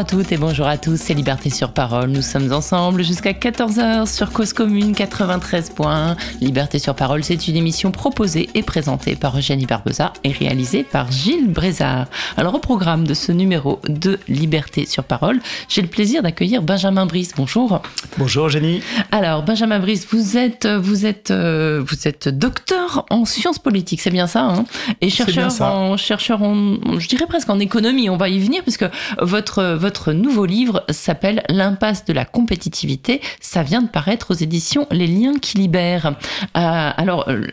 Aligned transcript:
Bonjour 0.00 0.16
à 0.16 0.22
toutes 0.22 0.32
et 0.32 0.38
bonjour 0.38 0.66
à 0.66 0.78
tous, 0.78 0.96
c'est 0.96 1.12
Liberté 1.12 1.50
sur 1.50 1.72
Parole. 1.72 2.08
Nous 2.08 2.22
sommes 2.22 2.50
ensemble 2.54 3.04
jusqu'à 3.04 3.32
14h 3.32 4.10
sur 4.10 4.32
Cause 4.32 4.54
Commune 4.54 4.92
93.1. 4.92 6.16
Liberté 6.40 6.78
sur 6.78 6.94
Parole, 6.94 7.22
c'est 7.22 7.48
une 7.48 7.56
émission 7.56 7.90
proposée 7.90 8.48
et 8.54 8.62
présentée 8.62 9.14
par 9.14 9.36
Eugénie 9.36 9.66
Barbosa 9.66 10.14
et 10.24 10.32
réalisée 10.32 10.84
par 10.84 11.12
Gilles 11.12 11.52
Brézard. 11.52 12.06
Alors, 12.38 12.54
au 12.54 12.60
programme 12.60 13.06
de 13.06 13.12
ce 13.12 13.30
numéro 13.30 13.78
de 13.90 14.18
Liberté 14.26 14.86
sur 14.86 15.04
Parole, 15.04 15.38
j'ai 15.68 15.82
le 15.82 15.88
plaisir 15.88 16.22
d'accueillir 16.22 16.62
Benjamin 16.62 17.04
Brice. 17.04 17.32
Bonjour. 17.36 17.82
Bonjour 18.16 18.46
Eugénie. 18.46 18.80
Alors, 19.12 19.42
Benjamin 19.42 19.80
Brice, 19.80 20.06
vous 20.10 20.38
êtes, 20.38 20.66
vous 20.66 21.04
êtes, 21.04 21.30
euh, 21.30 21.84
vous 21.86 22.08
êtes 22.08 22.26
docteur 22.30 23.04
en 23.10 23.26
sciences 23.26 23.58
politiques, 23.58 24.00
c'est 24.00 24.08
bien 24.08 24.26
ça, 24.26 24.44
hein? 24.44 24.64
Et 25.02 25.10
chercheur 25.10 25.52
en, 25.60 25.98
chercheur 25.98 26.42
en, 26.42 26.98
je 26.98 27.06
dirais 27.06 27.26
presque 27.26 27.50
en 27.50 27.58
économie. 27.58 28.08
On 28.08 28.16
va 28.16 28.30
y 28.30 28.38
venir 28.38 28.62
puisque 28.62 28.86
votre 29.20 29.76
votre 29.80 29.89
nouveau 30.12 30.46
livre 30.46 30.84
s'appelle 30.88 31.42
L'impasse 31.48 32.04
de 32.04 32.12
la 32.12 32.24
compétitivité. 32.24 33.20
Ça 33.40 33.62
vient 33.62 33.82
de 33.82 33.88
paraître 33.88 34.32
aux 34.32 34.34
éditions 34.34 34.86
Les 34.90 35.06
Liens 35.06 35.38
qui 35.40 35.58
libèrent. 35.58 36.06
Euh, 36.06 36.90
alors, 36.96 37.28
euh, 37.28 37.46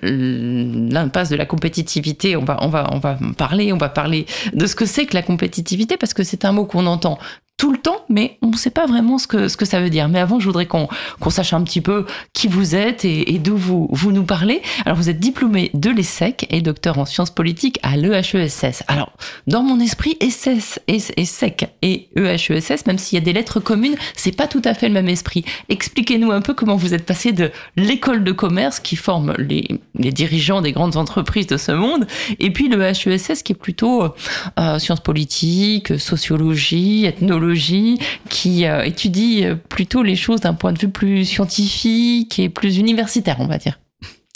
l'impasse 0.92 1.30
de 1.30 1.36
la 1.36 1.46
compétitivité, 1.46 2.36
on 2.36 2.44
va, 2.44 2.58
on 2.62 2.70
va, 2.70 2.90
on 2.92 3.00
va 3.00 3.18
parler, 3.38 3.74
on 3.74 3.78
va 3.78 3.90
parler 3.90 4.26
de 4.54 4.66
ce 4.66 4.76
que 4.76 4.86
c'est 4.86 5.06
que 5.06 5.16
la 5.16 5.24
compétitivité 5.24 5.98
parce 5.98 6.14
que 6.14 6.24
c'est 6.24 6.46
un 6.46 6.52
mot 6.52 6.66
qu'on 6.66 6.86
entend 6.86 7.18
tout 7.58 7.72
le 7.72 7.80
temps, 7.80 8.06
mais 8.08 8.38
on 8.44 8.52
ne 8.52 8.56
sait 8.56 8.70
pas 8.70 8.86
vraiment 8.86 9.18
ce 9.18 9.26
que, 9.26 9.48
ce 9.48 9.58
que 9.58 9.66
ça 9.66 9.82
veut 9.82 9.90
dire. 9.90 10.08
Mais 10.10 10.20
avant, 10.20 10.40
je 10.40 10.46
voudrais 10.46 10.68
qu'on 10.68 10.88
sache 11.30 11.54
un 11.54 11.64
petit 11.64 11.82
peu 11.82 12.06
qui 12.34 12.48
vous 12.48 12.76
êtes 12.76 13.04
et, 13.04 13.40
d'où 13.40 13.58
vous, 13.58 13.90
vous 13.92 14.12
nous 14.12 14.26
parlez. 14.26 14.62
Alors, 14.86 14.96
vous 14.96 15.10
êtes 15.10 15.20
diplômé 15.20 15.72
de 15.74 15.90
l'ESSEC 15.90 16.46
et 16.52 16.62
docteur 16.62 17.00
en 17.00 17.06
sciences 17.06 17.32
politiques 17.32 17.80
à 17.82 17.98
l'EHESS. 17.98 18.84
Alors, 18.88 19.12
dans 19.48 19.64
mon 19.64 19.80
esprit, 19.80 20.18
ESSEC 20.20 21.64
et, 21.82 22.10
et 22.10 22.10
EHESS, 22.16 22.86
même 22.86 23.00
s'il 23.00 23.18
y 23.18 23.22
a 23.22 23.26
des 23.26 23.34
lettres 23.34 23.60
communes, 23.60 23.96
c'est 24.16 24.36
pas 24.36 24.46
tout 24.46 24.62
à 24.64 24.76
fait 24.76 24.88
le 24.88 24.94
même 24.94 25.10
esprit. 25.10 25.44
Expliquez-nous 25.70 26.32
un 26.32 26.42
peu 26.42 26.54
comment 26.54 26.76
vous 26.76 26.94
êtes 26.94 27.08
passé 27.08 27.32
de 27.32 27.52
l'école 27.76 28.24
de 28.24 28.34
commerce 28.34 28.80
qui 28.80 28.96
forme 28.96 29.34
les, 29.40 29.68
les, 29.98 30.12
dirigeants 30.12 30.62
des 30.62 30.74
grandes 30.74 30.96
entreprises 30.96 31.48
de 31.48 31.58
ce 31.58 31.72
monde, 31.72 32.06
et 32.40 32.52
puis 32.52 32.70
le 32.70 32.84
HESS 32.84 33.42
qui 33.42 33.54
est 33.54 33.60
plutôt 33.60 34.04
euh, 34.60 34.78
sciences 34.78 35.00
politiques, 35.00 36.00
sociologie, 36.00 37.06
ethnologie, 37.06 37.47
qui 38.30 38.66
euh, 38.66 38.84
étudie 38.84 39.46
euh, 39.46 39.56
plutôt 39.56 40.04
les 40.04 40.16
choses 40.16 40.42
d'un 40.42 40.54
point 40.54 40.74
de 40.74 40.80
vue 40.80 40.90
plus 40.90 41.26
scientifique 41.26 42.40
et 42.40 42.50
plus 42.50 42.78
universitaire, 42.78 43.38
on 43.40 43.48
va 43.48 43.58
dire. 43.58 43.80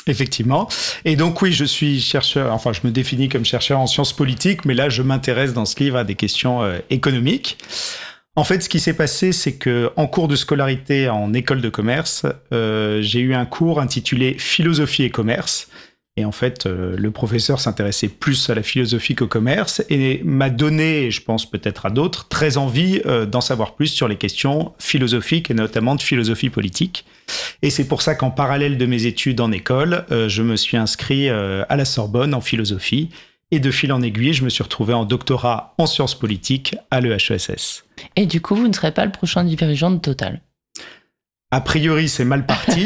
Effectivement. 0.08 0.68
Et 1.06 1.16
donc 1.16 1.42
oui, 1.42 1.52
je 1.52 1.66
suis 1.66 2.00
chercheur, 2.00 2.54
enfin 2.54 2.74
je 2.74 2.82
me 2.84 2.92
définis 2.92 3.30
comme 3.30 3.46
chercheur 3.46 3.80
en 3.80 3.88
sciences 3.88 4.14
politiques, 4.14 4.66
mais 4.66 4.74
là 4.74 4.90
je 4.90 5.04
m'intéresse 5.04 5.54
dans 5.54 5.66
ce 5.66 5.80
livre 5.80 5.98
à 5.98 6.04
des 6.04 6.16
questions 6.16 6.64
euh, 6.64 6.80
économiques. 6.90 7.58
En 8.36 8.44
fait, 8.44 8.62
ce 8.62 8.70
qui 8.70 8.80
s'est 8.80 8.96
passé, 8.96 9.34
c'est 9.34 9.54
que 9.54 9.92
en 9.98 10.08
cours 10.08 10.28
de 10.30 10.38
scolarité 10.38 11.10
en 11.10 11.34
école 11.34 11.60
de 11.60 11.68
commerce, 11.68 12.26
j'ai 12.52 13.20
eu 13.20 13.34
un 13.34 13.46
cours 13.46 13.82
intitulé 13.82 14.38
Philosophie 14.40 15.04
et 15.04 15.10
commerce, 15.10 15.68
et 16.22 16.26
en 16.26 16.32
fait, 16.32 16.68
euh, 16.68 16.96
le 16.98 17.10
professeur 17.10 17.60
s'intéressait 17.60 18.08
plus 18.08 18.50
à 18.52 18.56
la 18.56 18.62
philosophie 18.62 19.16
qu'au 19.16 19.26
commerce 19.26 19.84
et 19.90 20.22
m'a 20.24 20.52
donné, 20.52 21.10
je 21.10 21.22
pense 21.22 21.50
peut-être 21.50 21.88
à 21.88 21.90
d'autres, 21.90 22.28
très 22.28 22.58
envie 22.58 23.02
euh, 23.08 23.26
d'en 23.26 23.42
savoir 23.42 23.74
plus 23.74 23.88
sur 23.88 24.08
les 24.08 24.18
questions 24.18 24.74
philosophiques 24.78 25.50
et 25.50 25.56
notamment 25.56 25.96
de 25.96 26.02
philosophie 26.02 26.52
politique. 26.52 27.06
Et 27.64 27.72
c'est 27.72 27.88
pour 27.88 28.04
ça 28.04 28.14
qu'en 28.14 28.30
parallèle 28.30 28.78
de 28.78 28.86
mes 28.86 29.08
études 29.08 29.42
en 29.42 29.52
école, 29.52 30.06
euh, 30.12 30.30
je 30.30 30.44
me 30.44 30.56
suis 30.56 30.78
inscrit 30.78 31.28
à 31.30 31.76
la 31.76 31.86
Sorbonne 31.86 32.34
en 32.34 32.42
philosophie. 32.42 33.10
Et 33.54 33.60
de 33.60 33.72
fil 33.72 33.92
en 33.92 34.02
aiguille, 34.02 34.34
je 34.34 34.46
me 34.46 34.50
suis 34.50 34.64
retrouvé 34.64 34.94
en 34.94 35.04
doctorat 35.04 35.74
en 35.78 35.86
sciences 35.86 36.18
politiques 36.18 36.76
à 36.90 37.02
l'EHESS. 37.02 37.84
Et 38.16 38.26
du 38.26 38.42
coup, 38.42 38.56
vous 38.56 38.68
ne 38.68 38.74
serez 38.74 38.92
pas 38.92 39.06
le 39.06 39.12
prochain 39.12 39.44
dirigeant 39.44 39.92
de 39.92 39.98
Total? 39.98 40.40
A 41.50 41.60
priori, 41.60 42.08
c'est 42.08 42.24
mal 42.24 42.46
parti. 42.46 42.86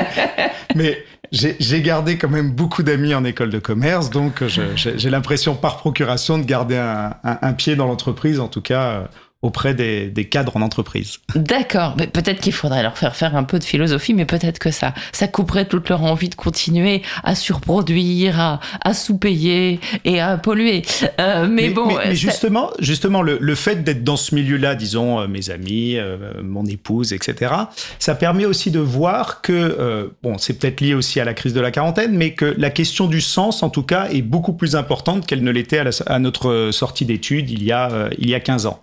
mais 0.74 1.04
j'ai 1.34 1.82
gardé 1.82 2.16
quand 2.16 2.28
même 2.28 2.50
beaucoup 2.50 2.82
d'amis 2.82 3.14
en 3.14 3.24
école 3.24 3.50
de 3.50 3.58
commerce, 3.58 4.10
donc 4.10 4.42
j'ai 4.46 5.10
l'impression 5.10 5.54
par 5.54 5.76
procuration 5.76 6.38
de 6.38 6.44
garder 6.44 6.76
un, 6.76 7.52
pied 7.52 7.76
dans 7.76 7.86
l'entreprise, 7.86 8.40
en 8.40 8.48
tout 8.48 8.62
cas 8.62 9.08
auprès 9.44 9.74
des, 9.74 10.24
cadres 10.24 10.56
en 10.56 10.62
entreprise. 10.62 11.18
D'accord, 11.34 11.96
mais 11.98 12.06
peut-être 12.06 12.40
qu'il 12.40 12.54
faudrait 12.54 12.82
leur 12.82 12.96
faire 12.96 13.14
faire 13.14 13.36
un 13.36 13.44
peu 13.44 13.58
de 13.58 13.64
philosophie, 13.64 14.14
mais 14.14 14.24
peut-être 14.24 14.58
que 14.58 14.70
ça, 14.70 14.94
ça 15.12 15.28
couperait 15.28 15.66
toute 15.66 15.90
leur 15.90 16.02
envie 16.02 16.30
de 16.30 16.34
continuer 16.34 17.02
à 17.22 17.34
surproduire, 17.34 18.40
à, 18.40 18.60
à 18.82 18.94
sous-payer 18.94 19.80
et 20.06 20.20
à 20.20 20.38
polluer. 20.38 20.82
Euh, 21.20 21.46
mais, 21.46 21.68
bon, 21.68 21.86
mais, 21.86 22.14
justement, 22.14 22.70
justement, 22.78 23.20
le, 23.20 23.54
fait 23.54 23.84
d'être 23.84 24.02
dans 24.02 24.16
ce 24.16 24.34
milieu-là, 24.34 24.74
disons 24.74 25.20
euh, 25.20 25.28
mes 25.28 25.50
amis, 25.50 25.96
euh, 25.98 26.16
mon 26.42 26.64
épouse, 26.64 27.12
etc., 27.12 27.52
ça 27.98 28.14
permet 28.14 28.46
aussi 28.46 28.70
de 28.70 28.80
voir 28.80 29.42
que, 29.42 30.10
bon, 30.22 30.38
c'est 30.38 30.58
peut-être 30.58 30.80
lié 30.80 30.94
aussi 30.94 31.20
à 31.20 31.24
la 31.26 31.34
crise 31.34 31.52
de 31.52 31.60
la 31.60 31.70
quarantaine, 31.70 32.16
mais 32.16 32.32
que 32.32 32.54
la 32.56 32.70
question 32.70 33.06
du 33.08 33.20
sens, 33.20 33.62
en 33.62 33.68
tout 33.68 33.82
cas, 33.82 34.08
est 34.08 34.22
beaucoup 34.22 34.54
plus 34.54 34.74
importante 34.74 35.26
qu'elle 35.26 35.44
ne 35.44 35.50
l'était 35.50 35.78
à, 35.78 35.90
à, 36.06 36.18
notre 36.18 36.70
sortie 36.72 37.04
d'études 37.04 37.50
il 37.50 37.62
y 37.62 37.72
a 37.72 38.08
il 38.18 38.30
y 38.30 38.34
a 38.34 38.40
15 38.40 38.64
ans. 38.66 38.80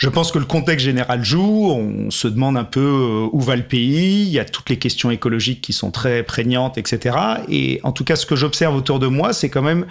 Je 0.00 0.08
pense 0.08 0.32
que 0.32 0.38
le 0.38 0.46
contexte 0.46 0.86
général 0.86 1.22
joue. 1.22 1.70
On 1.70 2.10
se 2.10 2.26
demande 2.26 2.56
un 2.56 2.64
peu 2.64 2.80
euh, 2.80 3.28
où 3.32 3.40
va 3.40 3.54
le 3.54 3.62
pays. 3.62 4.22
Il 4.22 4.30
y 4.30 4.38
a 4.38 4.46
toutes 4.46 4.70
les 4.70 4.78
questions 4.78 5.10
écologiques 5.10 5.60
qui 5.60 5.74
sont 5.74 5.90
très 5.90 6.22
prégnantes, 6.22 6.78
etc. 6.78 7.16
Et 7.50 7.80
en 7.82 7.92
tout 7.92 8.04
cas, 8.04 8.16
ce 8.16 8.24
que 8.24 8.34
j'observe 8.34 8.74
autour 8.74 8.98
de 8.98 9.08
moi, 9.08 9.34
c'est 9.34 9.50
quand 9.50 9.60
même 9.60 9.84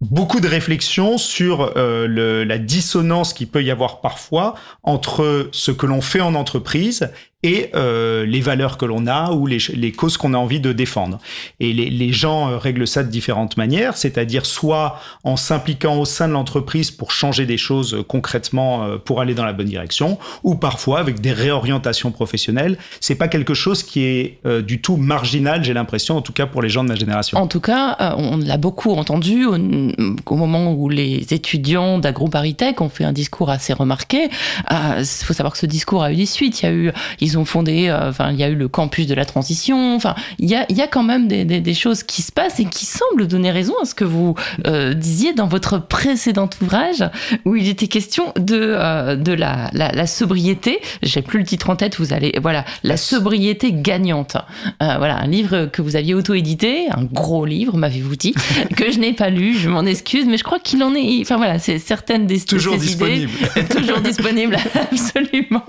beaucoup 0.00 0.40
de 0.40 0.48
réflexions 0.48 1.18
sur 1.18 1.72
euh, 1.76 2.44
la 2.44 2.58
dissonance 2.58 3.32
qui 3.32 3.46
peut 3.46 3.62
y 3.62 3.70
avoir 3.70 4.00
parfois 4.00 4.54
entre 4.82 5.48
ce 5.52 5.70
que 5.70 5.86
l'on 5.86 6.00
fait 6.00 6.20
en 6.20 6.34
entreprise 6.34 7.10
et 7.44 7.70
euh, 7.76 8.26
les 8.26 8.40
valeurs 8.40 8.78
que 8.78 8.84
l'on 8.84 9.06
a 9.06 9.30
ou 9.30 9.46
les, 9.46 9.92
causes 9.92 10.16
qu'on 10.16 10.34
a 10.34 10.36
envie 10.36 10.58
de 10.58 10.72
défendre. 10.72 11.18
Et 11.60 11.72
les, 11.72 12.12
gens 12.12 12.50
euh, 12.50 12.58
règlent 12.58 12.86
ça 12.86 13.04
de 13.04 13.10
différentes 13.10 13.56
manières, 13.56 13.96
c'est-à-dire 13.96 14.44
soit 14.44 15.00
en 15.22 15.36
s'impliquant 15.36 16.00
au 16.00 16.04
sein 16.04 16.26
de 16.26 16.32
l'entreprise 16.32 16.90
pour 16.90 17.12
changer 17.12 17.46
des 17.46 17.56
choses 17.56 17.94
euh, 17.94 18.02
concrètement 18.02 18.98
pour 19.04 19.20
aller 19.20 19.34
dans 19.34 19.44
la 19.44 19.52
bonne 19.52 19.68
direction, 19.68 20.18
ou 20.42 20.56
parfois 20.56 20.98
avec 20.98 21.20
des 21.20 21.32
réorientations 21.32 22.10
professionnelles. 22.10 22.76
C'est 23.00 23.14
pas 23.14 23.28
quelque 23.28 23.54
chose 23.54 23.82
qui 23.82 24.02
est 24.02 24.40
du 24.62 24.80
tout 24.80 24.96
marginal, 24.96 25.62
j'ai 25.62 25.74
l'impression, 25.74 26.16
en 26.16 26.22
tout 26.22 26.32
cas 26.32 26.46
pour 26.46 26.62
les 26.62 26.68
gens 26.68 26.82
de 26.82 26.88
ma 26.88 26.94
génération. 26.94 27.38
En 27.38 27.46
tout 27.46 27.60
cas, 27.60 28.14
on 28.16 28.38
l'a 28.38 28.56
beaucoup 28.56 28.92
entendu 28.92 29.44
au, 29.44 29.54
au, 29.54 30.36
moment 30.36 30.72
où 30.72 30.88
les 30.88 31.26
étudiants 31.32 31.98
d'AgroParisTech 31.98 32.80
ont 32.80 32.88
fait 32.88 33.04
un 33.04 33.12
discours 33.12 33.50
assez 33.50 33.72
remarqué. 33.72 34.28
Il 34.70 35.04
faut 35.04 35.34
savoir 35.34 35.52
que 35.52 35.58
ce 35.58 35.66
discours 35.66 36.02
a 36.02 36.12
eu 36.12 36.16
des 36.16 36.26
suites. 36.26 36.62
Il 36.62 36.66
y 36.66 36.68
a 36.68 36.72
eu 36.72 36.92
ils 37.28 37.38
ont 37.38 37.44
fondé, 37.44 37.88
euh, 37.88 38.08
enfin, 38.08 38.30
il 38.32 38.38
y 38.38 38.42
a 38.42 38.48
eu 38.48 38.54
le 38.54 38.68
campus 38.68 39.06
de 39.06 39.14
la 39.14 39.24
transition. 39.24 39.94
Enfin, 39.94 40.14
il 40.38 40.48
y 40.48 40.54
a, 40.54 40.64
y 40.72 40.80
a 40.80 40.86
quand 40.86 41.02
même 41.02 41.28
des, 41.28 41.44
des, 41.44 41.60
des, 41.60 41.74
choses 41.74 42.02
qui 42.02 42.22
se 42.22 42.32
passent 42.32 42.58
et 42.58 42.64
qui 42.64 42.86
semblent 42.86 43.26
donner 43.26 43.50
raison 43.50 43.74
à 43.82 43.84
ce 43.84 43.94
que 43.94 44.04
vous 44.04 44.34
euh, 44.66 44.94
disiez 44.94 45.34
dans 45.34 45.46
votre 45.46 45.78
précédent 45.78 46.48
ouvrage 46.62 47.04
où 47.44 47.54
il 47.56 47.68
était 47.68 47.88
question 47.88 48.32
de, 48.36 48.58
euh, 48.58 49.16
de 49.16 49.32
la, 49.32 49.70
la, 49.74 49.92
la 49.92 50.06
sobriété. 50.06 50.80
J'ai 51.02 51.22
plus 51.22 51.38
le 51.38 51.44
titre 51.44 51.68
en 51.68 51.76
tête. 51.76 51.98
Vous 51.98 52.12
allez, 52.14 52.32
voilà, 52.40 52.64
la 52.82 52.96
sobriété 52.96 53.72
gagnante. 53.72 54.36
Voilà, 54.80 55.18
un 55.18 55.26
livre 55.26 55.66
que 55.66 55.82
vous 55.82 55.96
aviez 55.96 56.14
auto-édité, 56.14 56.86
un 56.90 57.04
gros 57.04 57.44
livre, 57.44 57.76
m'avez-vous 57.76 58.16
dit, 58.16 58.34
que 58.76 58.90
je 58.90 58.98
n'ai 58.98 59.12
pas 59.12 59.28
lu. 59.30 59.54
Je 59.54 59.68
m'en 59.68 59.84
excuse, 59.84 60.24
mais 60.26 60.38
je 60.38 60.44
crois 60.44 60.58
qu'il 60.58 60.82
en 60.82 60.94
est. 60.94 61.20
Enfin 61.20 61.36
voilà, 61.36 61.58
c'est 61.58 61.78
certaines 61.78 62.26
des 62.26 62.40
toujours 62.40 62.74
ces 62.74 62.80
disponible. 62.80 63.30
idées 63.56 63.68
toujours 63.76 64.00
disponible, 64.00 64.56
absolument. 64.92 65.64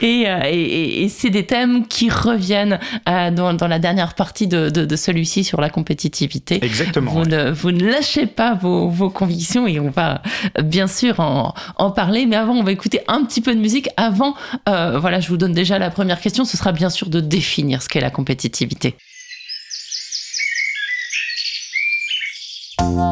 Et, 0.00 0.22
et, 0.50 0.71
et, 0.72 1.08
c'est 1.08 1.30
des 1.30 1.46
thèmes 1.46 1.86
qui 1.86 2.10
reviennent 2.10 2.78
euh, 3.08 3.30
dans, 3.30 3.54
dans, 3.54 3.68
la 3.68 3.78
dernière 3.78 4.14
partie 4.14 4.46
de, 4.46 4.70
de, 4.70 4.84
de 4.84 4.96
celui-ci 4.96 5.44
sur 5.44 5.60
la 5.60 5.70
compétitivité. 5.70 6.64
Exactement. 6.64 7.12
Vous, 7.12 7.24
ne, 7.24 7.50
vous 7.50 7.70
ne 7.70 7.84
lâchez 7.84 8.26
pas 8.26 8.54
vos, 8.54 8.88
vos, 8.88 9.10
convictions 9.10 9.66
et 9.66 9.78
on 9.80 9.90
va 9.90 10.22
bien 10.62 10.86
sûr 10.86 11.20
en, 11.20 11.54
en, 11.76 11.90
parler. 11.90 12.26
Mais 12.26 12.36
avant, 12.36 12.54
on 12.54 12.62
va 12.62 12.72
écouter 12.72 13.00
un 13.08 13.24
petit 13.24 13.40
peu 13.40 13.54
de 13.54 13.60
musique. 13.60 13.88
Avant, 13.96 14.34
euh, 14.68 14.98
voilà, 14.98 15.20
je 15.20 15.28
vous 15.28 15.36
donne 15.36 15.52
déjà 15.52 15.78
la 15.78 15.90
première 15.90 16.20
question. 16.20 16.44
Ce 16.44 16.56
sera 16.56 16.72
bien 16.72 16.90
sûr 16.90 17.08
de 17.08 17.20
définir 17.20 17.82
ce 17.82 17.88
qu'est 17.88 18.00
la 18.00 18.10
compétitivité. 18.10 18.96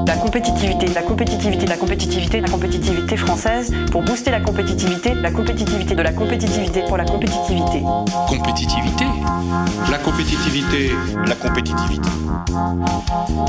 La 0.06 0.16
compétitivité, 0.16 0.86
la 0.88 1.02
compétitivité, 1.02 1.66
la 1.66 1.76
compétitivité, 1.76 2.40
la 2.40 2.48
compétitivité 2.48 3.16
française 3.16 3.72
pour 3.90 4.02
booster 4.02 4.30
la 4.30 4.40
compétitivité, 4.40 5.14
la 5.14 5.30
compétitivité 5.30 5.94
de 5.94 6.02
la 6.02 6.12
compétitivité 6.12 6.82
pour 6.86 6.98
la 6.98 7.04
compétitivité. 7.04 7.82
Compétitivité 8.28 9.04
La 9.90 9.98
compétitivité, 9.98 10.90
la 11.26 11.34
compétitivité. 11.34 12.10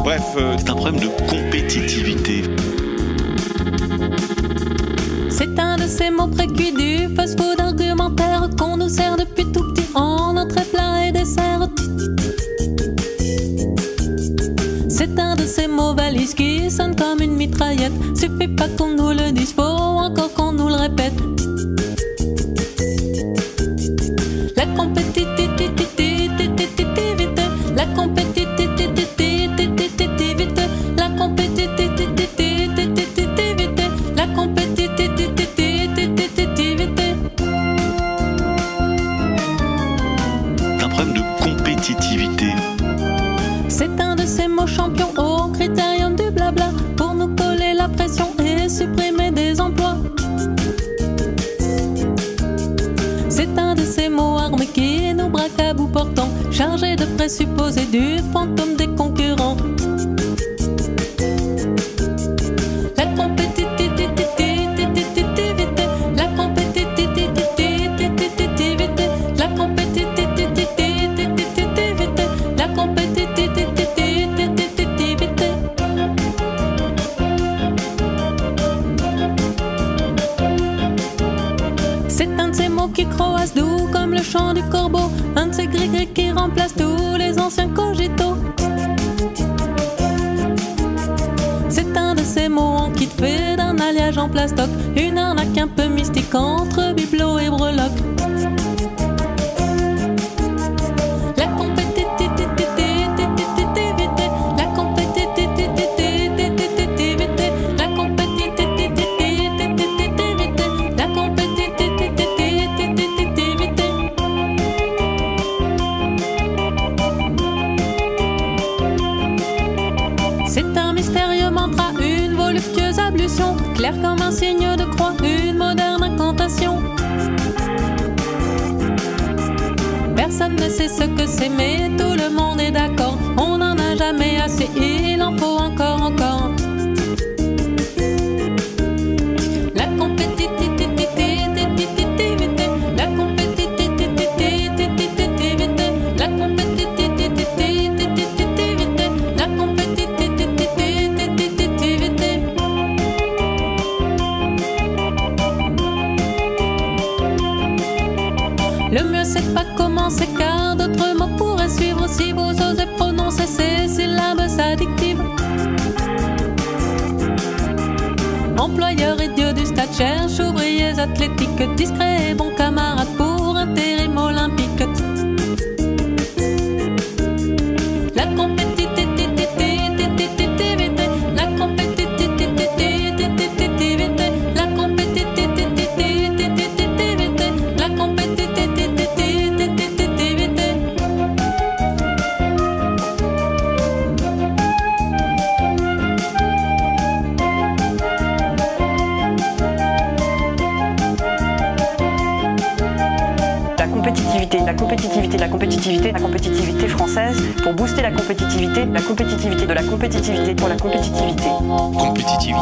Bref, 0.04 0.24
euh, 0.38 0.56
c'est 0.58 0.70
un 0.70 0.76
problème 0.76 1.00
de 1.00 1.08
compétitivité. 1.30 2.44
C'est 5.30 5.60
un 5.60 5.76
de 5.76 5.88
ces 5.88 6.12
mots 6.12 6.28
précuits 6.28 6.72
du 6.72 7.14
fast-food 7.14 7.60
argumentaire 7.60 8.50
qu'on 8.58 8.78
nous 8.78 8.90
sert 8.90 9.18
depuis 9.18 9.46
tout 9.52 9.74
petit 9.74 9.88
en 9.96 10.38
entrée 10.38 10.64
plat 10.64 11.08
et 11.08 11.12
dessert. 11.12 11.68
C'est 15.02 15.20
un 15.20 15.36
de 15.36 15.48
ces 15.48 15.66
mots 15.66 15.96
valises 15.96 16.36
qui 16.36 16.70
sonne 16.70 16.96
comme 16.96 17.22
une 17.22 17.36
mitraillette. 17.36 17.92
Suffit 18.16 18.48
pas 18.50 18.68
qu'on 18.78 18.90
nous 18.90 19.10
le 19.10 19.32
dise, 19.32 19.52
faut 19.52 19.64
encore 19.64 20.32
qu'on 20.36 20.52
nous 20.52 20.68
le 20.68 20.76
répète. 20.76 21.41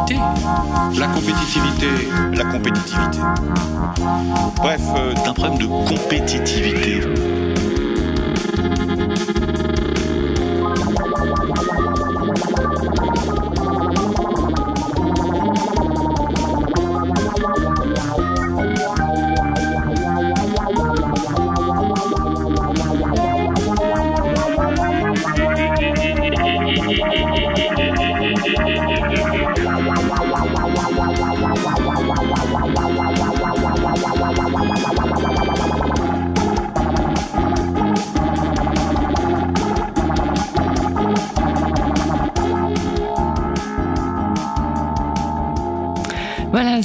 La 0.10 1.08
compétitivité, 1.08 1.88
la 2.34 2.44
compétitivité. 2.46 3.20
Bref, 4.56 4.82
euh, 4.96 5.14
un 5.28 5.34
problème 5.34 5.60
de 5.60 5.68
compétitivité. 5.68 7.02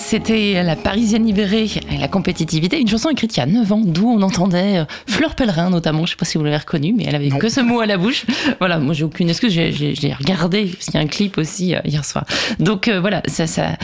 C'était 0.06 0.62
La 0.62 0.76
Parisienne 0.76 1.24
libérée 1.24 1.64
et 1.90 1.96
la 1.96 2.08
compétitivité, 2.08 2.78
une 2.78 2.86
chanson 2.86 3.08
écrite 3.08 3.34
il 3.36 3.40
y 3.40 3.42
a 3.42 3.46
9 3.46 3.72
ans, 3.72 3.80
d'où 3.82 4.06
on 4.06 4.20
entendait 4.20 4.78
euh, 4.78 4.84
Fleur 5.06 5.34
Pellerin 5.34 5.70
notamment, 5.70 6.00
je 6.00 6.02
ne 6.02 6.08
sais 6.08 6.16
pas 6.16 6.26
si 6.26 6.36
vous 6.36 6.44
l'avez 6.44 6.58
reconnue, 6.58 6.92
mais 6.94 7.04
elle 7.04 7.14
avait 7.14 7.30
que 7.30 7.48
ce 7.48 7.60
mot 7.60 7.80
à 7.80 7.86
la 7.86 7.96
bouche. 7.96 8.26
Voilà, 8.58 8.78
moi 8.78 8.92
j'ai 8.92 9.04
aucune 9.04 9.30
excuse, 9.30 9.50
j'ai 9.50 10.12
regardé, 10.12 10.66
parce 10.66 10.84
qu'il 10.84 10.94
y 10.94 10.98
a 10.98 11.00
un 11.00 11.06
clip 11.06 11.38
aussi 11.38 11.74
euh, 11.74 11.80
hier 11.86 12.04
soir. 12.04 12.26
Donc 12.60 12.86
euh, 12.86 13.00
voilà, 13.00 13.22
ça, 13.26 13.46
ça... 13.46 13.78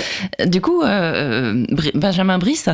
Du 0.47 0.61
coup, 0.61 0.83
Benjamin 1.95 2.39
Brice, 2.39 2.69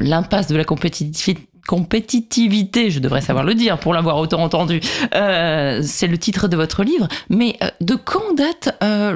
l'impasse 0.00 0.46
de 0.46 0.56
la 0.56 0.64
compétitivité 0.64 1.48
compétitivité, 1.68 2.90
je 2.90 2.98
devrais 2.98 3.20
savoir 3.20 3.44
le 3.44 3.54
dire 3.54 3.78
pour 3.78 3.92
l'avoir 3.92 4.16
autant 4.16 4.42
entendu, 4.42 4.80
euh, 5.14 5.82
c'est 5.84 6.06
le 6.06 6.16
titre 6.16 6.48
de 6.48 6.56
votre 6.56 6.82
livre, 6.82 7.08
mais 7.28 7.56
euh, 7.62 7.68
de 7.82 7.94
quand 7.94 8.34
date 8.34 8.74
euh, 8.82 9.12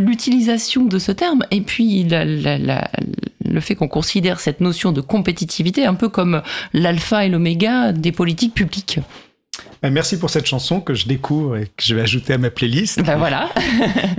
l'utilisation 0.00 0.84
de 0.84 0.98
ce 0.98 1.10
terme 1.10 1.42
et 1.50 1.62
puis 1.62 2.06
le 2.06 3.60
fait 3.60 3.74
qu'on 3.74 3.88
considère 3.88 4.40
cette 4.40 4.60
notion 4.60 4.92
de 4.92 5.00
compétitivité 5.00 5.86
un 5.86 5.94
peu 5.94 6.10
comme 6.10 6.42
l'alpha 6.74 7.24
et 7.24 7.30
l'oméga 7.30 7.92
des 7.92 8.12
politiques 8.12 8.52
publiques? 8.52 9.00
Merci 9.82 10.18
pour 10.18 10.30
cette 10.30 10.46
chanson 10.46 10.80
que 10.80 10.94
je 10.94 11.06
découvre 11.06 11.56
et 11.56 11.66
que 11.66 11.82
je 11.82 11.94
vais 11.94 12.02
ajouter 12.02 12.32
à 12.32 12.38
ma 12.38 12.50
playlist. 12.50 13.02
Ben 13.02 13.16
voilà. 13.16 13.50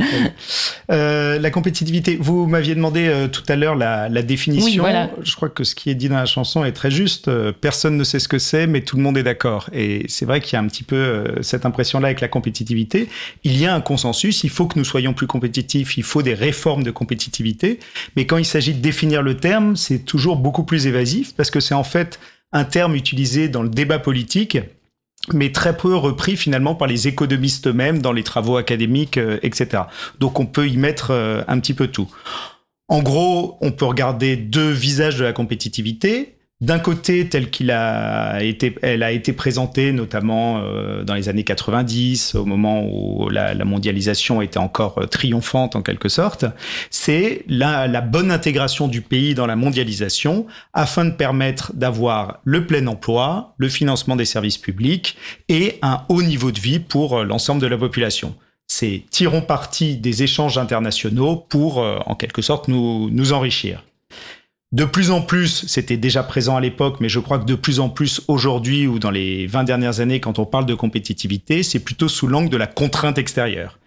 euh, 0.91 1.39
la 1.39 1.49
compétitivité. 1.51 2.17
Vous 2.19 2.45
m'aviez 2.45 2.75
demandé 2.75 3.07
euh, 3.07 3.27
tout 3.27 3.43
à 3.47 3.55
l'heure 3.55 3.75
la, 3.75 4.09
la, 4.09 4.21
définition. 4.21 4.65
Oui, 4.65 4.77
voilà. 4.77 5.09
Je 5.21 5.35
crois 5.35 5.49
que 5.49 5.63
ce 5.63 5.75
qui 5.75 5.89
est 5.89 5.95
dit 5.95 6.09
dans 6.09 6.17
la 6.17 6.25
chanson 6.25 6.63
est 6.63 6.71
très 6.71 6.91
juste. 6.91 7.27
Euh, 7.27 7.51
personne 7.51 7.97
ne 7.97 8.03
sait 8.03 8.19
ce 8.19 8.27
que 8.27 8.39
c'est, 8.39 8.67
mais 8.67 8.81
tout 8.81 8.97
le 8.97 9.03
monde 9.03 9.17
est 9.17 9.23
d'accord. 9.23 9.69
Et 9.73 10.05
c'est 10.07 10.25
vrai 10.25 10.41
qu'il 10.41 10.53
y 10.53 10.55
a 10.55 10.59
un 10.59 10.67
petit 10.67 10.83
peu 10.83 10.95
euh, 10.95 11.41
cette 11.41 11.65
impression-là 11.65 12.07
avec 12.07 12.21
la 12.21 12.27
compétitivité. 12.27 13.09
Il 13.43 13.57
y 13.57 13.65
a 13.65 13.73
un 13.73 13.81
consensus. 13.81 14.43
Il 14.43 14.49
faut 14.49 14.67
que 14.67 14.77
nous 14.77 14.85
soyons 14.85 15.13
plus 15.13 15.27
compétitifs. 15.27 15.97
Il 15.97 16.03
faut 16.03 16.21
des 16.21 16.33
réformes 16.33 16.83
de 16.83 16.91
compétitivité. 16.91 17.79
Mais 18.15 18.25
quand 18.25 18.37
il 18.37 18.45
s'agit 18.45 18.73
de 18.73 18.81
définir 18.81 19.21
le 19.21 19.37
terme, 19.37 19.75
c'est 19.75 19.99
toujours 19.99 20.37
beaucoup 20.37 20.63
plus 20.63 20.87
évasif 20.87 21.35
parce 21.35 21.51
que 21.51 21.59
c'est 21.59 21.75
en 21.75 21.83
fait 21.83 22.19
un 22.53 22.63
terme 22.63 22.95
utilisé 22.95 23.49
dans 23.49 23.61
le 23.61 23.69
débat 23.69 23.99
politique 23.99 24.57
mais 25.33 25.51
très 25.51 25.75
peu 25.75 25.95
repris 25.95 26.37
finalement 26.37 26.75
par 26.75 26.87
les 26.87 27.07
économistes 27.07 27.67
eux-mêmes 27.67 28.01
dans 28.01 28.13
les 28.13 28.23
travaux 28.23 28.57
académiques, 28.57 29.17
euh, 29.17 29.39
etc. 29.43 29.83
Donc 30.19 30.39
on 30.39 30.45
peut 30.45 30.67
y 30.67 30.77
mettre 30.77 31.11
euh, 31.11 31.41
un 31.47 31.59
petit 31.59 31.73
peu 31.73 31.87
tout. 31.87 32.09
En 32.87 33.01
gros, 33.01 33.57
on 33.61 33.71
peut 33.71 33.85
regarder 33.85 34.37
deux 34.37 34.69
visages 34.69 35.17
de 35.17 35.23
la 35.23 35.33
compétitivité. 35.33 36.36
D'un 36.59 36.79
côté 36.79 37.29
telle 37.29 37.51
qu'il 37.51 37.69
a 37.69 38.41
été, 38.41 38.75
elle 38.81 39.03
a 39.03 39.11
été 39.11 39.31
présentée 39.31 39.91
notamment 39.91 40.59
euh, 40.63 41.03
dans 41.03 41.13
les 41.13 41.29
années 41.29 41.43
90, 41.43 42.33
au 42.33 42.45
moment 42.45 42.83
où 42.83 43.29
la, 43.29 43.53
mondialisation 43.63 44.41
était 44.41 44.57
encore 44.57 44.97
euh, 44.97 45.05
triomphante 45.05 45.75
en 45.75 45.83
quelque 45.83 46.09
sorte, 46.09 46.45
c'est 46.89 47.43
la, 47.47 47.87
la 47.87 48.01
bonne 48.01 48.31
intégration 48.31 48.87
du 48.87 49.01
pays 49.01 49.35
dans 49.35 49.45
la 49.45 49.55
mondialisation 49.55 50.47
afin 50.73 51.05
de 51.05 51.11
permettre 51.11 51.73
d'avoir 51.75 52.39
le 52.43 52.65
plein 52.65 52.87
emploi, 52.87 53.53
le 53.57 53.69
financement 53.69 54.15
des 54.15 54.25
services 54.25 54.57
publics 54.57 55.15
et 55.49 55.77
un 55.83 56.05
haut 56.09 56.23
niveau 56.23 56.51
de 56.51 56.59
vie 56.59 56.79
pour 56.79 57.19
euh, 57.19 57.23
l'ensemble 57.23 57.61
de 57.61 57.67
la 57.67 57.77
population. 57.77 58.35
C'est 58.65 59.03
tirons 59.11 59.41
parti 59.41 59.95
des 59.95 60.23
échanges 60.23 60.57
internationaux 60.57 61.35
pour, 61.35 61.77
en 61.77 62.15
quelque 62.15 62.41
sorte, 62.41 62.67
nous, 62.67 63.09
nous 63.09 63.31
enrichir. 63.31 63.81
De 64.73 64.83
plus 64.83 65.11
en 65.11 65.21
plus, 65.21 65.65
c'était 65.67 65.95
déjà 65.95 66.23
présent 66.23 66.57
à 66.57 66.61
l'époque, 66.61 66.97
mais 66.99 67.07
je 67.07 67.19
crois 67.19 67.39
que 67.39 67.45
de 67.45 67.55
plus 67.55 67.79
en 67.79 67.89
plus 67.89 68.21
aujourd'hui 68.27 68.85
ou 68.85 68.99
dans 68.99 69.11
les 69.11 69.47
20 69.47 69.63
dernières 69.63 70.01
années, 70.01 70.19
quand 70.19 70.39
on 70.39 70.45
parle 70.45 70.65
de 70.65 70.75
compétitivité, 70.75 71.63
c'est 71.63 71.79
plutôt 71.79 72.09
sous 72.09 72.27
l'angle 72.27 72.49
de 72.49 72.57
la 72.57 72.67
contrainte 72.67 73.17
extérieure. 73.17 73.79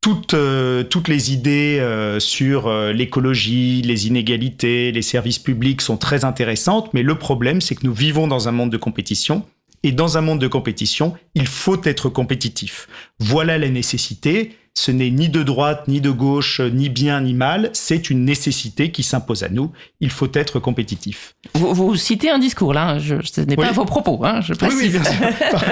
Toutes, 0.00 0.34
euh, 0.34 0.84
les 1.06 1.32
idées 1.32 1.78
euh, 1.80 2.20
sur 2.20 2.66
euh, 2.66 2.92
l'écologie, 2.92 3.80
les 3.80 4.06
inégalités, 4.06 4.92
les 4.92 5.02
services 5.02 5.38
publics 5.38 5.80
sont 5.80 5.96
très 5.96 6.24
intéressantes, 6.24 6.92
mais 6.92 7.02
le 7.02 7.14
problème, 7.14 7.60
c'est 7.60 7.74
que 7.74 7.86
nous 7.86 7.94
vivons 7.94 8.26
dans 8.26 8.48
un 8.48 8.52
monde 8.52 8.70
de 8.70 8.76
compétition, 8.76 9.46
et 9.84 9.92
dans 9.92 10.18
un 10.18 10.22
monde 10.22 10.40
de 10.40 10.48
compétition, 10.48 11.14
il 11.34 11.46
faut 11.46 11.80
être 11.84 12.08
compétitif. 12.08 12.88
Voilà 13.20 13.56
la 13.56 13.68
nécessité, 13.68 14.56
ce 14.76 14.90
n'est 14.90 15.10
ni 15.10 15.28
de 15.28 15.44
droite, 15.44 15.84
ni 15.86 16.00
de 16.00 16.10
gauche, 16.10 16.60
ni 16.60 16.88
bien, 16.88 17.20
ni 17.20 17.32
mal. 17.32 17.70
C'est 17.72 18.10
une 18.10 18.24
nécessité 18.24 18.90
qui 18.90 19.04
s'impose 19.04 19.44
à 19.44 19.48
nous. 19.48 19.70
Il 20.00 20.10
faut 20.10 20.28
être 20.34 20.58
compétitif. 20.58 21.36
Vous, 21.54 21.94
citez 21.94 22.28
un 22.28 22.40
discours, 22.40 22.74
là. 22.74 22.98
Je, 22.98 23.16
ce 23.22 23.40
n'est 23.40 23.54
pas 23.54 23.70
vos 23.70 23.84
propos, 23.84 24.20
hein, 24.24 24.40
je 24.40 24.52
précise. 24.52 24.78
Oui, 24.78 24.88
bien 24.88 25.04
sûr. 25.04 25.64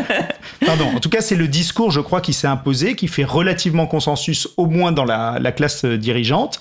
Pardon. 0.66 0.86
En 0.94 1.00
tout 1.00 1.08
cas, 1.08 1.20
c'est 1.20 1.34
le 1.34 1.48
discours, 1.48 1.90
je 1.90 2.00
crois, 2.00 2.20
qui 2.20 2.32
s'est 2.32 2.46
imposé, 2.46 2.94
qui 2.94 3.08
fait 3.08 3.24
relativement 3.24 3.86
consensus, 3.86 4.48
au 4.56 4.66
moins 4.66 4.92
dans 4.92 5.04
la, 5.04 5.52
classe 5.52 5.84
dirigeante, 5.84 6.60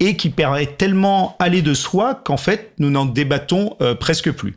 et 0.00 0.16
qui 0.16 0.30
permet 0.30 0.66
tellement 0.66 1.36
aller 1.38 1.60
de 1.60 1.74
soi 1.74 2.14
qu'en 2.24 2.38
fait, 2.38 2.72
nous 2.78 2.90
n'en 2.90 3.04
débattons 3.04 3.76
euh, 3.82 3.94
presque 3.94 4.32
plus. 4.32 4.56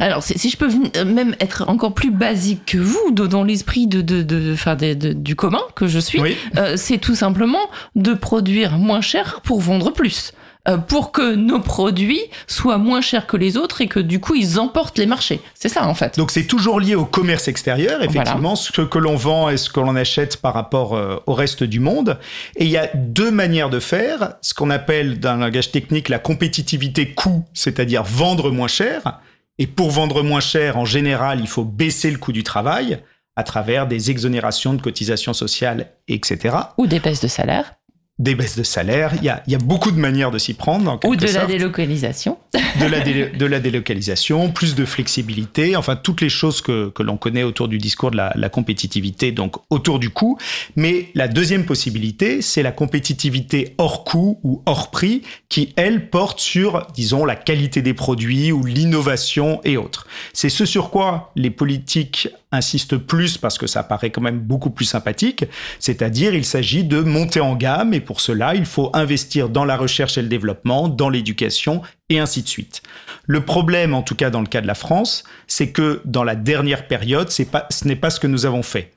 Alors, 0.00 0.22
si 0.22 0.50
je 0.50 0.56
peux 0.56 0.68
euh, 0.96 1.04
même 1.04 1.34
être 1.40 1.64
encore 1.68 1.94
plus 1.94 2.10
basique 2.10 2.64
que 2.66 2.78
vous, 2.78 3.10
dans 3.12 3.44
l'esprit 3.44 3.86
de, 3.86 4.00
de, 4.00 4.22
de, 4.22 5.12
du 5.12 5.36
commun 5.36 5.62
que 5.74 5.86
je 5.86 5.98
suis, 5.98 6.20
euh, 6.56 6.74
c'est 6.76 6.98
tout 6.98 7.14
simplement 7.14 7.70
de 7.94 8.14
produire 8.14 8.78
moins 8.78 9.00
cher 9.00 9.40
pour 9.42 9.60
vendre 9.60 9.92
plus. 9.92 10.32
Euh, 10.68 10.78
pour 10.78 11.12
que 11.12 11.36
nos 11.36 11.60
produits 11.60 12.22
soient 12.48 12.78
moins 12.78 13.00
chers 13.00 13.28
que 13.28 13.36
les 13.36 13.56
autres 13.56 13.82
et 13.82 13.86
que 13.86 14.00
du 14.00 14.18
coup 14.18 14.34
ils 14.34 14.58
emportent 14.58 14.98
les 14.98 15.06
marchés. 15.06 15.40
C'est 15.54 15.68
ça 15.68 15.86
en 15.86 15.94
fait. 15.94 16.18
Donc 16.18 16.32
c'est 16.32 16.42
toujours 16.42 16.80
lié 16.80 16.96
au 16.96 17.04
commerce 17.04 17.46
extérieur, 17.46 18.02
effectivement, 18.02 18.56
ce 18.56 18.82
que 18.82 18.98
l'on 18.98 19.14
vend 19.14 19.48
et 19.48 19.58
ce 19.58 19.70
que 19.70 19.78
l'on 19.78 19.94
achète 19.94 20.38
par 20.38 20.54
rapport 20.54 21.22
au 21.26 21.34
reste 21.34 21.62
du 21.62 21.78
monde. 21.78 22.18
Et 22.56 22.64
il 22.64 22.70
y 22.70 22.76
a 22.76 22.90
deux 22.96 23.30
manières 23.30 23.70
de 23.70 23.78
faire, 23.78 24.32
ce 24.42 24.54
qu'on 24.54 24.70
appelle 24.70 25.20
dans 25.20 25.30
un 25.30 25.36
langage 25.36 25.70
technique 25.70 26.08
la 26.08 26.18
compétitivité 26.18 27.12
coût, 27.12 27.44
c'est-à-dire 27.54 28.02
vendre 28.02 28.50
moins 28.50 28.66
cher 28.66 29.20
et 29.58 29.66
pour 29.66 29.90
vendre 29.90 30.22
moins 30.22 30.40
cher, 30.40 30.76
en 30.76 30.84
général, 30.84 31.40
il 31.40 31.48
faut 31.48 31.64
baisser 31.64 32.10
le 32.10 32.18
coût 32.18 32.32
du 32.32 32.42
travail 32.42 33.02
à 33.36 33.42
travers 33.42 33.86
des 33.86 34.10
exonérations 34.10 34.74
de 34.74 34.82
cotisations 34.82 35.34
sociales, 35.34 35.92
etc. 36.08 36.56
Ou 36.78 36.86
des 36.86 37.00
baisses 37.00 37.20
de 37.20 37.28
salaire 37.28 37.74
des 38.18 38.34
baisses 38.34 38.56
de 38.56 38.62
salaire. 38.62 39.12
Il 39.16 39.24
y 39.24 39.28
a, 39.28 39.42
il 39.46 39.52
y 39.52 39.54
a 39.54 39.58
beaucoup 39.58 39.90
de 39.90 39.98
manières 39.98 40.30
de 40.30 40.38
s'y 40.38 40.54
prendre. 40.54 40.98
Ou 41.04 41.16
de 41.16 41.26
la 41.26 41.44
délocalisation. 41.44 42.38
De 42.80 42.86
la, 42.86 43.00
de 43.00 43.46
la 43.46 43.60
délocalisation, 43.60 44.50
plus 44.50 44.74
de 44.74 44.84
flexibilité, 44.84 45.76
enfin 45.76 45.96
toutes 45.96 46.20
les 46.20 46.28
choses 46.28 46.60
que, 46.60 46.88
que 46.90 47.02
l'on 47.02 47.16
connaît 47.16 47.42
autour 47.42 47.68
du 47.68 47.78
discours 47.78 48.10
de 48.10 48.16
la, 48.16 48.32
la, 48.34 48.48
compétitivité, 48.48 49.32
donc 49.32 49.56
autour 49.70 49.98
du 49.98 50.10
coût. 50.10 50.38
Mais 50.76 51.08
la 51.14 51.28
deuxième 51.28 51.64
possibilité, 51.64 52.42
c'est 52.42 52.62
la 52.62 52.72
compétitivité 52.72 53.74
hors 53.78 54.04
coût 54.04 54.40
ou 54.42 54.62
hors 54.66 54.90
prix, 54.90 55.22
qui, 55.48 55.74
elle, 55.76 56.08
porte 56.08 56.40
sur, 56.40 56.86
disons, 56.94 57.24
la 57.24 57.36
qualité 57.36 57.82
des 57.82 57.94
produits 57.94 58.52
ou 58.52 58.64
l'innovation 58.64 59.60
et 59.64 59.76
autres. 59.76 60.06
C'est 60.32 60.50
ce 60.50 60.64
sur 60.64 60.90
quoi 60.90 61.32
les 61.36 61.50
politiques 61.50 62.28
insistent 62.52 62.96
plus 62.96 63.38
parce 63.38 63.58
que 63.58 63.66
ça 63.66 63.82
paraît 63.82 64.10
quand 64.10 64.20
même 64.20 64.38
beaucoup 64.38 64.70
plus 64.70 64.84
sympathique, 64.84 65.44
c'est-à-dire 65.78 66.34
il 66.34 66.44
s'agit 66.44 66.84
de 66.84 67.00
monter 67.00 67.40
en 67.40 67.56
gamme 67.56 67.92
et 67.92 68.00
pour 68.00 68.20
cela 68.20 68.54
il 68.54 68.66
faut 68.66 68.90
investir 68.94 69.48
dans 69.48 69.64
la 69.64 69.76
recherche 69.76 70.16
et 70.16 70.22
le 70.22 70.28
développement, 70.28 70.88
dans 70.88 71.08
l'éducation 71.08 71.82
et 72.08 72.18
ainsi 72.18 72.42
de 72.42 72.48
suite. 72.48 72.82
Le 73.26 73.40
problème, 73.44 73.94
en 73.94 74.02
tout 74.02 74.14
cas 74.14 74.30
dans 74.30 74.40
le 74.40 74.46
cas 74.46 74.60
de 74.60 74.66
la 74.66 74.74
France, 74.74 75.24
c'est 75.46 75.70
que 75.70 76.00
dans 76.04 76.24
la 76.24 76.36
dernière 76.36 76.86
période, 76.86 77.30
ce 77.30 77.42
n'est 77.86 77.96
pas 77.96 78.10
ce 78.10 78.20
que 78.20 78.28
nous 78.28 78.46
avons 78.46 78.62
fait. 78.62 78.92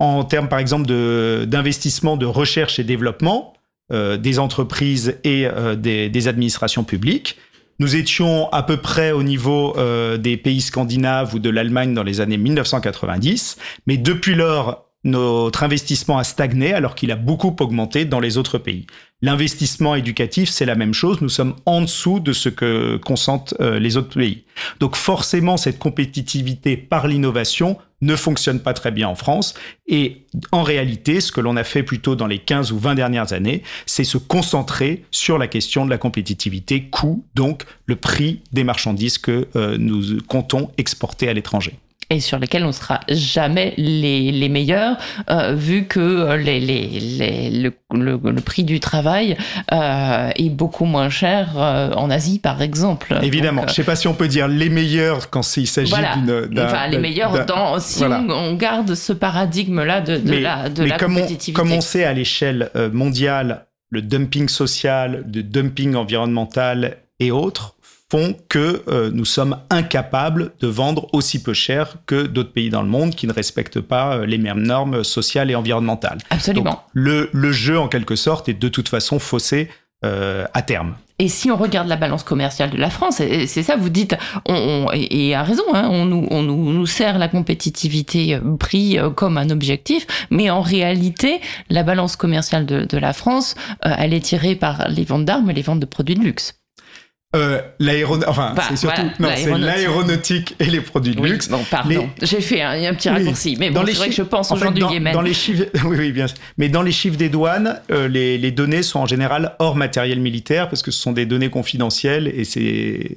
En 0.00 0.24
termes 0.24 0.48
par 0.48 0.58
exemple 0.58 0.86
d'investissement 1.46 2.16
de, 2.16 2.26
recherche 2.26 2.78
et 2.78 2.84
développement, 2.84 3.54
euh, 3.92 4.16
des 4.16 4.38
entreprises 4.38 5.18
et 5.24 5.46
euh, 5.46 5.76
des 5.76 6.28
administrations 6.28 6.84
publiques, 6.84 7.36
nous 7.80 7.96
étions 7.96 8.48
à 8.52 8.62
peu 8.62 8.76
près 8.76 9.10
au 9.10 9.24
niveau 9.24 9.74
euh, 9.76 10.18
des 10.18 10.36
pays 10.36 10.60
scandinaves 10.60 11.34
ou 11.34 11.38
de 11.38 11.50
l'Allemagne 11.50 11.94
dans 11.94 12.04
les 12.04 12.20
années 12.20 12.36
1990, 12.36 13.56
mais 13.86 13.96
depuis 13.96 14.34
lors, 14.34 14.86
notre 15.02 15.62
investissement 15.62 16.18
a 16.18 16.24
stagné 16.24 16.74
alors 16.74 16.94
qu'il 16.94 17.10
a 17.10 17.16
beaucoup 17.16 17.56
augmenté 17.58 18.04
dans 18.04 18.20
les 18.20 18.36
autres 18.36 18.58
pays. 18.58 18.86
L'investissement 19.22 19.94
éducatif, 19.94 20.50
c'est 20.50 20.66
la 20.66 20.74
même 20.74 20.92
chose. 20.92 21.22
Nous 21.22 21.30
sommes 21.30 21.56
en 21.64 21.80
dessous 21.80 22.20
de 22.20 22.34
ce 22.34 22.50
que 22.50 22.98
consentent 22.98 23.54
euh, 23.60 23.78
les 23.78 23.96
autres 23.96 24.18
pays. 24.18 24.44
Donc 24.78 24.94
forcément, 24.94 25.56
cette 25.56 25.78
compétitivité 25.78 26.76
par 26.76 27.08
l'innovation 27.08 27.78
ne 28.00 28.16
fonctionne 28.16 28.60
pas 28.60 28.72
très 28.72 28.90
bien 28.90 29.08
en 29.08 29.14
France. 29.14 29.54
Et 29.86 30.26
en 30.52 30.62
réalité, 30.62 31.20
ce 31.20 31.32
que 31.32 31.40
l'on 31.40 31.56
a 31.56 31.64
fait 31.64 31.82
plutôt 31.82 32.16
dans 32.16 32.26
les 32.26 32.38
15 32.38 32.72
ou 32.72 32.78
20 32.78 32.94
dernières 32.94 33.32
années, 33.32 33.62
c'est 33.86 34.04
se 34.04 34.18
concentrer 34.18 35.04
sur 35.10 35.38
la 35.38 35.48
question 35.48 35.84
de 35.84 35.90
la 35.90 35.98
compétitivité, 35.98 36.84
coût, 36.84 37.24
donc 37.34 37.64
le 37.86 37.96
prix 37.96 38.42
des 38.52 38.64
marchandises 38.64 39.18
que 39.18 39.48
euh, 39.56 39.76
nous 39.78 40.20
comptons 40.22 40.70
exporter 40.78 41.28
à 41.28 41.32
l'étranger 41.32 41.78
et 42.10 42.18
sur 42.18 42.38
lesquels 42.38 42.64
on 42.64 42.72
sera 42.72 43.00
jamais 43.08 43.72
les, 43.76 44.32
les 44.32 44.48
meilleurs, 44.48 44.96
euh, 45.30 45.54
vu 45.54 45.86
que 45.86 46.00
euh, 46.00 46.36
les, 46.36 46.58
les, 46.58 47.50
le, 47.50 47.72
le, 47.92 48.40
prix 48.40 48.64
du 48.64 48.80
travail 48.80 49.36
euh, 49.72 50.30
est 50.34 50.50
beaucoup 50.50 50.84
moins 50.84 51.08
cher 51.08 51.56
en 51.56 52.10
Asie, 52.10 52.40
par 52.40 52.60
exemple. 52.62 53.16
Évidemment, 53.22 53.62
je 53.62 53.68
ne 53.68 53.74
sais 53.74 53.84
pas 53.84 53.96
si 53.96 54.08
on 54.08 54.14
peut 54.14 54.28
dire 54.28 54.48
les 54.48 54.68
meilleurs 54.68 55.30
quand 55.30 55.56
il 55.56 55.68
s'agit 55.68 55.94
d'une... 55.94 56.58
Enfin, 56.58 56.88
les 56.88 56.98
meilleurs 56.98 57.46
dans, 57.46 57.78
si 57.78 58.02
on, 58.04 58.54
garde 58.54 58.94
ce 58.94 59.12
paradigme-là 59.12 60.00
de, 60.00 60.16
de, 60.16 60.36
la, 60.36 60.68
de 60.68 60.84
la 60.84 60.98
comme 60.98 61.14
compétitivité. 61.14 61.60
On, 61.60 61.64
comme 61.64 61.72
on 61.72 61.80
sait 61.80 62.04
à 62.04 62.12
l'échelle 62.12 62.70
mondiale, 62.92 63.66
le 63.90 64.02
dumping 64.02 64.48
social, 64.48 65.24
le 65.32 65.42
dumping 65.42 65.94
environnemental 65.94 66.96
et 67.20 67.30
autres 67.30 67.76
font 68.10 68.34
que 68.48 68.82
euh, 68.88 69.10
nous 69.12 69.24
sommes 69.24 69.56
incapables 69.70 70.52
de 70.60 70.66
vendre 70.66 71.08
aussi 71.12 71.42
peu 71.42 71.54
cher 71.54 71.96
que 72.06 72.26
d'autres 72.26 72.52
pays 72.52 72.68
dans 72.68 72.82
le 72.82 72.88
monde 72.88 73.14
qui 73.14 73.26
ne 73.26 73.32
respectent 73.32 73.80
pas 73.80 74.16
euh, 74.16 74.26
les 74.26 74.38
mêmes 74.38 74.62
normes 74.62 75.04
sociales 75.04 75.50
et 75.50 75.54
environnementales. 75.54 76.18
Absolument. 76.30 76.82
le, 76.92 77.30
le, 77.32 77.52
jeu, 77.52 77.78
en 77.78 77.88
quelque 77.88 78.16
sorte, 78.16 78.48
est 78.48 78.54
de 78.54 78.68
toute 78.68 78.88
façon 78.88 79.18
faussé 79.18 79.70
euh, 80.04 80.46
à 80.54 80.62
terme. 80.62 80.94
Et 81.20 81.28
si 81.28 81.50
on 81.50 81.56
regarde 81.56 81.86
la 81.86 81.96
balance 81.96 82.22
commerciale 82.22 82.70
de 82.70 82.78
la 82.78 82.88
France, 82.88 83.16
c'est 83.16 83.62
ça, 83.62 83.76
vous 83.76 83.90
dites, 83.90 84.16
on, 84.46 84.86
et, 84.94 85.34
à 85.34 85.42
raison, 85.42 85.62
hein, 85.74 85.86
on, 85.90 86.06
nous, 86.06 86.26
on 86.30 86.42
nous, 86.42 86.72
nous, 86.72 86.86
sert 86.86 87.18
la 87.18 87.28
compétitivité 87.28 88.40
prix 88.58 88.96
comme 89.16 89.36
un 89.36 89.50
objectif, 89.50 90.06
mais 90.30 90.48
en 90.48 90.62
réalité, 90.62 91.42
la 91.68 91.82
balance 91.82 92.16
commerciale 92.16 92.64
de, 92.64 92.86
de 92.86 92.96
la 92.96 93.12
France, 93.12 93.54
elle 93.82 94.14
est 94.14 94.24
tirée 94.24 94.54
par 94.54 94.88
les 94.88 95.04
ventes 95.04 95.26
d'armes 95.26 95.50
et 95.50 95.52
les 95.52 95.60
ventes 95.60 95.80
de 95.80 95.84
produits 95.84 96.14
de 96.14 96.22
luxe. 96.22 96.59
Euh, 97.36 97.60
l'aéronautique, 97.78 98.28
enfin, 98.28 98.54
bah, 98.56 98.64
c'est 98.68 98.76
surtout, 98.76 99.02
l'aéronautique 99.20 100.56
et 100.58 100.64
les 100.64 100.80
produits 100.80 101.14
de 101.14 101.22
luxe. 101.22 101.48
Non, 101.48 101.62
pardon, 101.70 102.10
j'ai 102.20 102.40
fait 102.40 102.60
un, 102.60 102.82
un, 102.82 102.92
petit 102.94 103.08
raccourci, 103.08 103.56
mais 103.56 103.70
bon, 103.70 103.84
c'est 103.86 103.92
vrai 103.92 104.08
que 104.08 104.14
je 104.16 104.22
pense 104.22 104.50
aux 104.50 104.56
gens 104.56 104.72
du 104.72 104.82
Yémen. 104.82 105.12
Dans 105.12 105.22
les 105.22 105.32
chiffres, 105.32 105.66
oui, 105.84 105.96
oui, 105.96 106.10
bien 106.10 106.26
sûr. 106.26 106.36
Mais 106.58 106.68
dans 106.68 106.82
les 106.82 106.90
chiffres 106.90 107.16
des 107.16 107.28
douanes, 107.28 107.80
euh, 107.92 108.08
les, 108.08 108.36
les, 108.36 108.50
données 108.50 108.82
sont 108.82 108.98
en 108.98 109.06
général 109.06 109.54
hors 109.60 109.76
matériel 109.76 110.18
militaire 110.18 110.68
parce 110.68 110.82
que 110.82 110.90
ce 110.90 111.00
sont 111.00 111.12
des 111.12 111.24
données 111.24 111.50
confidentielles 111.50 112.26
et 112.26 112.42
c'est, 112.42 113.14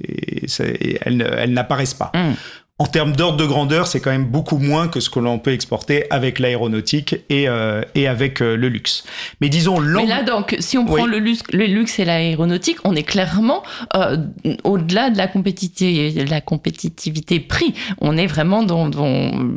elles, 1.04 1.34
elles 1.36 1.52
n'apparaissent 1.52 1.94
pas. 1.94 2.12
Hum. 2.14 2.34
En 2.80 2.86
termes 2.86 3.14
d'ordre 3.14 3.36
de 3.36 3.46
grandeur, 3.46 3.86
c'est 3.86 4.00
quand 4.00 4.10
même 4.10 4.24
beaucoup 4.24 4.58
moins 4.58 4.88
que 4.88 4.98
ce 4.98 5.08
que 5.08 5.20
l'on 5.20 5.38
peut 5.38 5.52
exporter 5.52 6.10
avec 6.10 6.40
l'aéronautique 6.40 7.14
et, 7.30 7.48
euh, 7.48 7.82
et 7.94 8.08
avec 8.08 8.42
euh, 8.42 8.56
le 8.56 8.68
luxe. 8.68 9.04
Mais 9.40 9.48
disons... 9.48 9.78
Mais 9.80 10.06
là, 10.06 10.24
donc, 10.24 10.56
si 10.58 10.76
on 10.76 10.84
prend 10.84 11.06
le, 11.06 11.20
luxe, 11.20 11.44
le 11.52 11.66
luxe 11.66 12.00
et 12.00 12.04
l'aéronautique, 12.04 12.78
on 12.82 12.96
est 12.96 13.04
clairement 13.04 13.62
euh, 13.94 14.16
au-delà 14.64 15.10
de 15.10 15.16
la 15.16 15.28
compétitivité, 15.28 16.24
la 16.24 16.40
compétitivité 16.40 17.38
prix. 17.38 17.74
On 18.00 18.16
est 18.16 18.26
vraiment 18.26 18.64
dans, 18.64 18.90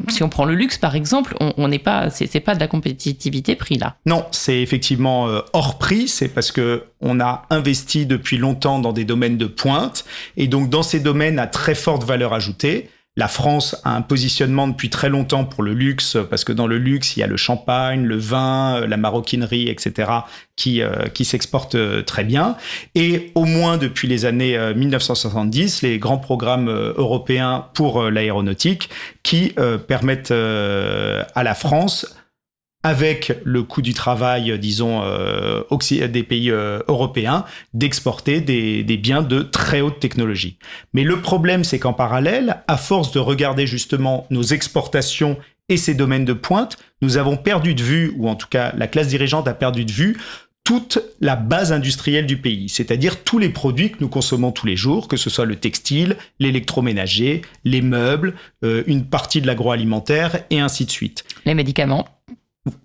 Si 0.10 0.22
on 0.22 0.30
prend 0.30 0.46
le 0.46 0.54
luxe, 0.54 0.78
par 0.78 0.96
exemple, 0.96 1.36
on 1.40 1.68
n'est 1.68 1.80
pas... 1.80 2.12
C'est 2.12 2.40
pas 2.40 2.54
de 2.54 2.60
la 2.60 2.68
compétitivité 2.68 3.56
prix, 3.56 3.80
là. 3.80 3.96
Non, 4.06 4.26
c'est 4.30 4.62
effectivement 4.62 5.28
hors 5.54 5.80
prix. 5.80 6.08
C'est 6.08 6.28
parce 6.28 6.52
que 6.52 6.84
on 7.02 7.20
a 7.20 7.48
investi 7.50 8.06
depuis 8.06 8.38
longtemps 8.38 8.78
dans 8.78 8.94
des 8.94 9.06
domaines 9.06 9.38
de 9.38 9.48
pointe. 9.48 10.06
Et 10.36 10.48
donc, 10.48 10.70
dans 10.70 10.84
ces 10.84 11.00
domaines 11.00 11.40
à 11.40 11.48
très 11.48 11.74
forte 11.74 12.04
valeur 12.04 12.34
ajoutée, 12.34 12.90
la 13.18 13.28
France 13.28 13.76
a 13.84 13.96
un 13.96 14.04
positionnement 14.04 14.68
depuis 14.68 14.92
très 14.92 15.10
longtemps 15.10 15.44
pour 15.44 15.64
le 15.64 15.74
luxe, 15.74 16.18
parce 16.30 16.44
que 16.44 16.54
dans 16.54 16.68
le 16.68 16.78
luxe, 16.78 17.18
il 17.18 17.22
y 17.22 17.24
a 17.24 17.28
le 17.28 17.36
champagne, 17.36 18.04
le 18.04 18.16
vin, 18.16 18.86
la 18.88 18.96
maroquinerie, 18.96 19.70
etc., 19.70 20.12
qui, 20.56 20.84
euh, 20.84 21.08
qui 21.14 21.26
s'exportent 21.26 21.76
euh, 21.76 22.04
très 22.04 22.24
bien. 22.24 22.58
Et 22.94 23.32
au 23.34 23.46
moins 23.46 23.78
depuis 23.78 24.08
les 24.08 24.26
années 24.26 24.58
1970, 24.76 25.84
euh, 25.84 25.88
les 25.88 25.98
grands 25.98 26.20
programmes 26.20 26.70
européens 26.70 27.66
pour 27.74 28.04
l'aéronautique 28.04 28.90
qui 29.24 29.54
permettent 29.88 30.32
à 30.32 31.44
la 31.44 31.56
France 31.56 32.18
avec 32.84 33.34
le 33.44 33.64
coût 33.64 33.82
du 33.82 33.94
travail, 33.94 34.58
disons, 34.60 35.02
euh, 35.04 35.64
des 36.08 36.24
pays 36.24 36.52
euh, 36.52 36.80
européens, 36.88 37.44
d'exporter 37.74 38.40
des, 38.40 38.98
biens 38.98 39.22
de 39.22 39.42
très 39.42 39.82
haute 39.82 40.00
technologie. 40.00 40.58
Mais 40.94 41.04
le 41.04 41.20
problème, 41.22 41.64
c'est 41.64 41.80
qu'en 41.80 41.94
parallèle, 41.94 42.64
à 42.68 42.78
force 42.78 43.12
de 43.12 43.20
regarder 43.20 43.68
justement 43.68 44.26
nos 44.30 44.44
exportations 44.44 45.38
et 45.70 45.78
ces 45.78 45.96
domaines 45.96 46.26
de 46.26 46.34
pointe, 46.34 46.78
nous 47.02 47.18
avons 47.18 47.36
perdu 47.36 47.76
de 47.76 47.84
vue, 47.84 48.14
ou 48.16 48.30
en 48.30 48.36
tout 48.36 48.48
cas 48.48 48.74
la 48.78 48.88
classe 48.88 49.10
dirigeante 49.10 49.48
a 49.48 49.54
perdu 49.54 49.84
de 49.84 49.92
vue, 49.92 50.18
toute 50.64 51.00
la 51.22 51.38
base 51.38 51.72
industrielle 51.72 52.26
du 52.26 52.38
pays, 52.38 52.68
c'est-à-dire 52.68 53.24
tous 53.24 53.40
les 53.40 53.48
produits 53.48 53.90
que 53.90 53.98
nous 54.02 54.10
consommons 54.10 54.52
tous 54.52 54.68
les 54.68 54.76
jours, 54.76 55.08
que 55.08 55.16
ce 55.16 55.30
soit 55.30 55.46
le 55.46 55.56
textile, 55.56 56.18
l'électroménager, 56.40 57.42
les 57.64 57.82
meubles, 57.82 58.34
euh, 58.66 58.84
une 58.86 59.06
partie 59.06 59.40
de 59.40 59.48
l'agroalimentaire 59.48 60.44
et 60.50 60.60
ainsi 60.60 60.86
de 60.86 60.92
suite. 60.92 61.24
Les 61.46 61.54
médicaments 61.54 62.06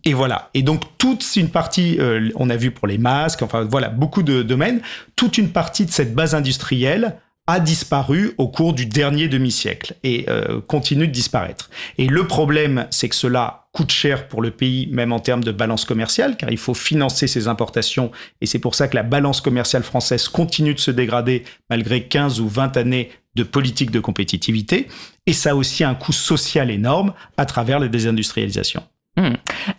et 0.04 0.14
voilà. 0.14 0.50
Et 0.54 0.62
donc, 0.62 0.82
toute 0.98 1.24
une 1.36 1.48
partie, 1.48 1.98
euh, 1.98 2.28
on 2.36 2.50
a 2.50 2.56
vu 2.56 2.70
pour 2.70 2.86
les 2.86 2.98
masques, 2.98 3.42
enfin 3.42 3.64
voilà, 3.64 3.88
beaucoup 3.88 4.22
de 4.22 4.42
domaines, 4.42 4.80
toute 5.16 5.38
une 5.38 5.50
partie 5.50 5.86
de 5.86 5.90
cette 5.90 6.14
base 6.14 6.34
industrielle 6.34 7.16
a 7.48 7.58
disparu 7.58 8.34
au 8.38 8.48
cours 8.48 8.72
du 8.72 8.86
dernier 8.86 9.26
demi-siècle 9.26 9.94
et 10.04 10.26
euh, 10.28 10.60
continue 10.60 11.08
de 11.08 11.12
disparaître. 11.12 11.70
Et 11.98 12.06
le 12.06 12.26
problème, 12.26 12.86
c'est 12.90 13.08
que 13.08 13.16
cela 13.16 13.66
coûte 13.72 13.90
cher 13.90 14.28
pour 14.28 14.42
le 14.42 14.52
pays, 14.52 14.86
même 14.92 15.12
en 15.12 15.18
termes 15.18 15.42
de 15.42 15.50
balance 15.50 15.84
commerciale, 15.84 16.36
car 16.36 16.50
il 16.50 16.58
faut 16.58 16.74
financer 16.74 17.26
ses 17.26 17.48
importations, 17.48 18.12
et 18.40 18.46
c'est 18.46 18.60
pour 18.60 18.74
ça 18.74 18.86
que 18.86 18.94
la 18.94 19.02
balance 19.02 19.40
commerciale 19.40 19.82
française 19.82 20.28
continue 20.28 20.74
de 20.74 20.78
se 20.78 20.90
dégrader 20.90 21.42
malgré 21.68 22.04
15 22.04 22.40
ou 22.40 22.48
20 22.48 22.76
années 22.76 23.10
de 23.34 23.42
politique 23.42 23.90
de 23.90 23.98
compétitivité, 23.98 24.88
et 25.26 25.32
ça 25.32 25.50
a 25.50 25.54
aussi 25.54 25.84
un 25.84 25.94
coût 25.94 26.12
social 26.12 26.70
énorme 26.70 27.12
à 27.36 27.46
travers 27.46 27.80
la 27.80 27.88
désindustrialisation. 27.88 28.82
Hmm. 29.18 29.34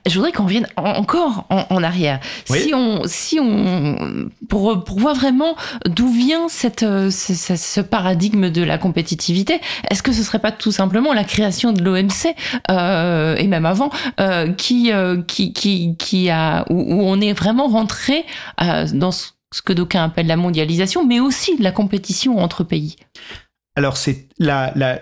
Je 0.06 0.14
voudrais 0.14 0.32
qu'on 0.32 0.44
revienne 0.44 0.68
encore 0.78 1.48
en, 1.50 1.82
arrière. 1.82 2.20
Si 2.46 2.72
on, 2.76 3.02
si 3.06 3.40
on, 3.40 4.30
pour, 4.48 4.84
pour 4.84 5.00
voir 5.00 5.16
vraiment 5.16 5.56
d'où 5.88 6.08
vient 6.08 6.48
cette, 6.50 6.82
ce, 6.82 7.82
paradigme 7.82 8.52
de 8.52 8.62
la 8.62 8.78
compétitivité, 8.78 9.60
est-ce 9.90 10.04
que 10.04 10.12
ce 10.12 10.22
serait 10.22 10.38
pas 10.38 10.52
tout 10.52 10.72
simplement 10.72 11.14
la 11.14 11.24
création 11.24 11.74
de 11.74 11.82
l'OMC 11.82 12.36
euh, 12.70 13.36
et 13.36 13.48
même 13.48 13.66
avant 13.66 13.90
euh, 14.20 14.54
qui, 14.54 14.92
euh, 14.92 15.24
qui, 15.24 15.52
qui, 15.52 15.98
qui 15.98 16.30
a 16.30 16.66
où, 16.70 17.02
on 17.02 17.20
est 17.20 17.34
vraiment 17.34 17.68
rentré 17.68 18.26
dans 18.60 19.12
ce 19.12 19.62
que 19.66 19.74
d'aucuns 19.74 20.04
appellent 20.04 20.28
la 20.28 20.38
mondialisation, 20.38 21.06
mais 21.06 21.20
aussi 21.20 21.58
la 21.58 21.72
compétition 21.72 22.38
entre 22.38 22.64
pays? 22.64 22.98
Alors, 23.76 23.98
c'est 23.98 24.28
la, 24.38 25.00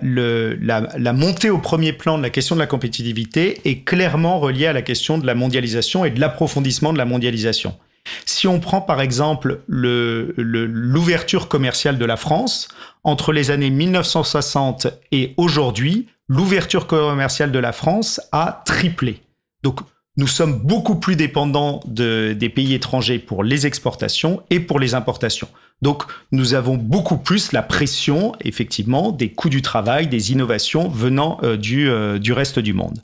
montée 1.14 1.50
au 1.50 1.58
premier 1.58 1.92
plan 1.92 2.18
de 2.18 2.24
la 2.24 2.30
question 2.30 2.56
de 2.56 2.62
la 2.62 2.68
compétitivité 2.68 3.60
est 3.66 3.84
clairement 3.84 4.40
reliée 4.40 4.68
à 4.68 4.74
la 4.74 4.82
question 4.82 5.18
de 5.18 5.26
la 5.26 5.36
mondialisation 5.36 6.06
et 6.06 6.10
de 6.10 6.22
l'approfondissement 6.22 6.94
de 6.94 6.98
la 6.98 7.06
mondialisation. 7.06 7.78
Si 8.26 8.48
on 8.48 8.60
prend 8.60 8.82
par 8.82 9.02
exemple 9.02 9.62
l'ouverture 9.68 11.50
commerciale 11.50 11.98
de 11.98 12.06
la 12.06 12.16
France, 12.16 12.70
entre 13.04 13.34
les 13.34 13.52
années 13.52 13.70
1960 13.70 14.88
et 15.12 15.34
aujourd'hui, 15.36 16.08
l'ouverture 16.30 16.88
commerciale 16.88 17.52
de 17.52 17.60
la 17.60 17.74
France 17.74 18.22
a 18.32 18.64
triplé. 18.66 19.22
Donc, 19.64 19.82
nous 20.18 20.28
sommes 20.28 20.60
beaucoup 20.60 20.96
plus 20.96 21.16
dépendants 21.16 21.82
de, 21.86 22.34
des 22.38 22.50
pays 22.50 22.74
étrangers 22.74 23.20
pour 23.20 23.44
les 23.44 23.68
exportations 23.68 24.44
et 24.50 24.60
pour 24.60 24.80
les 24.80 24.94
importations. 24.94 25.50
Donc, 25.82 26.04
nous 26.32 26.54
avons 26.54 26.78
beaucoup 26.78 27.18
plus 27.18 27.54
la 27.54 27.64
pression, 27.64 28.34
effectivement, 28.42 29.12
des 29.12 29.30
coûts 29.30 29.50
du 29.50 29.64
travail, 29.64 30.08
des 30.08 30.32
innovations 30.32 30.88
venant 30.90 31.40
euh, 31.42 31.58
du, 31.58 31.90
euh, 31.90 32.20
du 32.20 32.34
reste 32.34 32.60
du 32.60 32.74
monde. 32.74 33.00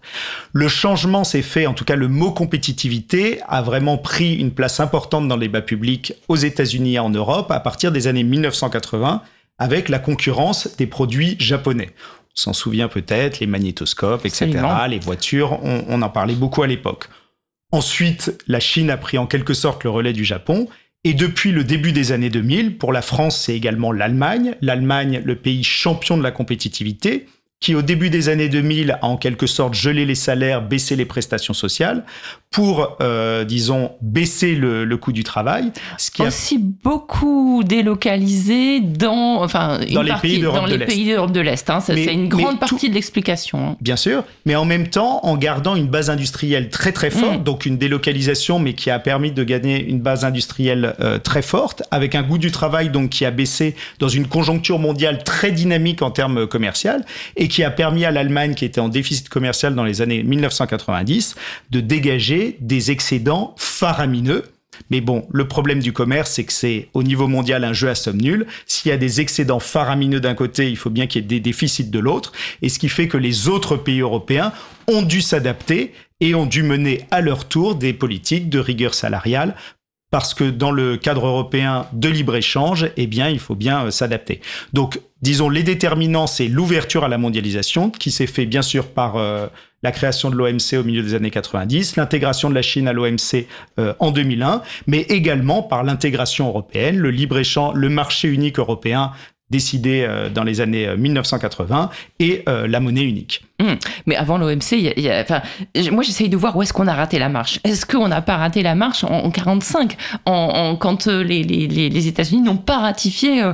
Le 0.53 0.67
changement 0.67 1.23
s'est 1.23 1.41
fait, 1.41 1.65
en 1.65 1.73
tout 1.73 1.85
cas, 1.85 1.95
le 1.95 2.07
mot 2.07 2.31
compétitivité 2.31 3.39
a 3.47 3.63
vraiment 3.63 3.97
pris 3.97 4.35
une 4.35 4.51
place 4.51 4.79
importante 4.79 5.27
dans 5.27 5.37
les 5.37 5.47
débats 5.47 5.61
publics 5.61 6.13
aux 6.27 6.35
États-Unis 6.35 6.95
et 6.95 6.99
en 6.99 7.09
Europe 7.09 7.51
à 7.51 7.59
partir 7.59 7.91
des 7.91 8.07
années 8.07 8.23
1980 8.23 9.23
avec 9.59 9.89
la 9.89 9.97
concurrence 9.97 10.75
des 10.77 10.85
produits 10.85 11.35
japonais 11.39 11.89
s'en 12.37 12.53
souvient 12.53 12.87
peut-être, 12.87 13.39
les 13.39 13.47
magnétoscopes, 13.47 14.25
etc., 14.25 14.59
les 14.87 14.99
voitures, 14.99 15.59
on, 15.63 15.83
on 15.87 16.01
en 16.03 16.09
parlait 16.09 16.35
beaucoup 16.35 16.61
à 16.61 16.67
l'époque. 16.67 17.09
Ensuite, 17.71 18.43
la 18.47 18.59
Chine 18.59 18.91
a 18.91 18.97
pris 18.97 19.17
en 19.17 19.25
quelque 19.25 19.55
sorte 19.55 19.83
le 19.83 19.89
relais 19.89 20.13
du 20.13 20.23
Japon, 20.23 20.67
et 21.03 21.13
depuis 21.13 21.51
le 21.51 21.63
début 21.63 21.91
des 21.91 22.11
années 22.11 22.29
2000, 22.29 22.77
pour 22.77 22.91
la 22.91 23.01
France, 23.01 23.39
c'est 23.39 23.55
également 23.55 23.91
l'Allemagne, 23.91 24.55
l'Allemagne, 24.61 25.21
le 25.23 25.35
pays 25.35 25.63
champion 25.63 26.17
de 26.17 26.23
la 26.23 26.31
compétitivité, 26.31 27.27
qui 27.59 27.73
au 27.73 27.81
début 27.81 28.09
des 28.09 28.29
années 28.29 28.49
2000 28.49 28.91
a 29.01 29.05
en 29.05 29.17
quelque 29.17 29.47
sorte 29.47 29.73
gelé 29.73 30.05
les 30.05 30.15
salaires, 30.15 30.61
baissé 30.61 30.95
les 30.95 31.05
prestations 31.05 31.53
sociales, 31.53 32.03
pour, 32.51 32.97
euh, 33.01 33.43
disons, 33.43 33.91
baisser 34.01 34.55
le, 34.55 34.85
le, 34.85 34.97
coût 34.97 35.11
du 35.11 35.23
travail. 35.23 35.71
Ce 35.97 36.09
qui 36.09 36.21
Aussi 36.21 36.55
a... 36.55 36.59
beaucoup 36.83 37.61
délocalisé 37.63 38.79
dans, 38.79 39.43
enfin, 39.43 39.79
dans 39.93 40.01
les 40.01 40.13
pays 40.21 40.39
d'Europe 40.39 40.69
de 40.69 40.75
l'Est. 40.75 41.33
de 41.33 41.41
l'Est. 41.41 41.69
Hein. 41.69 41.79
C'est 41.81 42.05
une 42.05 42.29
grande 42.29 42.59
partie 42.59 42.89
de 42.89 42.93
l'explication. 42.93 43.71
Hein. 43.71 43.77
Bien 43.81 43.97
sûr, 43.97 44.23
mais 44.45 44.55
en 44.55 44.65
même 44.65 44.87
temps, 44.87 45.19
en 45.23 45.35
gardant 45.35 45.75
une 45.75 45.87
base 45.87 46.09
industrielle 46.09 46.69
très 46.69 46.93
très 46.93 47.11
forte, 47.11 47.41
mm. 47.41 47.43
donc 47.43 47.65
une 47.65 47.77
délocalisation, 47.77 48.59
mais 48.59 48.73
qui 48.73 48.89
a 48.89 48.99
permis 48.99 49.31
de 49.31 49.43
gagner 49.43 49.83
une 49.83 49.99
base 49.99 50.23
industrielle 50.23 50.95
euh, 50.99 51.19
très 51.19 51.41
forte, 51.41 51.83
avec 51.91 52.15
un 52.15 52.23
goût 52.23 52.37
du 52.37 52.51
travail 52.51 52.89
donc 52.89 53.09
qui 53.09 53.25
a 53.25 53.31
baissé 53.31 53.75
dans 53.99 54.09
une 54.09 54.27
conjoncture 54.27 54.79
mondiale 54.79 55.23
très 55.23 55.51
dynamique 55.51 56.01
en 56.01 56.11
termes 56.11 56.47
commerciaux, 56.47 56.77
et 57.35 57.46
qui 57.47 57.63
a 57.63 57.71
permis 57.71 58.05
à 58.05 58.11
l'Allemagne, 58.11 58.53
qui 58.53 58.65
était 58.65 58.81
en 58.81 58.89
déficit 58.89 59.29
commercial 59.29 59.75
dans 59.75 59.83
les 59.83 60.01
années 60.01 60.23
1990, 60.23 61.35
de 61.71 61.79
dégager 61.79 62.57
des 62.61 62.91
excédents 62.91 63.55
faramineux. 63.57 64.43
Mais 64.89 65.01
bon, 65.01 65.27
le 65.31 65.47
problème 65.47 65.79
du 65.79 65.91
commerce, 65.91 66.31
c'est 66.31 66.43
que 66.43 66.53
c'est 66.53 66.89
au 66.93 67.01
niveau 67.01 67.27
mondial 67.27 67.63
un 67.63 67.73
jeu 67.73 67.89
à 67.89 67.95
somme 67.95 68.21
nulle. 68.21 68.45
S'il 68.65 68.89
y 68.89 68.91
a 68.91 68.97
des 68.97 69.21
excédents 69.21 69.59
faramineux 69.59 70.19
d'un 70.19 70.35
côté, 70.35 70.69
il 70.69 70.77
faut 70.77 70.89
bien 70.89 71.07
qu'il 71.07 71.21
y 71.21 71.25
ait 71.25 71.27
des 71.27 71.39
déficits 71.39 71.89
de 71.89 71.99
l'autre. 71.99 72.31
Et 72.61 72.69
ce 72.69 72.77
qui 72.77 72.89
fait 72.89 73.07
que 73.07 73.17
les 73.17 73.47
autres 73.47 73.75
pays 73.75 74.01
européens 74.01 74.53
ont 74.87 75.01
dû 75.01 75.21
s'adapter 75.21 75.93
et 76.19 76.35
ont 76.35 76.45
dû 76.45 76.63
mener 76.63 77.05
à 77.11 77.21
leur 77.21 77.47
tour 77.47 77.75
des 77.75 77.93
politiques 77.93 78.49
de 78.49 78.59
rigueur 78.59 78.93
salariale 78.93 79.55
parce 80.09 80.33
que 80.33 80.45
dans 80.45 80.71
le 80.71 80.97
cadre 80.97 81.27
européen 81.27 81.87
de 81.93 82.09
libre-échange, 82.09 82.89
eh 82.95 83.07
bien, 83.07 83.29
il 83.29 83.39
faut 83.39 83.55
bien 83.55 83.85
euh, 83.85 83.91
s'adapter. 83.91 84.41
Donc, 84.73 84.99
disons, 85.21 85.49
les 85.49 85.63
déterminants, 85.63 86.27
c'est 86.27 86.47
l'ouverture 86.47 87.03
à 87.03 87.07
la 87.07 87.17
mondialisation, 87.17 87.89
qui 87.89 88.11
s'est 88.11 88.27
fait 88.27 88.45
bien 88.45 88.61
sûr 88.61 88.87
par 88.87 89.15
euh, 89.15 89.47
la 89.83 89.91
création 89.91 90.29
de 90.29 90.35
l'OMC 90.35 90.79
au 90.79 90.83
milieu 90.83 91.01
des 91.01 91.13
années 91.13 91.31
90, 91.31 91.95
l'intégration 91.95 92.49
de 92.49 92.55
la 92.55 92.61
Chine 92.61 92.87
à 92.87 92.93
l'OMC 92.93 93.47
euh, 93.79 93.93
en 93.99 94.11
2001, 94.11 94.61
mais 94.87 95.01
également 95.01 95.63
par 95.63 95.83
l'intégration 95.83 96.47
européenne, 96.47 96.97
le 96.97 97.11
libre-échange, 97.11 97.75
le 97.75 97.89
marché 97.89 98.27
unique 98.27 98.59
européen 98.59 99.11
décidé 99.49 100.05
dans 100.35 100.43
les 100.43 100.59
années 100.59 100.93
1980 100.97 101.89
et 102.19 102.43
la 102.45 102.81
monnaie 102.81 103.05
unique. 103.05 103.46
Mmh. 103.59 103.73
Mais 104.05 104.15
avant 104.15 104.37
l'OMC, 104.37 104.73
y 104.73 105.09
a, 105.09 105.21
enfin, 105.21 105.41
moi 105.91 106.03
j'essaye 106.03 106.29
de 106.29 106.37
voir 106.37 106.55
où 106.55 106.61
est-ce 106.61 106.73
qu'on 106.73 106.85
a 106.85 106.93
raté 106.93 107.17
la 107.17 107.27
marche. 107.27 107.59
Est-ce 107.63 107.87
qu'on 107.87 108.07
n'a 108.07 108.21
pas 108.21 108.37
raté 108.37 108.61
la 108.61 108.75
marche 108.75 109.03
en, 109.03 109.09
en 109.09 109.31
45, 109.31 109.97
en, 110.25 110.75
quand 110.75 111.07
euh, 111.07 111.23
les, 111.23 112.07
États-Unis 112.07 112.41
n'ont 112.41 112.57
pas 112.57 112.77
ratifié 112.77 113.43
euh, 113.43 113.53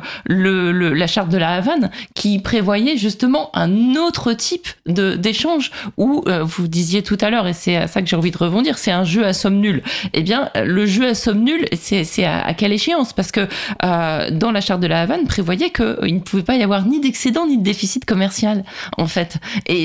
la 0.94 1.08
charte 1.08 1.30
de 1.30 1.38
la 1.38 1.54
Havane, 1.54 1.90
qui 2.16 2.40
prévoyait 2.40 2.98
justement 2.98 3.50
un 3.54 3.96
autre 3.96 4.34
type 4.34 4.68
d'échange 4.86 5.72
où 5.96 6.24
euh, 6.28 6.44
vous 6.44 6.68
disiez 6.68 7.02
tout 7.02 7.18
à 7.22 7.30
l'heure, 7.30 7.48
et 7.48 7.54
c'est 7.54 7.78
à 7.78 7.88
ça 7.88 8.02
que 8.02 8.08
j'ai 8.08 8.18
envie 8.18 8.32
de 8.32 8.38
rebondir, 8.38 8.78
c'est 8.78 8.92
un 8.92 9.06
jeu 9.06 9.26
à 9.26 9.32
somme 9.32 9.60
nulle. 9.62 9.84
Eh 10.14 10.22
bien, 10.22 10.50
le 10.56 10.86
jeu 10.86 11.08
à 11.08 11.16
somme 11.16 11.44
nulle, 11.44 11.66
c'est 11.74 12.26
à, 12.26 12.54
quelle 12.54 12.74
échéance? 12.74 13.14
Parce 13.14 13.32
que 13.32 13.48
dans 13.82 14.52
la 14.52 14.60
charte 14.60 14.82
de 14.82 14.88
la 14.88 15.02
Havane 15.02 15.26
prévoyait 15.26 15.70
qu'il 15.70 16.16
ne 16.16 16.20
pouvait 16.20 16.44
pas 16.44 16.56
y 16.56 16.64
avoir 16.64 16.86
ni 16.86 17.00
d'excédent 17.00 17.48
ni 17.48 17.58
de 17.58 17.64
déficit 17.64 18.04
commercial, 18.04 18.66
en 18.98 19.08
fait. 19.08 19.38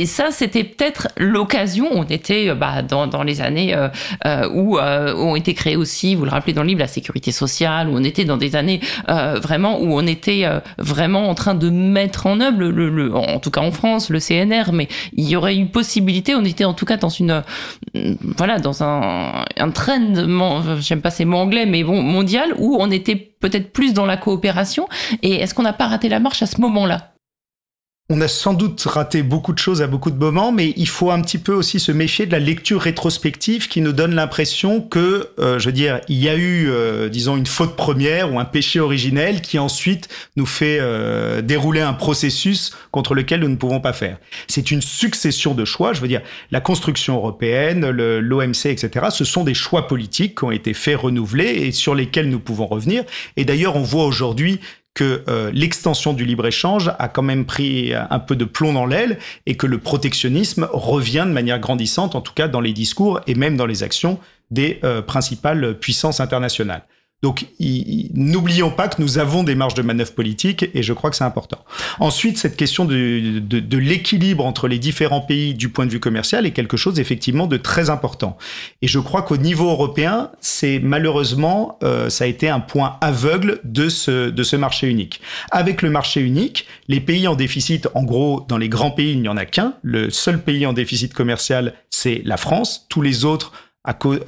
Ça, 0.08 0.30
c'était 0.32 0.64
peut-être 0.64 1.08
l'occasion. 1.16 1.88
On 1.92 2.02
était 2.02 2.50
euh, 2.50 2.54
bah, 2.54 2.82
dans, 2.82 3.22
les 3.22 3.40
années 3.40 3.74
euh, 3.74 3.88
euh, 4.26 4.48
où 4.52 4.78
ont 4.78 5.36
été 5.36 5.54
créées 5.54 5.76
aussi, 5.76 6.14
vous 6.16 6.24
le 6.24 6.30
rappelez 6.30 6.52
dans 6.52 6.62
le 6.62 6.68
livre, 6.68 6.80
la 6.80 6.88
sécurité 6.88 7.30
sociale, 7.30 7.88
où 7.88 7.92
on 7.96 8.02
était 8.02 8.24
dans 8.24 8.36
des 8.36 8.56
années 8.56 8.80
vraiment 9.06 9.78
où 9.80 9.94
on 9.94 10.06
était 10.06 10.44
vraiment 10.78 11.28
en 11.28 11.34
train 11.34 11.54
de 11.54 11.70
mettre 11.70 12.26
en 12.26 12.40
œuvre, 12.40 13.16
en 13.16 13.38
tout 13.38 13.50
cas 13.50 13.60
en 13.60 13.70
France, 13.70 14.10
le 14.10 14.18
CNR, 14.18 14.72
mais 14.72 14.88
il 15.12 15.28
y 15.28 15.36
aurait 15.36 15.56
eu 15.56 15.66
possibilité, 15.66 16.34
on 16.34 16.44
était 16.44 16.64
en 16.64 16.74
tout 16.74 16.86
cas 16.86 16.96
dans 16.96 17.08
une, 17.08 17.42
voilà, 18.22 18.58
dans 18.58 18.82
un, 18.82 19.44
un 19.56 19.70
trend, 19.70 20.14
j'aime 20.80 21.00
pas 21.00 21.10
ces 21.10 21.24
mots 21.24 21.38
anglais, 21.38 21.66
mais 21.66 21.84
bon, 21.84 22.02
mondial, 22.02 22.54
où 22.58 22.76
on 22.80 22.90
était 22.90 23.16
peut-être 23.16 23.72
plus 23.72 23.92
dans 23.92 24.06
la 24.06 24.16
coopération. 24.16 24.88
Et 25.22 25.34
est-ce 25.36 25.54
qu'on 25.54 25.62
n'a 25.62 25.72
pas 25.72 25.86
raté 25.86 26.08
la 26.08 26.20
marche 26.20 26.42
à 26.42 26.46
ce 26.46 26.60
moment-là? 26.60 27.12
On 28.10 28.22
a 28.22 28.28
sans 28.28 28.54
doute 28.54 28.80
raté 28.84 29.22
beaucoup 29.22 29.52
de 29.52 29.58
choses 29.58 29.82
à 29.82 29.86
beaucoup 29.86 30.10
de 30.10 30.16
moments, 30.16 30.50
mais 30.50 30.72
il 30.78 30.88
faut 30.88 31.10
un 31.10 31.20
petit 31.20 31.36
peu 31.36 31.52
aussi 31.52 31.78
se 31.78 31.92
méfier 31.92 32.24
de 32.24 32.32
la 32.32 32.38
lecture 32.38 32.80
rétrospective 32.80 33.68
qui 33.68 33.82
nous 33.82 33.92
donne 33.92 34.14
l'impression 34.14 34.80
que, 34.80 35.28
euh, 35.38 35.58
je 35.58 35.66
veux 35.66 35.72
dire, 35.72 36.00
il 36.08 36.16
y 36.16 36.30
a 36.30 36.34
eu, 36.34 36.70
euh, 36.70 37.10
disons, 37.10 37.36
une 37.36 37.44
faute 37.44 37.76
première 37.76 38.32
ou 38.32 38.40
un 38.40 38.46
péché 38.46 38.80
originel 38.80 39.42
qui 39.42 39.58
ensuite 39.58 40.08
nous 40.36 40.46
fait 40.46 40.78
euh, 40.80 41.42
dérouler 41.42 41.82
un 41.82 41.92
processus 41.92 42.74
contre 42.92 43.14
lequel 43.14 43.40
nous 43.40 43.48
ne 43.50 43.56
pouvons 43.56 43.80
pas 43.80 43.92
faire. 43.92 44.16
C'est 44.46 44.70
une 44.70 44.80
succession 44.80 45.52
de 45.52 45.66
choix. 45.66 45.92
Je 45.92 46.00
veux 46.00 46.08
dire, 46.08 46.22
la 46.50 46.62
construction 46.62 47.16
européenne, 47.16 47.90
l'OMC, 47.90 48.70
etc. 48.70 49.08
Ce 49.10 49.26
sont 49.26 49.44
des 49.44 49.52
choix 49.52 49.86
politiques 49.86 50.38
qui 50.38 50.44
ont 50.44 50.50
été 50.50 50.72
faits, 50.72 50.96
renouvelés 50.96 51.66
et 51.66 51.72
sur 51.72 51.94
lesquels 51.94 52.30
nous 52.30 52.40
pouvons 52.40 52.68
revenir. 52.68 53.04
Et 53.36 53.44
d'ailleurs, 53.44 53.76
on 53.76 53.82
voit 53.82 54.06
aujourd'hui 54.06 54.60
que 54.98 55.22
euh, 55.28 55.52
l'extension 55.54 56.12
du 56.12 56.24
libre-échange 56.24 56.90
a 56.98 57.06
quand 57.06 57.22
même 57.22 57.44
pris 57.44 57.92
un 57.94 58.18
peu 58.18 58.34
de 58.34 58.44
plomb 58.44 58.72
dans 58.72 58.84
l'aile 58.84 59.20
et 59.46 59.56
que 59.56 59.68
le 59.68 59.78
protectionnisme 59.78 60.68
revient 60.72 61.24
de 61.24 61.32
manière 61.32 61.60
grandissante, 61.60 62.16
en 62.16 62.20
tout 62.20 62.32
cas 62.32 62.48
dans 62.48 62.60
les 62.60 62.72
discours 62.72 63.20
et 63.28 63.36
même 63.36 63.56
dans 63.56 63.64
les 63.66 63.84
actions 63.84 64.18
des 64.50 64.80
euh, 64.82 65.00
principales 65.00 65.78
puissances 65.78 66.18
internationales. 66.18 66.82
Donc, 67.20 67.46
n'oublions 68.14 68.70
pas 68.70 68.86
que 68.86 69.02
nous 69.02 69.18
avons 69.18 69.42
des 69.42 69.56
marges 69.56 69.74
de 69.74 69.82
manœuvre 69.82 70.12
politiques 70.12 70.70
et 70.72 70.84
je 70.84 70.92
crois 70.92 71.10
que 71.10 71.16
c'est 71.16 71.24
important. 71.24 71.64
Ensuite, 71.98 72.38
cette 72.38 72.56
question 72.56 72.84
de, 72.84 73.76
l'équilibre 73.76 74.46
entre 74.46 74.68
les 74.68 74.78
différents 74.78 75.20
pays 75.20 75.54
du 75.54 75.68
point 75.68 75.84
de 75.84 75.90
vue 75.90 75.98
commercial 75.98 76.46
est 76.46 76.52
quelque 76.52 76.76
chose 76.76 77.00
effectivement 77.00 77.48
de 77.48 77.56
très 77.56 77.90
important. 77.90 78.38
Et 78.82 78.86
je 78.86 79.00
crois 79.00 79.22
qu'au 79.22 79.36
niveau 79.36 79.68
européen, 79.68 80.30
c'est 80.40 80.78
malheureusement, 80.78 81.78
euh, 81.82 82.08
ça 82.08 82.22
a 82.22 82.26
été 82.28 82.48
un 82.48 82.60
point 82.60 82.98
aveugle 83.00 83.60
de 83.64 83.88
ce 83.88 84.56
marché 84.56 84.86
unique. 84.86 85.20
Avec 85.50 85.82
le 85.82 85.90
marché 85.90 86.20
unique, 86.20 86.66
les 86.86 87.00
pays 87.00 87.26
en 87.26 87.34
déficit, 87.34 87.88
en 87.94 88.04
gros, 88.04 88.46
dans 88.48 88.58
les 88.58 88.68
grands 88.68 88.92
pays, 88.92 89.12
il 89.12 89.22
n'y 89.22 89.28
en 89.28 89.36
a 89.36 89.44
qu'un. 89.44 89.74
Le 89.82 90.10
seul 90.10 90.40
pays 90.40 90.66
en 90.66 90.72
déficit 90.72 91.12
commercial, 91.12 91.74
c'est 91.90 92.22
la 92.24 92.36
France. 92.36 92.86
Tous 92.88 93.02
les 93.02 93.24
autres 93.24 93.52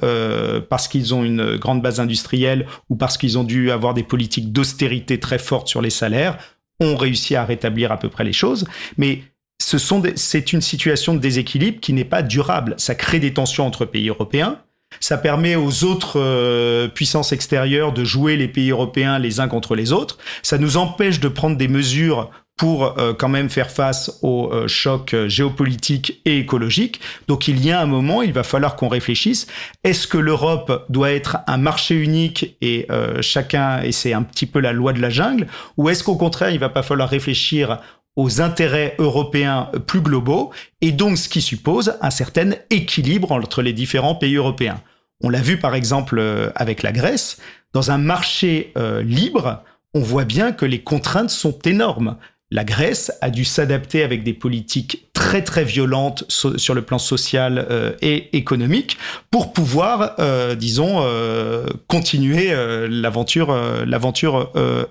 euh, 0.03 0.61
parce 0.61 0.87
qu'ils 0.87 1.13
ont 1.13 1.23
une 1.23 1.57
grande 1.57 1.81
base 1.81 1.99
industrielle 1.99 2.67
ou 2.89 2.95
parce 2.95 3.17
qu'ils 3.17 3.37
ont 3.37 3.43
dû 3.43 3.71
avoir 3.71 3.93
des 3.93 4.03
politiques 4.03 4.51
d'austérité 4.51 5.19
très 5.19 5.39
fortes 5.39 5.67
sur 5.67 5.81
les 5.81 5.89
salaires, 5.89 6.37
ont 6.79 6.95
réussi 6.95 7.35
à 7.35 7.45
rétablir 7.45 7.91
à 7.91 7.97
peu 7.97 8.09
près 8.09 8.23
les 8.23 8.33
choses. 8.33 8.65
Mais 8.97 9.23
c'est 9.59 10.53
une 10.53 10.61
situation 10.61 11.13
de 11.13 11.19
déséquilibre 11.19 11.79
qui 11.79 11.93
n'est 11.93 12.03
pas 12.03 12.23
durable. 12.23 12.75
Ça 12.77 12.95
crée 12.95 13.19
des 13.19 13.33
tensions 13.33 13.65
entre 13.65 13.85
pays 13.85 14.09
européens. 14.09 14.57
Ça 14.99 15.17
permet 15.17 15.55
aux 15.55 15.83
autres 15.85 16.19
euh, 16.19 16.87
puissances 16.87 17.31
extérieures 17.31 17.93
de 17.93 18.03
jouer 18.03 18.35
les 18.35 18.47
pays 18.47 18.71
européens 18.71 19.19
les 19.19 19.39
uns 19.39 19.47
contre 19.47 19.75
les 19.75 19.93
autres. 19.93 20.17
Ça 20.43 20.57
nous 20.57 20.77
empêche 20.77 21.19
de 21.19 21.29
prendre 21.29 21.55
des 21.55 21.69
mesures 21.69 22.29
pour 22.61 22.99
euh, 22.99 23.15
quand 23.15 23.27
même 23.27 23.49
faire 23.49 23.71
face 23.71 24.19
aux 24.21 24.51
euh, 24.53 24.67
chocs 24.67 25.15
géopolitiques 25.25 26.21
et 26.25 26.37
écologiques. 26.37 27.01
Donc 27.27 27.47
il 27.47 27.65
y 27.65 27.71
a 27.71 27.81
un 27.81 27.87
moment, 27.87 28.21
il 28.21 28.33
va 28.33 28.43
falloir 28.43 28.75
qu'on 28.75 28.87
réfléchisse. 28.87 29.47
Est-ce 29.83 30.05
que 30.05 30.19
l'Europe 30.19 30.85
doit 30.87 31.09
être 31.09 31.37
un 31.47 31.57
marché 31.57 31.95
unique 31.95 32.55
et 32.61 32.85
euh, 32.91 33.19
chacun, 33.23 33.81
et 33.81 33.91
c'est 33.91 34.13
un 34.13 34.21
petit 34.21 34.45
peu 34.45 34.59
la 34.59 34.73
loi 34.73 34.93
de 34.93 35.01
la 35.01 35.09
jungle, 35.09 35.47
ou 35.75 35.89
est-ce 35.89 36.03
qu'au 36.03 36.17
contraire, 36.17 36.51
il 36.51 36.59
va 36.59 36.69
pas 36.69 36.83
falloir 36.83 37.09
réfléchir 37.09 37.79
aux 38.15 38.41
intérêts 38.41 38.93
européens 38.99 39.71
plus 39.87 40.01
globaux, 40.01 40.51
et 40.81 40.91
donc 40.91 41.17
ce 41.17 41.29
qui 41.29 41.41
suppose 41.41 41.97
un 41.99 42.11
certain 42.11 42.51
équilibre 42.69 43.31
entre 43.31 43.63
les 43.63 43.73
différents 43.73 44.13
pays 44.13 44.35
européens? 44.35 44.81
On 45.23 45.31
l'a 45.31 45.41
vu 45.41 45.57
par 45.57 45.73
exemple 45.73 46.19
euh, 46.19 46.51
avec 46.53 46.83
la 46.83 46.91
Grèce, 46.91 47.39
dans 47.73 47.89
un 47.89 47.97
marché 47.97 48.71
euh, 48.77 49.01
libre, 49.01 49.63
on 49.95 50.01
voit 50.01 50.25
bien 50.25 50.51
que 50.51 50.65
les 50.65 50.83
contraintes 50.83 51.31
sont 51.31 51.57
énormes 51.65 52.17
la 52.51 52.65
Grèce 52.65 53.11
a 53.21 53.29
dû 53.29 53.45
s'adapter 53.45 54.03
avec 54.03 54.23
des 54.23 54.33
politiques 54.33 55.07
très 55.13 55.43
très 55.43 55.63
violentes 55.63 56.25
sur 56.29 56.73
le 56.73 56.81
plan 56.81 56.97
social 56.97 57.65
euh, 57.69 57.93
et 58.01 58.35
économique 58.35 58.97
pour 59.29 59.53
pouvoir, 59.53 60.15
euh, 60.19 60.55
disons, 60.55 61.01
euh, 61.03 61.65
continuer 61.87 62.51
l'aventure 62.89 63.51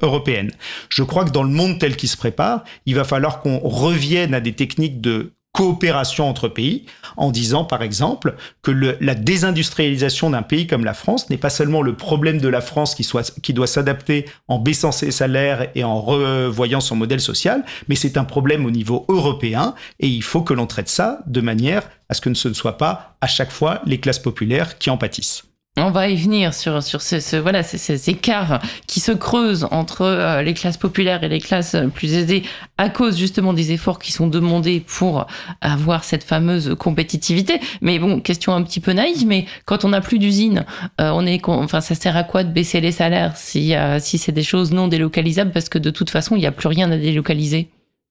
européenne. 0.03 0.51
Je 0.88 1.03
crois 1.03 1.25
que 1.25 1.31
dans 1.31 1.42
le 1.42 1.51
monde 1.51 1.79
tel 1.79 1.96
qu'il 1.96 2.09
se 2.09 2.16
prépare, 2.16 2.64
il 2.87 2.94
va 2.94 3.05
falloir 3.05 3.40
qu'on 3.40 3.59
revienne 3.59 4.33
à 4.35 4.40
des 4.40 4.53
techniques 4.53 5.01
de 5.01 5.33
coopération 5.53 6.29
entre 6.29 6.49
pays, 6.49 6.87
en 7.17 7.31
disant 7.31 7.65
par 7.65 7.83
exemple 7.83 8.37
que 8.63 8.71
le, 8.71 8.97
la 9.01 9.15
désindustrialisation 9.15 10.31
d'un 10.31 10.43
pays 10.43 10.67
comme 10.67 10.85
la 10.85 10.95
France 10.95 11.29
n'est 11.29 11.37
pas 11.37 11.51
seulement 11.51 11.83
le 11.83 11.95
problème 11.95 12.39
de 12.39 12.49
la 12.49 12.61
France 12.61 12.95
qui, 12.95 13.05
soit, 13.05 13.39
qui 13.41 13.53
doit 13.53 13.67
s'adapter 13.67 14.27
en 14.49 14.59
baissant 14.59 14.93
ses 14.93 15.11
salaires 15.11 15.69
et 15.75 15.85
en 15.85 16.01
revoyant 16.01 16.81
son 16.81 16.97
modèle 16.97 17.21
social, 17.21 17.65
mais 17.89 17.97
c'est 17.97 18.17
un 18.17 18.25
problème 18.25 18.65
au 18.65 18.71
niveau 18.71 19.05
européen 19.09 19.75
et 19.99 20.09
il 20.09 20.23
faut 20.23 20.43
que 20.43 20.55
l'on 20.55 20.67
traite 20.67 20.89
ça 20.89 21.21
de 21.27 21.41
manière 21.41 21.83
à 22.09 22.15
ce 22.15 22.21
que 22.21 22.33
ce 22.35 22.49
ne 22.49 22.55
soit 22.55 22.79
pas 22.79 23.17
à 23.21 23.27
chaque 23.27 23.51
fois 23.51 23.83
les 23.87 23.99
classes 23.99 24.19
populaires 24.19 24.79
qui 24.79 24.91
en 24.91 24.97
pâtissent. 24.97 25.50
On 25.76 25.92
va 25.92 26.09
y 26.09 26.16
venir 26.16 26.52
sur, 26.52 26.83
ce, 26.83 27.37
voilà, 27.37 27.62
ces, 27.62 28.11
écarts 28.11 28.61
qui 28.88 28.98
se 28.98 29.12
creusent 29.12 29.68
entre 29.70 30.02
euh, 30.02 30.42
les 30.42 30.52
classes 30.52 30.76
populaires 30.76 31.22
et 31.22 31.28
les 31.28 31.38
classes 31.38 31.76
plus 31.94 32.14
aisées 32.14 32.42
à 32.76 32.90
cause 32.90 33.16
justement 33.16 33.52
des 33.52 33.70
efforts 33.70 34.00
qui 34.00 34.11
sont 34.11 34.26
demandés 34.26 34.80
pour 34.80 35.26
avoir 35.61 36.02
cette 36.02 36.24
fameuse 36.24 36.74
compétitivité. 36.76 37.61
Mais 37.83 38.00
bon, 38.00 38.20
question 38.20 38.52
un 38.52 38.62
petit 38.62 38.80
peu 38.80 38.92
naïve, 38.92 39.24
mais 39.26 39.46
quand 39.64 39.85
on 39.85 39.90
n'a 39.90 40.00
plus 40.00 40.18
d'usines, 40.18 40.66
euh, 41.00 41.38
enfin, 41.46 41.80
ça 41.80 41.94
sert 41.94 42.16
à 42.16 42.24
quoi 42.24 42.42
de 42.42 42.52
baisser 42.52 42.80
les 42.80 42.92
salaires 42.92 43.37
si, 43.37 43.74
euh, 43.76 44.00
si 44.00 44.18
c'est 44.18 44.33
des 44.33 44.42
choses 44.42 44.72
non 44.72 44.88
délocalisables 44.88 45.52
parce 45.52 45.68
que 45.68 45.78
de 45.78 45.90
toute 45.90 46.11
façon, 46.11 46.35
il 46.35 46.40
n'y 46.40 46.46
a 46.46 46.52
plus 46.52 46.68
rien 46.68 46.90
à 46.90 46.96
délocaliser? 46.96 47.70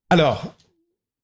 Alors, 0.09 0.55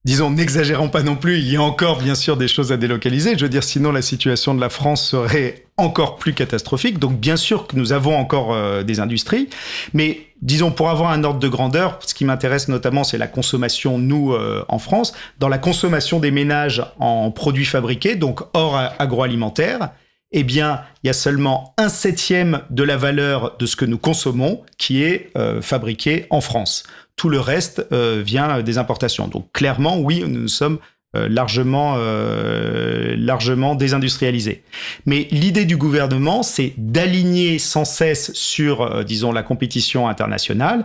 disons, 0.05 0.29
n'exagérons 0.29 0.89
pas 0.89 1.01
non 1.01 1.15
plus, 1.15 1.39
il 1.39 1.51
y 1.51 1.57
a 1.57 1.61
encore 1.61 1.97
bien 1.97 2.15
sûr 2.15 2.37
des 2.37 2.47
choses 2.47 2.71
à 2.71 2.77
délocaliser. 2.77 3.37
Je 3.37 3.43
veux 3.43 3.49
dire, 3.49 3.63
sinon 3.63 3.91
la 3.91 4.03
situation 4.03 4.53
de 4.53 4.61
la 4.61 4.69
France 4.69 5.09
serait 5.09 5.65
encore 5.77 6.15
plus 6.15 6.33
catastrophique. 6.33 6.99
Donc 6.99 7.19
bien 7.19 7.35
sûr 7.35 7.67
que 7.67 7.75
nous 7.75 7.91
avons 7.91 8.15
encore 8.15 8.53
euh, 8.53 8.83
des 8.83 8.99
industries, 8.99 9.49
mais 9.93 10.27
disons 10.41 10.71
pour 10.71 10.89
avoir 10.89 11.09
un 11.09 11.23
ordre 11.23 11.39
de 11.39 11.47
grandeur, 11.47 11.99
ce 12.05 12.13
qui 12.13 12.23
m'intéresse 12.23 12.67
notamment, 12.67 13.03
c'est 13.03 13.17
la 13.17 13.27
consommation, 13.27 13.97
nous, 13.97 14.33
euh, 14.33 14.63
en 14.69 14.79
France. 14.79 15.13
Dans 15.39 15.49
la 15.49 15.57
consommation 15.57 16.19
des 16.19 16.31
ménages 16.31 16.85
en 16.99 17.31
produits 17.31 17.65
fabriqués, 17.65 18.15
donc 18.15 18.41
hors 18.53 18.77
agroalimentaire, 18.99 19.89
eh 20.31 20.43
bien, 20.43 20.81
il 21.03 21.07
y 21.07 21.09
a 21.09 21.13
seulement 21.13 21.73
un 21.77 21.87
septième 21.87 22.61
de 22.69 22.83
la 22.83 22.97
valeur 22.97 23.55
de 23.57 23.65
ce 23.65 23.75
que 23.75 23.85
nous 23.85 23.97
consommons 23.97 24.63
qui 24.77 25.01
est 25.01 25.31
euh, 25.37 25.61
fabriqué 25.61 26.25
en 26.29 26.41
France. 26.41 26.83
Tout 27.15 27.30
le 27.30 27.39
reste 27.39 27.86
euh, 27.91 28.21
vient 28.25 28.62
des 28.62 28.78
importations. 28.78 29.28
Donc 29.28 29.51
clairement, 29.54 29.99
oui, 29.99 30.23
nous 30.28 30.47
sommes 30.47 30.80
euh, 31.15 31.30
largement, 31.30 31.95
euh, 31.97 33.15
largement 33.17 33.75
désindustrialisés. 33.75 34.63
Mais 35.06 35.28
l'idée 35.32 35.63
du 35.63 35.78
gouvernement, 35.78 36.43
c'est 36.43 36.73
d'aligner 36.78 37.58
sans 37.58 37.86
cesse 37.86 38.34
sur, 38.34 38.82
euh, 38.82 39.04
disons, 39.04 39.32
la 39.32 39.43
compétition 39.43 40.10
internationale, 40.10 40.84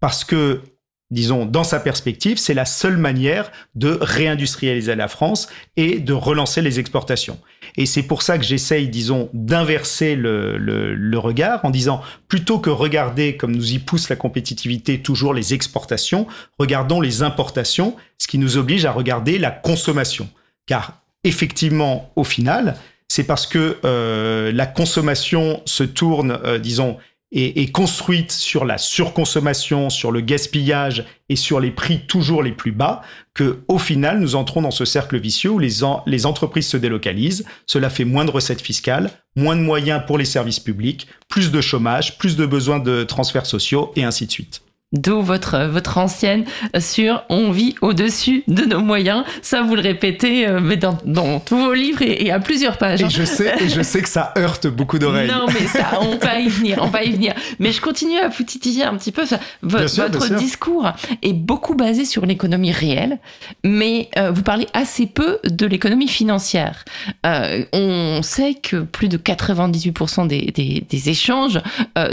parce 0.00 0.24
que 0.24 0.62
disons, 1.10 1.46
dans 1.46 1.64
sa 1.64 1.80
perspective, 1.80 2.38
c'est 2.38 2.54
la 2.54 2.64
seule 2.64 2.98
manière 2.98 3.50
de 3.74 3.98
réindustrialiser 4.00 4.94
la 4.94 5.08
France 5.08 5.48
et 5.76 6.00
de 6.00 6.12
relancer 6.12 6.60
les 6.60 6.78
exportations. 6.78 7.38
Et 7.76 7.86
c'est 7.86 8.02
pour 8.02 8.22
ça 8.22 8.38
que 8.38 8.44
j'essaye, 8.44 8.88
disons, 8.88 9.30
d'inverser 9.32 10.16
le, 10.16 10.58
le, 10.58 11.18
regard 11.18 11.64
en 11.64 11.70
disant, 11.70 12.02
plutôt 12.28 12.58
que 12.58 12.70
regarder, 12.70 13.36
comme 13.36 13.54
nous 13.54 13.72
y 13.72 13.78
pousse 13.78 14.08
la 14.08 14.16
compétitivité, 14.16 15.00
toujours 15.00 15.34
les 15.34 15.54
exportations, 15.54 16.26
regardons 16.58 17.00
les 17.00 17.22
importations, 17.22 17.96
ce 18.18 18.26
qui 18.26 18.38
nous 18.38 18.56
oblige 18.56 18.84
à 18.84 18.92
regarder 18.92 19.38
la 19.38 19.50
consommation. 19.50 20.28
Car 20.66 21.00
effectivement, 21.24 22.12
au 22.16 22.24
final, 22.24 22.76
c'est 23.08 23.24
parce 23.24 23.46
que 23.46 23.78
euh, 23.84 24.52
la 24.52 24.66
consommation 24.66 25.62
se 25.64 25.84
tourne, 25.84 26.38
euh, 26.44 26.58
disons, 26.58 26.98
est, 27.32 27.72
construite 27.72 28.32
sur 28.32 28.64
la 28.64 28.78
surconsommation, 28.78 29.90
sur 29.90 30.12
le 30.12 30.20
gaspillage 30.20 31.04
et 31.28 31.36
sur 31.36 31.60
les 31.60 31.70
prix 31.70 32.06
toujours 32.06 32.42
les 32.42 32.52
plus 32.52 32.72
bas, 32.72 33.02
que 33.34 33.60
au 33.68 33.78
final 33.78 34.18
nous 34.18 34.34
entrons 34.34 34.62
dans 34.62 34.70
ce 34.70 34.84
cercle 34.84 35.18
vicieux 35.18 35.50
où 35.50 35.58
les, 35.58 35.80
les 36.06 36.26
entreprises 36.26 36.68
se 36.68 36.76
délocalisent. 36.76 37.44
Cela 37.66 37.90
fait 37.90 38.04
moins 38.04 38.24
de 38.24 38.30
recettes 38.30 38.62
fiscales, 38.62 39.10
moins 39.36 39.56
de 39.56 39.60
moyens 39.60 40.02
pour 40.06 40.18
les 40.18 40.24
services 40.24 40.60
publics, 40.60 41.06
plus 41.28 41.50
de 41.50 41.60
chômage, 41.60 42.18
plus 42.18 42.36
de 42.36 42.46
besoins 42.46 42.78
de 42.78 43.04
transferts 43.04 43.46
sociaux 43.46 43.92
et 43.94 44.04
ainsi 44.04 44.26
de 44.26 44.30
suite. 44.30 44.62
D'où 44.94 45.20
votre, 45.20 45.66
votre 45.66 45.98
ancienne 45.98 46.46
sur 46.78 47.22
on 47.28 47.50
vit 47.50 47.74
au-dessus 47.82 48.42
de 48.48 48.64
nos 48.64 48.80
moyens. 48.80 49.22
Ça, 49.42 49.60
vous 49.60 49.74
le 49.74 49.82
répétez 49.82 50.48
euh, 50.48 50.60
mais 50.62 50.78
dans, 50.78 50.96
dans 51.04 51.40
tous 51.40 51.58
vos 51.58 51.74
livres 51.74 52.00
et, 52.00 52.30
à 52.30 52.40
plusieurs 52.40 52.78
pages. 52.78 53.02
Et 53.02 53.10
je, 53.10 53.22
sais, 53.22 53.54
et 53.60 53.68
je 53.68 53.82
sais 53.82 54.00
que 54.00 54.08
ça 54.08 54.32
heurte 54.38 54.66
beaucoup 54.66 54.98
d'oreilles. 54.98 55.28
Non, 55.28 55.44
mais 55.48 55.66
ça, 55.66 56.00
on 56.00 56.16
va 56.16 56.40
y 56.40 56.48
venir, 56.48 56.78
on 56.80 56.86
va 56.86 57.04
y 57.04 57.12
venir. 57.12 57.34
Mais 57.58 57.70
je 57.70 57.82
continue 57.82 58.16
à 58.16 58.28
vous 58.28 58.44
titiller 58.44 58.84
un 58.84 58.96
petit 58.96 59.12
peu. 59.12 59.24
votre, 59.60 60.34
discours 60.36 60.90
est 61.20 61.34
beaucoup 61.34 61.74
basé 61.74 62.06
sur 62.06 62.24
l'économie 62.24 62.72
réelle, 62.72 63.18
mais 63.64 64.08
euh, 64.16 64.30
vous 64.30 64.42
parlez 64.42 64.68
assez 64.72 65.04
peu 65.04 65.38
de 65.44 65.66
l'économie 65.66 66.08
financière. 66.08 66.86
Euh, 67.26 67.62
on 67.74 68.22
sait 68.22 68.54
que 68.54 68.76
plus 68.76 69.08
de 69.08 69.18
98% 69.18 70.26
des, 70.28 70.46
des, 70.46 70.86
des 70.88 71.08
échanges 71.10 71.60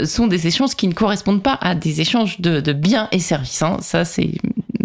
sont 0.04 0.26
des 0.26 0.46
échanges 0.46 0.74
qui 0.74 0.88
ne 0.88 0.92
correspondent 0.92 1.42
pas 1.42 1.58
à 1.62 1.74
des 1.74 2.02
échanges 2.02 2.38
de 2.40 2.65
de 2.66 2.72
biens 2.72 3.08
et 3.12 3.20
services. 3.20 3.62
Hein. 3.62 3.78
Ça, 3.80 4.04
c'est 4.04 4.32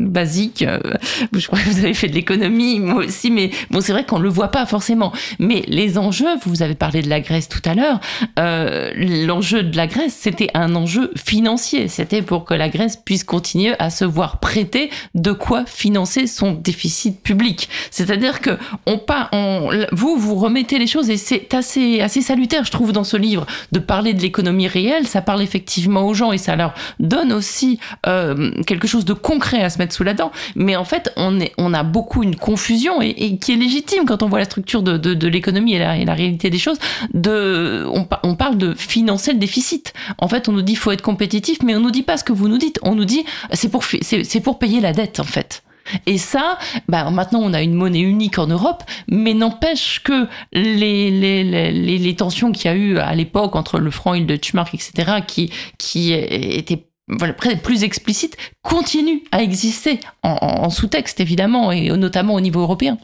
basique. 0.08 0.64
Euh, 0.64 0.80
je 1.34 1.48
crois 1.48 1.60
que 1.60 1.70
vous 1.70 1.80
avez 1.80 1.94
fait 1.94 2.08
de 2.08 2.14
l'économie, 2.14 2.80
moi 2.80 3.06
aussi, 3.06 3.32
mais 3.32 3.52
bon, 3.70 3.82
c'est 3.82 3.92
vrai 3.92 4.06
qu'on 4.06 4.20
ne 4.20 4.24
le 4.24 4.30
voit 4.30 4.50
pas 4.50 4.66
forcément. 4.66 5.12
Mais 5.40 5.64
les 5.68 5.98
enjeux, 5.98 6.38
vous 6.46 6.62
avez 6.62 6.76
parlé 6.76 7.02
de 7.02 7.10
la 7.10 7.20
Grèce 7.20 7.50
tout 7.50 7.62
à 7.66 7.74
l'heure, 7.74 8.00
euh, 8.40 8.92
l'enjeu 8.96 9.64
de 9.64 9.76
la 9.76 9.88
Grèce, 9.88 10.18
c'était 10.20 10.50
un 10.54 10.76
enjeu 10.76 11.12
financier. 11.16 11.88
C'était 11.88 12.22
pour 12.22 12.46
que 12.46 12.54
la 12.54 12.70
Grèce 12.70 12.98
puisse 12.98 13.24
continuer 13.24 13.74
à 13.80 13.90
se 13.90 14.06
voir 14.06 14.40
prêter 14.40 14.90
de 15.16 15.32
quoi 15.32 15.66
financer 15.66 16.28
son 16.28 16.54
déficit 16.54 17.22
public. 17.22 17.70
C'est-à-dire 17.90 18.42
que 18.42 18.58
on 18.86 18.98
pas, 18.98 19.30
on, 19.32 19.70
vous, 19.92 20.18
vous 20.18 20.36
remettez 20.36 20.80
les 20.80 20.88
choses 20.88 21.10
et 21.10 21.18
c'est 21.18 21.54
assez, 21.54 22.02
assez 22.02 22.22
salutaire, 22.22 22.64
je 22.64 22.72
trouve, 22.72 22.92
dans 22.92 23.04
ce 23.04 23.18
livre, 23.18 23.46
de 23.72 23.80
parler 23.80 24.14
de 24.14 24.22
l'économie 24.22 24.68
réelle. 24.68 25.08
Ça 25.08 25.22
parle 25.22 25.42
effectivement 25.42 26.04
aux 26.08 26.14
gens 26.14 26.32
et 26.32 26.38
ça 26.38 26.56
leur 26.56 26.74
donne 27.00 27.34
aussi 27.34 27.80
euh, 28.08 28.52
quelque 28.66 28.88
chose 28.88 29.06
de 29.06 29.14
concret 29.14 29.64
à 29.64 29.70
se 29.70 29.78
mettre 29.78 29.91
sous 29.92 30.04
la 30.04 30.14
dent. 30.14 30.32
Mais 30.56 30.76
en 30.76 30.86
fait, 30.86 31.12
on, 31.18 31.40
est, 31.40 31.54
on 31.58 31.74
a 31.74 31.84
beaucoup 31.84 32.24
une 32.24 32.36
confusion 32.36 33.02
et, 33.02 33.38
qui 33.38 33.54
est 33.54 33.56
légitime 33.56 34.06
quand 34.06 34.24
on 34.24 34.30
voit 34.30 34.40
la 34.40 34.46
structure 34.46 34.84
de, 34.84 34.98
de, 34.98 35.28
l'économie 35.28 35.74
et 35.74 35.80
la, 35.80 36.14
réalité 36.14 36.50
des 36.50 36.58
choses. 36.58 36.78
De, 37.14 37.86
on, 37.94 38.08
on, 38.24 38.36
parle 38.36 38.58
de 38.58 38.74
financer 38.74 39.34
le 39.34 39.40
déficit. 39.40 39.94
En 40.18 40.28
fait, 40.28 40.50
on 40.50 40.52
nous 40.52 40.62
dit 40.62 40.76
faut 40.76 40.92
être 40.92 41.02
compétitif, 41.02 41.60
mais 41.64 41.76
on 41.76 41.80
nous 41.80 41.92
dit 41.92 42.04
pas 42.04 42.18
ce 42.18 42.24
que 42.24 42.34
vous 42.34 42.48
nous 42.48 42.58
dites. 42.58 42.80
On 42.84 42.96
nous 42.96 43.06
dit 43.06 43.24
c'est 43.52 43.70
pour, 43.70 43.84
c'est 43.84 44.42
pour 44.42 44.60
payer 44.60 44.82
la 44.82 44.94
dette, 44.94 45.20
en 45.20 45.26
fait. 45.26 45.64
Et 46.06 46.18
ça, 46.18 46.58
bah 46.88 47.10
maintenant 47.10 47.40
on 47.42 47.54
a 47.54 47.62
une 47.62 47.74
monnaie 47.74 48.02
unique 48.02 48.38
en 48.38 48.48
Europe, 48.48 48.84
mais 49.08 49.34
n'empêche 49.34 50.02
que 50.04 50.28
les, 50.54 51.12
les, 51.12 51.44
les, 51.44 51.98
les 51.98 52.16
tensions 52.16 52.52
qu'il 52.52 52.66
y 52.66 52.74
a 52.74 52.78
eu 52.78 52.98
à 52.98 53.14
l'époque 53.16 53.56
entre 53.56 53.80
le 53.80 53.92
franc 53.92 54.14
et 54.14 54.20
le 54.20 54.26
Deutschmark, 54.26 54.74
etc., 54.74 55.20
qui, 55.26 55.52
qui 55.78 56.14
étaient 56.14 56.86
voilà, 57.12 57.34
plus 57.34 57.84
explicite, 57.84 58.38
continue 58.62 59.24
à 59.32 59.44
exister 59.44 60.00
en, 60.24 60.70
sous-texte, 60.70 61.20
évidemment, 61.20 61.72
et 61.72 61.90
notamment 61.98 62.36
au 62.36 62.42
niveau 62.42 62.62
européen. 62.62 62.98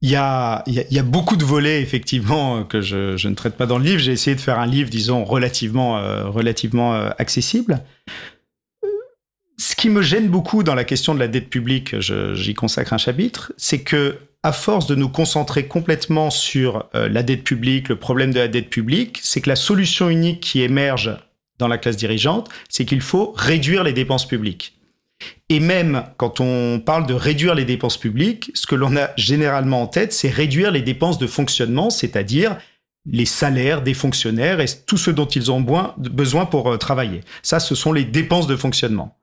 Il 0.00 0.10
y, 0.10 0.16
a, 0.16 0.62
il, 0.66 0.84
y 0.90 0.98
a, 0.98 1.02
beaucoup 1.02 1.36
de 1.36 1.44
volets, 1.44 1.80
effectivement, 1.80 2.64
que 2.64 2.82
je, 2.82 3.26
ne 3.26 3.34
traite 3.34 3.56
pas 3.56 3.64
dans 3.64 3.78
le 3.78 3.84
livre. 3.84 3.98
J'ai 3.98 4.12
essayé 4.12 4.36
de 4.36 4.40
faire 4.40 4.58
un 4.58 4.66
livre, 4.66 4.90
disons, 4.90 5.24
relativement, 5.24 5.98
euh, 5.98 6.28
relativement 6.28 6.94
euh, 6.94 7.10
accessible. 7.18 7.82
Ce 9.56 9.76
qui 9.76 9.88
me 9.88 10.02
gêne 10.02 10.28
beaucoup 10.28 10.62
dans 10.62 10.74
la 10.74 10.84
question 10.84 11.14
de 11.14 11.20
la 11.20 11.28
dette 11.28 11.48
publique, 11.48 11.98
j'y 12.00 12.54
consacre 12.54 12.92
un 12.92 12.98
chapitre, 12.98 13.52
c'est 13.56 13.82
que 13.82 14.18
à 14.42 14.52
force 14.52 14.86
de 14.86 14.94
nous 14.94 15.08
concentrer 15.08 15.66
complètement 15.66 16.28
sur 16.28 16.86
euh, 16.94 17.08
la 17.08 17.22
dette 17.22 17.44
publique, 17.44 17.88
le 17.88 17.96
problème 17.96 18.30
de 18.30 18.40
la 18.40 18.48
dette 18.48 18.68
publique, 18.68 19.20
c'est 19.22 19.40
que 19.40 19.48
la 19.48 19.56
solution 19.56 20.10
unique 20.10 20.40
qui 20.40 20.60
émerge 20.60 21.16
dans 21.58 21.68
la 21.68 21.78
classe 21.78 21.96
dirigeante, 21.96 22.48
c'est 22.68 22.84
qu'il 22.84 23.00
faut 23.00 23.32
réduire 23.36 23.84
les 23.84 23.92
dépenses 23.92 24.26
publiques. 24.26 24.78
Et 25.48 25.60
même 25.60 26.04
quand 26.16 26.40
on 26.40 26.80
parle 26.80 27.06
de 27.06 27.14
réduire 27.14 27.54
les 27.54 27.64
dépenses 27.64 27.96
publiques, 27.96 28.50
ce 28.54 28.66
que 28.66 28.74
l'on 28.74 28.96
a 28.96 29.10
généralement 29.16 29.82
en 29.82 29.86
tête, 29.86 30.12
c'est 30.12 30.30
réduire 30.30 30.70
les 30.70 30.82
dépenses 30.82 31.18
de 31.18 31.26
fonctionnement, 31.26 31.90
c'est-à-dire 31.90 32.58
les 33.06 33.26
salaires 33.26 33.82
des 33.82 33.94
fonctionnaires 33.94 34.60
et 34.60 34.66
tout 34.86 34.96
ce 34.96 35.10
dont 35.10 35.26
ils 35.26 35.52
ont 35.52 35.60
besoin 35.98 36.46
pour 36.46 36.72
euh, 36.72 36.78
travailler. 36.78 37.20
Ça, 37.42 37.60
ce 37.60 37.74
sont 37.74 37.92
les 37.92 38.04
dépenses 38.04 38.46
de 38.46 38.56
fonctionnement. 38.56 39.18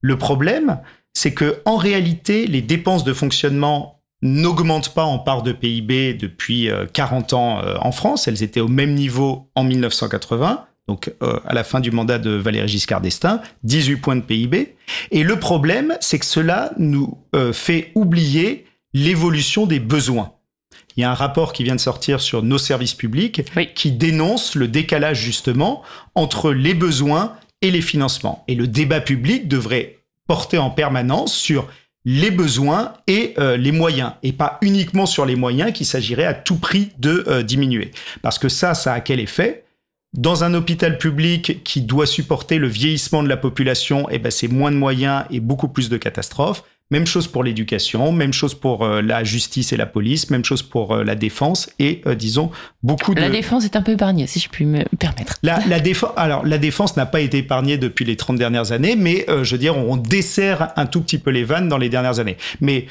Le 0.00 0.16
problème, 0.16 0.80
c'est 1.12 1.34
que 1.34 1.60
en 1.66 1.76
réalité, 1.76 2.46
les 2.46 2.62
dépenses 2.62 3.04
de 3.04 3.12
fonctionnement 3.12 4.00
n'augmentent 4.22 4.94
pas 4.94 5.04
en 5.04 5.18
part 5.18 5.42
de 5.42 5.52
PIB 5.52 6.14
depuis 6.14 6.70
40 6.94 7.32
euh, 7.32 7.36
ans 7.36 7.60
euh, 7.62 7.76
en 7.80 7.92
France. 7.92 8.26
Elles 8.26 8.42
étaient 8.42 8.60
au 8.60 8.68
même 8.68 8.94
niveau 8.94 9.50
en 9.54 9.64
1980 9.64 10.66
donc 10.88 11.12
euh, 11.22 11.38
à 11.46 11.54
la 11.54 11.64
fin 11.64 11.80
du 11.80 11.90
mandat 11.90 12.18
de 12.18 12.30
Valéry 12.30 12.68
Giscard 12.68 13.00
d'Estaing, 13.00 13.40
18 13.64 13.96
points 13.96 14.16
de 14.16 14.20
PIB. 14.20 14.76
Et 15.10 15.22
le 15.24 15.38
problème, 15.38 15.96
c'est 16.00 16.18
que 16.18 16.26
cela 16.26 16.72
nous 16.78 17.18
euh, 17.34 17.52
fait 17.52 17.90
oublier 17.94 18.66
l'évolution 18.94 19.66
des 19.66 19.80
besoins. 19.80 20.32
Il 20.96 21.00
y 21.00 21.04
a 21.04 21.10
un 21.10 21.14
rapport 21.14 21.52
qui 21.52 21.64
vient 21.64 21.74
de 21.74 21.80
sortir 21.80 22.20
sur 22.20 22.42
nos 22.42 22.58
services 22.58 22.94
publics 22.94 23.42
qui 23.74 23.92
dénonce 23.92 24.54
le 24.54 24.68
décalage 24.68 25.20
justement 25.20 25.82
entre 26.14 26.52
les 26.52 26.72
besoins 26.72 27.34
et 27.60 27.70
les 27.70 27.82
financements. 27.82 28.44
Et 28.48 28.54
le 28.54 28.66
débat 28.66 29.00
public 29.00 29.48
devrait 29.48 29.98
porter 30.26 30.56
en 30.56 30.70
permanence 30.70 31.34
sur 31.34 31.68
les 32.06 32.30
besoins 32.30 32.94
et 33.08 33.34
euh, 33.38 33.56
les 33.56 33.72
moyens, 33.72 34.12
et 34.22 34.32
pas 34.32 34.58
uniquement 34.62 35.06
sur 35.06 35.26
les 35.26 35.36
moyens 35.36 35.72
qu'il 35.72 35.86
s'agirait 35.86 36.24
à 36.24 36.34
tout 36.34 36.56
prix 36.56 36.92
de 36.98 37.42
diminuer. 37.42 37.90
Parce 38.22 38.38
que 38.38 38.48
ça, 38.48 38.74
ça 38.74 38.94
a 38.94 39.00
quel 39.00 39.20
effet? 39.20 39.65
Dans 40.16 40.44
un 40.44 40.54
hôpital 40.54 40.98
public 40.98 41.62
qui 41.62 41.82
doit 41.82 42.06
supporter 42.06 42.58
le 42.58 42.68
vieillissement 42.68 43.22
de 43.22 43.28
la 43.28 43.36
population, 43.36 44.08
eh 44.10 44.18
ben 44.18 44.30
c'est 44.30 44.48
moins 44.48 44.72
de 44.72 44.76
moyens 44.76 45.24
et 45.30 45.40
beaucoup 45.40 45.68
plus 45.68 45.88
de 45.88 45.96
catastrophes. 45.96 46.64
Même 46.92 47.04
chose 47.04 47.26
pour 47.26 47.42
l'éducation, 47.42 48.12
même 48.12 48.32
chose 48.32 48.54
pour 48.54 48.84
euh, 48.84 49.02
la 49.02 49.24
justice 49.24 49.72
et 49.72 49.76
la 49.76 49.86
police, 49.86 50.30
même 50.30 50.44
chose 50.44 50.62
pour 50.62 50.94
euh, 50.94 51.02
la 51.02 51.16
défense 51.16 51.68
et 51.80 52.00
euh, 52.06 52.14
disons 52.14 52.52
beaucoup 52.84 53.12
de. 53.12 53.20
La 53.20 53.28
défense 53.28 53.64
est 53.64 53.74
un 53.74 53.82
peu 53.82 53.90
épargnée, 53.90 54.28
si 54.28 54.38
je 54.38 54.48
puis 54.48 54.64
me 54.64 54.84
permettre. 54.96 55.34
La, 55.42 55.58
la 55.66 55.80
défense, 55.80 56.12
alors 56.16 56.46
la 56.46 56.58
défense 56.58 56.96
n'a 56.96 57.04
pas 57.04 57.20
été 57.22 57.38
épargnée 57.38 57.76
depuis 57.76 58.04
les 58.04 58.14
30 58.14 58.36
dernières 58.36 58.70
années, 58.70 58.94
mais 58.94 59.26
je 59.28 59.50
veux 59.50 59.58
dire, 59.58 59.76
on 59.76 59.96
dessert 59.96 60.72
un 60.76 60.86
tout 60.86 61.00
petit 61.00 61.18
peu 61.18 61.30
les 61.30 61.42
vannes 61.42 61.68
dans 61.68 61.78
les 61.78 61.88
dernières 61.88 62.20
années. 62.20 62.36
Mais 62.60 62.86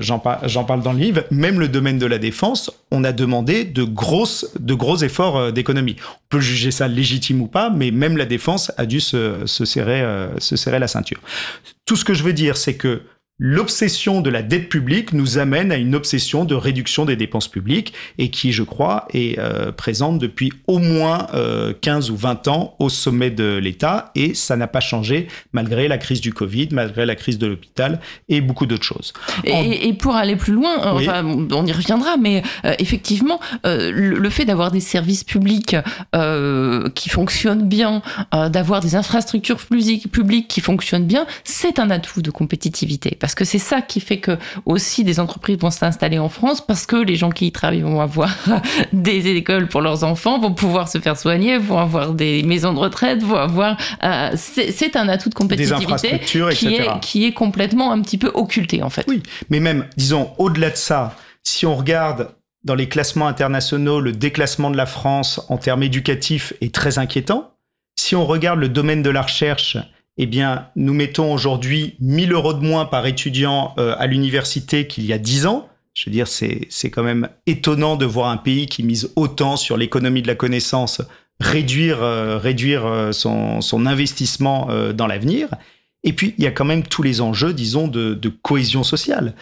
j'en 0.00 0.18
parle 0.18 0.82
dans 0.82 0.92
le 0.92 0.98
livre, 0.98 1.24
même 1.30 1.58
le 1.58 1.68
domaine 1.68 1.98
de 1.98 2.04
la 2.04 2.18
défense, 2.18 2.70
on 2.90 3.02
a 3.04 3.12
demandé 3.12 3.64
de 3.64 3.84
grosses, 3.84 4.50
de 4.58 4.74
gros 4.74 4.98
efforts 4.98 5.52
d'économie. 5.52 5.96
On 6.00 6.28
peut 6.28 6.40
juger 6.40 6.70
ça 6.70 6.86
légitime 6.86 7.40
ou 7.40 7.46
pas, 7.46 7.70
mais 7.70 7.90
même 7.90 8.18
la 8.18 8.26
défense 8.26 8.72
a 8.76 8.84
dû 8.84 9.00
se, 9.00 9.46
se 9.46 9.64
serrer, 9.64 10.04
se 10.38 10.56
serrer 10.56 10.78
la 10.78 10.88
ceinture. 10.88 11.20
Tout 11.86 11.96
ce 11.96 12.04
que 12.04 12.12
je 12.12 12.22
veux 12.22 12.34
dire, 12.34 12.58
c'est 12.58 12.74
que 12.74 13.02
l'obsession 13.38 14.20
de 14.20 14.30
la 14.30 14.42
dette 14.42 14.68
publique 14.68 15.12
nous 15.12 15.38
amène 15.38 15.70
à 15.70 15.76
une 15.76 15.94
obsession 15.94 16.44
de 16.44 16.54
réduction 16.54 17.04
des 17.04 17.14
dépenses 17.14 17.46
publiques 17.46 17.92
et 18.18 18.30
qui, 18.30 18.52
je 18.52 18.64
crois, 18.64 19.06
est 19.14 19.38
euh, 19.38 19.70
présente 19.70 20.18
depuis 20.18 20.52
au 20.66 20.78
moins 20.78 21.26
15 21.80 22.10
euh, 22.10 22.12
ou 22.12 22.16
20 22.16 22.48
ans 22.48 22.74
au 22.80 22.88
sommet 22.88 23.30
de 23.30 23.56
l'État 23.56 24.10
et 24.16 24.34
ça 24.34 24.56
n'a 24.56 24.66
pas 24.66 24.80
changé 24.80 25.28
malgré 25.52 25.86
la 25.86 25.98
crise 25.98 26.20
du 26.20 26.32
Covid, 26.32 26.68
malgré 26.72 27.06
la 27.06 27.14
crise 27.14 27.38
de 27.38 27.46
l'hôpital 27.46 28.00
et 28.28 28.40
beaucoup 28.40 28.66
d'autres 28.66 28.84
choses. 28.84 29.12
Et, 29.44 29.92
pour 29.92 30.16
aller 30.16 30.36
plus 30.36 30.52
loin, 30.52 30.92
enfin, 30.92 31.24
on 31.24 31.66
y 31.66 31.72
reviendra, 31.72 32.16
mais 32.16 32.42
euh, 32.64 32.74
effectivement, 32.78 33.40
le, 33.64 34.30
fait 34.30 34.44
d'avoir 34.44 34.70
des 34.70 34.80
services 34.80 35.24
publics 35.24 35.76
qui 36.94 37.08
fonctionnent 37.08 37.66
bien, 37.68 38.02
d'avoir 38.32 38.80
des 38.80 38.94
infrastructures 38.94 39.58
publiques 39.58 40.48
qui 40.48 40.60
fonctionnent 40.60 41.06
bien, 41.06 41.26
c'est 41.44 41.78
un 41.78 41.90
atout 41.90 42.20
de 42.20 42.30
compétitivité 42.30 43.16
parce 43.27 43.27
que 43.34 43.44
c'est 43.44 43.58
ça 43.58 43.80
qui 43.80 44.00
fait 44.00 44.18
que 44.18 44.38
aussi 44.64 45.04
des 45.04 45.20
entreprises 45.20 45.58
vont 45.58 45.70
s'installer 45.70 46.18
en 46.18 46.28
France 46.28 46.64
parce 46.64 46.86
que 46.86 46.96
les 46.96 47.16
gens 47.16 47.30
qui 47.30 47.46
y 47.46 47.52
travaillent 47.52 47.80
vont 47.80 48.00
avoir 48.00 48.30
des 48.92 49.26
écoles 49.28 49.68
pour 49.68 49.80
leurs 49.80 50.04
enfants, 50.04 50.38
vont 50.38 50.54
pouvoir 50.54 50.88
se 50.88 50.98
faire 50.98 51.16
soigner, 51.16 51.58
vont 51.58 51.78
avoir 51.78 52.12
des 52.12 52.42
maisons 52.42 52.72
de 52.72 52.78
retraite, 52.78 53.22
vont 53.22 53.36
avoir. 53.36 53.76
Euh, 54.04 54.30
c'est 54.36 54.96
un 54.96 55.08
atout 55.08 55.28
de 55.28 55.34
compétitivité 55.34 56.20
qui 56.20 56.38
est, 56.74 57.00
qui 57.00 57.26
est 57.26 57.32
complètement 57.32 57.92
un 57.92 58.00
petit 58.02 58.18
peu 58.18 58.30
occulté 58.34 58.82
en 58.82 58.90
fait. 58.90 59.04
Oui, 59.08 59.22
mais 59.50 59.60
même, 59.60 59.86
disons, 59.96 60.30
au-delà 60.38 60.70
de 60.70 60.76
ça, 60.76 61.16
si 61.42 61.66
on 61.66 61.76
regarde 61.76 62.30
dans 62.64 62.74
les 62.74 62.88
classements 62.88 63.28
internationaux, 63.28 64.00
le 64.00 64.12
déclassement 64.12 64.70
de 64.70 64.76
la 64.76 64.86
France 64.86 65.40
en 65.48 65.56
termes 65.56 65.82
éducatifs 65.82 66.52
est 66.60 66.74
très 66.74 66.98
inquiétant. 66.98 67.54
Si 67.98 68.14
on 68.14 68.26
regarde 68.26 68.60
le 68.60 68.68
domaine 68.68 69.02
de 69.02 69.10
la 69.10 69.22
recherche, 69.22 69.76
eh 70.18 70.26
bien, 70.26 70.66
nous 70.74 70.92
mettons 70.92 71.32
aujourd'hui 71.32 71.94
1000 72.00 72.32
euros 72.32 72.52
de 72.52 72.60
moins 72.60 72.84
par 72.84 73.06
étudiant 73.06 73.74
euh, 73.78 73.94
à 73.98 74.06
l'université 74.08 74.88
qu'il 74.88 75.06
y 75.06 75.12
a 75.12 75.18
10 75.18 75.46
ans. 75.46 75.68
Je 75.94 76.06
veux 76.06 76.12
dire, 76.12 76.26
c'est, 76.28 76.68
quand 76.90 77.04
même 77.04 77.28
étonnant 77.46 77.96
de 77.96 78.04
voir 78.04 78.28
un 78.30 78.36
pays 78.36 78.66
qui 78.66 78.82
mise 78.82 79.12
autant 79.16 79.56
sur 79.56 79.76
l'économie 79.76 80.22
de 80.22 80.26
la 80.26 80.34
connaissance 80.34 81.02
réduire, 81.40 82.02
euh, 82.02 82.36
réduire 82.38 82.84
euh, 82.84 83.12
son, 83.12 83.86
investissement 83.86 84.68
dans 84.92 85.06
l'avenir. 85.06 85.48
Et 86.02 86.12
puis, 86.12 86.34
il 86.36 86.44
y 86.44 86.46
a 86.48 86.52
quand 86.52 86.64
même 86.64 86.82
tous 86.82 87.02
les 87.02 87.20
enjeux, 87.20 87.52
disons, 87.52 87.88
de 87.88 88.28
cohésion 88.42 88.82
sociale. 88.82 89.34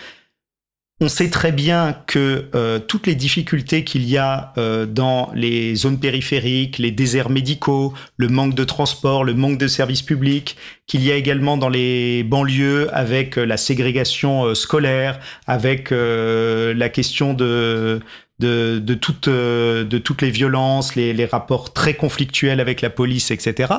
On 0.98 1.08
sait 1.10 1.28
très 1.28 1.52
bien 1.52 1.92
que 2.06 2.48
euh, 2.54 2.78
toutes 2.78 3.06
les 3.06 3.14
difficultés 3.14 3.84
qu'il 3.84 4.08
y 4.08 4.16
a 4.16 4.54
euh, 4.56 4.86
dans 4.86 5.30
les 5.34 5.74
zones 5.74 6.00
périphériques, 6.00 6.78
les 6.78 6.90
déserts 6.90 7.28
médicaux, 7.28 7.92
le 8.16 8.28
manque 8.28 8.54
de 8.54 8.64
transport, 8.64 9.22
le 9.22 9.34
manque 9.34 9.58
de 9.58 9.66
services 9.68 10.00
publics, 10.00 10.56
qu'il 10.86 11.04
y 11.04 11.12
a 11.12 11.16
également 11.16 11.58
dans 11.58 11.68
les 11.68 12.22
banlieues 12.22 12.88
avec 12.94 13.36
euh, 13.36 13.44
la 13.44 13.58
ségrégation 13.58 14.54
scolaire, 14.54 15.20
avec 15.46 15.90
la 15.90 16.88
question 16.88 17.34
de, 17.34 18.00
de, 18.38 18.78
de, 18.78 19.82
de 19.82 19.98
toutes 19.98 20.22
les 20.22 20.30
violences, 20.30 20.94
les, 20.94 21.12
les 21.12 21.26
rapports 21.26 21.74
très 21.74 21.92
conflictuels 21.92 22.58
avec 22.58 22.80
la 22.80 22.88
police, 22.88 23.30
etc. 23.30 23.70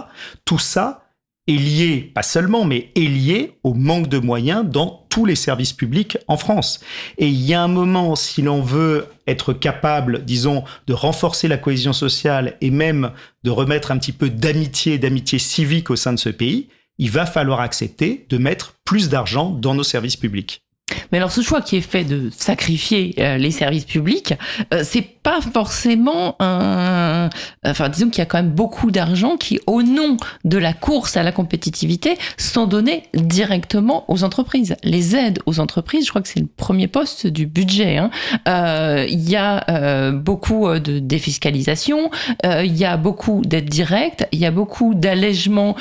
Tout 0.46 0.60
ça, 0.60 1.07
est 1.48 1.56
lié, 1.56 2.12
pas 2.14 2.24
seulement, 2.24 2.66
mais 2.66 2.92
est 2.96 3.02
lié 3.02 3.58
au 3.64 3.74
manque 3.74 4.08
de 4.08 4.20
moyens 4.20 4.66
dans 4.66 5.06
tous 5.10 5.26
les 5.26 5.36
services 5.36 5.74
publics 5.74 6.18
en 6.28 6.38
France. 6.38 6.80
Et 7.18 7.28
il 7.28 7.42
y 7.42 7.54
a 7.54 7.62
un 7.62 7.68
moment, 7.68 8.16
si 8.16 8.42
l'on 8.42 8.62
veut 8.62 9.08
être 9.26 9.54
capable, 9.54 10.26
disons, 10.26 10.64
de 10.88 10.94
renforcer 10.94 11.48
la 11.48 11.58
cohésion 11.58 11.94
sociale 11.94 12.58
et 12.62 12.70
même 12.70 13.12
de 13.44 13.50
remettre 13.50 13.92
un 13.92 13.98
petit 13.98 14.12
peu 14.12 14.30
d'amitié, 14.30 14.98
d'amitié 14.98 15.40
civique 15.40 15.90
au 15.90 15.96
sein 15.96 16.14
de 16.14 16.20
ce 16.20 16.30
pays, 16.30 16.68
il 16.98 17.12
va 17.12 17.26
falloir 17.26 17.62
accepter 17.62 18.26
de 18.30 18.38
mettre 18.38 18.74
plus 18.84 19.10
d'argent 19.10 19.50
dans 19.50 19.74
nos 19.74 19.84
services 19.84 20.18
publics. 20.18 20.67
Mais 21.12 21.18
alors 21.18 21.32
ce 21.32 21.42
choix 21.42 21.62
qui 21.62 21.78
est 21.78 21.82
fait 21.82 22.04
de 22.04 22.30
sacrifier 22.36 23.16
euh, 23.20 23.38
les 23.38 23.52
services 23.52 23.86
publics, 23.86 24.34
euh, 24.74 24.82
c'est 24.84 25.02
pas 25.02 25.40
forcément 25.42 26.36
un. 26.40 27.30
Enfin, 27.66 27.90
disons 27.90 28.10
qu'il 28.10 28.20
y 28.20 28.22
a 28.22 28.26
quand 28.26 28.38
même 28.38 28.52
beaucoup 28.52 28.92
d'argent 28.92 29.36
qui, 29.36 29.60
au 29.68 29.84
nom 29.84 30.18
de 30.46 30.58
la 30.58 30.74
course 30.74 31.18
à 31.18 31.24
la 31.24 31.32
compétitivité, 31.32 32.18
sont 32.38 32.66
donnés 32.66 33.04
directement 33.14 34.06
aux 34.08 34.24
entreprises. 34.24 34.76
Les 34.84 35.16
aides 35.16 35.40
aux 35.46 35.60
entreprises, 35.60 36.06
je 36.06 36.10
crois 36.10 36.22
que 36.22 36.30
c'est 36.30 36.40
le 36.40 36.48
premier 36.48 36.88
poste 36.88 37.28
du 37.28 37.46
budget. 37.46 37.98
Hein. 37.98 38.10
Euh, 38.48 39.06
il 39.10 39.30
y 39.30 39.36
a 39.36 40.12
beaucoup 40.12 40.68
de 40.80 41.00
défiscalisation, 41.00 42.10
il 42.44 42.76
y 42.76 42.86
a 42.86 42.98
beaucoup 42.98 43.42
d'aides 43.46 43.70
directes, 43.70 44.28
il 44.32 44.40
y 44.40 44.46
a 44.46 44.52
beaucoup 44.52 44.94
d'allègement 44.94 45.76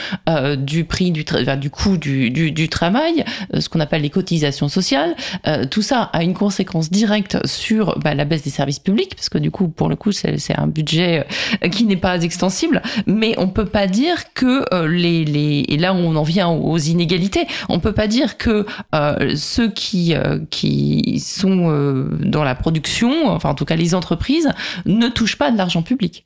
du 0.59 0.85
prix 0.85 1.11
du, 1.11 1.25
du 1.25 1.71
coût 1.71 1.97
du, 1.97 2.31
du 2.31 2.69
travail, 2.69 3.25
ce 3.59 3.69
qu'on 3.69 3.81
appelle 3.81 4.03
les 4.03 4.11
cotisations 4.11 4.69
sociales 4.69 4.96
euh, 5.47 5.65
tout 5.67 5.83
ça 5.83 6.03
a 6.13 6.23
une 6.23 6.35
conséquence 6.35 6.91
directe 6.91 7.45
sur 7.47 7.99
bah, 7.99 8.15
la 8.15 8.25
baisse 8.25 8.43
des 8.43 8.51
services 8.51 8.79
publics, 8.79 9.15
parce 9.15 9.29
que 9.29 9.39
du 9.39 9.51
coup, 9.51 9.69
pour 9.69 9.89
le 9.89 9.97
coup, 9.97 10.13
c'est 10.13 10.37
un 10.57 10.67
budget 10.67 11.27
euh, 11.63 11.69
qui 11.69 11.85
n'est 11.85 11.97
pas 11.97 12.21
extensible. 12.21 12.83
Mais 13.07 13.35
on 13.39 13.49
peut 13.49 13.67
pas 13.67 13.87
dire 13.87 14.33
que 14.35 14.65
euh, 14.75 14.89
les, 14.89 15.65
et 15.69 15.77
là 15.77 15.95
on 15.95 16.17
en 16.17 16.23
vient 16.23 16.49
aux 16.49 16.79
inégalités, 16.79 17.47
on 17.69 17.81
peut 17.81 17.93
pas 17.93 18.07
dire 18.07 18.37
que 18.37 18.67
ceux 19.35 19.71
qui 19.71 20.15
qui 20.51 21.21
sont 21.21 22.09
dans 22.21 22.45
la 22.45 22.55
production, 22.55 23.29
enfin 23.29 23.51
en 23.51 23.55
tout 23.55 23.65
cas 23.65 23.77
les 23.77 23.95
entreprises, 23.95 24.51
ne 24.85 25.09
touchent 25.09 25.37
pas 25.37 25.51
de 25.51 25.57
l'argent 25.57 25.83
public. 25.83 26.25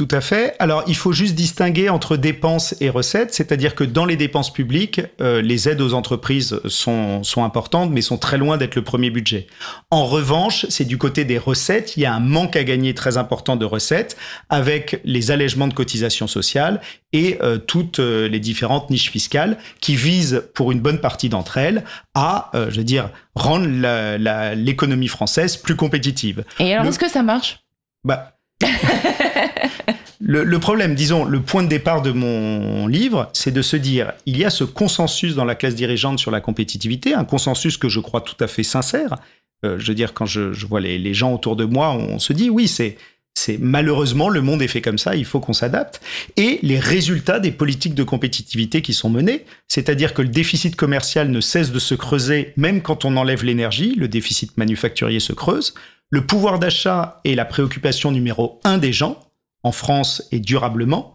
Tout 0.00 0.08
à 0.12 0.22
fait. 0.22 0.56
Alors, 0.60 0.82
il 0.86 0.96
faut 0.96 1.12
juste 1.12 1.34
distinguer 1.34 1.90
entre 1.90 2.16
dépenses 2.16 2.74
et 2.80 2.88
recettes, 2.88 3.34
c'est-à-dire 3.34 3.74
que 3.74 3.84
dans 3.84 4.06
les 4.06 4.16
dépenses 4.16 4.50
publiques, 4.50 5.02
euh, 5.20 5.42
les 5.42 5.68
aides 5.68 5.82
aux 5.82 5.92
entreprises 5.92 6.58
sont, 6.64 7.22
sont 7.22 7.44
importantes, 7.44 7.90
mais 7.90 8.00
sont 8.00 8.16
très 8.16 8.38
loin 8.38 8.56
d'être 8.56 8.76
le 8.76 8.82
premier 8.82 9.10
budget. 9.10 9.46
En 9.90 10.06
revanche, 10.06 10.64
c'est 10.70 10.86
du 10.86 10.96
côté 10.96 11.26
des 11.26 11.36
recettes, 11.36 11.98
il 11.98 12.00
y 12.00 12.06
a 12.06 12.14
un 12.14 12.20
manque 12.20 12.56
à 12.56 12.64
gagner 12.64 12.94
très 12.94 13.18
important 13.18 13.56
de 13.56 13.66
recettes, 13.66 14.16
avec 14.48 15.02
les 15.04 15.30
allègements 15.32 15.68
de 15.68 15.74
cotisations 15.74 16.26
sociales 16.26 16.80
et 17.12 17.36
euh, 17.42 17.58
toutes 17.58 17.98
euh, 17.98 18.26
les 18.26 18.40
différentes 18.40 18.88
niches 18.88 19.10
fiscales 19.10 19.58
qui 19.82 19.96
visent, 19.96 20.44
pour 20.54 20.72
une 20.72 20.80
bonne 20.80 21.02
partie 21.02 21.28
d'entre 21.28 21.58
elles, 21.58 21.84
à, 22.14 22.50
je 22.54 22.78
veux 22.78 22.84
dire, 22.84 23.10
rendre 23.34 23.66
l'économie 24.54 25.08
française 25.08 25.58
plus 25.58 25.76
compétitive. 25.76 26.42
Et 26.58 26.72
alors, 26.72 26.86
est-ce 26.86 26.98
que 26.98 27.10
ça 27.10 27.22
marche? 27.22 27.60
Bah, 28.02 28.39
le, 30.20 30.58
problème, 30.58 30.94
disons, 30.94 31.24
le 31.24 31.40
point 31.40 31.62
de 31.62 31.68
départ 31.68 32.02
de 32.02 32.12
mon 32.12 32.86
livre, 32.86 33.30
c'est 33.32 33.52
de 33.52 33.62
se 33.62 33.76
dire, 33.76 34.12
il 34.26 34.36
y 34.36 34.44
a 34.44 34.50
ce 34.50 34.64
consensus 34.64 35.34
dans 35.34 35.44
la 35.44 35.54
classe 35.54 35.74
dirigeante 35.74 36.18
sur 36.18 36.30
la 36.30 36.40
compétitivité, 36.40 37.14
un 37.14 37.24
consensus 37.24 37.76
que 37.76 37.88
je 37.88 38.00
crois 38.00 38.20
tout 38.20 38.36
à 38.40 38.46
fait 38.46 38.62
sincère. 38.62 39.16
Euh, 39.64 39.78
je 39.78 39.88
veux 39.88 39.94
dire, 39.94 40.14
quand 40.14 40.26
je, 40.26 40.66
vois 40.66 40.80
les, 40.80 41.14
gens 41.14 41.34
autour 41.34 41.56
de 41.56 41.64
moi, 41.64 41.92
on 41.92 42.18
se 42.18 42.32
dit, 42.32 42.50
oui, 42.50 42.68
c'est 42.68 42.96
c'est 43.34 43.58
malheureusement 43.58 44.28
le 44.28 44.42
monde 44.42 44.60
est 44.60 44.68
fait 44.68 44.82
comme 44.82 44.98
ça, 44.98 45.14
il 45.14 45.24
faut 45.24 45.40
qu'on 45.40 45.52
s'adapte. 45.52 46.00
Et 46.36 46.58
les 46.62 46.78
résultats 46.78 47.38
des 47.38 47.52
politiques 47.52 47.94
de 47.94 48.02
compétitivité 48.02 48.82
qui 48.82 48.92
sont 48.92 49.08
menées, 49.08 49.44
c'est-à-dire 49.68 50.14
que 50.14 50.22
le 50.22 50.28
déficit 50.28 50.74
commercial 50.76 51.30
ne 51.30 51.40
cesse 51.40 51.70
de 51.70 51.78
se 51.78 51.94
creuser 51.94 52.52
même 52.56 52.82
quand 52.82 53.04
on 53.04 53.16
enlève 53.16 53.44
l'énergie, 53.44 53.94
le 53.94 54.08
déficit 54.08 54.56
manufacturier 54.56 55.20
se 55.20 55.32
creuse, 55.32 55.74
le 56.10 56.26
pouvoir 56.26 56.58
d'achat 56.58 57.20
est 57.24 57.36
la 57.36 57.44
préoccupation 57.44 58.10
numéro 58.10 58.60
un 58.64 58.78
des 58.78 58.92
gens, 58.92 59.20
en 59.62 59.70
France 59.70 60.26
et 60.32 60.40
durablement, 60.40 61.14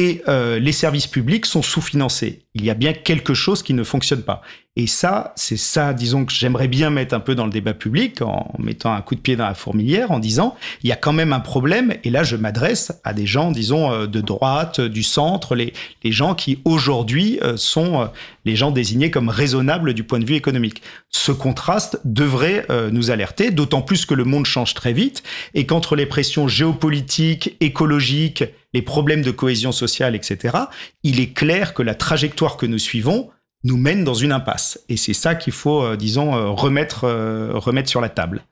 et 0.00 0.22
euh, 0.28 0.58
les 0.58 0.72
services 0.72 1.06
publics 1.06 1.44
sont 1.44 1.60
sous-financés. 1.60 2.40
Il 2.54 2.64
y 2.64 2.70
a 2.70 2.74
bien 2.74 2.94
quelque 2.94 3.34
chose 3.34 3.62
qui 3.62 3.74
ne 3.74 3.84
fonctionne 3.84 4.22
pas. 4.22 4.40
Et 4.76 4.86
ça, 4.86 5.34
c'est 5.36 5.58
ça, 5.58 5.92
disons, 5.92 6.24
que 6.24 6.32
j'aimerais 6.32 6.68
bien 6.68 6.88
mettre 6.90 7.14
un 7.14 7.20
peu 7.20 7.34
dans 7.34 7.44
le 7.44 7.50
débat 7.50 7.74
public 7.74 8.22
en 8.22 8.54
mettant 8.58 8.94
un 8.94 9.02
coup 9.02 9.14
de 9.14 9.20
pied 9.20 9.36
dans 9.36 9.46
la 9.46 9.54
fourmilière, 9.54 10.10
en 10.10 10.18
disant, 10.18 10.56
il 10.82 10.88
y 10.88 10.92
a 10.92 10.96
quand 10.96 11.12
même 11.12 11.34
un 11.34 11.40
problème. 11.40 11.94
Et 12.02 12.10
là, 12.10 12.22
je 12.22 12.36
m'adresse 12.36 12.92
à 13.04 13.12
des 13.12 13.26
gens, 13.26 13.50
disons, 13.50 13.92
euh, 13.92 14.06
de 14.06 14.20
droite, 14.20 14.80
du 14.80 15.02
centre, 15.02 15.54
les, 15.54 15.74
les 16.02 16.12
gens 16.12 16.34
qui 16.34 16.60
aujourd'hui 16.64 17.38
euh, 17.42 17.56
sont 17.56 18.08
les 18.46 18.56
gens 18.56 18.70
désignés 18.70 19.10
comme 19.10 19.28
raisonnables 19.28 19.92
du 19.92 20.02
point 20.02 20.18
de 20.18 20.24
vue 20.24 20.36
économique. 20.36 20.82
Ce 21.10 21.32
contraste 21.32 22.00
devrait 22.04 22.66
nous 22.90 23.10
alerter, 23.10 23.50
d'autant 23.50 23.82
plus 23.82 24.06
que 24.06 24.14
le 24.14 24.24
monde 24.24 24.46
change 24.46 24.72
très 24.72 24.94
vite 24.94 25.22
et 25.52 25.66
qu'entre 25.66 25.94
les 25.94 26.06
pressions 26.06 26.48
géopolitiques, 26.48 27.56
écologiques, 27.60 28.44
les 28.72 28.82
problèmes 28.82 29.22
de 29.22 29.30
cohésion 29.30 29.72
sociale, 29.72 30.14
etc., 30.14 30.56
il 31.02 31.20
est 31.20 31.32
clair 31.32 31.74
que 31.74 31.82
la 31.82 31.94
trajectoire 31.94 32.56
que 32.56 32.66
nous 32.66 32.78
suivons 32.78 33.30
nous 33.64 33.76
mène 33.76 34.04
dans 34.04 34.14
une 34.14 34.32
impasse. 34.32 34.80
Et 34.88 34.96
c'est 34.96 35.14
ça 35.14 35.34
qu'il 35.34 35.52
faut, 35.52 35.82
euh, 35.82 35.96
disons, 35.96 36.34
euh, 36.34 36.48
remettre, 36.50 37.04
euh, 37.04 37.52
remettre 37.54 37.88
sur 37.88 38.00
la 38.00 38.08
table. 38.08 38.42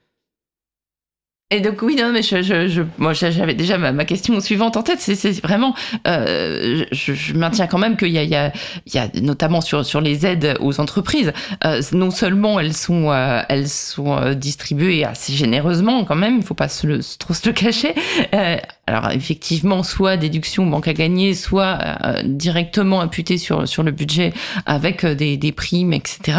Et 1.50 1.60
donc 1.62 1.80
oui, 1.80 1.96
non, 1.96 2.12
mais 2.12 2.20
je, 2.20 2.42
je, 2.42 2.82
moi 2.98 3.14
j'avais 3.14 3.54
déjà 3.54 3.78
ma, 3.78 4.04
question 4.04 4.38
suivante 4.38 4.76
en 4.76 4.82
tête. 4.82 5.00
C'est 5.00 5.40
vraiment, 5.40 5.74
euh, 6.06 6.84
je, 6.92 7.14
je, 7.14 7.32
maintiens 7.32 7.66
quand 7.66 7.78
même 7.78 7.96
qu'il 7.96 8.10
y 8.10 8.18
a, 8.18 8.22
il 8.22 8.28
y, 8.28 8.36
a, 8.36 8.52
il 8.84 8.94
y 8.94 8.98
a 8.98 9.08
notamment 9.22 9.62
sur 9.62 9.82
sur 9.86 10.02
les 10.02 10.26
aides 10.26 10.58
aux 10.60 10.78
entreprises, 10.78 11.32
euh, 11.64 11.80
non 11.92 12.10
seulement 12.10 12.60
elles 12.60 12.74
sont 12.74 13.10
euh, 13.10 13.40
elles 13.48 13.68
sont 13.68 14.14
euh, 14.14 14.34
distribuées 14.34 15.04
assez 15.04 15.32
généreusement 15.32 16.04
quand 16.04 16.16
même, 16.16 16.36
il 16.36 16.42
faut 16.42 16.52
pas 16.52 16.68
se 16.68 16.86
le, 16.86 17.00
trop 17.18 17.32
se 17.32 17.48
le 17.48 17.54
cacher. 17.54 17.94
Euh, 18.34 18.58
alors 18.86 19.10
effectivement, 19.12 19.82
soit 19.82 20.18
déduction 20.18 20.66
banque 20.66 20.88
à 20.88 20.92
gagner, 20.92 21.32
soit 21.32 21.78
directement 22.24 23.00
imputées 23.00 23.38
sur 23.38 23.66
sur 23.66 23.82
le 23.82 23.90
budget 23.90 24.34
avec 24.66 25.06
des, 25.06 25.38
des 25.38 25.52
primes, 25.52 25.94
etc. 25.94 26.38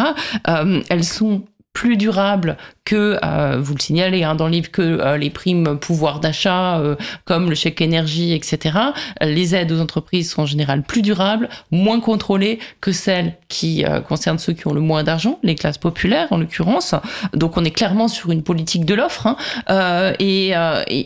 elles 0.89 1.03
sont 1.03 1.45
plus 1.73 1.97
durables 1.97 2.57
que, 2.89 3.19
vous 3.57 3.73
le 3.73 3.79
signalez 3.79 4.23
hein, 4.23 4.35
dans 4.35 4.45
le 4.45 4.51
livre, 4.51 4.71
que 4.71 5.15
les 5.15 5.29
primes 5.29 5.77
pouvoir 5.79 6.19
d'achat, 6.19 6.81
comme 7.25 7.49
le 7.49 7.55
chèque 7.55 7.81
énergie, 7.81 8.33
etc., 8.33 8.77
les 9.21 9.55
aides 9.55 9.71
aux 9.71 9.79
entreprises 9.79 10.31
sont 10.31 10.43
en 10.43 10.45
général 10.45 10.83
plus 10.83 11.01
durables, 11.01 11.49
moins 11.71 11.99
contrôlées 11.99 12.59
que 12.81 12.91
celles 12.91 13.35
qui 13.47 13.83
concernent 14.07 14.39
ceux 14.39 14.53
qui 14.53 14.67
ont 14.67 14.73
le 14.73 14.81
moins 14.81 15.03
d'argent, 15.03 15.39
les 15.43 15.55
classes 15.55 15.77
populaires 15.77 16.27
en 16.31 16.37
l'occurrence. 16.37 16.95
Donc 17.33 17.57
on 17.57 17.63
est 17.63 17.71
clairement 17.71 18.07
sur 18.07 18.31
une 18.31 18.43
politique 18.43 18.85
de 18.85 18.93
l'offre 18.93 19.27
hein. 19.27 19.37
euh, 19.69 20.13
et, 20.19 20.53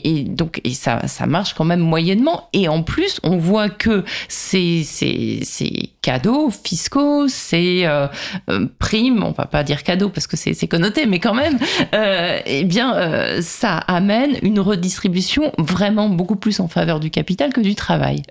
et, 0.04 0.24
donc 0.24 0.62
et 0.63 0.74
ça, 0.74 1.08
ça 1.08 1.26
marche 1.26 1.54
quand 1.54 1.65
même 1.65 1.80
moyennement. 1.80 2.50
Et 2.54 2.67
en 2.67 2.84
plus, 2.84 3.19
on 3.24 3.38
voit 3.38 3.69
que 3.69 4.04
ces, 4.28 4.84
ces, 4.84 5.39
ces 5.43 5.91
cadeaux 6.02 6.52
fiscaux, 6.63 7.28
ces 7.28 7.82
euh, 7.86 8.08
euh, 8.49 8.68
primes, 8.80 9.24
on 9.24 9.32
va 9.32 9.45
pas 9.45 9.64
dire 9.64 9.84
cadeaux 9.84 10.10
parce 10.10 10.28
que 10.28 10.38
c'est 10.38 10.68
connoté, 10.68 11.05
mais 11.05 11.20
quand 11.20 11.34
même, 11.34 11.58
eh 11.93 12.63
bien, 12.65 13.41
ça 13.41 13.78
amène 13.78 14.38
une 14.41 14.59
redistribution 14.59 15.51
vraiment 15.57 16.09
beaucoup 16.09 16.36
plus 16.36 16.59
en 16.59 16.67
faveur 16.67 16.99
du 16.99 17.09
capital 17.09 17.53
que 17.53 17.61
du 17.61 17.76
travail. 17.76 18.24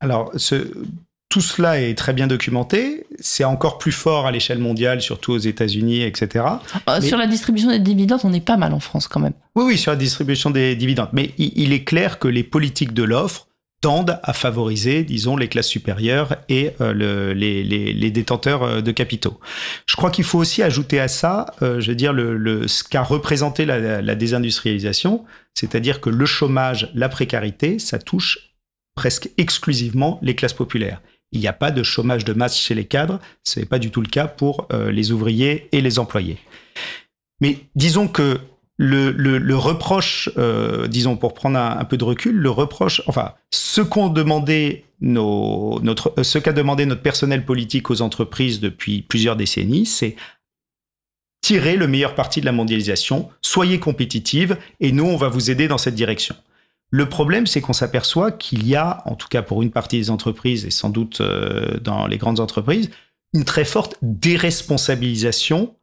Alors, 0.00 0.32
ce, 0.36 0.66
tout 1.32 1.40
cela 1.40 1.80
est 1.80 1.96
très 1.96 2.12
bien 2.12 2.26
documenté. 2.26 3.06
C'est 3.18 3.44
encore 3.44 3.78
plus 3.78 3.90
fort 3.90 4.26
à 4.26 4.32
l'échelle 4.32 4.58
mondiale, 4.58 5.00
surtout 5.00 5.32
aux 5.32 5.38
États-Unis, 5.38 6.02
etc. 6.02 6.44
Euh, 6.90 7.00
sur 7.00 7.16
la 7.16 7.26
distribution 7.26 7.70
des 7.70 7.78
dividendes, 7.78 8.20
on 8.24 8.34
est 8.34 8.44
pas 8.44 8.58
mal 8.58 8.74
en 8.74 8.80
France 8.80 9.08
quand 9.08 9.18
même. 9.18 9.32
Oui, 9.54 9.64
oui, 9.66 9.78
sur 9.78 9.92
la 9.92 9.96
distribution 9.96 10.50
des 10.50 10.76
dividendes. 10.76 11.08
Mais 11.14 11.30
il, 11.38 11.72
est 11.72 11.84
clair 11.84 12.18
que 12.18 12.28
les 12.28 12.42
politiques 12.42 12.92
de 12.92 13.02
l'offre 13.02 13.46
tendent 13.82 14.18
à 14.22 14.32
favoriser, 14.32 15.02
disons, 15.02 15.36
les 15.36 15.48
classes 15.48 15.68
supérieures 15.68 16.36
et 16.48 16.70
euh, 16.80 17.34
les, 17.34 18.10
détenteurs 18.10 18.62
euh, 18.62 18.80
de 18.80 18.92
capitaux. 18.92 19.38
Je 19.84 19.96
crois 19.96 20.10
qu'il 20.10 20.24
faut 20.24 20.38
aussi 20.38 20.62
ajouter 20.62 20.98
à 20.98 21.08
ça, 21.08 21.46
je 21.60 21.86
veux 21.86 21.94
dire, 21.94 22.14
ce 22.14 22.82
qu'a 22.84 23.02
représenté 23.02 23.66
la, 23.66 24.14
désindustrialisation, 24.14 25.24
c'est-à-dire 25.52 26.00
que 26.00 26.08
le 26.08 26.24
chômage, 26.24 26.90
la 26.94 27.10
précarité, 27.10 27.78
ça 27.78 27.98
touche 27.98 28.54
presque 28.94 29.28
exclusivement 29.36 30.18
les 30.22 30.34
classes 30.34 30.54
populaires 30.54 31.02
il 31.32 31.40
n'y 31.40 31.48
a 31.48 31.52
pas 31.52 31.70
de 31.70 31.82
chômage 31.82 32.24
de 32.24 32.34
masse 32.34 32.56
chez 32.56 32.74
les 32.74 32.84
cadres. 32.84 33.18
Ce 33.42 33.58
n'est 33.58 33.66
pas 33.66 33.78
du 33.78 33.90
tout 33.90 34.02
le 34.02 34.08
cas 34.08 34.28
pour 34.28 34.68
euh, 34.72 34.92
les 34.92 35.12
ouvriers 35.12 35.68
et 35.72 35.80
les 35.80 35.98
employés. 35.98 36.38
Mais 37.40 37.58
disons 37.74 38.06
que 38.06 38.38
le, 38.82 39.54
reproche, 39.54 40.28
euh, 40.36 40.86
disons 40.88 41.16
pour 41.16 41.34
prendre 41.34 41.58
un, 41.58 41.84
peu 41.84 41.96
de 41.96 42.04
recul, 42.04 42.36
le 42.36 42.50
reproche, 42.50 43.02
enfin, 43.06 43.32
ce 43.50 43.80
notre, 45.00 46.14
euh, 46.18 46.22
ce 46.22 46.38
qu'a 46.38 46.52
demandé 46.52 46.86
notre 46.86 47.02
personnel 47.02 47.44
politique 47.44 47.90
aux 47.90 48.02
entreprises 48.02 48.60
depuis 48.60 49.02
plusieurs 49.02 49.36
décennies, 49.36 49.86
c'est 49.86 50.16
tirer 51.42 51.76
le 51.76 51.88
meilleur 51.88 52.14
parti 52.14 52.40
de 52.40 52.46
la 52.46 52.52
mondialisation, 52.52 53.28
soyez 53.40 53.78
compétitive 53.80 54.56
et 54.80 54.92
nous, 54.92 55.04
on 55.04 55.16
va 55.16 55.28
vous 55.28 55.50
aider 55.50 55.68
dans 55.68 55.78
cette 55.78 55.94
direction. 55.94 56.36
Le 56.90 57.08
problème, 57.08 57.46
c'est 57.46 57.60
qu'on 57.60 57.72
s'aperçoit 57.72 58.32
qu'il 58.32 58.66
y 58.66 58.76
a, 58.76 59.02
en 59.06 59.14
tout 59.14 59.28
cas 59.28 59.42
pour 59.42 59.62
une 59.62 59.70
partie 59.70 59.98
des 59.98 60.10
entreprises 60.10 60.66
et 60.66 60.70
sans 60.70 60.90
doute 60.90 61.20
euh, 61.20 61.78
dans 61.80 62.06
les 62.06 62.18
grandes 62.18 62.38
entreprises, 62.38 62.90
une 63.32 63.44
très 63.44 63.64
forte 63.64 63.96
déresponsabilisation 64.02 65.74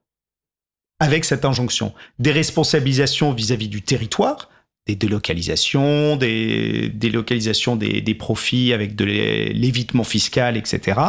avec 1.00 1.26
cette 1.26 1.46
injonction. 1.46 1.94
Déresponsabilisation 2.20 3.32
vis-à-vis 3.34 3.70
du 3.70 3.82
territoire, 3.82 4.50
des 4.90 4.96
délocalisations, 4.96 6.16
des 6.16 6.90
délocalisations 6.90 7.76
des, 7.76 8.02
des 8.02 8.16
profits 8.16 8.74
avec 8.74 8.96
de 8.96 9.06
l'évitement 9.06 10.04
fiscal, 10.04 10.58
etc. 10.58 11.00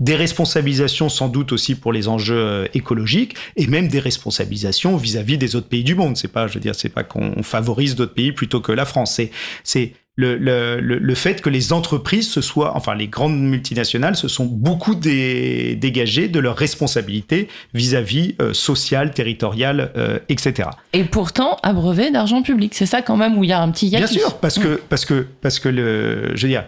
Des 0.00 0.16
responsabilisations 0.16 1.08
sans 1.08 1.28
doute 1.28 1.52
aussi 1.52 1.76
pour 1.76 1.92
les 1.92 2.08
enjeux 2.08 2.36
euh, 2.36 2.66
écologiques 2.74 3.36
et 3.56 3.68
même 3.68 3.86
des 3.86 4.00
responsabilisations 4.00 4.96
vis-à-vis 4.96 5.38
des 5.38 5.54
autres 5.54 5.68
pays 5.68 5.84
du 5.84 5.94
monde. 5.94 6.16
C'est 6.16 6.32
pas, 6.32 6.48
je 6.48 6.54
veux 6.54 6.60
dire, 6.60 6.74
c'est 6.74 6.88
pas 6.88 7.04
qu'on 7.04 7.42
favorise 7.44 7.94
d'autres 7.94 8.14
pays 8.14 8.32
plutôt 8.32 8.60
que 8.60 8.72
la 8.72 8.84
France. 8.84 9.20
C'est 9.62 9.92
le, 10.16 10.36
le, 10.36 10.78
le, 10.78 11.14
fait 11.14 11.40
que 11.40 11.48
les 11.48 11.72
entreprises 11.72 12.28
se 12.30 12.42
soient, 12.42 12.76
enfin 12.76 12.94
les 12.94 13.08
grandes 13.08 13.38
multinationales 13.40 14.14
se 14.14 14.28
sont 14.28 14.44
beaucoup 14.44 14.94
dégagées 14.94 16.28
de 16.28 16.38
leurs 16.38 16.56
responsabilités 16.56 17.48
vis-à-vis 17.72 18.34
euh, 18.42 18.52
sociales, 18.52 19.12
territoriales, 19.12 19.90
euh, 19.96 20.18
etc. 20.28 20.68
Et 20.92 21.04
pourtant 21.04 21.56
abreuvé 21.62 22.10
d'argent 22.10 22.42
public, 22.42 22.74
c'est 22.74 22.84
ça 22.84 23.00
quand 23.00 23.16
même 23.16 23.38
où 23.38 23.44
il 23.44 23.50
y 23.50 23.54
a 23.54 23.60
un 23.62 23.70
petit 23.70 23.86
hiatus. 23.88 24.10
Bien 24.10 24.20
sûr, 24.20 24.38
parce 24.38 24.58
que 24.58 24.80
parce 24.88 25.06
que 25.06 25.26
parce 25.40 25.58
que 25.58 25.68
le, 25.68 26.36
je 26.36 26.42
veux 26.42 26.52
dire. 26.52 26.64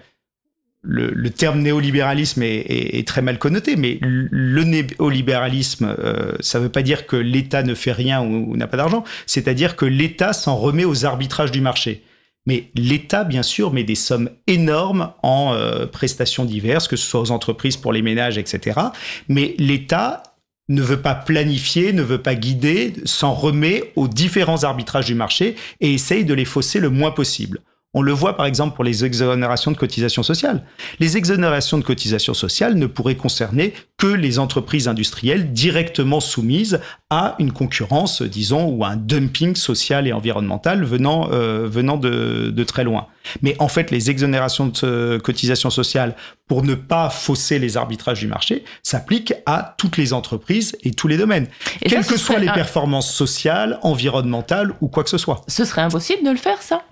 Le, 0.86 1.10
le 1.14 1.30
terme 1.30 1.60
néolibéralisme 1.60 2.42
est, 2.42 2.58
est, 2.68 3.08
très 3.08 3.22
mal 3.22 3.38
connoté, 3.38 3.74
mais 3.74 3.96
le 4.02 4.64
néolibéralisme, 4.64 5.96
euh, 5.98 6.32
ça 6.40 6.58
ne 6.58 6.64
veut 6.64 6.68
pas 6.68 6.82
dire 6.82 7.06
que 7.06 7.16
l'État 7.16 7.62
ne 7.62 7.74
fait 7.74 7.92
rien 7.92 8.20
ou, 8.20 8.52
ou 8.52 8.56
n'a 8.58 8.66
pas 8.66 8.76
d'argent, 8.76 9.02
c'est-à-dire 9.24 9.76
que 9.76 9.86
l'État 9.86 10.34
s'en 10.34 10.56
remet 10.56 10.84
aux 10.84 11.06
arbitrages 11.06 11.50
du 11.50 11.62
marché. 11.62 12.02
Mais 12.46 12.70
l'État, 12.74 13.24
bien 13.24 13.42
sûr, 13.42 13.72
met 13.72 13.84
des 13.84 13.94
sommes 13.94 14.30
énormes 14.46 15.12
en 15.22 15.54
euh, 15.54 15.86
prestations 15.86 16.44
diverses, 16.44 16.88
que 16.88 16.96
ce 16.96 17.06
soit 17.06 17.20
aux 17.20 17.30
entreprises, 17.30 17.76
pour 17.76 17.92
les 17.92 18.02
ménages, 18.02 18.36
etc. 18.36 18.80
Mais 19.28 19.54
l'État 19.58 20.22
ne 20.68 20.82
veut 20.82 21.00
pas 21.00 21.14
planifier, 21.14 21.92
ne 21.92 22.02
veut 22.02 22.22
pas 22.22 22.34
guider, 22.34 22.94
s'en 23.04 23.34
remet 23.34 23.92
aux 23.96 24.08
différents 24.08 24.64
arbitrages 24.64 25.06
du 25.06 25.14
marché 25.14 25.56
et 25.80 25.94
essaye 25.94 26.24
de 26.24 26.34
les 26.34 26.44
fausser 26.44 26.80
le 26.80 26.90
moins 26.90 27.10
possible. 27.10 27.60
On 27.94 28.02
le 28.02 28.12
voit 28.12 28.36
par 28.36 28.46
exemple 28.46 28.74
pour 28.74 28.84
les 28.84 29.04
exonérations 29.04 29.70
de 29.70 29.76
cotisations 29.76 30.22
sociales. 30.22 30.64
Les 30.98 31.16
exonérations 31.16 31.78
de 31.78 31.84
cotisations 31.84 32.34
sociales 32.34 32.74
ne 32.74 32.86
pourraient 32.86 33.16
concerner 33.16 33.72
que 33.96 34.08
les 34.08 34.38
entreprises 34.40 34.88
industrielles 34.88 35.52
directement 35.52 36.20
soumises 36.20 36.80
à 37.08 37.36
une 37.38 37.52
concurrence, 37.52 38.22
disons, 38.22 38.68
ou 38.68 38.84
à 38.84 38.88
un 38.88 38.96
dumping 38.96 39.54
social 39.54 40.08
et 40.08 40.12
environnemental 40.12 40.84
venant, 40.84 41.28
euh, 41.32 41.68
venant 41.68 41.96
de, 41.96 42.50
de, 42.50 42.64
très 42.64 42.82
loin. 42.82 43.06
Mais 43.42 43.54
en 43.60 43.68
fait, 43.68 43.92
les 43.92 44.10
exonérations 44.10 44.66
de 44.66 45.20
cotisations 45.22 45.70
sociales, 45.70 46.16
pour 46.48 46.64
ne 46.64 46.74
pas 46.74 47.08
fausser 47.10 47.60
les 47.60 47.76
arbitrages 47.76 48.20
du 48.20 48.26
marché, 48.26 48.64
s'appliquent 48.82 49.34
à 49.46 49.74
toutes 49.78 49.96
les 49.96 50.12
entreprises 50.12 50.76
et 50.82 50.90
tous 50.90 51.06
les 51.06 51.16
domaines, 51.16 51.46
quelles 51.80 52.04
que 52.04 52.18
soient 52.18 52.40
les 52.40 52.52
performances 52.52 53.12
sociales, 53.12 53.78
environnementales 53.82 54.74
ou 54.80 54.88
quoi 54.88 55.04
que 55.04 55.10
ce 55.10 55.18
soit. 55.18 55.42
Ce 55.46 55.64
serait 55.64 55.82
impossible 55.82 56.24
de 56.24 56.30
le 56.30 56.36
faire, 56.36 56.60
ça? 56.60 56.82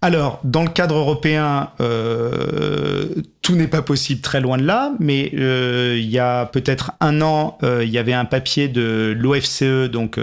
Alors, 0.00 0.40
dans 0.44 0.62
le 0.62 0.70
cadre 0.70 0.96
européen, 0.96 1.70
euh, 1.80 3.06
tout 3.40 3.54
n'est 3.54 3.68
pas 3.68 3.82
possible 3.82 4.20
très 4.20 4.40
loin 4.40 4.58
de 4.58 4.64
là, 4.64 4.92
mais 4.98 5.30
euh, 5.34 5.96
il 5.98 6.10
y 6.10 6.18
a 6.18 6.46
peut-être 6.46 6.92
un 7.00 7.20
an, 7.20 7.58
euh, 7.62 7.84
il 7.84 7.90
y 7.90 7.98
avait 7.98 8.12
un 8.12 8.24
papier 8.24 8.68
de 8.68 9.16
l'OFCE, 9.18 9.90
donc 9.90 10.18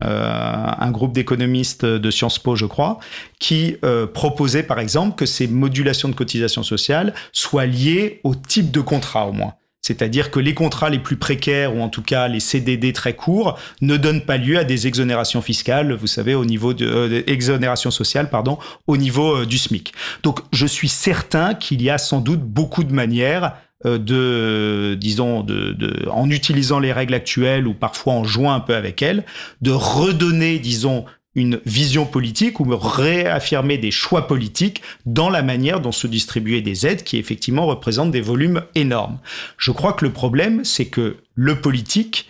un 0.00 0.90
groupe 0.90 1.14
d'économistes 1.14 1.86
de 1.86 2.10
Sciences 2.10 2.38
Po, 2.38 2.56
je 2.56 2.66
crois, 2.66 2.98
qui 3.38 3.76
proposait 4.12 4.62
par 4.62 4.78
exemple 4.78 5.16
que 5.16 5.24
ces 5.24 5.46
modulations 5.46 6.10
de 6.10 6.14
cotisation 6.14 6.62
sociale 6.62 7.14
soient 7.32 7.64
liées 7.64 8.20
au 8.22 8.34
type 8.34 8.70
de 8.70 8.82
contrat 8.82 9.26
au 9.26 9.32
moins. 9.32 9.54
C'est-à-dire 9.84 10.30
que 10.30 10.40
les 10.40 10.54
contrats 10.54 10.88
les 10.88 10.98
plus 10.98 11.16
précaires, 11.16 11.76
ou 11.76 11.82
en 11.82 11.90
tout 11.90 12.00
cas 12.00 12.26
les 12.26 12.40
CDD 12.40 12.94
très 12.94 13.12
courts, 13.12 13.58
ne 13.82 13.98
donnent 13.98 14.24
pas 14.24 14.38
lieu 14.38 14.58
à 14.58 14.64
des 14.64 14.86
exonérations 14.86 15.42
fiscales, 15.42 15.92
vous 15.92 16.06
savez, 16.06 16.34
au 16.34 16.46
niveau 16.46 16.72
de 16.72 16.86
euh, 16.86 17.22
exonération 17.26 17.90
sociale, 17.90 18.30
pardon, 18.30 18.58
au 18.86 18.96
niveau 18.96 19.42
euh, 19.42 19.44
du 19.44 19.58
SMIC. 19.58 19.92
Donc, 20.22 20.40
je 20.52 20.66
suis 20.66 20.88
certain 20.88 21.52
qu'il 21.52 21.82
y 21.82 21.90
a 21.90 21.98
sans 21.98 22.20
doute 22.20 22.40
beaucoup 22.40 22.82
de 22.82 22.94
manières 22.94 23.56
euh, 23.84 23.98
de, 23.98 24.94
disons, 24.94 25.42
de, 25.42 25.72
de, 25.72 26.08
en 26.10 26.30
utilisant 26.30 26.78
les 26.78 26.90
règles 26.90 27.12
actuelles 27.12 27.66
ou 27.66 27.74
parfois 27.74 28.14
en 28.14 28.24
jouant 28.24 28.54
un 28.54 28.60
peu 28.60 28.76
avec 28.76 29.02
elles, 29.02 29.26
de 29.60 29.70
redonner, 29.70 30.60
disons, 30.60 31.04
une 31.34 31.60
vision 31.66 32.06
politique 32.06 32.60
ou 32.60 32.64
me 32.64 32.74
réaffirmer 32.74 33.78
des 33.78 33.90
choix 33.90 34.26
politiques 34.26 34.82
dans 35.06 35.30
la 35.30 35.42
manière 35.42 35.80
dont 35.80 35.92
se 35.92 36.06
distribuer 36.06 36.62
des 36.62 36.86
aides 36.86 37.02
qui 37.02 37.18
effectivement 37.18 37.66
représentent 37.66 38.12
des 38.12 38.20
volumes 38.20 38.62
énormes. 38.74 39.18
Je 39.58 39.70
crois 39.70 39.92
que 39.92 40.04
le 40.04 40.12
problème, 40.12 40.64
c'est 40.64 40.86
que 40.86 41.16
le 41.34 41.60
politique, 41.60 42.28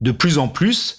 de 0.00 0.10
plus 0.10 0.38
en 0.38 0.48
plus, 0.48 0.96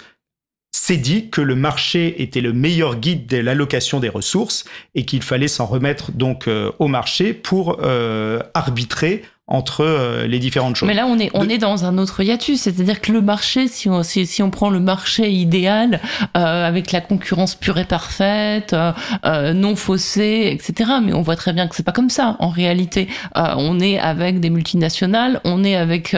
s'est 0.72 0.98
dit 0.98 1.30
que 1.30 1.42
le 1.42 1.56
marché 1.56 2.22
était 2.22 2.42
le 2.42 2.54
meilleur 2.54 2.98
guide 2.98 3.28
de 3.28 3.38
l'allocation 3.38 4.00
des 4.00 4.10
ressources 4.10 4.66
et 4.96 5.06
qu'il 5.06 5.24
fallait 5.24 5.48
s'en 5.48 5.66
remettre 5.66 6.12
donc 6.12 6.48
euh, 6.48 6.72
au 6.80 6.88
marché 6.88 7.34
pour 7.34 7.80
euh, 7.82 8.42
arbitrer 8.54 9.24
entre 9.48 9.86
euh, 9.86 10.28
les 10.28 10.40
différentes 10.40 10.76
choses. 10.76 10.88
Mais 10.88 10.94
là, 10.94 11.06
on 11.08 11.18
est, 11.18 11.32
on 11.34 11.48
est 11.48 11.58
dans 11.58 11.86
un 11.86 11.98
autre 11.98 12.22
hiatus, 12.22 12.62
c'est-à-dire 12.62 13.00
que 13.00 13.14
le 13.14 13.22
marché, 13.22 13.70
si 13.70 13.88
on, 13.88 14.04
si, 14.04 14.26
si 14.26 14.44
on 14.44 14.50
prend 14.50 14.70
le 14.70 14.82
marché 14.82 15.32
idéal, 15.32 16.02
euh, 16.36 16.68
avec 16.68 16.92
la 16.92 17.00
concurrence 17.00 17.56
pure 17.56 17.78
et 17.78 17.86
parfaite, 17.86 18.74
euh, 18.74 18.92
euh 19.26 19.54
non 19.54 19.78
faussée, 19.78 20.50
etc., 20.52 20.92
mais 21.02 21.14
on 21.14 21.22
voit 21.22 21.38
très 21.38 21.54
bien 21.54 21.68
que 21.68 21.78
c'est 21.78 21.84
pas 21.84 21.94
comme 21.94 22.10
ça, 22.10 22.36
en 22.40 22.50
réalité. 22.50 23.08
Euh, 23.38 23.54
on 23.56 23.80
est 23.80 23.98
avec 23.98 24.42
des 24.42 24.50
multinationales, 24.50 25.40
on 25.46 25.64
est 25.64 25.76
avec 25.76 26.16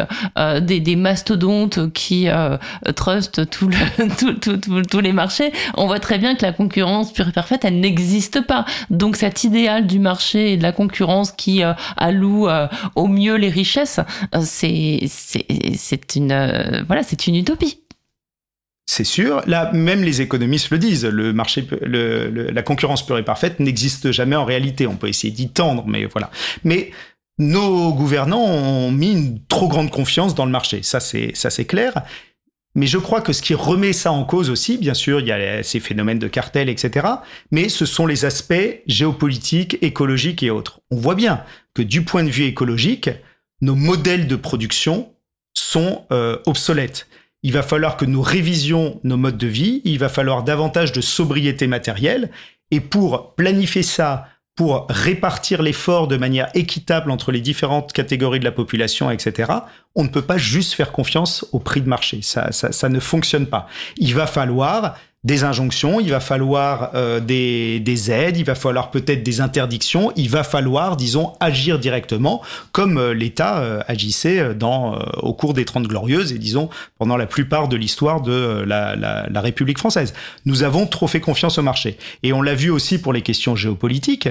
des, 0.61 0.79
des, 0.79 0.95
mastodontes 0.95 1.93
qui 1.93 2.27
trustent 2.95 3.49
tout 3.49 3.69
le, 3.69 4.83
tous 4.89 4.99
les 4.99 5.13
marchés. 5.13 5.51
On 5.77 5.85
voit 5.85 5.99
très 5.99 6.17
bien 6.17 6.35
que 6.35 6.41
la 6.41 6.51
concurrence 6.51 7.13
pure 7.13 7.27
et 7.27 7.31
parfaite, 7.31 7.63
elle 7.63 7.79
n'existe 7.79 8.41
pas. 8.41 8.65
Donc 8.89 9.15
cet 9.15 9.43
idéal 9.43 9.85
du 9.85 9.99
marché 9.99 10.53
et 10.53 10.57
de 10.57 10.63
la 10.63 10.71
concurrence 10.71 11.31
qui 11.31 11.61
alloue 11.97 12.47
au 12.95 13.07
mieux 13.07 13.18
mieux 13.19 13.35
les 13.35 13.49
richesses, 13.49 13.99
euh, 14.35 14.41
c'est 14.43 15.05
c'est 15.07 16.15
une 16.15 16.31
euh, 16.31 17.03
c'est 17.03 17.27
une 17.27 17.35
utopie. 17.35 17.79
c'est 18.85 19.03
sûr. 19.03 19.41
Là, 19.45 19.71
même 19.73 20.03
les 20.03 20.21
économistes 20.21 20.71
le 20.71 20.79
disent. 20.79 21.05
Le 21.05 21.33
marché, 21.33 21.67
la 21.81 22.63
concurrence 22.63 23.05
pure 23.05 23.17
et 23.17 23.23
parfaite 23.23 23.59
n'existe 23.59 24.11
jamais 24.11 24.35
en 24.35 24.45
réalité. 24.45 24.87
On 24.87 24.95
peut 24.95 25.09
essayer 25.09 25.31
d'y 25.31 25.49
tendre, 25.49 25.85
mais 25.87 26.05
voilà. 26.05 26.31
Mais 26.63 26.91
nos 27.37 27.93
gouvernants 27.93 28.43
ont 28.43 28.91
mis 28.91 29.11
une 29.11 29.39
trop 29.47 29.67
grande 29.67 29.91
confiance 29.91 30.35
dans 30.35 30.45
le 30.45 30.51
marché. 30.51 30.83
Ça, 30.83 30.99
c'est 30.99 31.31
ça, 31.35 31.49
c'est 31.49 31.65
clair. 31.65 32.03
Mais 32.75 32.85
je 32.85 32.97
crois 32.97 33.21
que 33.21 33.33
ce 33.33 33.41
qui 33.41 33.55
remet 33.55 33.93
ça 33.93 34.11
en 34.11 34.23
cause 34.23 34.49
aussi, 34.49 34.77
bien 34.77 34.93
sûr, 34.93 35.19
il 35.19 35.27
y 35.27 35.31
a 35.31 35.63
ces 35.63 35.79
phénomènes 35.79 36.19
de 36.19 36.27
cartel, 36.27 36.69
etc. 36.69 37.07
Mais 37.51 37.67
ce 37.67 37.85
sont 37.85 38.05
les 38.05 38.25
aspects 38.25 38.81
géopolitiques, 38.85 39.77
écologiques 39.81 40.43
et 40.43 40.51
autres. 40.51 40.81
On 40.91 40.97
voit 40.97 41.15
bien 41.15 41.43
du 41.83 42.03
point 42.03 42.23
de 42.23 42.29
vue 42.29 42.45
écologique, 42.45 43.09
nos 43.61 43.75
modèles 43.75 44.27
de 44.27 44.35
production 44.35 45.11
sont 45.53 46.05
euh, 46.11 46.37
obsolètes. 46.45 47.07
Il 47.43 47.53
va 47.53 47.63
falloir 47.63 47.97
que 47.97 48.05
nous 48.05 48.21
révisions 48.21 48.99
nos 49.03 49.17
modes 49.17 49.37
de 49.37 49.47
vie, 49.47 49.81
il 49.85 49.99
va 49.99 50.09
falloir 50.09 50.43
davantage 50.43 50.91
de 50.91 51.01
sobriété 51.01 51.67
matérielle, 51.67 52.31
et 52.71 52.79
pour 52.79 53.35
planifier 53.35 53.83
ça, 53.83 54.27
pour 54.55 54.87
répartir 54.89 55.61
l'effort 55.61 56.09
de 56.09 56.17
manière 56.17 56.49
équitable 56.53 57.11
entre 57.11 57.31
les 57.31 57.39
différentes 57.39 57.93
catégories 57.93 58.39
de 58.39 58.43
la 58.43 58.51
population, 58.51 59.09
etc., 59.09 59.53
on 59.95 60.03
ne 60.03 60.09
peut 60.09 60.21
pas 60.21 60.37
juste 60.37 60.73
faire 60.73 60.91
confiance 60.91 61.45
au 61.53 61.59
prix 61.59 61.81
de 61.81 61.87
marché. 61.87 62.21
Ça, 62.21 62.51
ça 62.51 62.89
ne 62.89 62.99
fonctionne 62.99 63.47
pas. 63.47 63.67
Il 63.95 64.13
va 64.15 64.27
falloir 64.27 64.97
des 65.25 65.43
injonctions, 65.43 65.99
il 65.99 66.11
va 66.11 66.21
falloir 66.21 66.91
euh, 66.95 67.19
des, 67.19 67.81
des, 67.81 68.09
aides, 68.09 68.37
il 68.37 68.45
va 68.45 68.55
falloir 68.55 68.89
peut-être 68.89 69.21
des 69.21 69.41
interdictions, 69.41 70.13
il 70.15 70.29
va 70.29 70.43
falloir, 70.43 70.95
disons, 70.95 71.33
agir 71.41 71.77
directement 71.77 72.41
comme 72.71 72.97
euh, 72.97 73.13
l'État 73.13 73.59
euh, 73.59 73.81
agissait 73.87 74.55
au 75.17 75.33
cours 75.33 75.53
des 75.53 75.65
Trente 75.65 75.87
Glorieuses 75.87 76.31
et, 76.31 76.37
disons, 76.37 76.69
pendant 76.97 77.17
la 77.17 77.25
plupart 77.25 77.67
de 77.67 77.75
l'histoire 77.75 78.21
de 78.21 78.63
la, 78.65 78.95
la, 78.95 79.41
République 79.41 79.77
française. 79.77 80.13
Nous 80.45 80.63
avons 80.63 80.87
trop 80.87 81.07
fait 81.07 81.19
confiance 81.19 81.57
au 81.57 81.63
marché. 81.63 81.97
Et 82.23 82.31
on 82.31 82.41
l'a 82.41 82.55
vu 82.55 82.69
aussi 82.69 82.97
pour 82.97 83.11
les 83.11 83.21
questions 83.21 83.55
géopolitiques. 83.55 84.29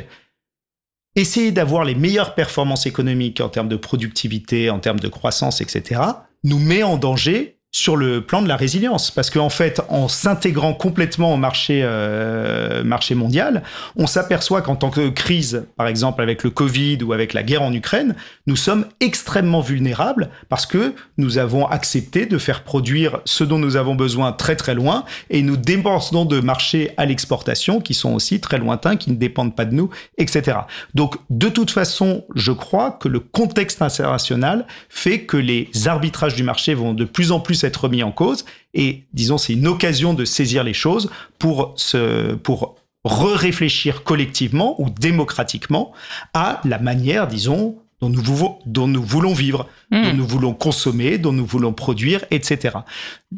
Essayer 1.16 1.53
d'avoir 1.53 1.84
les 1.84 1.95
meilleures 1.95 2.34
performances 2.34 2.86
économiques 2.86 3.41
en 3.41 3.49
termes 3.49 3.68
de 3.68 3.76
productivité, 3.76 4.70
en 4.70 4.78
termes 4.78 5.01
de 5.01 5.09
croissance, 5.09 5.61
etc., 5.61 6.01
nous 6.45 6.59
met 6.59 6.82
en 6.82 6.97
danger 6.97 7.57
sur 7.70 7.96
le 7.96 8.22
plan 8.22 8.40
de 8.40 8.48
la 8.48 8.56
résilience. 8.56 9.10
Parce 9.10 9.28
qu'en 9.28 9.50
fait, 9.50 9.80
en 9.88 10.08
s'intégrant 10.08 10.72
complètement 10.72 11.34
au 11.34 11.36
marché, 11.36 11.82
euh, 11.84 12.82
marché 12.82 13.14
mondial, 13.14 13.62
on 13.96 14.06
s'aperçoit 14.06 14.62
qu'en 14.62 14.76
tant 14.76 14.90
que 14.90 15.10
crise, 15.10 15.66
par 15.76 15.86
exemple 15.86 16.22
avec 16.22 16.44
le 16.44 16.50
Covid 16.50 17.02
ou 17.02 17.12
avec 17.12 17.34
la 17.34 17.42
guerre 17.42 17.62
en 17.62 17.72
Ukraine, 17.72 18.14
nous 18.46 18.56
sommes 18.56 18.86
extrêmement 19.00 19.60
vulnérables 19.60 20.30
parce 20.48 20.64
que 20.64 20.94
nous 21.18 21.36
avons 21.36 21.66
accepté 21.66 22.24
de 22.24 22.38
faire 22.38 22.64
produire 22.64 23.20
ce 23.26 23.44
dont 23.44 23.58
nous 23.58 23.76
avons 23.76 23.94
besoin 23.94 24.32
très 24.32 24.56
très 24.56 24.74
loin 24.74 25.04
et 25.28 25.42
nous 25.42 25.56
dépendons 25.56 26.24
de 26.24 26.40
marchés 26.40 26.92
à 26.96 27.04
l'exportation 27.04 27.80
qui 27.80 27.92
sont 27.92 28.14
aussi 28.14 28.40
très 28.40 28.58
lointains, 28.58 28.96
qui 28.96 29.10
ne 29.10 29.16
dépendent 29.16 29.54
pas 29.54 29.66
de 29.66 29.74
nous, 29.74 29.90
etc. 30.16 30.58
Donc, 30.94 31.16
de 31.28 31.48
toute 31.48 31.70
façon, 31.70 32.24
je 32.34 32.52
crois 32.52 32.92
que 32.92 33.08
le 33.08 33.20
contexte 33.20 33.82
international 33.82 34.66
fait 34.88 35.20
que 35.20 35.36
les 35.36 35.70
arbitrages 35.86 36.34
du 36.34 36.42
marché 36.42 36.74
vont 36.74 36.94
de 36.94 37.04
plus 37.04 37.30
en 37.32 37.40
plus 37.40 37.57
être 37.64 37.84
remis 37.84 38.02
en 38.02 38.12
cause. 38.12 38.44
Et 38.74 39.04
disons, 39.12 39.38
c'est 39.38 39.52
une 39.52 39.66
occasion 39.66 40.14
de 40.14 40.24
saisir 40.24 40.64
les 40.64 40.74
choses 40.74 41.11
pour 41.38 41.74
se, 41.76 42.34
pour 42.34 42.76
re-réfléchir 43.04 44.02
collectivement 44.04 44.80
ou 44.80 44.90
démocratiquement 44.90 45.92
à 46.34 46.61
la 46.64 46.78
manière, 46.78 47.26
disons, 47.28 47.78
dont 48.00 48.11
nous, 48.11 48.22
voulons, 48.22 48.59
dont 48.66 48.86
nous 48.86 49.02
voulons 49.02 49.32
vivre, 49.32 49.68
hmm. 49.90 50.02
dont 50.02 50.14
nous 50.14 50.26
voulons 50.26 50.54
consommer, 50.54 51.18
dont 51.18 51.32
nous 51.32 51.46
voulons 51.46 51.72
produire, 51.72 52.24
etc. 52.30 52.78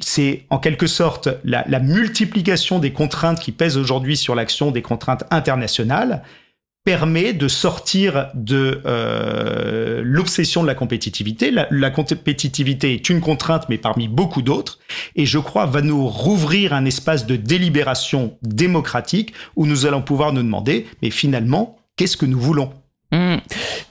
C'est 0.00 0.44
en 0.50 0.58
quelque 0.58 0.86
sorte 0.86 1.28
la, 1.44 1.64
la 1.68 1.80
multiplication 1.80 2.78
des 2.78 2.92
contraintes 2.92 3.40
qui 3.40 3.52
pèsent 3.52 3.78
aujourd'hui 3.78 4.16
sur 4.16 4.34
l'action 4.34 4.70
des 4.70 4.82
contraintes 4.82 5.24
internationales 5.30 6.22
permet 6.84 7.32
de 7.34 7.46
sortir 7.46 8.28
de 8.34 8.80
euh, 8.86 10.00
l'obsession 10.02 10.62
de 10.62 10.66
la 10.66 10.74
compétitivité. 10.74 11.50
La, 11.50 11.90
compétitivité 11.90 12.94
est 12.94 13.10
une 13.10 13.20
contrainte, 13.20 13.66
mais 13.68 13.76
parmi 13.76 14.08
beaucoup 14.08 14.40
d'autres, 14.40 14.78
et 15.14 15.26
je 15.26 15.38
crois 15.38 15.66
va 15.66 15.82
nous 15.82 16.08
rouvrir 16.08 16.72
un 16.72 16.86
espace 16.86 17.26
de 17.26 17.36
délibération 17.36 18.38
démocratique 18.42 19.34
où 19.56 19.66
nous 19.66 19.84
allons 19.84 20.02
pouvoir 20.02 20.32
nous 20.32 20.42
demander, 20.42 20.86
mais 21.02 21.10
finalement, 21.10 21.76
qu'est-ce 21.96 22.16
que 22.16 22.26
nous 22.26 22.40
voulons? 22.40 22.70
Mmh. 23.12 23.38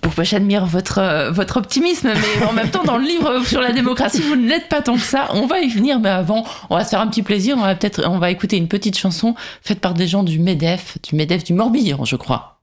Pourquoi 0.02 0.24
j'admire 0.24 0.66
votre, 0.66 0.98
euh, 0.98 1.30
votre 1.30 1.58
optimisme, 1.58 2.10
mais 2.14 2.46
en 2.48 2.54
même 2.54 2.72
temps, 2.72 2.86
dans 2.86 2.98
le 2.98 3.06
livre 3.06 3.46
sur 3.46 3.62
la 3.62 3.74
démocratie, 3.74 4.22
vous 4.22 4.36
ne 4.36 4.48
l'êtes 4.48 4.70
pas 4.70 4.82
tant 4.82 4.96
que 4.96 5.02
ça. 5.02 5.28
On 5.34 5.46
va 5.46 5.60
y 5.60 5.68
venir, 5.68 6.00
mais 6.00 6.10
avant, 6.10 6.46
on 6.70 6.78
va 6.78 6.86
se 6.86 6.90
faire 6.90 7.02
un 7.02 7.08
petit 7.08 7.22
plaisir. 7.22 7.58
On 7.58 7.62
va 7.62 7.76
peut-être, 7.76 8.08
on 8.08 8.18
va 8.18 8.32
écouter 8.32 8.58
une 8.58 8.70
petite 8.70 8.98
chanson 8.98 9.36
faite 9.62 9.82
par 9.82 9.94
des 9.94 10.08
gens 10.08 10.24
du 10.24 10.40
MEDEF, 10.40 10.98
du 11.04 11.16
MEDEF 11.16 11.44
du 11.44 11.54
Morbihan, 11.54 12.06
je 12.06 12.16
crois. 12.16 12.59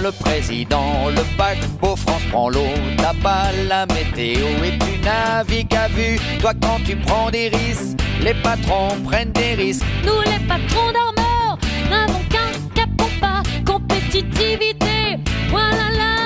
Le 0.00 0.12
Président, 0.12 1.08
le 1.08 1.22
paquebot 1.36 1.96
France 1.96 2.22
prend 2.30 2.48
l'eau, 2.48 2.68
t'as 2.96 3.14
pas 3.22 3.50
la 3.68 3.86
météo 3.86 4.46
et 4.64 4.78
tu 4.78 4.98
navigues 5.04 5.74
à 5.74 5.88
vue. 5.88 6.18
Toi 6.40 6.52
quand 6.60 6.78
tu 6.84 6.96
prends 6.96 7.30
des 7.30 7.48
risques, 7.48 7.98
les 8.22 8.34
patrons 8.34 8.96
prennent 9.04 9.32
des 9.32 9.54
risques. 9.54 9.84
Nous 10.04 10.20
les 10.20 10.38
patrons 10.46 10.92
d'armeur 10.92 11.58
n'avons 11.90 12.20
qu'un 12.30 12.52
cap 12.74 12.90
pas 13.20 13.42
compétitivité. 13.66 15.18
Voilà 15.50 15.90
la 15.96 16.17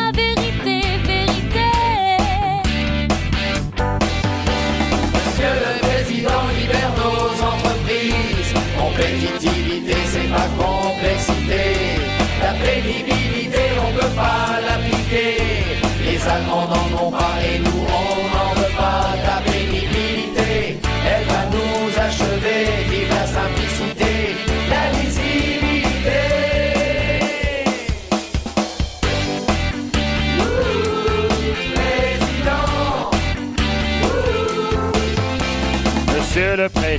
Les 16.32 16.38
Allemands 16.38 16.66
n'en 16.66 17.11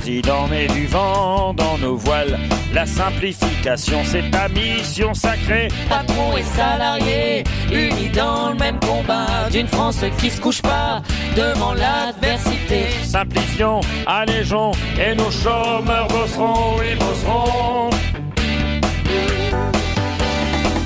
Président, 0.04 0.46
met 0.48 0.66
du 0.66 0.86
vent 0.86 1.54
dans 1.54 1.78
nos 1.78 1.96
voiles 1.96 2.38
la 2.74 2.84
simplification, 2.84 4.02
c'est 4.04 4.30
ta 4.30 4.48
mission 4.50 5.14
sacrée. 5.14 5.68
Patron 5.88 6.36
et 6.36 6.42
salarié, 6.42 7.42
unis 7.72 8.10
dans 8.10 8.50
le 8.50 8.56
même 8.56 8.78
combat, 8.80 9.48
d'une 9.50 9.66
France 9.66 10.00
qui 10.18 10.28
se 10.28 10.38
couche 10.42 10.60
pas 10.60 11.00
devant 11.34 11.72
l'adversité. 11.72 12.84
Simplifions, 13.02 13.80
allégeons, 14.06 14.72
et 15.00 15.14
nos 15.14 15.30
chômeurs 15.30 16.08
bosseront, 16.08 16.76
oui 16.78 16.94
bosseront. 16.96 17.88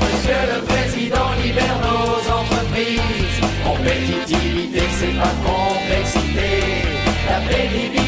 Monsieur 0.00 0.42
le 0.54 0.62
Président, 0.62 1.30
libère 1.42 1.78
nos 1.82 2.32
entreprises. 2.40 3.40
Compétitivité, 3.64 4.82
c'est 4.96 5.18
pas 5.18 5.34
complexité. 5.44 6.86
La 7.28 7.40
pénibilité, 7.40 8.07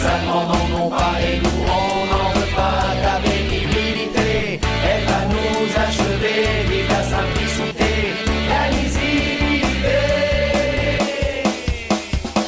Les 0.00 0.06
Allemands 0.06 0.92
et 1.20 1.40
nous 1.40 1.64
on 1.66 2.06
n'en 2.06 2.30
veut 2.30 2.54
pas 2.56 2.96
ta 3.02 3.20
pénibilité. 3.20 4.58
Elle 4.88 5.04
va 5.04 5.20
nous 5.28 5.66
achever, 5.76 6.38
vive 6.68 6.88
la 6.88 7.02
simplicité, 7.02 7.90
la 8.48 8.68
lisibilité. 8.70 9.98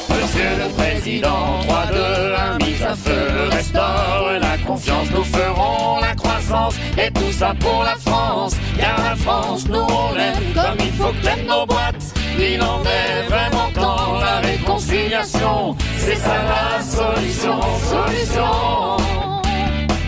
Monsieur 0.09 0.51
le 0.63 0.69
Président, 0.75 1.59
3, 1.67 1.85
2, 1.91 2.33
1, 2.33 2.65
mise 2.65 2.81
à 2.81 2.95
feu, 2.95 3.49
restaure 3.51 4.31
la 4.41 4.57
confiance, 4.65 5.11
nous 5.11 5.23
ferons 5.23 5.99
la 6.01 6.15
croissance 6.15 6.75
et 6.97 7.11
tout 7.11 7.31
ça 7.31 7.53
pour 7.59 7.83
la 7.83 7.95
France. 7.97 8.55
Car 8.79 8.97
la 8.97 9.15
France, 9.15 9.67
nous 9.67 9.77
on 9.77 10.15
l'aime 10.15 10.53
comme 10.55 10.79
il 10.79 10.93
faut 10.93 11.13
que 11.21 11.47
nos 11.47 11.67
boîtes. 11.67 12.12
Il 12.53 12.61
en 12.61 12.81
est 12.83 13.27
vraiment 13.29 13.71
temps 13.73 14.19
la 14.19 14.39
réconciliation. 14.47 15.75
C'est 15.97 16.17
ça 16.17 16.35
la 16.53 16.81
solution, 16.83 17.59
solution. 17.79 18.97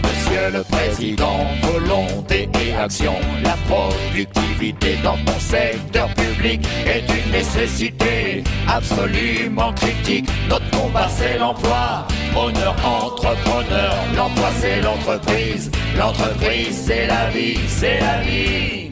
Monsieur 0.04 0.52
le 0.54 0.64
Président, 0.64 1.40
volonté 1.64 2.48
et 2.62 2.76
action. 2.76 3.16
La 3.44 3.56
productivité 3.68 4.98
dans 5.04 5.18
ton 5.26 5.40
secteur 5.40 6.08
public 6.14 6.62
est 6.86 7.06
une 7.10 7.32
nécessité 7.32 8.44
absolument 8.68 9.74
critique. 9.74 10.30
Notre 10.48 10.70
combat 10.70 11.08
c'est 11.10 11.40
l'emploi. 11.40 12.06
Honneur 12.36 12.76
entrepreneur, 12.86 13.96
l'emploi 14.16 14.50
c'est 14.60 14.82
l'entreprise. 14.82 15.72
L'entreprise, 15.98 16.84
c'est 16.86 17.08
la 17.08 17.30
vie, 17.30 17.58
c'est 17.68 18.00
la 18.02 18.22
vie. 18.22 18.85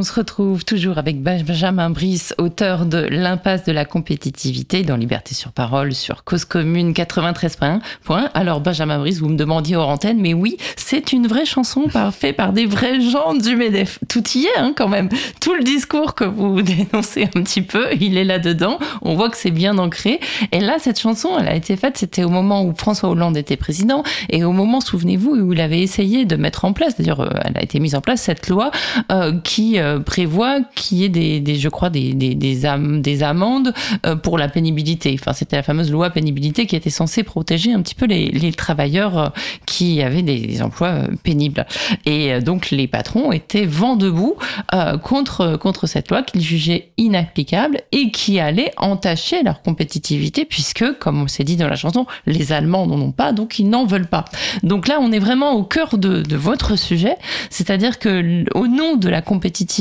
On 0.00 0.02
se 0.02 0.14
retrouve 0.14 0.64
toujours 0.64 0.96
avec 0.96 1.22
Benjamin 1.22 1.90
Brice, 1.90 2.34
auteur 2.38 2.86
de 2.86 3.06
L'impasse 3.10 3.64
de 3.64 3.72
la 3.72 3.84
compétitivité 3.84 4.82
dans 4.82 4.96
Liberté 4.96 5.34
sur 5.34 5.52
parole 5.52 5.92
sur 5.92 6.24
Cause 6.24 6.46
Commune 6.46 6.92
93.1. 6.92 7.80
Point. 8.02 8.30
Alors 8.32 8.62
Benjamin 8.62 8.98
Brice, 8.98 9.18
vous 9.18 9.28
me 9.28 9.36
demandiez 9.36 9.76
hors 9.76 9.90
antenne, 9.90 10.18
mais 10.18 10.32
oui, 10.32 10.56
c'est 10.76 11.12
une 11.12 11.26
vraie 11.26 11.44
chanson 11.44 11.84
faite 12.12 12.34
par 12.34 12.54
des 12.54 12.64
vrais 12.64 13.02
gens 13.02 13.34
du 13.34 13.56
MEDEF. 13.56 13.98
Tout 14.08 14.24
y 14.34 14.46
est 14.46 14.58
hein, 14.58 14.72
quand 14.74 14.88
même. 14.88 15.10
Tout 15.38 15.54
le 15.54 15.64
discours 15.64 16.14
que 16.14 16.24
vous 16.24 16.62
dénoncez 16.62 17.24
un 17.24 17.42
petit 17.42 17.60
peu, 17.60 17.88
il 18.00 18.16
est 18.16 18.24
là-dedans. 18.24 18.78
On 19.02 19.16
voit 19.16 19.28
que 19.28 19.36
c'est 19.36 19.50
bien 19.50 19.76
ancré. 19.76 20.18
Et 20.52 20.60
là, 20.60 20.76
cette 20.78 20.98
chanson, 20.98 21.28
elle 21.38 21.48
a 21.48 21.54
été 21.54 21.76
faite, 21.76 21.98
c'était 21.98 22.24
au 22.24 22.30
moment 22.30 22.64
où 22.64 22.72
François 22.74 23.10
Hollande 23.10 23.36
était 23.36 23.58
président 23.58 24.02
et 24.30 24.44
au 24.44 24.52
moment, 24.52 24.80
souvenez-vous, 24.80 25.36
où 25.36 25.52
il 25.52 25.60
avait 25.60 25.82
essayé 25.82 26.24
de 26.24 26.36
mettre 26.36 26.64
en 26.64 26.72
place, 26.72 26.96
d'ailleurs, 26.96 27.20
euh, 27.20 27.28
elle 27.44 27.58
a 27.58 27.62
été 27.62 27.80
mise 27.80 27.94
en 27.94 28.00
place, 28.00 28.22
cette 28.22 28.48
loi 28.48 28.70
euh, 29.12 29.38
qui 29.44 29.78
euh, 29.78 29.89
prévoit 29.98 30.60
qu'il 30.74 30.98
y 30.98 31.04
ait 31.04 31.08
des, 31.08 31.56
je 31.56 31.68
crois, 31.68 31.90
des, 31.90 32.14
des, 32.14 32.66
am- 32.66 33.02
des 33.02 33.22
amendes 33.22 33.72
euh, 34.06 34.16
pour 34.16 34.38
la 34.38 34.48
pénibilité. 34.48 35.16
Enfin, 35.18 35.32
c'était 35.32 35.56
la 35.56 35.62
fameuse 35.62 35.90
loi 35.90 36.10
pénibilité 36.10 36.66
qui 36.66 36.76
était 36.76 36.90
censée 36.90 37.22
protéger 37.22 37.72
un 37.72 37.82
petit 37.82 37.94
peu 37.94 38.06
les, 38.06 38.52
travailleurs 38.52 39.18
euh, 39.18 39.28
qui 39.66 40.02
avaient 40.02 40.22
des, 40.22 40.62
emplois 40.62 40.88
euh, 40.88 41.08
pénibles. 41.22 41.66
Et 42.06 42.32
euh, 42.32 42.40
donc, 42.40 42.70
les 42.70 42.86
patrons 42.86 43.32
étaient 43.32 43.66
vent 43.66 43.96
debout 43.96 44.36
euh, 44.74 44.98
contre, 44.98 45.56
contre 45.56 45.86
cette 45.86 46.10
loi 46.10 46.22
qu'ils 46.22 46.42
jugeaient 46.42 46.90
inapplicable 46.96 47.80
et 47.92 48.10
qui 48.10 48.38
allait 48.40 48.72
entacher 48.76 49.42
leur 49.42 49.62
compétitivité 49.62 50.44
puisque, 50.44 50.98
comme 50.98 51.22
on 51.22 51.28
s'est 51.28 51.44
dit 51.44 51.56
dans 51.56 51.68
la 51.68 51.76
chanson, 51.76 52.06
les 52.26 52.52
Allemands 52.52 52.86
n'en 52.86 53.00
ont 53.00 53.12
pas, 53.12 53.32
donc 53.32 53.58
ils 53.58 53.68
n'en 53.68 53.86
veulent 53.86 54.08
pas. 54.08 54.24
Donc 54.62 54.88
là, 54.88 54.98
on 55.00 55.12
est 55.12 55.18
vraiment 55.18 55.52
au 55.52 55.62
cœur 55.62 55.96
de, 55.98 56.22
de 56.22 56.36
votre 56.36 56.76
sujet, 56.76 57.16
c'est-à-dire 57.50 57.98
que 57.98 58.44
au 58.54 58.66
nom 58.66 58.96
de 58.96 59.08
la 59.08 59.22
compétitivité, 59.22 59.79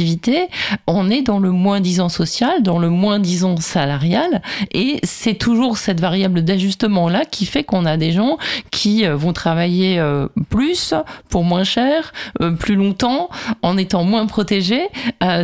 on 0.88 1.10
est 1.10 1.22
dans 1.22 1.40
le 1.40 1.52
moins-disant 1.52 2.10
social, 2.10 2.64
dans 2.64 2.80
le 2.80 2.90
moins-disant 2.90 3.58
salarial, 3.58 4.42
et 4.72 5.00
c'est 5.04 5.36
toujours 5.36 5.78
cette 5.78 6.00
variable 6.00 6.44
d'ajustement-là 6.44 7.26
qui 7.26 7.46
fait 7.46 7.64
qu'on 7.64 7.86
a 7.86 7.98
des 7.98 8.12
gens 8.12 8.38
qui 8.72 9.06
euh, 9.06 9.16
vont 9.16 9.34
travailler 9.34 10.00
euh, 10.00 10.28
plus 10.50 10.94
pour 11.30 11.44
moins 11.44 11.64
cher, 11.64 12.14
euh, 12.42 12.52
plus 12.52 12.76
longtemps, 12.76 13.30
en 13.62 13.78
étant 13.78 14.04
moins 14.04 14.26
protégés, 14.26 14.88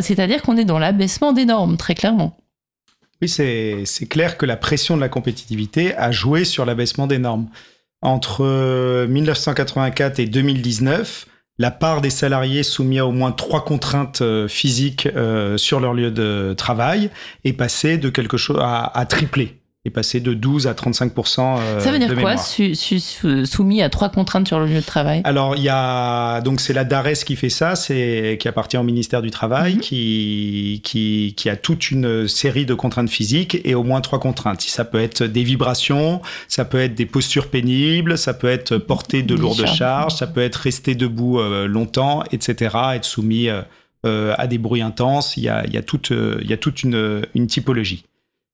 c'est-à-dire 0.00 0.42
qu'on 0.42 0.56
est 0.56 0.64
dans 0.64 0.78
l'abaissement 0.78 1.32
des 1.32 1.44
normes, 1.44 1.76
très 1.76 1.94
clairement. 1.94 2.36
Oui, 3.22 3.28
c'est 3.28 4.06
clair 4.08 4.36
que 4.36 4.44
la 4.44 4.56
pression 4.56 4.96
de 4.96 5.00
la 5.00 5.08
compétitivité 5.08 5.94
a 5.96 6.12
joué 6.12 6.44
sur 6.44 6.66
l'abaissement 6.66 7.06
des 7.06 7.18
normes. 7.18 7.48
Entre 8.02 8.44
euh, 8.44 9.06
1984 9.08 10.20
et 10.20 10.26
2019, 10.26 11.26
la 11.58 11.70
part 11.70 12.00
des 12.00 12.10
salariés 12.10 12.62
soumis 12.62 12.98
à 12.98 13.06
au 13.06 13.12
moins 13.12 13.32
trois 13.32 13.64
contraintes 13.64 14.20
euh, 14.22 14.48
physiques 14.48 15.08
euh, 15.16 15.56
sur 15.56 15.80
leur 15.80 15.94
lieu 15.94 16.10
de 16.10 16.54
travail 16.56 17.10
est 17.44 17.54
passée 17.54 17.98
de 17.98 18.10
quelque 18.10 18.36
chose 18.36 18.58
à, 18.60 18.84
à 18.84 19.06
tripler, 19.06 19.58
est 19.86 19.90
passée 19.90 20.20
de 20.20 20.34
12 20.34 20.66
à 20.66 20.74
35 20.74 21.12
euh, 21.16 21.80
Ça 21.80 21.90
veut 21.92 21.98
dire 21.98 22.08
de 22.08 22.14
quoi, 22.14 22.36
su- 22.36 22.74
su- 22.74 23.00
soumis 23.46 23.82
à 23.82 23.88
trois 23.88 24.08
contraintes 24.10 24.48
sur 24.48 24.58
le 24.58 24.66
lieu 24.66 24.80
de 24.80 24.86
travail? 24.86 25.20
Alors, 25.24 25.56
il 25.56 25.62
y 25.62 25.68
a 25.68 26.40
donc 26.42 26.60
c'est 26.60 26.72
la 26.72 26.84
DARES 26.84 27.24
qui 27.24 27.36
fait 27.36 27.48
ça, 27.48 27.76
c'est 27.76 28.36
qui 28.40 28.48
appartient 28.48 28.76
au 28.76 28.82
ministère 28.82 29.22
du 29.22 29.30
Travail, 29.30 29.74
Mhm. 29.74 29.80
qui, 29.80 30.80
qui 30.84 31.34
qui 31.36 31.48
a 31.48 31.56
toute 31.56 31.90
une 31.90 32.28
série 32.28 32.66
de 32.66 32.74
contraintes 32.74 33.10
physiques 33.10 33.58
et 33.64 33.74
au 33.74 33.82
moins 33.84 34.00
trois 34.00 34.20
contraintes. 34.20 34.60
Ça 34.62 34.84
peut 34.84 35.00
être 35.00 35.22
des 35.24 35.42
vibrations, 35.44 36.20
ça 36.48 36.64
peut 36.64 36.80
être 36.80 36.94
des 36.94 37.06
postures 37.06 37.48
pénibles, 37.48 38.18
ça 38.18 38.34
peut 38.34 38.48
être 38.48 38.76
porter 38.78 39.22
de 39.22 39.34
Des 39.34 39.40
lourdes 39.40 39.58
charges. 39.66 39.78
charges, 39.78 40.14
ça 40.16 40.26
peut 40.26 40.42
être 40.42 40.56
rester 40.56 40.94
debout 40.94 41.38
euh, 41.40 41.66
longtemps, 41.66 42.22
etc. 42.32 42.76
Être 42.94 43.04
soumis 43.04 43.48
euh, 43.48 43.62
euh, 44.04 44.34
à 44.38 44.46
des 44.46 44.58
bruits 44.58 44.82
intenses. 44.82 45.36
Il 45.36 45.44
y 45.44 45.48
a 45.48 45.64
il 45.66 45.72
y 45.72 45.76
a 45.78 45.82
toute 45.82 46.10
il 46.10 46.48
y 46.48 46.52
a 46.52 46.56
toute 46.56 46.82
une 46.82 47.22
une 47.34 47.46
typologie. 47.46 48.04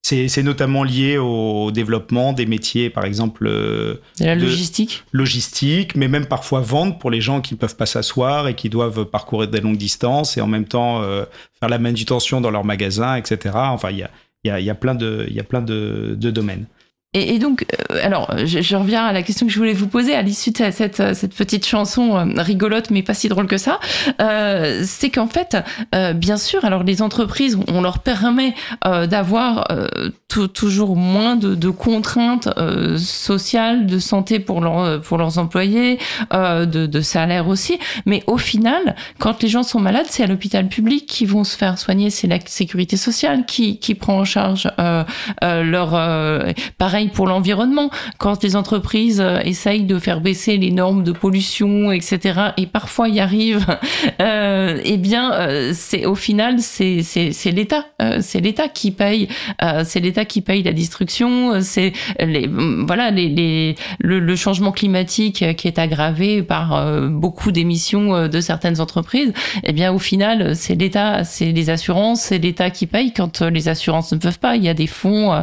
C'est 0.04 0.42
notamment 0.42 0.82
lié 0.82 1.16
au 1.16 1.70
développement 1.70 2.32
des 2.32 2.44
métiers, 2.44 2.90
par 2.90 3.04
exemple. 3.04 3.46
euh, 3.46 3.94
la 4.18 4.34
de- 4.34 4.42
logistique? 4.42 5.04
logistique, 5.12 5.94
mais 5.94 6.08
même 6.08 6.26
parfois 6.26 6.60
vente 6.60 7.00
pour 7.00 7.10
les 7.10 7.20
gens 7.20 7.40
qui 7.40 7.54
ne 7.54 7.58
peuvent 7.58 7.76
pas 7.76 7.86
s'asseoir 7.86 8.48
et 8.48 8.54
qui 8.54 8.68
doivent 8.68 9.04
parcourir 9.04 9.48
des 9.48 9.60
longues 9.60 9.76
distances 9.78 10.36
et 10.36 10.40
en 10.40 10.48
même 10.48 10.66
temps 10.66 11.02
euh, 11.02 11.24
faire 11.60 11.68
la 11.68 11.78
manutention 11.78 12.40
dans 12.40 12.50
leur 12.50 12.64
magasin, 12.64 13.14
etc. 13.16 13.54
Enfin, 13.54 13.90
il 13.90 13.98
y 13.98 14.02
a, 14.02 14.10
y, 14.44 14.50
a, 14.50 14.58
il 14.60 14.66
y 14.66 14.70
a 14.70 14.74
plein 14.74 14.96
de, 14.96 15.26
y 15.30 15.38
a 15.38 15.44
plein 15.44 15.62
de, 15.62 16.14
de 16.18 16.30
domaines. 16.32 16.66
Et, 17.14 17.38
donc, 17.38 17.66
euh, 17.90 17.98
alors, 18.02 18.34
je, 18.38 18.62
je 18.62 18.74
reviens 18.74 19.04
à 19.04 19.12
la 19.12 19.22
question 19.22 19.46
que 19.46 19.52
je 19.52 19.58
voulais 19.58 19.74
vous 19.74 19.86
poser 19.86 20.14
à 20.14 20.22
l'issue 20.22 20.50
de 20.50 20.56
cette, 20.56 20.74
cette, 20.74 21.14
cette 21.14 21.34
petite 21.34 21.66
chanson 21.66 22.16
euh, 22.16 22.24
rigolote, 22.40 22.88
mais 22.90 23.02
pas 23.02 23.12
si 23.12 23.28
drôle 23.28 23.46
que 23.46 23.58
ça. 23.58 23.80
Euh, 24.22 24.82
c'est 24.86 25.10
qu'en 25.10 25.26
fait, 25.26 25.58
euh, 25.94 26.14
bien 26.14 26.38
sûr, 26.38 26.64
alors 26.64 26.84
les 26.84 27.02
entreprises, 27.02 27.58
on 27.68 27.82
leur 27.82 27.98
permet 27.98 28.54
euh, 28.86 29.06
d'avoir 29.06 29.70
euh, 29.70 29.88
tou- 30.28 30.48
toujours 30.48 30.96
moins 30.96 31.36
de, 31.36 31.54
de 31.54 31.68
contraintes 31.68 32.48
euh, 32.56 32.96
sociales, 32.96 33.84
de 33.84 33.98
santé 33.98 34.40
pour, 34.40 34.62
leur, 34.62 35.02
pour 35.02 35.18
leurs 35.18 35.36
employés, 35.36 35.98
euh, 36.32 36.64
de, 36.64 36.86
de 36.86 37.00
salaire 37.02 37.46
aussi. 37.46 37.78
Mais 38.06 38.22
au 38.26 38.38
final, 38.38 38.96
quand 39.18 39.42
les 39.42 39.50
gens 39.50 39.64
sont 39.64 39.80
malades, 39.80 40.06
c'est 40.08 40.22
à 40.22 40.26
l'hôpital 40.26 40.66
public 40.66 41.04
qu'ils 41.04 41.28
vont 41.28 41.44
se 41.44 41.58
faire 41.58 41.78
soigner, 41.78 42.08
c'est 42.08 42.26
la 42.26 42.38
sécurité 42.46 42.96
sociale 42.96 43.44
qui, 43.46 43.78
qui 43.78 43.94
prend 43.94 44.18
en 44.20 44.24
charge 44.24 44.70
euh, 44.78 45.04
euh, 45.44 45.62
leur... 45.62 45.94
euh, 45.94 46.52
pour 47.08 47.26
l'environnement. 47.26 47.90
Quand 48.18 48.42
les 48.42 48.56
entreprises 48.56 49.20
euh, 49.20 49.40
essayent 49.44 49.84
de 49.84 49.98
faire 49.98 50.20
baisser 50.20 50.56
les 50.56 50.70
normes 50.70 51.04
de 51.04 51.12
pollution, 51.12 51.92
etc., 51.92 52.52
et 52.56 52.66
parfois 52.66 53.08
y 53.08 53.20
arrivent, 53.20 53.66
euh, 54.20 54.80
eh 54.84 54.96
bien, 54.96 55.32
euh, 55.32 55.72
c'est 55.74 56.06
au 56.06 56.14
final, 56.14 56.60
c'est 56.60 57.02
l'État, 57.46 57.86
euh, 58.00 58.18
c'est 58.20 58.40
l'État 58.40 58.68
qui 58.68 58.90
paye, 58.90 59.28
c'est 59.84 60.00
l'État 60.00 60.24
qui 60.24 60.40
paye 60.40 60.62
la 60.62 60.72
destruction, 60.72 61.60
c'est 61.60 61.92
les 62.20 62.48
voilà 62.86 63.10
les, 63.10 63.74
le, 63.98 64.20
le 64.20 64.36
changement 64.36 64.72
climatique 64.72 65.44
qui 65.56 65.68
est 65.68 65.78
aggravé 65.78 66.42
par 66.42 67.08
beaucoup 67.10 67.52
d'émissions 67.52 68.28
de 68.28 68.40
certaines 68.40 68.80
entreprises. 68.80 69.32
Eh 69.64 69.72
bien, 69.72 69.92
au 69.92 69.98
final, 69.98 70.54
c'est 70.56 70.74
l'État, 70.74 71.24
c'est 71.24 71.52
les 71.52 71.70
assurances, 71.70 72.22
c'est 72.22 72.38
l'État 72.38 72.70
qui 72.70 72.86
paye 72.86 73.12
quand 73.12 73.42
les 73.42 73.68
assurances 73.68 74.12
ne 74.12 74.18
peuvent 74.18 74.38
pas. 74.38 74.56
Il 74.56 74.64
y 74.64 74.68
a 74.68 74.74
des 74.74 74.86
fonds 74.86 75.42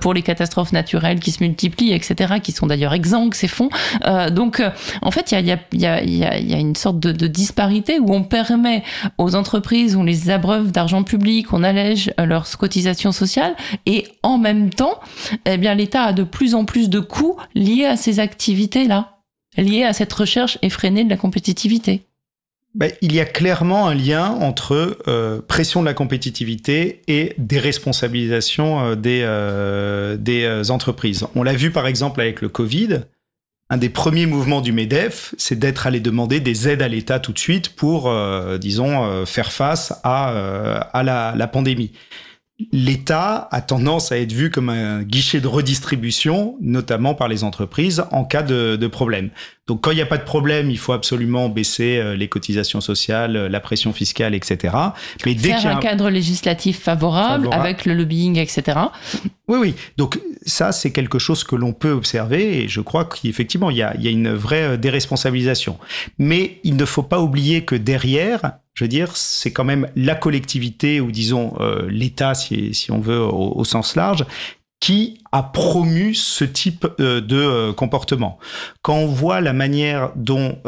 pour 0.00 0.14
les 0.14 0.22
catastrophes 0.22 0.72
naturelles 0.72 0.91
qui 1.20 1.32
se 1.32 1.42
multiplient, 1.42 1.92
etc., 1.92 2.34
qui 2.42 2.52
sont 2.52 2.66
d'ailleurs 2.66 2.94
exsangues, 2.94 3.34
ces 3.34 3.48
fonds. 3.48 3.70
Euh, 4.06 4.30
donc, 4.30 4.60
euh, 4.60 4.70
en 5.00 5.10
fait, 5.10 5.32
il 5.32 5.58
y 5.80 5.86
a, 5.86 6.58
une 6.60 6.76
sorte 6.76 6.98
de, 6.98 7.12
de 7.12 7.26
disparité 7.26 7.98
où 7.98 8.12
on 8.12 8.24
permet 8.24 8.82
aux 9.18 9.34
entreprises, 9.34 9.96
on 9.96 10.04
les 10.04 10.30
abreuve 10.30 10.72
d'argent 10.72 11.02
public, 11.02 11.52
on 11.52 11.62
allège 11.62 12.12
euh, 12.20 12.26
leurs 12.26 12.48
cotisations 12.58 13.12
sociales, 13.12 13.54
et 13.86 14.06
en 14.22 14.38
même 14.38 14.70
temps, 14.70 15.00
eh 15.46 15.56
bien, 15.56 15.74
l'État 15.74 16.02
a 16.04 16.12
de 16.12 16.24
plus 16.24 16.54
en 16.54 16.64
plus 16.64 16.88
de 16.88 17.00
coûts 17.00 17.36
liés 17.54 17.86
à 17.86 17.96
ces 17.96 18.20
activités-là, 18.20 19.18
liés 19.56 19.84
à 19.84 19.92
cette 19.92 20.12
recherche 20.12 20.58
effrénée 20.62 21.04
de 21.04 21.10
la 21.10 21.16
compétitivité. 21.16 22.06
Ben, 22.74 22.90
il 23.02 23.12
y 23.14 23.20
a 23.20 23.26
clairement 23.26 23.86
un 23.86 23.94
lien 23.94 24.30
entre 24.30 24.96
euh, 25.06 25.42
pression 25.46 25.82
de 25.82 25.86
la 25.86 25.92
compétitivité 25.92 27.02
et 27.06 27.34
déresponsabilisation 27.36 28.80
euh, 28.80 28.94
des, 28.94 29.20
euh, 29.24 30.16
des 30.16 30.44
euh, 30.44 30.70
entreprises. 30.70 31.26
On 31.34 31.42
l'a 31.42 31.52
vu 31.52 31.70
par 31.70 31.86
exemple 31.86 32.22
avec 32.22 32.40
le 32.40 32.48
Covid. 32.48 33.02
un 33.68 33.76
des 33.76 33.90
premiers 33.90 34.26
mouvements 34.26 34.62
du 34.62 34.72
MEDEF, 34.72 35.34
c'est 35.36 35.58
d'être 35.58 35.86
allé 35.86 36.00
demander 36.00 36.40
des 36.40 36.68
aides 36.68 36.82
à 36.82 36.88
l'État 36.88 37.20
tout 37.20 37.32
de 37.32 37.38
suite 37.38 37.70
pour, 37.76 38.08
euh, 38.08 38.56
disons, 38.58 39.04
euh, 39.04 39.26
faire 39.26 39.52
face 39.52 39.92
à, 40.02 40.28
à 40.92 41.02
la, 41.02 41.34
la 41.36 41.46
pandémie 41.46 41.92
l'État 42.72 43.48
a 43.50 43.60
tendance 43.60 44.12
à 44.12 44.18
être 44.18 44.32
vu 44.32 44.50
comme 44.50 44.68
un 44.68 45.02
guichet 45.02 45.40
de 45.40 45.48
redistribution, 45.48 46.56
notamment 46.60 47.14
par 47.14 47.28
les 47.28 47.44
entreprises, 47.44 48.04
en 48.10 48.24
cas 48.24 48.42
de, 48.42 48.76
de 48.76 48.86
problème. 48.86 49.30
Donc 49.68 49.80
quand 49.82 49.92
il 49.92 49.94
n'y 49.94 50.02
a 50.02 50.06
pas 50.06 50.18
de 50.18 50.24
problème, 50.24 50.70
il 50.70 50.78
faut 50.78 50.92
absolument 50.92 51.48
baisser 51.48 51.98
euh, 51.98 52.16
les 52.16 52.28
cotisations 52.28 52.80
sociales, 52.80 53.36
euh, 53.36 53.48
la 53.48 53.60
pression 53.60 53.92
fiscale, 53.92 54.34
etc. 54.34 54.74
Mais 55.24 55.34
dès 55.34 55.50
Faire 55.50 55.66
un, 55.66 55.76
un 55.76 55.80
cadre 55.80 56.10
législatif 56.10 56.80
favorable, 56.80 57.44
favorable, 57.44 57.66
avec 57.66 57.86
le 57.86 57.94
lobbying, 57.94 58.38
etc. 58.38 58.78
Oui, 59.46 59.58
oui. 59.60 59.74
Donc 59.96 60.20
ça, 60.44 60.72
c'est 60.72 60.90
quelque 60.90 61.20
chose 61.20 61.44
que 61.44 61.54
l'on 61.54 61.72
peut 61.72 61.92
observer 61.92 62.62
et 62.62 62.68
je 62.68 62.80
crois 62.80 63.04
qu'effectivement, 63.04 63.70
il 63.70 63.76
y 63.76 63.82
a, 63.82 63.94
il 63.96 64.02
y 64.02 64.08
a 64.08 64.10
une 64.10 64.32
vraie 64.32 64.62
euh, 64.62 64.76
déresponsabilisation. 64.76 65.78
Mais 66.18 66.58
il 66.64 66.76
ne 66.76 66.84
faut 66.84 67.04
pas 67.04 67.20
oublier 67.20 67.64
que 67.64 67.76
derrière, 67.76 68.58
je 68.74 68.84
veux 68.84 68.88
dire, 68.88 69.16
c'est 69.16 69.52
quand 69.52 69.64
même 69.64 69.88
la 69.96 70.14
collectivité 70.14 71.00
ou 71.00 71.10
disons 71.12 71.54
euh, 71.60 71.86
l'État, 71.90 72.34
si, 72.34 72.72
on 72.90 73.00
veut, 73.00 73.20
au, 73.20 73.64
sens 73.64 73.96
large, 73.96 74.24
qui 74.80 75.18
a 75.30 75.42
promu 75.42 76.14
ce 76.14 76.44
type 76.44 76.86
euh, 76.98 77.20
de 77.20 77.36
euh, 77.36 77.72
comportement. 77.72 78.38
Quand 78.80 78.96
on 78.96 79.06
voit 79.06 79.40
la 79.40 79.52
manière 79.52 80.10
dont, 80.16 80.58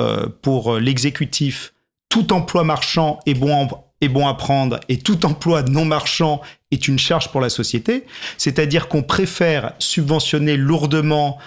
pour 0.43 0.79
l'exécutif, 0.79 1.73
tout 2.11 2.33
emploi 2.33 2.63
marchand 2.63 3.21
est 3.27 3.35
bon, 3.35 3.69
est 4.01 4.09
bon 4.09 4.29
à 4.29 4.35
prendre 4.35 4.79
et 4.89 4.99
tout 4.99 5.25
emploi 5.25 5.63
non 5.63 5.85
marchand 5.85 6.43
est 6.71 6.87
une 6.89 6.99
charge 6.99 7.31
pour 7.31 7.41
la 7.41 7.49
société, 7.49 8.05
c'est-à-dire 8.37 8.89
qu'on 8.89 9.03
préfère 9.03 9.73
subventionner 9.79 10.57
lourdement 10.57 11.39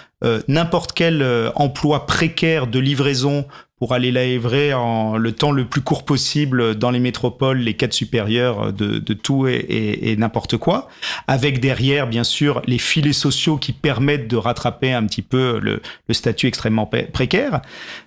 n'importe 0.48 0.92
quel 0.92 1.24
emploi 1.54 2.06
précaire 2.06 2.66
de 2.66 2.78
livraison 2.78 3.46
pour 3.78 3.94
aller 3.94 4.10
livrer 4.10 4.74
en 4.74 5.16
le 5.16 5.32
temps 5.32 5.52
le 5.52 5.64
plus 5.64 5.80
court 5.80 6.04
possible 6.04 6.74
dans 6.74 6.90
les 6.90 6.98
métropoles, 6.98 7.58
les 7.58 7.74
cadres 7.74 7.94
supérieurs 7.94 8.72
de, 8.72 8.98
tout 9.14 9.46
et, 9.46 10.16
n'importe 10.18 10.56
quoi, 10.56 10.88
avec 11.26 11.60
derrière, 11.60 12.06
bien 12.06 12.24
sûr, 12.24 12.62
les 12.66 12.78
filets 12.78 13.12
sociaux 13.12 13.56
qui 13.56 13.72
permettent 13.72 14.28
de 14.28 14.36
rattraper 14.36 14.92
un 14.92 15.06
petit 15.06 15.22
peu 15.22 15.60
le 15.60 15.80
statut 16.14 16.48
extrêmement 16.48 16.86
précaire. 16.86 17.62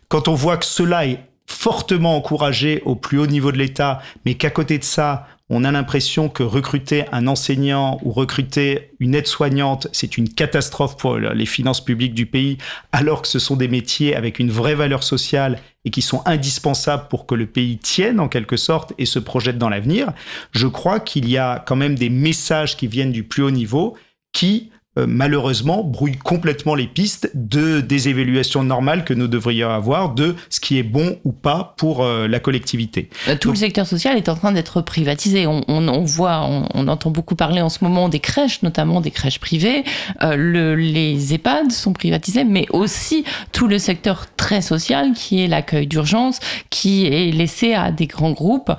Quand 0.10 0.28
on 0.28 0.34
voit 0.34 0.58
que 0.58 0.66
cela 0.66 1.06
est 1.06 1.20
fortement 1.52 2.16
encouragé 2.16 2.82
au 2.86 2.96
plus 2.96 3.20
haut 3.20 3.28
niveau 3.28 3.52
de 3.52 3.58
l'État, 3.58 4.02
mais 4.26 4.36
qu'à 4.36 4.50
côté 4.50 4.78
de 4.78 4.84
ça, 4.84 5.28
on 5.54 5.66
a 5.66 5.72
l'impression 5.72 6.30
que 6.30 6.44
recruter 6.44 7.04
un 7.12 7.28
enseignant 7.28 8.00
ou 8.04 8.12
recruter 8.12 8.94
une 9.02 9.14
aide-soignante, 9.14 9.90
c'est 9.92 10.18
une 10.18 10.30
catastrophe 10.30 10.96
pour 10.96 11.18
les 11.18 11.46
finances 11.46 11.84
publiques 11.84 12.14
du 12.14 12.26
pays, 12.26 12.58
alors 12.94 13.22
que 13.22 13.28
ce 13.28 13.38
sont 13.38 13.58
des 13.58 13.68
métiers 13.68 14.16
avec 14.16 14.40
une 14.40 14.50
vraie 14.50 14.76
valeur 14.76 15.04
sociale 15.04 15.60
et 15.84 15.92
qui 15.92 16.02
sont 16.02 16.22
indispensables 16.26 17.10
pour 17.10 17.26
que 17.26 17.36
le 17.36 17.48
pays 17.48 17.78
tienne 17.78 18.22
en 18.22 18.30
quelque 18.30 18.56
sorte 18.56 18.94
et 18.98 19.06
se 19.06 19.20
projette 19.20 19.58
dans 19.58 19.68
l'avenir. 19.68 20.14
Je 20.52 20.68
crois 20.68 21.02
qu'il 21.02 21.28
y 21.28 21.38
a 21.38 21.62
quand 21.68 21.76
même 21.76 21.96
des 21.96 22.10
messages 22.10 22.78
qui 22.78 22.88
viennent 22.88 23.12
du 23.12 23.24
plus 23.24 23.44
haut 23.44 23.52
niveau 23.52 23.98
qui 24.32 24.72
euh, 24.98 25.06
malheureusement 25.08 25.86
brouille 25.86 26.18
complètement 26.18 26.76
les 26.76 26.86
pistes 26.86 27.32
de 27.34 27.80
des 27.80 28.10
évaluations 28.10 28.62
normales 28.62 29.06
que 29.06 29.14
nous 29.14 29.30
devrions 29.30 29.70
avoir 29.70 30.14
de 30.14 30.36
ce 30.50 30.60
qui 30.60 30.78
est 30.78 30.84
bon 30.84 31.18
ou 31.24 31.32
pas 31.32 31.76
pour 31.78 32.04
euh, 32.04 32.28
la 32.28 32.42
collectivité. 32.42 33.10
Euh, 33.30 33.38
tout 33.38 33.48
Donc, 33.48 33.56
le 33.56 33.60
secteur 33.62 33.88
social 33.88 34.18
est 34.18 34.28
en 34.28 34.36
train 34.36 34.52
d'être 34.52 34.82
privatisé. 34.82 35.48
On, 35.48 35.64
on, 35.70 35.88
on 35.88 36.04
voit, 36.04 36.42
on, 36.42 36.68
on, 36.74 36.90
entend 36.90 37.10
beaucoup 37.10 37.36
parler 37.36 37.62
en 37.62 37.70
ce 37.70 37.86
moment 37.86 38.10
des 38.10 38.20
crèches, 38.20 38.64
notamment 38.64 39.00
des 39.00 39.12
crèches 39.12 39.40
privées. 39.40 39.86
Euh, 40.24 40.36
le, 40.36 40.76
les 40.76 41.34
EHPAD 41.34 41.72
sont 41.72 41.94
privatisés, 41.94 42.44
mais 42.44 42.66
aussi 42.72 43.24
tout 43.54 43.70
le 43.70 43.78
secteur 43.78 44.26
très 44.36 44.62
social 44.62 45.14
qui 45.14 45.42
est 45.42 45.48
l'accueil 45.48 45.88
d'urgence, 45.88 46.42
qui 46.70 47.06
est 47.06 47.32
laissé 47.32 47.74
à 47.76 47.92
des 47.92 48.08
grands 48.08 48.32
groupes 48.32 48.72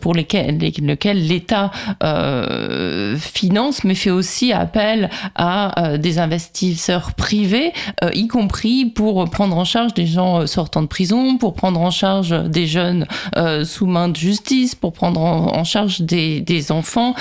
pour 0.00 0.14
lesquels, 0.14 0.58
lesquels 0.58 1.26
l'État 1.26 1.70
finance, 3.18 3.84
mais 3.84 3.94
fait 3.94 4.10
aussi 4.10 4.52
appel 4.52 5.08
à 5.38 5.92
euh, 5.92 5.98
des 5.98 6.18
investisseurs 6.18 7.14
privés, 7.14 7.72
euh, 8.02 8.10
y 8.12 8.26
compris 8.26 8.86
pour 8.86 9.28
prendre 9.30 9.56
en 9.56 9.64
charge 9.64 9.94
des 9.94 10.06
gens 10.06 10.40
euh, 10.40 10.46
sortant 10.46 10.82
de 10.82 10.88
prison, 10.88 11.38
pour 11.38 11.54
prendre 11.54 11.80
en 11.80 11.90
charge 11.90 12.30
des 12.48 12.66
jeunes 12.66 13.06
sous 13.64 13.86
main 13.86 14.08
de 14.08 14.16
justice, 14.16 14.74
pour 14.74 14.92
prendre 14.92 15.20
en, 15.20 15.64
charge 15.64 16.00
des, 16.00 16.40
des 16.40 16.72
enfants 16.72 17.14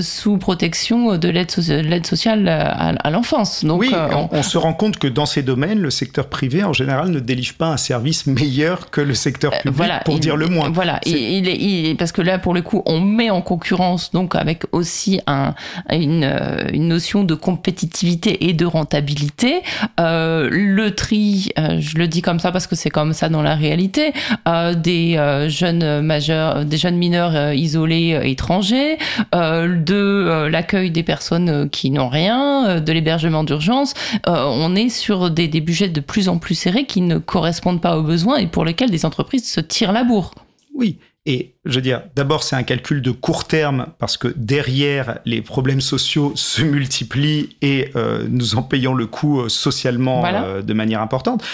sous 0.00 0.38
protection 0.38 1.16
de 1.16 1.28
l'aide 1.28 1.50
so 1.50 1.62
sociale 2.02 2.48
à, 2.48 2.88
à 2.88 3.10
l'enfance. 3.10 3.64
Donc, 3.64 3.80
oui, 3.80 3.92
on, 3.92 4.28
on, 4.32 4.42
se 4.42 4.56
rend 4.56 4.72
compte 4.72 4.98
que 4.98 5.06
dans 5.06 5.26
ces 5.26 5.42
domaines, 5.42 5.80
le 5.80 5.90
secteur 5.90 6.28
privé 6.28 6.64
en 6.64 6.72
général 6.72 7.10
ne 7.10 7.20
délivre 7.20 7.54
pas 7.54 7.66
un 7.66 7.76
service 7.76 8.26
meilleur 8.26 8.90
que 8.90 9.00
le 9.00 9.14
secteur 9.14 9.52
public, 9.58 9.76
voilà, 9.76 10.00
pour 10.04 10.14
il, 10.14 10.20
dire 10.20 10.36
le 10.36 10.48
moins. 10.48 10.70
Voilà, 10.70 11.00
il, 11.04 11.46
il, 11.46 11.96
parce 11.96 12.12
que 12.12 12.22
là, 12.22 12.38
pour 12.38 12.54
le 12.54 12.62
coup, 12.62 12.82
on 12.86 13.00
met 13.00 13.30
en 13.30 13.42
concurrence, 13.42 14.12
donc 14.12 14.34
avec 14.34 14.62
aussi 14.72 15.20
un, 15.26 15.54
une, 15.90 16.24
une 16.72 16.88
notion 16.88 17.17
de 17.24 17.34
compétitivité 17.34 18.48
et 18.48 18.52
de 18.52 18.66
rentabilité. 18.66 19.62
Euh, 20.00 20.48
le 20.50 20.94
tri, 20.94 21.50
euh, 21.58 21.78
je 21.80 21.96
le 21.96 22.08
dis 22.08 22.22
comme 22.22 22.38
ça 22.38 22.52
parce 22.52 22.66
que 22.66 22.76
c'est 22.76 22.90
comme 22.90 23.12
ça 23.12 23.28
dans 23.28 23.42
la 23.42 23.54
réalité, 23.54 24.12
euh, 24.46 24.74
des 24.74 25.18
jeunes 25.48 26.00
majeurs, 26.02 26.64
des 26.64 26.76
jeunes 26.76 26.96
mineurs 26.96 27.52
isolés 27.52 28.18
étrangers, 28.24 28.98
de 29.32 30.48
l'accueil 30.48 30.90
des 30.90 31.02
personnes 31.02 31.68
qui 31.70 31.90
n'ont 31.90 32.08
rien, 32.08 32.80
de 32.80 32.92
l'hébergement 32.92 33.44
d'urgence. 33.44 33.94
on 34.26 34.74
est 34.76 34.88
sur 34.88 35.30
des 35.30 35.48
budgets 35.60 35.88
de 35.88 36.00
plus 36.00 36.28
en 36.28 36.38
plus 36.38 36.54
serrés 36.54 36.84
qui 36.84 37.00
ne 37.00 37.18
correspondent 37.18 37.80
pas 37.80 37.98
aux 37.98 38.02
besoins 38.02 38.36
et 38.36 38.46
pour 38.46 38.64
lesquels 38.64 38.90
des 38.90 39.04
entreprises 39.04 39.50
se 39.50 39.60
tirent 39.60 39.92
la 39.92 40.04
bourre. 40.04 40.34
Oui, 40.74 40.98
et 41.28 41.56
je 41.66 41.74
veux 41.74 41.82
dire, 41.82 42.04
d'abord, 42.16 42.42
c'est 42.42 42.56
un 42.56 42.62
calcul 42.62 43.02
de 43.02 43.10
court 43.10 43.44
terme 43.44 43.88
parce 43.98 44.16
que 44.16 44.28
derrière, 44.34 45.18
les 45.26 45.42
problèmes 45.42 45.82
sociaux 45.82 46.32
se 46.36 46.62
multiplient 46.62 47.50
et 47.60 47.90
euh, 47.96 48.26
nous 48.30 48.56
en 48.56 48.62
payons 48.62 48.94
le 48.94 49.06
coût 49.06 49.42
euh, 49.42 49.50
socialement 49.50 50.20
voilà. 50.20 50.44
euh, 50.44 50.62
de 50.62 50.72
manière 50.72 51.02
importante. 51.02 51.44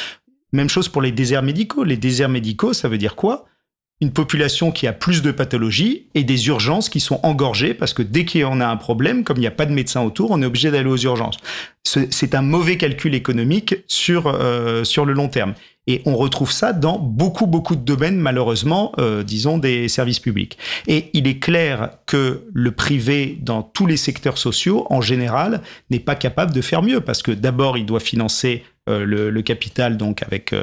Même 0.53 0.68
chose 0.68 0.89
pour 0.89 1.03
les 1.03 1.11
déserts 1.11 1.43
médicaux. 1.43 1.83
Les 1.83 1.97
déserts 1.97 2.29
médicaux, 2.29 2.72
ça 2.72 2.89
veut 2.89 2.99
dire 2.99 3.16
quoi? 3.16 3.47
Une 4.05 4.12
population 4.12 4.70
qui 4.70 4.86
a 4.86 4.92
plus 4.92 5.22
de 5.22 5.30
pathologies 5.30 6.09
et 6.14 6.24
des 6.24 6.48
urgences 6.48 6.90
qui 6.90 7.00
sont 7.00 7.20
engorgées 7.22 7.72
parce 7.72 7.94
que 7.94 8.02
dès 8.02 8.26
qu'on 8.26 8.61
a 8.61 8.66
un 8.66 8.76
problème, 8.76 9.24
comme 9.24 9.38
il 9.38 9.40
n'y 9.40 9.46
a 9.46 9.50
pas 9.50 9.64
de 9.64 9.72
médecin 9.72 10.02
autour, 10.02 10.30
on 10.30 10.42
est 10.42 10.46
obligé 10.46 10.70
d'aller 10.70 10.90
aux 10.90 10.98
urgences. 10.98 11.38
C'est 11.82 12.34
un 12.34 12.42
mauvais 12.42 12.76
calcul 12.76 13.14
économique 13.14 13.76
sur, 13.86 14.26
euh, 14.26 14.84
sur 14.84 15.07
le 15.07 15.14
long 15.14 15.28
terme. 15.28 15.55
Et 15.86 16.02
on 16.05 16.16
retrouve 16.16 16.52
ça 16.52 16.72
dans 16.74 16.98
beaucoup, 16.98 17.46
beaucoup 17.46 17.76
de 17.76 17.80
domaines, 17.82 18.18
malheureusement, 18.18 18.92
euh, 18.98 19.22
disons, 19.22 19.57
des 19.57 19.88
services 19.88 20.20
publics. 20.20 20.59
Et 20.86 21.11
il 21.14 21.26
est 21.26 21.38
clair 21.38 21.90
que 22.07 22.44
le 22.52 22.72
privé, 22.72 23.38
dans 23.40 23.62
tous 23.62 23.86
les 23.86 23.98
secteurs 23.98 24.38
sociaux, 24.38 24.86
en 24.90 25.00
général, 25.00 25.62
n'est 25.90 25.98
pas 25.98 26.14
capable 26.14 26.52
de 26.52 26.61
faire 26.61 26.82
mieux, 26.82 27.00
parce 27.00 27.22
que 27.22 27.32
d'abord, 27.32 27.78
il 27.78 27.86
doit 27.86 28.00
financer 28.00 28.64
euh, 28.88 29.05
le, 29.05 29.30
le, 29.30 29.42
capital, 29.42 29.96
donc 29.96 30.22
avec... 30.22 30.55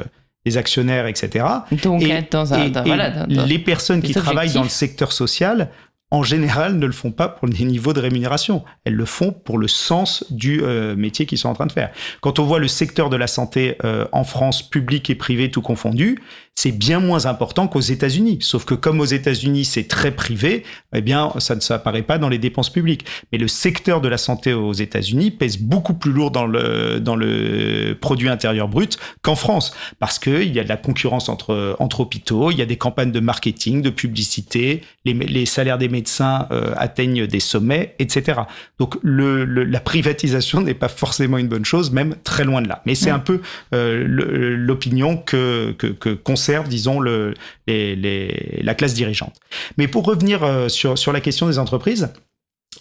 Les 0.44 0.56
actionnaires, 0.56 1.06
etc. 1.06 1.44
Donc, 1.82 2.02
et, 2.02 2.22
dans 2.30 2.52
un, 2.52 2.64
et, 2.64 2.70
dans, 2.70 2.82
voilà, 2.84 3.10
dans, 3.26 3.44
les 3.44 3.58
personnes 3.58 4.02
qui 4.02 4.12
travaillent 4.12 4.52
dans 4.52 4.64
le 4.64 4.68
secteur 4.68 5.12
social 5.12 5.70
en 6.12 6.22
général, 6.22 6.78
ne 6.78 6.84
le 6.84 6.92
font 6.92 7.10
pas 7.10 7.26
pour 7.26 7.48
des 7.48 7.64
niveaux 7.64 7.94
de 7.94 8.00
rémunération. 8.00 8.62
Elles 8.84 8.94
le 8.94 9.06
font 9.06 9.32
pour 9.32 9.56
le 9.56 9.66
sens 9.66 10.26
du 10.30 10.62
euh, 10.62 10.94
métier 10.94 11.24
qu'ils 11.24 11.38
sont 11.38 11.48
en 11.48 11.54
train 11.54 11.64
de 11.64 11.72
faire. 11.72 11.90
Quand 12.20 12.38
on 12.38 12.44
voit 12.44 12.58
le 12.58 12.68
secteur 12.68 13.08
de 13.08 13.16
la 13.16 13.26
santé 13.26 13.78
euh, 13.82 14.04
en 14.12 14.22
France, 14.22 14.62
public 14.68 15.08
et 15.08 15.14
privé, 15.14 15.50
tout 15.50 15.62
confondu, 15.62 16.18
c'est 16.54 16.72
bien 16.72 17.00
moins 17.00 17.26
important 17.26 17.66
qu'aux 17.66 17.80
États-Unis. 17.80 18.38
Sauf 18.40 18.64
que 18.64 18.74
comme 18.74 19.00
aux 19.00 19.06
États-Unis, 19.06 19.64
c'est 19.64 19.88
très 19.88 20.10
privé, 20.10 20.64
eh 20.94 21.00
bien, 21.00 21.32
ça 21.38 21.54
ne 21.54 21.60
s'apparaît 21.60 22.02
pas 22.02 22.18
dans 22.18 22.28
les 22.28 22.38
dépenses 22.38 22.70
publiques. 22.70 23.04
Mais 23.32 23.38
le 23.38 23.48
secteur 23.48 24.00
de 24.00 24.08
la 24.08 24.18
santé 24.18 24.52
aux 24.52 24.72
États-Unis 24.72 25.30
pèse 25.30 25.58
beaucoup 25.58 25.94
plus 25.94 26.12
lourd 26.12 26.30
dans 26.30 26.46
le, 26.46 27.00
dans 27.00 27.16
le 27.16 27.96
produit 28.00 28.28
intérieur 28.28 28.68
brut 28.68 28.98
qu'en 29.22 29.34
France. 29.34 29.74
Parce 29.98 30.18
qu'il 30.18 30.52
y 30.52 30.60
a 30.60 30.64
de 30.64 30.68
la 30.68 30.76
concurrence 30.76 31.28
entre, 31.28 31.74
entre 31.80 32.00
hôpitaux, 32.00 32.50
il 32.50 32.58
y 32.58 32.62
a 32.62 32.66
des 32.66 32.76
campagnes 32.76 33.12
de 33.12 33.20
marketing, 33.20 33.82
de 33.82 33.90
publicité, 33.90 34.82
les, 35.04 35.14
les 35.14 35.46
salaires 35.46 35.78
des 35.78 35.88
médecins 35.88 36.46
euh, 36.52 36.74
atteignent 36.76 37.26
des 37.26 37.40
sommets, 37.40 37.94
etc. 37.98 38.42
Donc 38.78 38.96
le, 39.02 39.44
le, 39.44 39.64
la 39.64 39.80
privatisation 39.80 40.60
n'est 40.60 40.74
pas 40.74 40.88
forcément 40.88 41.38
une 41.38 41.48
bonne 41.48 41.64
chose, 41.64 41.90
même 41.90 42.14
très 42.24 42.44
loin 42.44 42.62
de 42.62 42.68
là. 42.68 42.82
Mais 42.86 42.94
c'est 42.94 43.10
mmh. 43.10 43.14
un 43.14 43.18
peu 43.18 43.40
euh, 43.74 44.04
l'opinion 44.06 45.16
que, 45.16 45.74
que, 45.78 45.86
que 45.88 46.10
conserve, 46.42 46.68
disons, 46.68 46.98
le, 46.98 47.34
la 47.66 48.74
classe 48.74 48.94
dirigeante. 48.94 49.36
Mais 49.76 49.86
pour 49.86 50.04
revenir 50.04 50.42
euh, 50.42 50.68
sur, 50.68 50.98
sur 50.98 51.12
la 51.12 51.20
question 51.20 51.46
des 51.46 51.58
entreprises, 51.58 52.08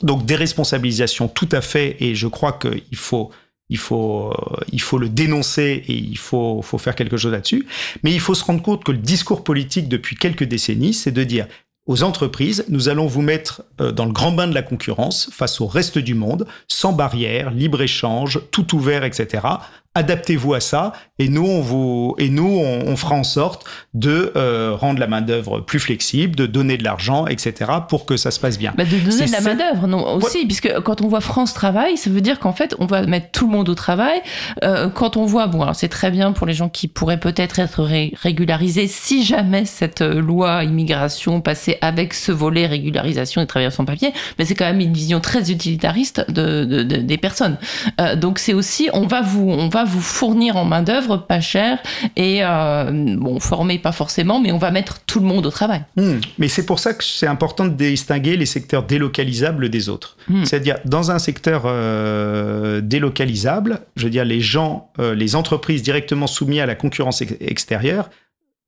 donc 0.01 0.25
déresponsabilisation 0.25 1.27
tout 1.27 1.49
à 1.51 1.61
fait, 1.61 1.97
et 1.99 2.15
je 2.15 2.27
crois 2.27 2.53
qu'il 2.53 2.97
faut 2.97 3.29
il 3.69 3.77
faut, 3.77 4.33
il 4.73 4.81
faut 4.81 4.97
le 4.97 5.07
dénoncer 5.07 5.81
et 5.87 5.93
il 5.93 6.17
faut, 6.17 6.61
faut 6.61 6.77
faire 6.77 6.93
quelque 6.93 7.15
chose 7.15 7.31
là-dessus. 7.31 7.65
Mais 8.03 8.11
il 8.11 8.19
faut 8.19 8.35
se 8.35 8.43
rendre 8.43 8.61
compte 8.61 8.83
que 8.83 8.91
le 8.91 8.97
discours 8.97 9.45
politique 9.45 9.87
depuis 9.87 10.17
quelques 10.17 10.43
décennies, 10.43 10.93
c'est 10.93 11.13
de 11.13 11.23
dire 11.23 11.47
aux 11.87 12.03
entreprises, 12.03 12.65
nous 12.69 12.89
allons 12.89 13.07
vous 13.07 13.21
mettre 13.21 13.63
euh, 13.79 13.91
dans 13.91 14.05
le 14.05 14.11
grand 14.11 14.33
bain 14.33 14.47
de 14.47 14.53
la 14.53 14.61
concurrence 14.61 15.29
face 15.31 15.61
au 15.61 15.67
reste 15.67 15.97
du 15.97 16.15
monde, 16.15 16.47
sans 16.67 16.93
barrière, 16.93 17.49
libre-échange, 17.49 18.41
tout 18.51 18.75
ouvert, 18.75 19.03
etc. 19.03 19.47
adaptez-vous 19.93 20.53
à 20.53 20.61
ça 20.61 20.93
et 21.19 21.27
nous 21.27 21.45
on 21.45 21.61
vous 21.61 22.15
et 22.17 22.29
nous 22.29 22.47
on, 22.47 22.95
fera 22.95 23.15
en 23.15 23.23
sorte 23.23 23.65
de 23.93 24.31
euh, 24.35 24.75
rendre 24.75 24.99
la 24.99 25.07
main 25.07 25.21
d'œuvre 25.21 25.59
plus 25.59 25.79
flexible, 25.79 26.35
de 26.35 26.45
donner 26.45 26.77
de 26.77 26.83
l'argent, 26.83 27.27
etc. 27.27 27.71
pour 27.89 28.05
que 28.05 28.15
ça 28.15 28.31
se 28.31 28.39
passe 28.39 28.57
bien. 28.57 28.73
Bah, 28.77 28.85
de 28.85 28.97
donner 28.97 29.25
de 29.25 29.31
la 29.31 29.41
main 29.41 29.55
d'œuvre, 29.55 29.87
non 29.87 30.15
aussi, 30.15 30.45
puisque 30.45 30.71
quand 30.81 31.01
on 31.01 31.07
voit 31.07 31.21
France 31.21 31.53
Travail, 31.53 31.97
ça 31.97 32.09
veut 32.09 32.21
dire 32.21 32.39
qu'en 32.39 32.53
fait 32.53 32.75
on 32.79 32.85
va 32.85 33.05
mettre 33.05 33.31
tout 33.31 33.47
le 33.47 33.51
monde 33.51 33.69
au 33.69 33.75
travail. 33.75 34.21
Euh, 34.63 34.89
quand 34.89 35.17
on 35.17 35.25
voit, 35.25 35.47
bon, 35.47 35.61
alors 35.61 35.75
c'est 35.75 35.89
très 35.89 36.11
bien 36.11 36.31
pour 36.31 36.47
les 36.47 36.53
gens 36.53 36.69
qui 36.69 36.87
pourraient 36.87 37.19
peut-être 37.19 37.59
être 37.59 37.81
régularisés 37.81 38.87
si 38.87 39.25
jamais 39.25 39.65
cette 39.65 40.01
euh, 40.01 40.21
loi 40.21 40.63
immigration 40.63 41.41
passait 41.41 41.77
avec 41.81 42.13
ce 42.13 42.31
volet 42.31 42.65
régularisation 42.65 43.41
des 43.41 43.47
travailleurs 43.47 43.73
sans 43.73 43.85
papier, 43.85 44.13
mais 44.39 44.45
c'est 44.45 44.55
quand 44.55 44.65
même 44.65 44.79
une 44.79 44.93
vision 44.93 45.19
très 45.19 45.51
utilitariste 45.51 46.25
de, 46.29 46.63
de, 46.63 46.83
des 46.83 47.17
personnes. 47.17 47.57
Euh, 47.99 48.15
donc 48.15 48.39
c'est 48.39 48.53
aussi, 48.53 48.89
on 48.93 49.05
va 49.07 49.21
vous, 49.21 49.49
on 49.49 49.69
va 49.69 49.80
vous 49.83 50.01
fournir 50.01 50.57
en 50.57 50.65
main 50.65 50.81
d'œuvre 50.81 51.17
pas 51.17 51.41
cher 51.41 51.79
et 52.15 52.43
euh, 52.43 52.91
bon 53.17 53.39
former 53.39 53.79
pas 53.79 53.91
forcément, 53.91 54.39
mais 54.39 54.51
on 54.51 54.57
va 54.57 54.71
mettre 54.71 55.01
tout 55.05 55.19
le 55.19 55.25
monde 55.25 55.45
au 55.45 55.51
travail. 55.51 55.83
Hmm. 55.97 56.19
Mais 56.37 56.47
c'est 56.47 56.65
pour 56.65 56.79
ça 56.79 56.93
que 56.93 57.03
c'est 57.03 57.27
important 57.27 57.65
de 57.65 57.71
distinguer 57.71 58.37
les 58.37 58.45
secteurs 58.45 58.83
délocalisables 58.83 59.69
des 59.69 59.89
autres. 59.89 60.17
Hmm. 60.27 60.45
C'est-à-dire 60.45 60.77
dans 60.85 61.11
un 61.11 61.19
secteur 61.19 61.63
euh, 61.65 62.81
délocalisable, 62.81 63.81
je 63.95 64.05
veux 64.05 64.09
dire 64.09 64.25
les 64.25 64.41
gens, 64.41 64.91
les 64.99 65.35
entreprises 65.35 65.81
directement 65.81 66.27
soumises 66.27 66.59
à 66.59 66.65
la 66.65 66.75
concurrence 66.75 67.21
extérieure, 67.21 68.09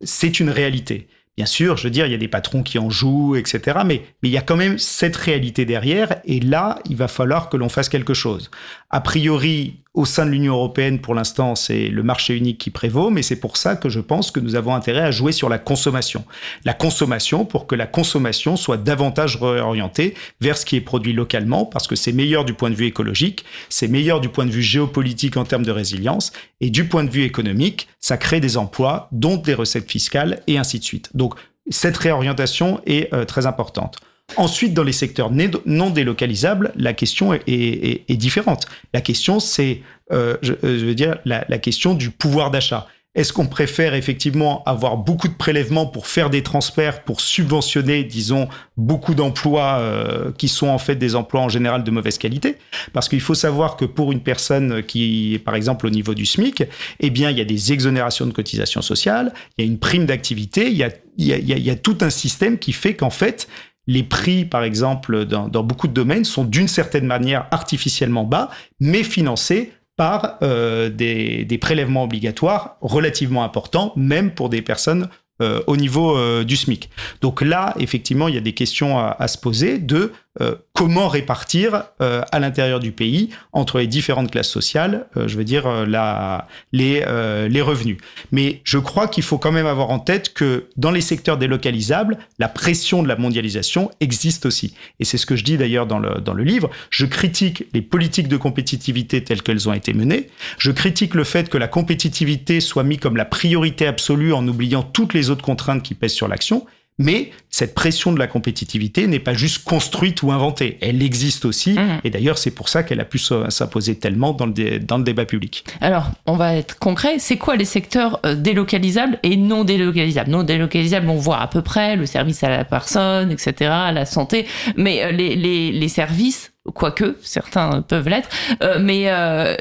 c'est 0.01 0.39
une 0.39 0.49
réalité. 0.49 1.07
Bien 1.36 1.47
sûr, 1.47 1.78
je 1.78 1.86
veux 1.86 1.89
dire, 1.89 2.05
il 2.05 2.11
y 2.11 2.16
a 2.16 2.20
des 2.20 2.28
patrons 2.28 2.61
qui 2.61 2.78
en 2.78 2.91
jouent, 2.91 3.36
etc. 3.36 3.80
Mais, 3.86 4.03
mais 4.22 4.30
il 4.30 4.32
y 4.32 4.38
a 4.38 4.41
quand 4.41 4.55
même 4.55 4.78
cette 4.78 5.16
réalité 5.16 5.66
derrière. 5.66 6.18
Et 6.26 6.39
là, 6.39 6.78
il 6.88 6.95
va 6.95 7.07
falloir 7.07 7.49
que 7.49 7.57
l'on 7.57 7.70
fasse 7.70 7.89
quelque 7.89 8.14
chose. 8.14 8.51
A 8.91 9.01
priori, 9.01 9.82
au 9.93 10.05
sein 10.05 10.25
de 10.25 10.31
l'Union 10.31 10.55
européenne, 10.55 10.99
pour 10.99 11.13
l'instant, 11.13 11.53
c'est 11.53 11.87
le 11.87 12.01
marché 12.01 12.35
unique 12.35 12.57
qui 12.57 12.71
prévaut, 12.71 13.11
mais 13.11 13.21
c'est 13.21 13.39
pour 13.39 13.57
ça 13.57 13.75
que 13.75 13.89
je 13.89 13.99
pense 13.99 14.31
que 14.31 14.39
nous 14.39 14.55
avons 14.55 14.73
intérêt 14.73 15.01
à 15.01 15.11
jouer 15.11 15.31
sur 15.31 15.49
la 15.49 15.59
consommation. 15.59 16.25
La 16.65 16.73
consommation 16.73 17.45
pour 17.45 17.67
que 17.67 17.75
la 17.75 17.85
consommation 17.85 18.55
soit 18.55 18.77
davantage 18.77 19.37
réorientée 19.37 20.15
vers 20.41 20.57
ce 20.57 20.65
qui 20.65 20.77
est 20.77 20.81
produit 20.81 21.13
localement, 21.13 21.65
parce 21.65 21.85
que 21.85 21.95
c'est 21.95 22.11
meilleur 22.11 22.43
du 22.43 22.55
point 22.55 22.71
de 22.71 22.75
vue 22.75 22.87
écologique, 22.87 23.45
c'est 23.69 23.87
meilleur 23.87 24.19
du 24.19 24.29
point 24.29 24.47
de 24.47 24.51
vue 24.51 24.63
géopolitique 24.63 25.37
en 25.37 25.43
termes 25.43 25.65
de 25.65 25.71
résilience, 25.71 26.31
et 26.59 26.71
du 26.71 26.87
point 26.87 27.03
de 27.03 27.11
vue 27.11 27.23
économique, 27.23 27.87
ça 27.99 28.17
crée 28.17 28.39
des 28.39 28.57
emplois, 28.57 29.09
dont 29.11 29.37
des 29.37 29.53
recettes 29.53 29.91
fiscales, 29.91 30.41
et 30.47 30.57
ainsi 30.57 30.79
de 30.79 30.83
suite. 30.83 31.11
Donc, 31.13 31.35
cette 31.69 31.97
réorientation 31.97 32.81
est 32.87 33.13
euh, 33.13 33.25
très 33.25 33.45
importante. 33.45 33.97
Ensuite, 34.38 34.73
dans 34.73 34.84
les 34.84 34.93
secteurs 34.93 35.31
non 35.65 35.89
délocalisables, 35.89 36.71
la 36.75 36.93
question 36.93 37.34
est, 37.34 38.17
différente. 38.17 38.65
La 38.93 39.01
question, 39.01 39.39
c'est, 39.39 39.81
euh, 40.11 40.38
je, 40.41 40.53
veux 40.61 40.95
dire, 40.95 41.17
la, 41.25 41.57
question 41.57 41.93
du 41.93 42.09
pouvoir 42.09 42.51
d'achat. 42.51 42.88
Est-ce 43.15 43.31
qu'on 43.31 43.45
préfère 43.45 43.93
effectivement 43.93 44.63
avoir 44.65 44.97
beaucoup 44.97 45.27
de 45.27 45.36
prélèvements 45.36 45.86
pour 45.86 46.07
faire 46.07 46.31
des 46.31 46.41
transferts, 46.41 47.03
pour 47.03 47.21
subventionner, 47.21 48.03
disons, 48.03 48.47
beaucoup 48.75 49.13
d'emplois 49.13 49.77
euh, 49.77 50.31
qui 50.36 50.47
sont 50.47 50.67
en 50.67 50.79
fait 50.79 50.95
des 50.95 51.13
emplois 51.13 51.41
en 51.41 51.49
général 51.49 51.84
de 51.84 51.91
mauvaise 51.91 52.17
qualité? 52.17 52.57
Parce 52.91 53.09
qu'il 53.09 53.21
faut 53.21 53.36
savoir 53.36 53.77
que 53.77 53.86
pour 53.86 54.11
une 54.11 54.21
personne 54.21 54.81
qui 54.81 55.36
est 55.36 55.39
par 55.39 55.53
exemple 55.53 55.86
au 55.86 55.91
niveau 55.91 56.15
du 56.15 56.25
SMIC, 56.25 56.63
eh 57.01 57.09
bien, 57.11 57.29
il 57.29 57.38
y 57.38 57.41
a 57.41 57.45
des 57.45 57.71
exonérations 57.71 58.25
de 58.25 58.31
cotisations 58.31 58.81
sociales, 58.81 59.31
il 59.57 59.65
y 59.65 59.67
a 59.67 59.71
une 59.71 59.77
prime 59.77 60.07
d'activité, 60.07 60.71
il 60.71 60.77
y 60.77 61.69
a 61.69 61.75
tout 61.75 61.97
un 62.01 62.09
système 62.09 62.57
qui 62.57 62.73
fait 62.73 62.95
qu'en 62.95 63.11
fait, 63.11 63.47
les 63.88 64.03
prix, 64.03 64.45
par 64.45 64.63
exemple, 64.63 65.25
dans, 65.25 65.63
beaucoup 65.63 65.88
de 65.88 65.93
domaines, 65.93 66.25
sont 66.25 66.43
d'une 66.43 66.67
certaine 66.67 67.05
manière 67.05 67.47
artificiellement 67.51 68.23
bas, 68.23 68.49
mais 68.79 69.03
financés 69.03 69.73
par 69.95 70.38
euh, 70.41 70.89
des, 70.89 71.57
prélèvements 71.59 72.03
obligatoires 72.03 72.77
relativement 72.81 73.43
importants, 73.43 73.93
même 73.95 74.31
pour 74.31 74.49
des 74.49 74.61
personnes 74.61 75.09
euh, 75.41 75.61
au 75.67 75.77
niveau 75.77 76.17
euh, 76.17 76.43
du 76.43 76.55
SMIC. 76.55 76.89
Donc 77.21 77.41
là, 77.41 77.73
effectivement, 77.79 78.27
il 78.27 78.36
y 78.36 78.38
a 78.38 78.41
des 78.41 78.53
questions 78.53 78.99
à 78.99 79.27
se 79.27 79.38
poser 79.38 79.77
de 79.77 80.11
euh, 80.41 80.55
comment 80.73 81.09
répartir 81.09 81.84
euh, 82.01 82.23
à 82.31 82.39
l'intérieur 82.39 82.79
du 82.79 82.91
pays 82.91 83.29
entre 83.51 83.77
les 83.77 83.86
différentes 83.86 84.31
classes 84.31 84.49
sociales, 84.49 85.05
euh, 85.15 85.27
je 85.27 85.38
veux 85.38 85.43
dire 85.43 85.86
la, 85.86 86.47
les, 86.71 87.05
les 87.49 87.61
revenus. 87.61 87.97
Mais 88.31 88.61
je 88.63 88.79
crois 88.79 89.07
qu'il 89.07 89.23
faut 89.23 89.38
quand 89.38 89.51
même 89.51 89.67
avoir 89.67 89.91
en 89.91 89.99
tête 89.99 90.34
que 90.34 90.69
dans 90.75 90.89
les 90.89 91.01
secteurs 91.01 91.38
délocalisables, 91.38 92.17
la 92.39 92.49
pression 92.49 93.03
de 93.03 93.07
la 93.07 93.15
mondialisation 93.15 93.91
existe 93.99 94.45
aussi. 94.45 94.73
Et 94.99 95.05
c'est 95.05 95.17
ce 95.17 95.25
que 95.25 95.36
je 95.36 95.43
dis 95.43 95.57
d'ailleurs 95.57 95.86
dans 95.86 95.99
le, 95.99 96.19
dans 96.19 96.34
le 96.34 96.43
livre. 96.43 96.69
Je 96.89 97.05
critique 97.05 97.65
les 97.73 97.81
politiques 97.81 98.27
de 98.27 98.38
compétitivité 98.38 99.23
telles 99.23 99.43
qu'elles 99.43 99.69
ont 99.69 99.73
été 99.73 99.93
menées. 99.93 100.29
Je 100.57 100.71
critique 100.71 101.13
le 101.13 101.23
fait 101.23 101.49
que 101.49 101.57
la 101.57 101.67
compétitivité 101.67 102.59
soit 102.59 102.84
mise 102.84 102.99
comme 102.99 103.17
la 103.17 103.25
priorité 103.25 103.86
absolue 103.86 104.34
en 104.34 104.47
oubliant 104.47 104.84
toutes 104.84 105.13
les 105.13 105.29
autres 105.29 105.43
contraintes 105.43 105.84
qui 105.84 105.93
pèsent 105.93 106.13
sur 106.13 106.27
l'action. 106.27 106.65
Mais 106.99 107.31
cette 107.49 107.73
pression 107.73 108.13
de 108.13 108.19
la 108.19 108.27
compétitivité 108.27 109.07
n'est 109.07 109.19
pas 109.19 109.33
juste 109.33 109.63
construite 109.63 110.21
ou 110.21 110.31
inventée, 110.31 110.77
elle 110.81 111.01
existe 111.01 111.45
aussi, 111.45 111.73
mmh. 111.73 112.01
et 112.03 112.09
d'ailleurs 112.09 112.37
c'est 112.37 112.51
pour 112.51 112.69
ça 112.69 112.83
qu'elle 112.83 112.99
a 112.99 113.05
pu 113.05 113.17
s'imposer 113.17 113.95
tellement 113.97 114.33
dans 114.33 114.45
le, 114.45 114.79
dans 114.79 114.97
le 114.97 115.03
débat 115.03 115.25
public. 115.25 115.63
Alors, 115.81 116.11
on 116.27 116.35
va 116.35 116.55
être 116.55 116.77
concret, 116.77 117.17
c'est 117.17 117.37
quoi 117.37 117.55
les 117.55 117.65
secteurs 117.65 118.19
euh, 118.25 118.35
délocalisables 118.35 119.17
et 119.23 119.37
non 119.37 119.63
délocalisables? 119.63 120.29
Non 120.29 120.43
délocalisables, 120.43 121.09
on 121.09 121.17
voit 121.17 121.39
à 121.39 121.47
peu 121.47 121.61
près 121.61 121.95
le 121.95 122.05
service 122.05 122.43
à 122.43 122.49
la 122.49 122.65
personne, 122.65 123.31
etc., 123.31 123.53
la 123.91 124.05
santé, 124.05 124.45
mais 124.77 125.03
euh, 125.03 125.11
les, 125.11 125.35
les, 125.35 125.71
les 125.71 125.87
services 125.87 126.51
quoique 126.73 127.17
certains 127.21 127.81
peuvent 127.81 128.07
l'être, 128.07 128.29
euh, 128.61 128.79
mais 128.79 129.03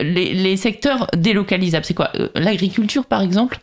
les, 0.03 0.35
les, 0.35 0.57
secteurs 0.57 1.09
délocalisables, 1.17 1.85
c'est 1.85 1.95
quoi? 1.95 2.13
L'agriculture 2.35 3.07
par 3.07 3.23
exemple? 3.23 3.59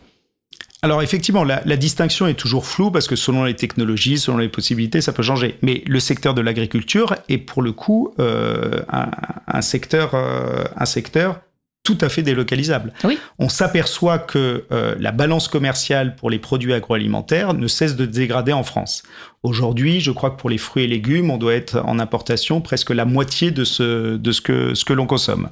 Alors 0.82 1.02
effectivement, 1.02 1.44
la, 1.44 1.78
distinction 1.78 2.28
est 2.28 2.36
toujours 2.36 2.66
floue 2.66 2.90
parce 2.90 3.08
que 3.08 3.18
selon 3.18 3.44
les 3.44 3.56
technologies, 3.56 4.18
selon 4.18 4.38
les 4.38 4.48
possibilités, 4.48 5.02
ça 5.02 5.12
peut 5.12 5.24
changer. 5.24 5.58
Mais 5.62 5.84
le 5.86 6.00
secteur 6.00 6.34
de 6.34 6.42
l'agriculture 6.42 7.16
est 7.28 7.38
pour 7.38 7.62
le 7.62 7.74
coup 7.74 8.14
euh, 8.20 8.82
un, 8.88 9.62
secteur, 9.62 10.12
euh, 10.14 10.64
un 10.78 10.86
secteur 10.86 11.42
tout 11.84 11.98
à 12.00 12.08
fait 12.08 12.22
délocalisable. 12.22 12.94
Oui. 13.04 13.20
On 13.40 13.50
s'aperçoit 13.50 14.20
que 14.20 14.66
euh, 14.72 14.96
la 15.00 15.12
balance 15.12 15.50
commerciale 15.50 16.16
pour 16.16 16.30
les 16.30 16.40
produits 16.40 16.74
agroalimentaires 16.74 17.54
ne 17.54 17.68
cesse 17.68 17.98
de 17.98 18.06
dégrader 18.06 18.54
en 18.54 18.64
France. 18.64 19.04
Aujourd'hui, 19.44 20.00
je 20.00 20.12
crois 20.12 20.32
que 20.32 20.40
pour 20.40 20.50
les 20.50 20.58
fruits 20.58 20.84
et 20.84 20.88
légumes, 20.88 21.30
on 21.30 21.38
doit 21.38 21.56
être 21.56 21.82
en 21.86 22.00
importation 22.00 22.62
presque 22.62 22.92
la 22.92 23.06
moitié 23.06 23.52
de 23.52 23.66
ce, 23.66 24.16
de 24.16 24.32
ce 24.32 24.40
que, 24.40 24.74
ce 24.76 24.86
que 24.86 24.94
l'on 24.94 25.08
consomme. 25.08 25.50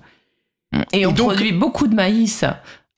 Et 0.94 1.06
on 1.06 1.14
produit 1.14 1.54
beaucoup 1.54 1.88
de 1.88 1.96
maïs 1.96 2.46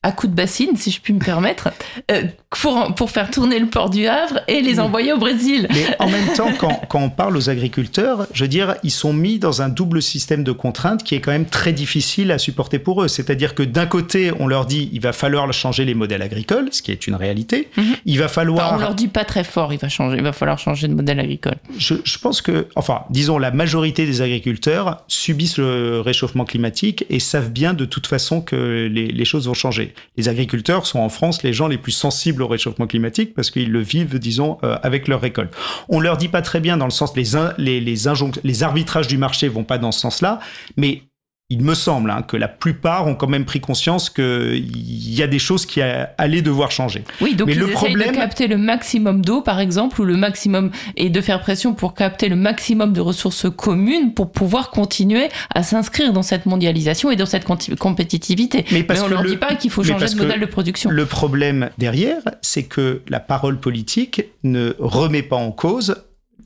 à 0.02 0.14
coup 0.14 0.28
de 0.28 0.34
bassine, 0.34 0.78
si 0.78 0.92
je 0.92 1.02
puis 1.02 1.12
me 1.12 1.20
permettre, 1.20 1.72
euh, 2.10 2.24
pour, 2.50 2.96
pour 2.96 3.12
faire 3.12 3.30
tourner 3.30 3.60
le 3.60 3.66
port 3.66 3.90
du 3.90 4.08
Havre 4.08 4.40
et 4.48 4.62
les 4.62 4.80
envoyer 4.80 5.12
au 5.12 5.18
Brésil. 5.18 5.68
Mais 5.70 5.88
en 6.00 6.10
même 6.10 6.32
temps, 6.38 6.54
quand, 6.58 6.82
quand, 6.88 7.02
on 7.02 7.10
parle 7.10 7.36
aux 7.36 7.50
agriculteurs, 7.50 8.26
je 8.32 8.46
veux 8.46 8.48
dire, 8.48 8.76
ils 8.84 8.92
sont 8.92 9.12
mis 9.12 9.40
dans 9.40 9.62
un 9.62 9.68
double 9.68 10.02
système 10.02 10.46
de 10.46 10.54
contraintes 10.54 11.04
qui 11.04 11.16
est 11.16 11.20
quand 11.20 11.34
même 11.34 11.48
très 11.48 11.74
difficile 11.74 12.32
à 12.32 12.38
supporter 12.38 12.80
pour 12.80 13.04
eux. 13.04 13.10
C'est-à-dire 13.10 13.54
que 13.56 13.64
d'un 13.64 13.88
côté, 13.88 14.32
on 14.40 14.48
leur 14.48 14.66
dit 14.66 14.90
il 14.94 15.02
va 15.02 15.12
falloir 15.12 15.52
changer 15.52 15.84
les 15.84 15.96
modèles 15.96 16.22
agricoles, 16.22 16.70
ce 16.72 16.82
qui 16.82 16.94
est 16.94 17.06
une 17.06 17.16
réalité. 17.16 17.68
Mhm. 17.76 17.96
Il 18.06 18.20
va 18.20 18.30
falloir. 18.30 18.68
Enfin, 18.68 18.78
on 18.78 18.80
leur 18.80 18.96
dit 18.96 19.10
pas 19.10 19.26
très 19.26 19.44
fort, 19.44 19.74
il 19.74 19.80
va 19.80 19.90
changer, 19.90 20.16
il 20.16 20.24
va 20.24 20.32
falloir 20.32 20.60
changer 20.60 20.88
de 20.88 20.94
modèle 20.94 21.20
agricole. 21.20 21.56
Je, 21.78 21.96
je 22.06 22.18
pense 22.20 22.42
que, 22.42 22.68
enfin, 22.78 23.02
disons, 23.10 23.38
la 23.38 23.52
majorité 23.52 24.06
des 24.06 24.22
agriculteurs 24.22 25.04
subissent 25.10 25.58
le 25.58 26.00
réchauffement 26.00 26.46
climatique 26.46 27.06
et 27.10 27.20
savent 27.20 27.52
bien 27.52 27.74
de 27.74 27.84
toute 27.84 28.08
façon 28.08 28.40
que 28.40 28.88
les, 28.90 29.08
les 29.08 29.26
choses 29.26 29.48
vont 29.48 29.54
changer 29.54 29.89
les 30.18 30.30
agriculteurs 30.30 30.86
sont 30.86 31.00
en 31.00 31.10
France 31.10 31.44
les 31.44 31.54
gens 31.54 31.68
les 31.68 31.78
plus 31.78 31.92
sensibles 31.92 32.42
au 32.42 32.48
réchauffement 32.48 32.88
climatique 32.88 33.34
parce 33.34 33.52
qu'ils 33.52 33.72
le 33.72 33.82
vivent, 33.82 34.20
disons, 34.20 34.58
euh, 34.64 34.78
avec 34.84 35.08
leur 35.08 35.22
récolte. 35.22 35.54
On 35.88 36.00
leur 36.00 36.18
dit 36.18 36.28
pas 36.28 36.42
très 36.42 36.60
bien 36.60 36.78
dans 36.78 36.86
le 36.86 36.92
sens 36.92 37.16
les, 37.16 37.24
les, 37.58 37.80
les, 37.80 38.64
arbitrages 38.64 39.08
du 39.08 39.18
marché 39.18 39.48
vont 39.48 39.64
pas 39.64 39.78
dans 39.78 39.92
ce 39.92 40.00
sens-là, 40.00 40.40
mais 40.78 41.04
il 41.52 41.64
me 41.64 41.74
semble 41.74 42.12
hein, 42.12 42.22
que 42.22 42.38
la 42.38 42.48
plupart 42.48 43.08
ont 43.08 43.16
quand 43.16 43.28
même 43.28 43.46
pris 43.46 43.60
conscience 43.60 44.12
qu'il 44.12 45.14
y 45.14 45.24
a 45.24 45.28
des 45.28 45.40
choses 45.40 45.66
qui 45.66 45.82
allaient 45.82 46.44
devoir 46.44 46.70
changer. 46.70 47.04
Oui, 47.22 47.34
donc 47.34 47.48
Mais 47.48 47.54
ils 47.54 47.60
le 47.60 47.68
problème... 47.68 48.12
de 48.12 48.16
capter 48.18 48.46
le 48.46 48.58
maximum 48.58 49.26
d'eau, 49.26 49.42
par 49.42 49.60
exemple, 49.60 50.00
ou 50.00 50.06
le 50.06 50.16
maximum, 50.16 50.70
et 50.96 51.10
de 51.10 51.22
faire 51.22 51.42
pression 51.42 51.74
pour 51.74 51.96
capter 51.96 52.30
le 52.30 52.36
maximum 52.36 52.94
de 52.94 53.02
ressources 53.02 53.48
communes 53.50 54.14
pour 54.14 54.32
pouvoir 54.32 54.70
continuer 54.70 55.30
à 55.56 55.64
s'inscrire 55.64 56.14
dans 56.14 56.22
cette 56.22 56.46
mondialisation 56.46 57.10
et 57.10 57.16
dans 57.16 57.26
cette 57.26 57.46
compétitivité. 57.80 58.66
Mais, 58.72 58.86
on 59.00 59.06
ne 59.06 59.10
leur 59.10 59.24
dit 59.24 59.38
pas 59.38 59.56
qu'il 59.56 59.72
faut 59.72 59.84
changer 59.84 60.06
de 60.06 60.16
modèle 60.16 60.40
de 60.40 60.46
production. 60.46 60.92
Le 60.92 61.06
problème 61.08 61.72
derrière, 61.80 62.22
c'est 62.44 62.64
que 62.64 63.02
la 63.10 63.20
parole 63.20 63.60
politique 63.60 64.24
ne 64.44 64.76
remet 64.78 65.24
pas 65.24 65.38
en 65.38 65.52
cause 65.52 65.96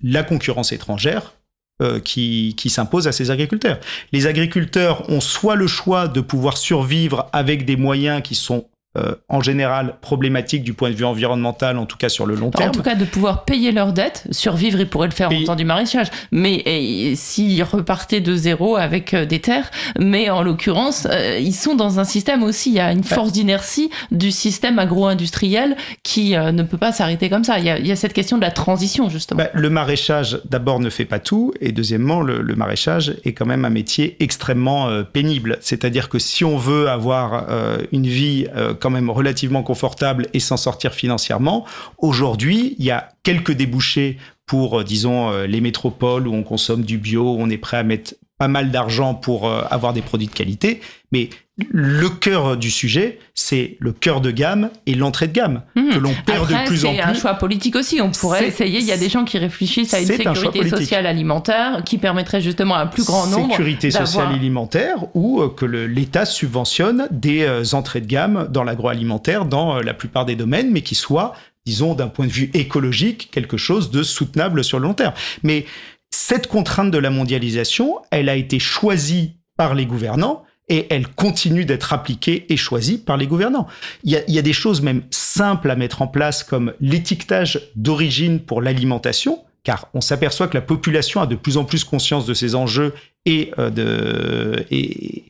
la 0.02 0.24
concurrence 0.24 0.72
étrangère 0.72 1.34
euh, 1.82 2.00
qui, 2.00 2.54
qui 2.56 2.70
s'impose 2.70 3.08
à 3.08 3.12
ces 3.12 3.32
agriculteurs. 3.32 3.80
Les 4.12 4.28
agriculteurs 4.28 5.10
ont 5.10 5.22
soit 5.22 5.56
le 5.56 5.66
choix 5.68 6.08
de 6.08 6.22
pouvoir 6.22 6.58
survivre 6.58 7.30
avec 7.34 7.66
des 7.66 7.78
moyens 7.78 8.22
qui 8.22 8.36
sont 8.36 8.68
euh, 8.96 9.16
en 9.28 9.42
général 9.42 9.96
problématiques 10.02 10.62
du 10.62 10.76
point 10.76 10.92
de 10.92 10.96
vue 10.96 11.04
environnemental, 11.04 11.80
en 11.80 11.88
tout 11.88 11.98
cas 11.98 12.10
sur 12.10 12.28
le 12.28 12.36
long 12.36 12.52
terme. 12.52 12.70
En 12.70 12.72
tout 12.72 12.84
cas, 12.84 12.94
de 12.94 13.06
pouvoir 13.06 13.44
payer 13.44 13.72
leurs 13.72 13.92
dettes, 13.92 14.28
survivre, 14.30 14.80
ils 14.80 14.88
pourraient 14.88 15.08
le 15.08 15.14
faire 15.14 15.32
en 15.32 15.40
faisant 15.40 15.56
du 15.56 15.66
maraîchage. 15.66 16.10
Mais 16.32 17.16
s'ils 17.16 17.64
repartaient 17.64 18.22
de 18.22 18.36
zéro 18.36 18.76
avec 18.76 19.16
euh, 19.16 19.26
des 19.26 19.40
terres, 19.40 19.72
mais 19.98 20.30
en 20.30 20.44
l'occurrence, 20.44 21.08
euh, 21.10 21.40
ils 21.40 21.56
sont 21.56 21.74
dans 21.74 22.00
un 22.00 22.04
système 22.04 22.44
aussi, 22.44 22.70
il 22.70 22.76
y 22.76 22.80
a 22.80 22.92
une 22.92 23.02
bah 23.02 23.16
force 23.16 23.32
d'inertie 23.32 23.90
du 24.12 24.30
système 24.30 24.78
agro-industriel 24.78 25.76
qui 26.04 26.36
ne 26.36 26.62
peut 26.62 26.78
pas 26.78 26.92
s'arrêter 26.92 27.32
comme 27.32 27.44
ça. 27.44 27.58
Il 27.58 27.66
y, 27.66 27.72
a, 27.72 27.80
il 27.80 27.88
y, 27.88 27.92
a, 27.92 27.96
cette 27.96 28.14
question 28.14 28.38
de 28.38 28.44
la 28.44 28.52
transition, 28.52 29.10
justement. 29.10 29.40
Bah, 29.40 29.50
le 29.56 29.72
maraîchage, 29.72 30.40
d'abord, 30.46 30.80
ne 30.80 30.92
fait 30.92 31.06
pas 31.06 31.18
tout, 31.18 31.52
et 31.62 31.72
deuxièmement, 31.72 32.22
le, 32.22 32.44
le, 32.44 32.56
maraîchage 32.56 33.16
est 33.26 33.34
quand 33.34 33.48
même 33.48 33.66
un 33.66 33.72
métier 33.72 34.18
extrêmement 34.20 35.04
pénible. 35.12 35.58
C'est-à-dire 35.62 36.10
que 36.10 36.20
si 36.20 36.46
on 36.46 36.58
veut 36.58 36.90
avoir 36.90 37.48
une 37.92 38.06
vie 38.06 38.46
quand 38.84 38.90
même 38.90 39.10
relativement 39.10 39.64
confortable 39.64 40.28
et 40.34 40.42
s'en 40.42 40.58
sortir 40.58 40.94
financièrement. 40.94 41.66
Aujourd'hui, 42.00 42.76
il 42.78 42.84
y 42.84 42.92
a 42.92 43.08
quelques 43.24 43.54
débouchés 43.54 44.18
pour, 44.46 44.82
euh, 44.82 44.84
disons, 44.84 45.32
euh, 45.32 45.48
les 45.48 45.62
métropoles 45.62 46.28
où 46.28 46.34
on 46.34 46.44
consomme 46.44 46.84
du 46.84 46.98
bio, 46.98 47.24
où 47.24 47.38
on 47.40 47.50
est 47.50 47.58
prêt 47.58 47.78
à 47.78 47.84
mettre 47.84 48.16
pas 48.44 48.50
mal 48.50 48.72
d'argent 48.72 49.14
pour 49.14 49.48
euh, 49.48 49.62
avoir 49.72 49.94
des 49.94 50.02
produits 50.02 50.28
de 50.28 50.34
qualité. 50.34 50.82
Mais 51.14 51.30
le 51.72 52.10
cœur 52.10 52.58
du 52.58 52.70
sujet, 52.70 53.20
c'est 53.36 53.78
le 53.80 53.94
cœur 53.94 54.20
de 54.20 54.32
gamme 54.32 54.70
et 54.86 54.96
l'entrée 54.96 55.28
de 55.28 55.32
gamme 55.32 55.62
mmh. 55.76 55.90
que 55.92 56.00
l'on 56.00 56.14
perd 56.26 56.50
de 56.50 56.66
plus 56.66 56.84
en 56.84 56.90
plus. 56.90 56.98
C'est 56.98 57.02
un 57.02 57.14
choix 57.14 57.36
politique 57.36 57.78
aussi. 57.78 58.02
On 58.02 58.12
pourrait 58.12 58.50
essayer. 58.50 58.80
Il 58.80 58.86
y 58.86 58.92
a 58.92 58.98
des 58.98 59.08
gens 59.08 59.24
qui 59.24 59.38
réfléchissent 59.38 59.94
à 59.94 60.02
une 60.02 60.08
sécurité 60.08 60.68
sociale 60.68 61.06
alimentaire 61.06 61.84
qui 61.86 61.98
permettrait 61.98 62.42
justement 62.42 62.76
à 62.76 62.80
un 62.80 62.88
plus 62.88 63.06
grand 63.06 63.28
nombre. 63.28 63.52
Sécurité 63.52 63.92
sociale 63.92 64.34
alimentaire 64.34 64.98
ou 65.14 65.42
euh, 65.42 65.48
que 65.48 65.66
l'État 65.66 66.26
subventionne 66.26 67.08
des 67.12 67.44
euh, 67.44 67.64
entrées 67.72 68.02
de 68.02 68.08
gamme 68.08 68.50
dans 68.50 68.66
l'agroalimentaire 68.66 69.46
dans 69.46 69.80
la 69.80 69.94
plupart 69.94 70.26
des 70.26 70.36
domaines, 70.36 70.70
mais 70.70 70.82
qui 70.82 70.96
soit 70.96 71.34
disons 71.66 71.94
d'un 71.94 72.08
point 72.08 72.28
de 72.28 72.32
vue 72.32 72.52
écologique, 72.54 73.30
quelque 73.32 73.56
chose 73.56 73.90
de 73.90 74.04
soutenable 74.04 74.66
sur 74.66 74.80
le 74.80 74.88
long 74.88 74.94
terme. 74.94 75.14
Mais 75.44 75.66
cette 76.14 76.48
contrainte 76.48 76.92
de 76.92 77.00
la 77.00 77.10
mondialisation, 77.10 77.98
elle 78.12 78.30
a 78.30 78.36
été 78.36 78.60
choisie 78.60 79.38
par 79.58 79.74
les 79.74 79.88
gouvernants 79.88 80.44
et 80.70 80.86
elle 80.92 81.08
continue 81.08 81.66
d'être 81.66 81.92
appliquée 81.92 82.46
et 82.50 82.56
choisie 82.56 83.00
par 83.00 83.18
les 83.18 83.26
gouvernants. 83.26 83.68
Il 84.04 84.12
y, 84.12 84.16
a, 84.16 84.22
il 84.28 84.34
y, 84.34 84.38
a, 84.38 84.44
des 84.44 84.54
choses 84.54 84.82
même 84.82 85.02
simples 85.10 85.72
à 85.72 85.76
mettre 85.76 86.04
en 86.04 86.08
place 86.08 86.44
comme 86.44 86.74
l'étiquetage 86.80 87.72
d'origine 87.76 88.40
pour 88.40 88.62
l'alimentation, 88.62 89.44
car 89.64 89.90
on 89.96 90.02
s'aperçoit 90.02 90.48
que 90.48 90.56
la 90.56 90.62
population 90.62 91.20
a 91.20 91.26
de 91.26 91.36
plus 91.36 91.58
en 91.58 91.66
plus 91.66 91.84
conscience 91.84 92.28
de 92.28 92.36
ces 92.36 92.54
enjeux 92.54 92.94
et 93.26 93.52
euh, 93.58 93.72
de 93.72 94.66
et, 94.70 95.24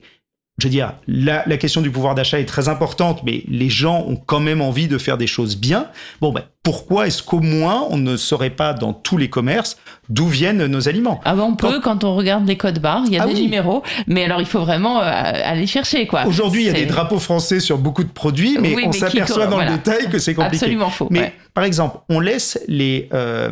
je 0.59 0.67
veux 0.67 0.71
dire, 0.71 0.93
la, 1.07 1.43
la 1.47 1.57
question 1.57 1.81
du 1.81 1.89
pouvoir 1.89 2.13
d'achat 2.13 2.39
est 2.39 2.45
très 2.45 2.69
importante, 2.69 3.23
mais 3.23 3.43
les 3.47 3.69
gens 3.69 4.05
ont 4.07 4.15
quand 4.15 4.39
même 4.39 4.61
envie 4.61 4.87
de 4.87 4.99
faire 4.99 5.17
des 5.17 5.25
choses 5.25 5.57
bien. 5.57 5.87
Bon, 6.21 6.31
ben, 6.31 6.43
pourquoi 6.61 7.07
est-ce 7.07 7.23
qu'au 7.23 7.39
moins 7.39 7.87
on 7.89 7.97
ne 7.97 8.15
saurait 8.17 8.51
pas 8.51 8.73
dans 8.73 8.93
tous 8.93 9.17
les 9.17 9.29
commerces 9.29 9.77
d'où 10.09 10.27
viennent 10.27 10.65
nos 10.67 10.87
aliments 10.87 11.19
Ah 11.25 11.35
ben 11.35 11.41
on 11.41 11.55
peut, 11.55 11.79
quand, 11.79 12.03
on 12.03 12.15
regarde 12.15 12.47
les 12.47 12.55
codes 12.55 12.77
barres, 12.77 13.03
il 13.07 13.13
y 13.13 13.17
a 13.17 13.23
ah 13.23 13.27
des 13.27 13.33
numéros, 13.33 13.81
mais 14.05 14.25
alors 14.25 14.41
il 14.41 14.45
faut 14.45 14.59
vraiment 14.59 15.01
euh, 15.01 15.03
aller 15.03 15.65
chercher, 15.65 16.05
quoi. 16.05 16.25
Aujourd'hui, 16.27 16.61
il 16.61 16.67
y 16.67 16.69
a 16.69 16.73
des 16.73 16.85
drapeaux 16.85 17.19
français 17.19 17.59
sur 17.59 17.79
beaucoup 17.79 18.03
de 18.03 18.11
produits, 18.11 18.57
mais 18.61 18.75
on 18.85 18.91
s'aperçoit 18.91 19.47
dans 19.47 19.59
le 19.59 19.71
détail 19.71 20.07
que 20.09 20.19
c'est 20.19 20.35
compliqué. 20.35 20.57
Absolument 20.57 20.89
faux. 20.91 21.07
Mais 21.09 21.19
ouais. 21.19 21.33
par 21.55 21.63
exemple, 21.63 21.97
on 22.09 22.19
laisse 22.19 22.59
les... 22.67 23.09
Euh, 23.13 23.51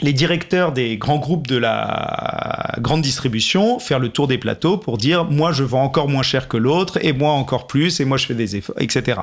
les 0.00 0.12
directeurs 0.12 0.72
des 0.72 0.96
grands 0.96 1.18
groupes 1.18 1.46
de 1.46 1.56
la 1.56 2.74
grande 2.78 3.02
distribution 3.02 3.78
faire 3.78 3.98
le 3.98 4.08
tour 4.08 4.26
des 4.26 4.38
plateaux 4.38 4.76
pour 4.76 4.98
dire 4.98 5.24
moi 5.24 5.52
je 5.52 5.62
vends 5.62 5.84
encore 5.84 6.08
moins 6.08 6.22
cher 6.22 6.48
que 6.48 6.56
l'autre 6.56 6.98
et 7.02 7.12
moi 7.12 7.32
encore 7.32 7.66
plus 7.66 8.00
et 8.00 8.04
moi 8.04 8.16
je 8.16 8.26
fais 8.26 8.34
des 8.34 8.56
efforts, 8.56 8.76
etc. 8.80 9.20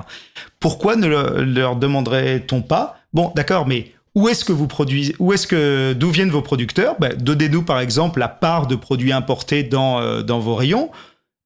Pourquoi 0.59 0.95
ne 0.95 1.07
leur 1.07 1.76
demanderait-on 1.76 2.61
pas? 2.61 2.97
Bon 3.13 3.32
d'accord 3.36 3.67
mais 3.67 3.91
où 4.15 4.28
est-ce 4.28 4.43
que 4.43 4.53
vous 4.53 4.67
produisez 4.67 5.15
Où 5.19 5.34
est-ce 5.34 5.47
que 5.47 5.93
d'où 5.93 6.09
viennent 6.09 6.32
vos 6.32 6.41
producteurs? 6.41 6.95
Ben, 6.99 7.13
Donnez-nous 7.17 7.63
par 7.63 7.80
exemple 7.80 8.19
la 8.19 8.28
part 8.28 8.67
de 8.67 8.76
produits 8.76 9.11
importés 9.13 9.63
dans 9.63 9.99
euh, 9.99 10.22
dans 10.22 10.39
vos 10.39 10.55
rayons. 10.55 10.89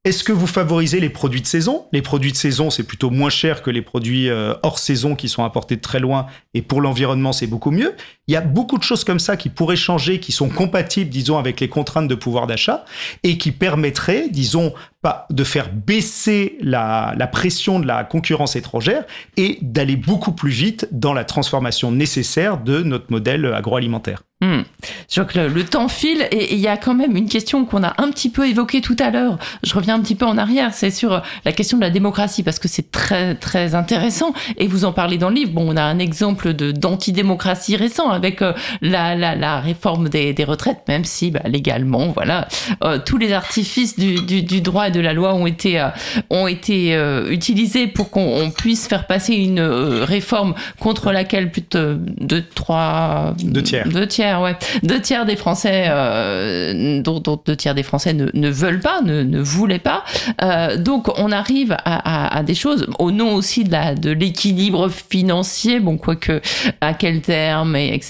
Est-ce 0.05 0.23
que 0.23 0.31
vous 0.31 0.45
favorisez 0.45 0.99
les 0.99 1.09
produits 1.09 1.41
de 1.41 1.47
saison? 1.47 1.87
Les 1.91 2.03
produits 2.03 2.31
de 2.31 2.37
saison, 2.37 2.69
c'est 2.69 2.83
plutôt 2.83 3.09
moins 3.09 3.31
cher 3.31 3.63
que 3.63 3.71
les 3.71 3.81
produits 3.81 4.29
euh, 4.29 4.53
hors 4.61 4.77
saison 4.77 5.15
qui 5.15 5.27
sont 5.27 5.43
importés 5.43 5.77
de 5.77 5.81
très 5.81 5.99
loin 5.99 6.27
et 6.53 6.61
pour 6.61 6.79
l'environnement, 6.79 7.33
c'est 7.33 7.47
beaucoup 7.47 7.71
mieux. 7.71 7.95
Il 8.27 8.33
y 8.33 8.37
a 8.37 8.41
beaucoup 8.41 8.79
de 8.79 8.83
choses 8.83 9.03
comme 9.03 9.19
ça 9.19 9.37
qui 9.37 9.49
pourraient 9.49 9.75
changer, 9.75 10.19
qui 10.19 10.31
sont 10.31 10.49
compatibles, 10.49 11.11
disons, 11.11 11.37
avec 11.37 11.59
les 11.59 11.69
contraintes 11.69 12.07
de 12.07 12.15
pouvoir 12.15 12.47
d'achat 12.47 12.83
et 13.21 13.37
qui 13.37 13.51
permettraient, 13.51 14.29
disons, 14.29 14.73
pas 15.05 15.27
de 15.29 15.43
faire 15.43 15.69
baisser 15.71 16.57
la, 16.61 17.15
pression 17.31 17.79
de 17.79 17.85
la 17.85 18.03
concurrence 18.03 18.55
étrangère 18.55 19.03
et 19.37 19.59
d'aller 19.61 19.97
beaucoup 19.97 20.31
plus 20.31 20.49
vite 20.49 20.87
dans 20.91 21.13
la 21.13 21.23
transformation 21.23 21.91
nécessaire 21.91 22.57
de 22.57 22.81
notre 22.81 23.11
modèle 23.11 23.45
agroalimentaire. 23.53 24.23
Hmm. 24.41 24.63
Je 25.09 25.21
vois 25.21 25.31
que 25.31 25.39
le, 25.39 25.63
temps 25.63 25.87
file 25.87 26.27
et 26.31 26.55
il 26.55 26.59
y 26.59 26.67
a 26.67 26.75
quand 26.75 26.95
même 26.95 27.15
une 27.15 27.29
question 27.29 27.65
qu'on 27.65 27.83
a 27.83 27.93
un 28.01 28.09
petit 28.09 28.29
peu 28.29 28.47
évoquée 28.47 28.81
tout 28.81 28.95
à 28.99 29.11
l'heure. 29.11 29.37
Je 29.63 29.73
reviens 29.75 29.95
un 29.95 30.01
petit 30.01 30.15
peu 30.15 30.25
en 30.25 30.37
arrière, 30.39 30.73
c'est 30.73 30.91
sur 30.91 31.21
la 31.45 31.51
question 31.51 31.77
de 31.77 31.83
la 31.83 31.89
démocratie 31.91 32.41
parce 32.41 32.59
que 32.59 32.67
c'est 32.67 32.91
très 32.91 33.35
très 33.35 33.75
intéressant 33.75 34.33
et 34.57 34.67
vous 34.67 34.85
en 34.85 34.91
parlez 34.91 35.17
dans 35.17 35.29
le 35.29 35.35
livre. 35.35 35.51
Bon, 35.51 35.71
on 35.71 35.77
a 35.77 35.83
un 35.83 35.99
exemple 35.99 36.53
d'antidémocratie 36.53 37.75
récent 37.75 38.09
avec 38.15 38.41
euh, 38.41 38.53
la, 38.81 39.15
la, 39.15 39.35
la, 39.35 39.59
réforme 39.59 40.09
des, 40.09 40.33
des, 40.33 40.43
retraites, 40.43 40.81
même 40.87 41.05
si 41.05 41.31
bah, 41.31 41.41
légalement, 41.45 42.07
voilà, 42.07 42.47
euh, 42.83 42.99
tous 43.03 43.17
les 43.17 43.33
artifices 43.33 43.97
du, 43.97 44.15
du, 44.25 44.41
du, 44.43 44.61
droit 44.61 44.87
et 44.87 44.91
de 44.91 44.99
la 44.99 45.13
loi 45.13 45.33
ont 45.33 45.45
été 45.45 45.79
euh, 45.79 45.89
ont 46.29 46.47
été 46.47 46.95
utilisés 47.29 47.87
pour 47.87 48.09
qu'on 48.09 48.51
puisse 48.55 48.87
faire 48.87 49.07
passer 49.07 49.33
une 49.35 49.59
réforme 49.59 50.55
contre 50.79 51.11
laquelle 51.11 51.51
plus 51.51 51.63
de 51.71 51.99
deux 52.19 52.43
trois 52.55 53.33
deux 53.43 53.61
tiers 53.63 53.87
deux 53.87 54.07
tiers 54.07 54.41
ouais. 54.41 54.55
Deux 54.83 55.01
tiers 55.01 55.25
des 55.25 55.35
Français, 55.35 55.85
euh, 55.87 57.01
dont, 57.01 57.19
dont, 57.19 57.39
deux 57.45 57.55
tiers 57.55 57.75
des 57.75 57.83
Français 57.83 58.13
ne, 58.13 58.29
ne 58.33 58.49
veulent 58.49 58.79
pas, 58.79 59.01
ne, 59.01 59.23
ne 59.23 59.39
voulaient 59.41 59.79
pas. 59.79 60.03
Euh, 60.41 60.77
donc 60.77 61.07
on 61.19 61.31
arrive 61.31 61.73
à, 61.73 61.77
à, 61.83 62.37
à, 62.37 62.43
des 62.43 62.55
choses 62.55 62.87
au 62.99 63.11
nom 63.11 63.35
aussi 63.35 63.63
de 63.63 63.71
la 63.71 63.95
de 63.95 64.11
l'équilibre 64.11 64.89
financier, 64.89 65.79
bon 65.79 65.97
quoique 65.97 66.41
à 66.81 66.93
quel 66.93 67.21
terme 67.21 67.75
et 67.75 67.93
etc. 67.93 68.04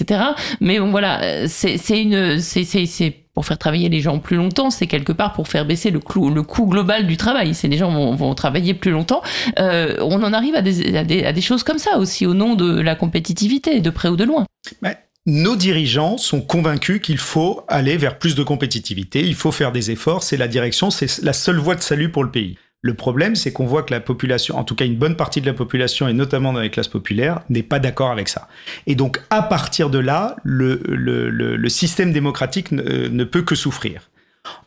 Mais 0.61 0.79
bon 0.79 0.91
voilà, 0.91 1.47
c'est 1.47 2.01
une 2.01 2.39
c'est 2.39 3.25
pour 3.35 3.45
faire 3.45 3.57
travailler 3.57 3.89
les 3.89 3.99
gens 3.99 4.17
plus 4.17 4.37
longtemps, 4.37 4.71
c'est 4.71 4.87
quelque 4.87 5.11
part 5.11 5.33
pour 5.33 5.49
faire 5.49 5.65
baisser 5.65 5.91
le, 5.91 5.99
coût 5.99 6.67
global 6.67 7.05
du 7.05 7.17
travail. 7.17 7.53
C'est 7.53 7.67
les 7.67 7.77
gens 7.77 7.91
vont, 8.15 8.33
travailler 8.33 8.73
plus 8.73 8.91
longtemps. 8.91 9.21
Euh, 9.59 9.97
on 9.99 10.23
en 10.23 10.33
arrive 10.33 10.55
à 10.55 10.61
des, 10.61 11.41
choses 11.41 11.63
comme 11.63 11.77
ça 11.77 11.97
aussi 11.97 12.25
au 12.25 12.33
nom 12.33 12.55
de 12.55 12.79
la 12.79 12.95
compétitivité, 12.95 13.81
de 13.81 13.89
près 13.89 14.07
ou 14.07 14.15
de 14.15 14.23
loin. 14.23 14.45
Nos 15.27 15.55
dirigeants 15.55 16.17
sont 16.17 16.41
convaincus 16.41 17.01
qu'il 17.01 17.17
faut 17.17 17.61
aller 17.67 17.97
vers 17.97 18.19
plus 18.19 18.35
de 18.35 18.43
compétitivité, 18.43 19.21
il 19.21 19.33
faut 19.33 19.51
faire 19.51 19.71
des 19.71 19.89
efforts, 19.89 20.21
c'est 20.21 20.37
la 20.37 20.47
direction, 20.47 20.91
c'est 20.91 21.23
la 21.23 21.33
seule 21.33 21.57
voie 21.57 21.75
de 21.75 21.81
salut 21.81 22.11
pour 22.11 22.23
le 22.23 22.29
pays. 22.29 22.57
Le 22.85 22.93
problème, 22.93 23.35
c'est 23.35 23.51
qu'on 23.51 23.65
voit 23.65 23.81
que 23.81 23.91
la 23.91 23.99
population, 23.99 24.59
en 24.59 24.63
tout 24.63 24.75
cas 24.75 24.85
une 24.85 24.95
bonne 24.95 25.15
partie 25.15 25.41
de 25.41 25.47
la 25.47 25.55
population, 25.55 26.07
et 26.07 26.13
notamment 26.13 26.53
dans 26.53 26.59
les 26.59 26.69
classes 26.69 26.87
populaires, 26.87 27.41
n'est 27.49 27.63
pas 27.63 27.79
d'accord 27.79 28.11
avec 28.11 28.29
ça. 28.29 28.47
Et 28.85 28.93
donc, 28.93 29.19
à 29.31 29.41
partir 29.41 29.89
de 29.89 29.97
là, 29.97 30.35
le, 30.43 31.67
système 31.67 32.13
démocratique 32.13 32.71
ne, 32.71 33.07
ne, 33.07 33.23
peut 33.23 33.41
que 33.41 33.55
souffrir. 33.55 34.11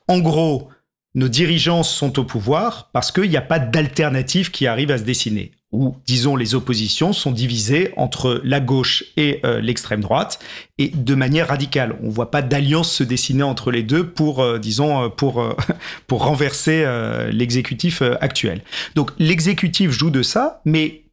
En 0.08 0.18
gros, 0.18 0.68
nos 1.14 1.28
dirigeants 1.28 1.84
sont 1.84 2.18
au 2.18 2.24
pouvoir 2.24 2.90
parce 2.92 3.12
qu'il 3.12 3.30
n'y 3.30 3.36
a 3.36 3.40
pas 3.40 3.60
d'alternative 3.60 4.50
qui 4.50 4.66
arrive 4.66 4.90
à 4.90 4.98
se 4.98 5.04
dessiner 5.04 5.52
où, 5.70 5.96
disons, 6.06 6.34
les 6.36 6.54
oppositions 6.54 7.12
sont 7.12 7.30
divisées 7.30 7.92
entre 7.96 8.40
la 8.42 8.60
gauche 8.60 9.04
et 9.18 9.40
euh, 9.44 9.60
l'extrême 9.60 10.00
droite, 10.00 10.38
et 10.78 10.88
de 10.88 11.14
manière 11.14 11.48
radicale. 11.48 11.98
On 12.02 12.06
ne 12.06 12.10
voit 12.10 12.30
pas 12.30 12.40
d'alliance 12.40 12.90
se 12.90 13.04
dessiner 13.04 13.42
entre 13.42 13.70
les 13.70 13.82
deux 13.82 14.08
pour, 14.08 14.40
euh, 14.40 14.58
disons, 14.58 15.04
euh, 15.04 15.08
pour, 15.08 15.44
pour 16.06 16.24
renverser 16.24 16.86
l'exécutif 17.32 18.02
actuel. 18.20 18.62
Donc 18.94 19.10
l'exécutif 19.18 19.90
joue 19.90 20.10
de 20.10 20.22
ça, 20.22 20.62
mais 20.64 21.04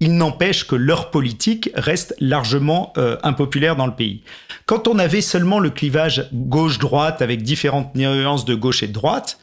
il 0.00 0.16
n'empêche 0.16 0.66
que 0.66 0.74
leur 0.74 1.10
politique 1.10 1.70
reste 1.74 2.14
largement 2.20 2.92
impopulaire 3.22 3.76
dans 3.76 3.86
le 3.86 3.94
pays. 3.94 4.22
Quand 4.66 4.88
on 4.88 4.98
avait 4.98 5.20
seulement 5.20 5.58
le 5.58 5.70
clivage 5.70 6.28
gauche-droite 6.32 7.22
avec 7.22 7.42
différentes 7.42 7.94
nuances 7.94 8.44
de 8.44 8.54
gauche 8.54 8.82
et 8.82 8.88
de 8.88 8.92
droite, 8.92 9.38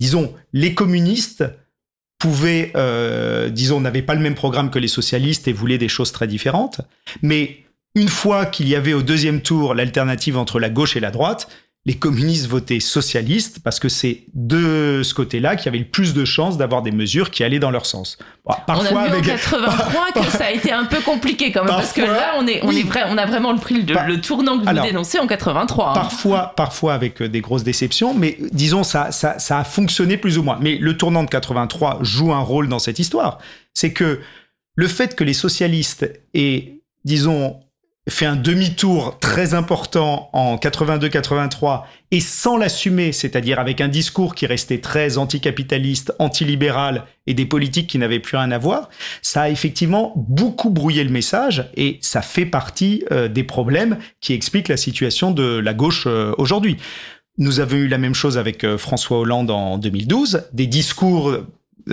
disons, 0.00 0.34
les 0.52 0.74
communistes 0.74 1.44
pouvaient, 2.20 2.70
euh, 2.76 3.48
disons, 3.48 3.80
n'avaient 3.80 4.02
pas 4.02 4.14
le 4.14 4.20
même 4.20 4.36
programme 4.36 4.70
que 4.70 4.78
les 4.78 4.88
socialistes 4.88 5.48
et 5.48 5.52
voulaient 5.52 5.78
des 5.78 5.88
choses 5.88 6.12
très 6.12 6.28
différentes. 6.28 6.82
Mais 7.22 7.64
une 7.96 8.08
fois 8.08 8.46
qu'il 8.46 8.68
y 8.68 8.76
avait 8.76 8.92
au 8.92 9.02
deuxième 9.02 9.40
tour 9.40 9.74
l'alternative 9.74 10.36
entre 10.36 10.60
la 10.60 10.68
gauche 10.68 10.96
et 10.96 11.00
la 11.00 11.10
droite, 11.10 11.48
les 11.86 11.94
communistes 11.94 12.46
votaient 12.46 12.78
socialistes 12.78 13.60
parce 13.64 13.80
que 13.80 13.88
c'est 13.88 14.24
de 14.34 15.00
ce 15.02 15.14
côté-là 15.14 15.56
qu'il 15.56 15.64
y 15.64 15.68
avait 15.68 15.78
le 15.78 15.86
plus 15.88 16.12
de 16.12 16.26
chances 16.26 16.58
d'avoir 16.58 16.82
des 16.82 16.90
mesures 16.90 17.30
qui 17.30 17.42
allaient 17.42 17.58
dans 17.58 17.70
leur 17.70 17.86
sens. 17.86 18.18
parfois 18.66 18.76
on 18.92 18.96
a 18.96 19.06
vu 19.06 19.12
avec... 19.12 19.24
en 19.24 19.28
83 19.28 20.22
que 20.22 20.30
ça 20.30 20.44
a 20.44 20.50
été 20.50 20.72
un 20.72 20.84
peu 20.84 21.00
compliqué 21.00 21.52
quand 21.52 21.64
même 21.64 21.74
parce 21.74 21.94
que 21.94 22.02
là 22.02 22.34
on 22.38 22.46
est 22.46 22.62
on 22.64 22.70
est 22.70 22.82
vrai 22.82 23.04
on 23.08 23.16
a 23.16 23.24
vraiment 23.24 23.52
le 23.52 23.58
prix 23.58 23.82
le 23.82 24.20
tournant 24.20 24.58
que 24.58 24.68
vous 24.68 24.82
dénoncez 24.82 25.18
en 25.18 25.26
83. 25.26 25.90
Hein. 25.90 25.94
Parfois 25.94 26.52
parfois 26.54 26.92
avec 26.92 27.22
euh, 27.22 27.28
des 27.28 27.40
grosses 27.40 27.64
déceptions 27.64 28.12
mais 28.12 28.36
disons 28.52 28.84
ça, 28.84 29.10
ça 29.10 29.38
ça 29.38 29.60
a 29.60 29.64
fonctionné 29.64 30.18
plus 30.18 30.36
ou 30.36 30.42
moins. 30.42 30.58
Mais 30.60 30.76
le 30.76 30.96
tournant 30.98 31.22
de 31.22 31.30
83 31.30 32.00
joue 32.02 32.34
un 32.34 32.40
rôle 32.40 32.68
dans 32.68 32.78
cette 32.78 32.98
histoire. 32.98 33.38
C'est 33.72 33.94
que 33.94 34.20
le 34.74 34.88
fait 34.88 35.16
que 35.16 35.24
les 35.24 35.34
socialistes 35.34 36.10
aient 36.34 36.80
disons 37.06 37.58
fait 38.10 38.26
un 38.26 38.36
demi-tour 38.36 39.18
très 39.20 39.54
important 39.54 40.30
en 40.32 40.56
82-83 40.56 41.82
et 42.10 42.20
sans 42.20 42.56
l'assumer, 42.56 43.12
c'est-à-dire 43.12 43.58
avec 43.58 43.80
un 43.80 43.88
discours 43.88 44.34
qui 44.34 44.46
restait 44.46 44.80
très 44.80 45.18
anticapitaliste, 45.18 46.12
antilibéral 46.18 47.04
et 47.26 47.34
des 47.34 47.46
politiques 47.46 47.88
qui 47.88 47.98
n'avaient 47.98 48.20
plus 48.20 48.36
rien 48.36 48.50
à 48.50 48.58
voir, 48.58 48.88
ça 49.22 49.42
a 49.42 49.48
effectivement 49.48 50.12
beaucoup 50.16 50.70
brouillé 50.70 51.04
le 51.04 51.10
message 51.10 51.70
et 51.76 51.98
ça 52.00 52.22
fait 52.22 52.46
partie 52.46 53.04
euh, 53.12 53.28
des 53.28 53.44
problèmes 53.44 53.98
qui 54.20 54.32
expliquent 54.32 54.68
la 54.68 54.76
situation 54.76 55.30
de 55.30 55.58
la 55.58 55.74
gauche 55.74 56.04
euh, 56.06 56.32
aujourd'hui. 56.38 56.76
Nous 57.38 57.60
avons 57.60 57.76
eu 57.76 57.88
la 57.88 57.98
même 57.98 58.14
chose 58.14 58.38
avec 58.38 58.64
euh, 58.64 58.76
François 58.76 59.18
Hollande 59.18 59.50
en 59.50 59.78
2012, 59.78 60.48
des 60.52 60.66
discours 60.66 61.34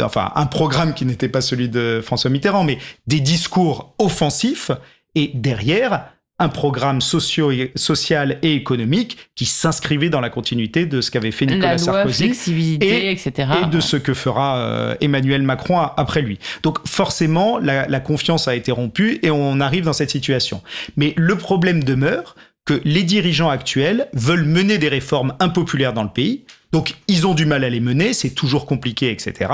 enfin 0.02 0.32
un 0.36 0.46
programme 0.46 0.94
qui 0.94 1.06
n'était 1.06 1.30
pas 1.30 1.42
celui 1.42 1.70
de 1.70 2.02
François 2.04 2.30
Mitterrand, 2.30 2.64
mais 2.64 2.78
des 3.08 3.20
discours 3.20 3.96
offensifs 4.00 4.72
et 5.16 5.32
derrière 5.34 6.12
un 6.40 6.50
programme 6.50 7.02
socio 7.02 7.52
social 7.76 8.38
et 8.44 8.54
économique 8.54 9.18
qui 9.36 9.46
s'inscrivait 9.46 10.10
dans 10.10 10.22
la 10.22 10.30
continuité 10.30 10.86
de 10.86 11.02
ce 11.02 11.10
qu'avait 11.10 11.32
fait 11.32 11.48
Nicolas 11.48 11.80
Sarkozy 11.80 12.78
et, 12.80 13.12
etc. 13.12 13.50
et 13.64 13.66
de 13.68 13.80
ce 13.80 13.98
que 13.98 14.14
fera 14.14 14.58
euh, 14.58 14.96
Emmanuel 15.02 15.42
Macron 15.42 15.80
après 15.80 16.22
lui. 16.22 16.38
Donc 16.62 16.88
forcément, 16.88 17.58
la, 17.58 17.88
la 17.88 18.00
confiance 18.00 18.48
a 18.48 18.56
été 18.56 18.72
rompue 18.72 19.20
et 19.24 19.32
on 19.32 19.60
arrive 19.60 19.86
dans 19.86 19.94
cette 19.94 20.12
situation. 20.12 20.62
Mais 20.96 21.14
le 21.18 21.36
problème 21.38 21.84
demeure 21.84 22.36
que 22.66 22.82
les 22.84 23.04
dirigeants 23.04 23.50
actuels 23.50 24.08
veulent 24.14 24.46
mener 24.46 24.78
des 24.78 24.90
réformes 24.90 25.34
impopulaires 25.40 25.94
dans 25.94 26.04
le 26.04 26.10
pays, 26.10 26.44
donc 26.74 26.96
ils 27.08 27.26
ont 27.26 27.34
du 27.34 27.46
mal 27.46 27.64
à 27.64 27.70
les 27.70 27.80
mener, 27.80 28.14
c'est 28.14 28.32
toujours 28.32 28.66
compliqué, 28.66 29.10
etc. 29.10 29.52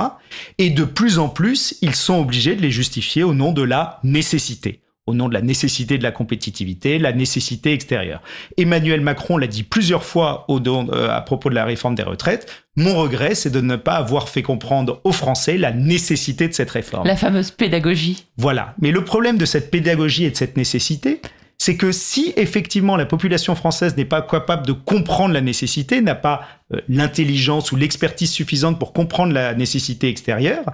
Et 0.58 0.72
de 0.72 0.84
plus 0.84 1.20
en 1.20 1.30
plus, 1.30 1.78
ils 1.82 1.96
sont 1.96 2.20
obligés 2.20 2.56
de 2.56 2.62
les 2.62 2.72
justifier 2.72 3.24
au 3.24 3.36
nom 3.36 3.52
de 3.54 3.62
la 3.62 4.00
nécessité 4.04 4.82
au 5.06 5.14
nom 5.14 5.28
de 5.28 5.34
la 5.34 5.42
nécessité 5.42 5.98
de 5.98 6.04
la 6.04 6.12
compétitivité, 6.12 6.98
la 6.98 7.12
nécessité 7.12 7.74
extérieure. 7.74 8.22
Emmanuel 8.58 9.02
Macron 9.02 9.38
l'a 9.38 9.48
dit 9.48 9.64
plusieurs 9.64 10.04
fois 10.04 10.46
au, 10.48 10.60
euh, 10.66 11.10
à 11.10 11.22
propos 11.22 11.50
de 11.50 11.56
la 11.56 11.66
réforme 11.66 11.96
des 11.96 12.04
retraites. 12.04 12.50
Mon 12.78 12.96
regret, 12.96 13.36
c'est 13.36 13.50
de 13.50 13.60
ne 13.60 13.76
pas 13.76 13.96
avoir 13.96 14.30
fait 14.30 14.42
comprendre 14.42 15.02
aux 15.04 15.12
Français 15.12 15.58
la 15.58 15.74
nécessité 15.74 16.48
de 16.48 16.54
cette 16.54 16.72
réforme. 16.72 17.06
La 17.06 17.18
fameuse 17.18 17.52
pédagogie. 17.52 18.26
Voilà. 18.38 18.76
Mais 18.82 18.92
le 18.92 19.04
problème 19.04 19.38
de 19.38 19.46
cette 19.46 19.72
pédagogie 19.72 20.24
et 20.26 20.32
de 20.32 20.38
cette 20.38 20.56
nécessité, 20.56 21.22
c'est 21.58 21.76
que 21.78 21.92
si 21.92 22.34
effectivement 22.38 22.96
la 22.96 23.06
population 23.06 23.56
française 23.56 23.96
n'est 23.98 24.06
pas 24.06 24.22
capable 24.22 24.66
de 24.66 24.72
comprendre 24.72 25.34
la 25.34 25.42
nécessité, 25.42 26.02
n'a 26.02 26.16
pas 26.16 26.42
euh, 26.74 26.80
l'intelligence 26.88 27.72
ou 27.72 27.76
l'expertise 27.76 28.32
suffisante 28.32 28.80
pour 28.80 28.94
comprendre 28.94 29.34
la 29.34 29.54
nécessité 29.54 30.08
extérieure, 30.08 30.66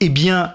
eh 0.00 0.10
bien 0.10 0.54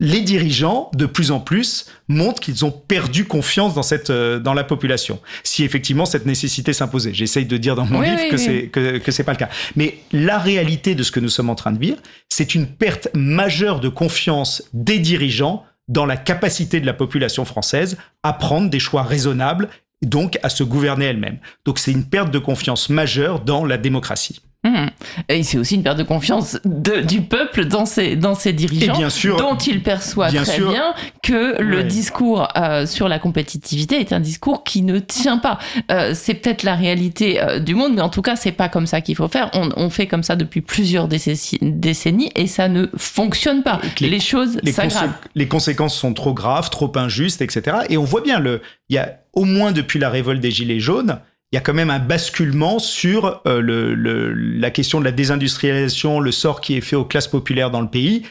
les 0.00 0.22
dirigeants, 0.22 0.90
de 0.94 1.04
plus 1.06 1.30
en 1.30 1.40
plus, 1.40 1.86
montrent 2.08 2.40
qu'ils 2.40 2.64
ont 2.64 2.70
perdu 2.70 3.26
confiance 3.26 3.74
dans 3.74 3.82
cette 3.82 4.10
euh, 4.10 4.40
dans 4.40 4.54
la 4.54 4.64
population. 4.64 5.20
Si 5.44 5.62
effectivement 5.62 6.06
cette 6.06 6.26
nécessité 6.26 6.72
s'imposait, 6.72 7.12
j'essaye 7.12 7.44
de 7.44 7.56
dire 7.58 7.76
dans 7.76 7.84
mon 7.84 8.00
livre 8.00 8.28
que 8.30 8.38
c'est 8.38 8.68
que, 8.68 8.98
que 8.98 9.12
c'est 9.12 9.24
pas 9.24 9.32
le 9.32 9.38
cas. 9.38 9.50
Mais 9.76 9.98
la 10.10 10.38
réalité 10.38 10.94
de 10.94 11.02
ce 11.02 11.12
que 11.12 11.20
nous 11.20 11.28
sommes 11.28 11.50
en 11.50 11.54
train 11.54 11.72
de 11.72 11.78
vivre, 11.78 11.98
c'est 12.28 12.54
une 12.54 12.66
perte 12.66 13.08
majeure 13.14 13.80
de 13.80 13.88
confiance 13.88 14.62
des 14.72 14.98
dirigeants 14.98 15.64
dans 15.88 16.06
la 16.06 16.16
capacité 16.16 16.80
de 16.80 16.86
la 16.86 16.94
population 16.94 17.44
française 17.44 17.98
à 18.22 18.32
prendre 18.32 18.70
des 18.70 18.78
choix 18.78 19.02
raisonnables, 19.02 19.68
donc 20.02 20.38
à 20.42 20.48
se 20.48 20.62
gouverner 20.64 21.06
elle-même. 21.06 21.38
Donc 21.64 21.78
c'est 21.78 21.92
une 21.92 22.04
perte 22.04 22.30
de 22.30 22.38
confiance 22.38 22.88
majeure 22.88 23.40
dans 23.40 23.66
la 23.66 23.76
démocratie. 23.76 24.40
Mmh. 24.62 24.88
Et 25.30 25.42
c'est 25.42 25.56
aussi 25.56 25.76
une 25.76 25.82
perte 25.82 25.96
de 25.96 26.02
confiance 26.02 26.58
de, 26.66 27.00
du 27.00 27.22
peuple 27.22 27.64
dans 27.64 27.86
ses, 27.86 28.14
dans 28.14 28.34
ses 28.34 28.52
dirigeants, 28.52 28.94
bien 28.94 29.08
sûr, 29.08 29.38
dont 29.38 29.56
il 29.56 29.82
perçoit 29.82 30.28
très 30.28 30.60
bien 30.60 30.92
que 31.22 31.62
le 31.62 31.82
discours 31.82 32.46
euh, 32.58 32.84
sur 32.84 33.08
la 33.08 33.18
compétitivité 33.18 34.00
est 34.00 34.12
un 34.12 34.20
discours 34.20 34.62
qui 34.62 34.82
ne 34.82 34.98
tient 34.98 35.38
pas. 35.38 35.58
Euh, 35.90 36.12
c'est 36.14 36.34
peut-être 36.34 36.62
la 36.62 36.74
réalité 36.74 37.40
euh, 37.40 37.58
du 37.58 37.74
monde, 37.74 37.94
mais 37.94 38.02
en 38.02 38.10
tout 38.10 38.20
cas, 38.20 38.36
c'est 38.36 38.52
pas 38.52 38.68
comme 38.68 38.86
ça 38.86 39.00
qu'il 39.00 39.16
faut 39.16 39.28
faire. 39.28 39.48
On, 39.54 39.70
on, 39.76 39.88
fait 39.88 40.06
comme 40.06 40.22
ça 40.22 40.36
depuis 40.36 40.60
plusieurs 40.60 41.08
décennies 41.08 42.30
et 42.36 42.46
ça 42.46 42.68
ne 42.68 42.86
fonctionne 42.98 43.62
pas. 43.62 43.80
Les, 43.98 44.10
les, 44.10 44.20
choses 44.20 44.58
s'aggravent. 44.72 45.14
Les 45.34 45.48
conséquences 45.48 45.96
sont 45.96 46.12
trop 46.12 46.34
graves, 46.34 46.68
trop 46.68 46.92
injustes, 46.96 47.40
etc. 47.40 47.78
Et 47.88 47.96
on 47.96 48.04
voit 48.04 48.20
bien, 48.20 48.42
il 48.44 48.94
y 48.94 48.98
a 48.98 49.20
au 49.32 49.44
moins 49.44 49.72
depuis 49.72 49.98
la 49.98 50.10
révolte 50.10 50.40
des 50.40 50.50
Gilets 50.50 50.80
jaunes, 50.80 51.18
il 51.52 51.56
y 51.56 51.58
a 51.58 51.60
quand 51.60 51.74
même 51.74 51.90
un 51.90 51.98
basculement 51.98 52.78
sur 52.78 53.42
euh, 53.46 53.94
la 54.36 54.70
question 54.70 55.00
de 55.00 55.04
la 55.04 55.12
désindustrialisation, 55.12 56.20
le 56.20 56.30
sort 56.30 56.60
qui 56.60 56.76
est 56.76 56.80
fait 56.80 56.96
aux 56.96 57.04
classes 57.04 57.28
populaires 57.28 57.70
dans 57.70 57.80
le 57.80 57.88
pays. 57.88 58.24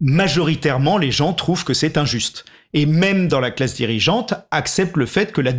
Majoritairement, 0.00 0.98
les 0.98 1.10
gens 1.10 1.32
trouvent 1.32 1.64
que 1.64 1.74
c'est 1.74 1.96
injuste 1.96 2.44
et 2.74 2.86
même 2.86 3.28
dans 3.28 3.40
la 3.40 3.50
classe 3.50 3.74
dirigeante, 3.74 4.34
accepte 4.50 4.96
le 4.96 5.06
fait 5.06 5.32
que 5.32 5.40
la 5.40 5.52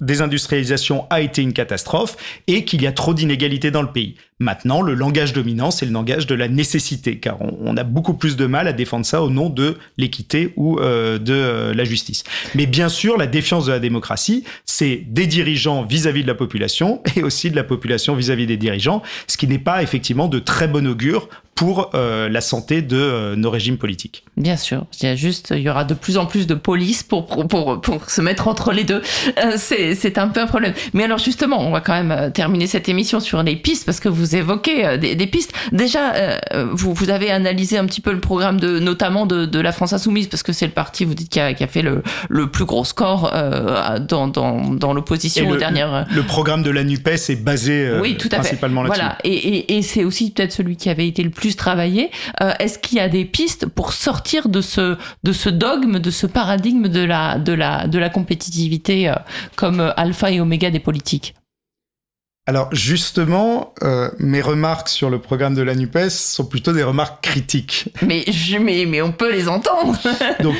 désindustrialisation 0.00 1.06
a 1.10 1.20
été 1.20 1.42
une 1.42 1.52
catastrophe 1.52 2.16
et 2.46 2.64
qu'il 2.64 2.82
y 2.82 2.86
a 2.86 2.92
trop 2.92 3.14
d'inégalités 3.14 3.70
dans 3.70 3.82
le 3.82 3.92
pays. 3.92 4.16
Maintenant, 4.40 4.82
le 4.82 4.94
langage 4.94 5.32
dominant, 5.32 5.70
c'est 5.70 5.86
le 5.86 5.92
langage 5.92 6.26
de 6.26 6.34
la 6.34 6.48
nécessité, 6.48 7.18
car 7.18 7.40
on, 7.40 7.76
a 7.76 7.84
beaucoup 7.84 8.14
plus 8.14 8.36
de 8.36 8.46
mal 8.46 8.66
à 8.66 8.72
défendre 8.72 9.06
ça 9.06 9.22
au 9.22 9.30
nom 9.30 9.48
de 9.48 9.76
l'équité 9.96 10.52
ou 10.56 10.80
euh, 10.80 11.18
de 11.18 11.32
euh, 11.32 11.74
la 11.74 11.84
justice. 11.84 12.24
Mais 12.54 12.66
bien 12.66 12.88
sûr, 12.88 13.16
la 13.16 13.28
défiance 13.28 13.66
de 13.66 13.72
la 13.72 13.78
démocratie, 13.78 14.44
c'est 14.64 15.04
des 15.06 15.28
dirigeants 15.28 15.84
vis-à-vis 15.84 16.22
de 16.22 16.26
la 16.26 16.34
population 16.34 17.00
et 17.16 17.22
aussi 17.22 17.50
de 17.50 17.56
la 17.56 17.64
population 17.64 18.16
vis-à-vis 18.16 18.46
des 18.46 18.56
dirigeants, 18.56 19.02
ce 19.28 19.36
qui 19.36 19.46
n'est 19.46 19.58
pas 19.58 19.82
effectivement 19.82 20.26
de 20.26 20.40
très 20.40 20.66
bon 20.66 20.86
augure 20.86 21.28
pour 21.54 21.90
euh, 21.94 22.28
la 22.28 22.40
santé 22.40 22.82
de 22.82 23.34
nos 23.36 23.50
régimes 23.50 23.78
politiques. 23.78 24.24
Bien 24.36 24.56
sûr, 24.56 24.84
il 25.00 25.06
y 25.06 25.08
a 25.08 25.14
juste, 25.14 25.52
il 25.54 25.62
y 25.62 25.68
aura 25.68 25.84
de 25.84 25.94
plus 25.94 26.18
en 26.18 26.26
plus 26.26 26.48
de 26.48 26.54
police 26.54 27.04
pour, 27.04 27.26
pour, 27.26 27.80
pour, 27.80 28.10
se 28.10 28.20
mettre 28.20 28.48
entre 28.48 28.72
les 28.72 28.82
deux. 28.82 29.00
Euh, 29.38 29.56
c'est 29.56 30.18
un 30.18 30.28
peu 30.28 30.40
un 30.40 30.46
problème. 30.46 30.74
Mais 30.92 31.04
alors 31.04 31.18
justement, 31.18 31.60
on 31.60 31.70
va 31.70 31.80
quand 31.80 31.92
même 31.92 32.10
euh, 32.10 32.30
terminer 32.30 32.66
cette 32.66 32.88
émission 32.88 33.20
sur 33.20 33.42
les 33.42 33.54
pistes 33.54 33.86
parce 33.86 34.00
que 34.00 34.08
vous 34.08 34.34
évoquez 34.34 34.84
euh, 34.84 34.96
des, 34.96 35.26
pistes. 35.26 35.52
Déjà, 35.72 36.14
vous, 36.72 36.92
vous 36.94 37.10
avez 37.10 37.30
analysé 37.30 37.78
un 37.78 37.86
petit 37.86 38.00
peu 38.00 38.12
le 38.12 38.20
programme 38.20 38.58
de 38.58 38.78
notamment 38.80 39.26
de, 39.26 39.46
de 39.46 39.60
la 39.60 39.72
France 39.72 39.92
Insoumise 39.92 40.26
parce 40.26 40.42
que 40.42 40.52
c'est 40.52 40.66
le 40.66 40.72
parti, 40.72 41.04
vous 41.04 41.14
dites, 41.14 41.28
qui 41.28 41.40
a, 41.40 41.54
qui 41.54 41.62
a 41.62 41.66
fait 41.66 41.82
le, 41.82 42.02
le, 42.28 42.50
plus 42.50 42.64
gros 42.64 42.84
score 42.84 43.32
dans, 44.08 44.28
dans, 44.28 44.74
dans 44.74 44.92
l'opposition 44.92 45.48
aux 45.48 45.56
dernières... 45.56 46.06
Le 46.12 46.22
programme 46.22 46.62
de 46.62 46.70
la 46.70 46.84
NUPES 46.84 47.30
est 47.30 47.42
basé 47.42 47.98
oui, 48.00 48.16
tout 48.16 48.28
à 48.32 48.36
principalement 48.36 48.82
là-dessus. 48.82 49.00
Voilà, 49.00 49.18
et, 49.24 49.32
et, 49.32 49.76
et 49.76 49.82
c'est 49.82 50.04
aussi 50.04 50.30
peut-être 50.32 50.52
celui 50.52 50.76
qui 50.76 50.90
avait 50.90 51.06
été 51.06 51.22
le 51.22 51.30
plus 51.30 51.43
travaillé. 51.52 52.10
Est-ce 52.58 52.78
qu'il 52.78 52.98
y 52.98 53.00
a 53.00 53.08
des 53.08 53.24
pistes 53.24 53.66
pour 53.66 53.92
sortir 53.92 54.48
de 54.48 54.60
ce, 54.60 54.96
de 55.22 55.32
ce 55.32 55.48
dogme, 55.48 55.98
de 55.98 56.10
ce 56.10 56.26
paradigme 56.26 56.88
de 56.88 57.04
la, 57.04 57.38
de 57.38 57.52
la, 57.52 57.86
de 57.86 57.98
la 57.98 58.10
compétitivité 58.10 59.08
euh, 59.08 59.14
comme 59.56 59.80
euh, 59.80 59.92
alpha 59.96 60.30
et 60.30 60.40
oméga 60.40 60.70
des 60.70 60.80
politiques? 60.80 61.34
Alors 62.46 62.68
justement, 62.74 63.72
euh, 63.82 64.10
mes 64.18 64.42
remarques 64.42 64.88
sur 64.88 65.08
le 65.08 65.18
programme 65.18 65.54
de 65.54 65.62
la 65.62 65.74
NUPES 65.74 66.10
sont 66.10 66.44
plutôt 66.44 66.72
des 66.72 66.82
remarques 66.82 67.22
critiques. 67.24 67.88
Mais, 68.02 68.24
je, 68.30 68.58
mais, 68.58 68.84
mais 68.86 69.00
on 69.00 69.12
peut 69.12 69.32
les 69.32 69.48
entendre. 69.48 69.98
Donc, 70.42 70.56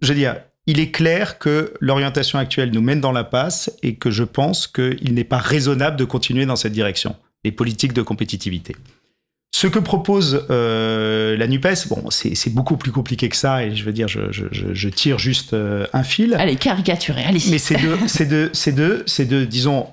je 0.00 0.08
veux 0.08 0.14
dire, 0.14 0.36
il 0.66 0.80
est 0.80 0.90
clair 0.90 1.38
que 1.38 1.74
l'orientation 1.80 2.38
actuelle 2.38 2.70
nous 2.70 2.80
mène 2.80 3.00
dans 3.00 3.12
la 3.12 3.24
passe 3.24 3.70
et 3.82 3.96
que 3.96 4.10
je 4.10 4.24
pense 4.24 4.66
qu'il 4.66 5.12
n'est 5.12 5.24
pas 5.24 5.36
raisonnable 5.36 5.98
de 5.98 6.04
continuer 6.04 6.46
dans 6.46 6.56
cette 6.56 6.72
direction, 6.72 7.16
les 7.44 7.52
politiques 7.52 7.92
de 7.92 8.00
compétitivité. 8.00 8.74
Ce 9.56 9.68
que 9.68 9.78
propose 9.78 10.48
euh, 10.50 11.36
la 11.36 11.46
NUPES, 11.46 11.86
bon, 11.88 12.10
c'est 12.10 12.52
beaucoup 12.52 12.76
plus 12.76 12.90
compliqué 12.90 13.28
que 13.28 13.36
ça, 13.36 13.64
et 13.64 13.72
je 13.76 13.84
veux 13.84 13.92
dire, 13.92 14.08
je, 14.08 14.32
je, 14.32 14.46
je 14.50 14.88
tire 14.88 15.20
juste 15.20 15.52
euh, 15.52 15.86
un 15.92 16.02
fil. 16.02 16.34
Allez, 16.34 16.56
caricaturé, 16.56 17.22
allez. 17.22 17.38
Mais 17.50 17.58
c'est 17.58 17.76
de, 17.76 17.96
c'est 18.08 18.26
de, 18.26 18.50
c'est 18.52 18.72
de, 18.72 19.04
c'est 19.06 19.26
de, 19.26 19.44
disons, 19.44 19.86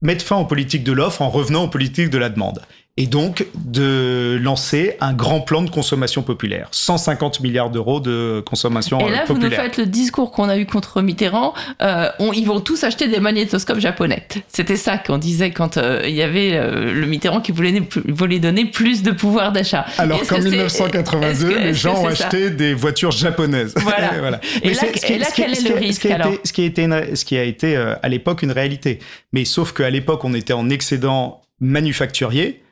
mettre 0.00 0.24
fin 0.24 0.36
aux 0.36 0.44
politiques 0.44 0.84
de 0.84 0.92
l'offre 0.92 1.22
en 1.22 1.28
revenant 1.28 1.64
aux 1.64 1.68
politiques 1.68 2.08
de 2.08 2.18
la 2.18 2.28
demande. 2.28 2.62
Et 2.96 3.08
donc 3.08 3.46
de 3.56 4.38
lancer 4.40 4.96
un 5.00 5.12
grand 5.12 5.40
plan 5.40 5.62
de 5.62 5.70
consommation 5.70 6.22
populaire. 6.22 6.68
150 6.70 7.40
milliards 7.40 7.70
d'euros 7.70 7.98
de 7.98 8.40
consommation 8.46 8.98
populaire. 8.98 9.24
Et 9.24 9.26
là, 9.28 9.34
vous 9.34 9.40
nous 9.40 9.50
faites 9.50 9.78
le 9.78 9.86
discours 9.86 10.30
qu'on 10.30 10.48
a 10.48 10.56
eu 10.56 10.64
contre 10.64 11.02
Mitterrand, 11.02 11.54
euh, 11.82 12.08
on, 12.20 12.32
ils 12.32 12.46
vont 12.46 12.60
tous 12.60 12.84
acheter 12.84 13.08
des 13.08 13.18
magnétoscopes 13.18 13.80
japonais. 13.80 14.28
C'était 14.46 14.76
ça 14.76 14.96
qu'on 14.96 15.18
disait 15.18 15.50
quand 15.50 15.76
euh, 15.76 16.02
il 16.04 16.14
y 16.14 16.22
avait 16.22 16.52
euh, 16.52 16.94
le 16.94 17.06
Mitterrand 17.06 17.40
qui 17.40 17.50
voulait, 17.50 17.82
voulait, 18.06 18.38
donner 18.38 18.66
plus 18.66 19.02
de 19.02 19.10
pouvoir 19.10 19.50
d'achat. 19.50 19.86
Alors 19.98 20.24
qu'en 20.24 20.38
1982, 20.38 21.58
les 21.58 21.74
gens 21.74 22.00
ont 22.00 22.06
acheté 22.06 22.50
des 22.50 22.74
voitures 22.74 23.10
japonaises. 23.10 23.74
Voilà. 23.78 24.12
voilà. 24.20 24.40
Et, 24.62 24.72
là, 24.72 25.26
quel 25.34 25.52
est 25.52 25.68
le 25.68 25.74
risque 25.74 26.06
alors 26.06 26.32
Ce 26.44 26.52
qui 26.52 26.62
a 26.62 26.66
été, 26.66 26.88
ce 27.16 27.24
qui 27.24 27.36
a 27.36 27.42
été 27.42 27.76
à 27.76 28.08
l'époque 28.08 28.42
une 28.42 28.52
réalité. 28.52 29.00
Mais 29.32 29.44
sauf 29.44 29.72
qu'à 29.72 29.90
l'époque, 29.90 30.24
on 30.24 30.32
était 30.32 30.52
en 30.52 30.70
excédent 30.70 31.40
manufacturier 31.60 32.63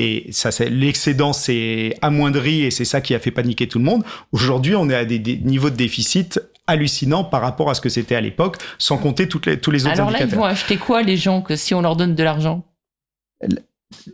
et 0.00 0.28
ça, 0.32 0.48
l'excédent 0.64 1.34
s'est 1.34 1.94
amoindri 2.00 2.62
et 2.62 2.70
c'est 2.70 2.86
ça 2.86 3.02
qui 3.02 3.14
a 3.14 3.18
fait 3.18 3.30
paniquer 3.30 3.68
tout 3.68 3.78
le 3.78 3.84
monde. 3.84 4.02
Aujourd'hui, 4.32 4.74
on 4.74 4.88
est 4.88 4.94
à 4.94 5.04
des, 5.04 5.18
niveaux 5.44 5.68
de 5.68 5.76
déficit 5.76 6.40
hallucinants 6.66 7.22
par 7.22 7.42
rapport 7.42 7.68
à 7.68 7.74
ce 7.74 7.82
que 7.82 7.90
c'était 7.90 8.14
à 8.14 8.22
l'époque, 8.22 8.56
sans 8.78 8.96
compter 8.96 9.28
toutes 9.28 9.44
les, 9.44 9.60
tous 9.60 9.70
les 9.70 9.84
autres 9.84 10.00
Alors 10.00 10.10
là, 10.10 10.20
ils 10.22 10.26
vont 10.26 10.44
acheter 10.44 10.78
quoi 10.78 11.02
les 11.02 11.18
gens 11.18 11.42
que 11.42 11.54
si 11.54 11.74
on 11.74 11.82
leur 11.82 11.96
donne 11.96 12.14
de 12.14 12.22
l'argent? 12.22 12.64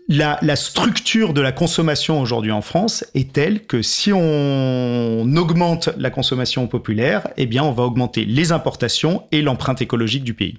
La, 0.09 0.41
la, 0.43 0.57
structure 0.57 1.33
de 1.33 1.41
la 1.41 1.53
consommation 1.53 2.21
aujourd'hui 2.21 2.51
en 2.51 2.63
France 2.63 3.05
est 3.15 3.33
telle 3.33 3.65
que 3.65 3.83
si 3.83 4.11
on 4.13 5.37
augmente 5.37 5.91
la 5.99 6.11
consommation 6.11 6.67
populaire, 6.67 7.29
eh 7.37 7.47
bien, 7.47 7.63
on 7.63 7.73
va 7.73 7.85
augmenter 7.85 8.25
les 8.25 8.51
importations 8.51 9.23
et 9.31 9.41
l'empreinte 9.41 9.83
écologique 9.83 10.25
du 10.25 10.35
pays. 10.35 10.59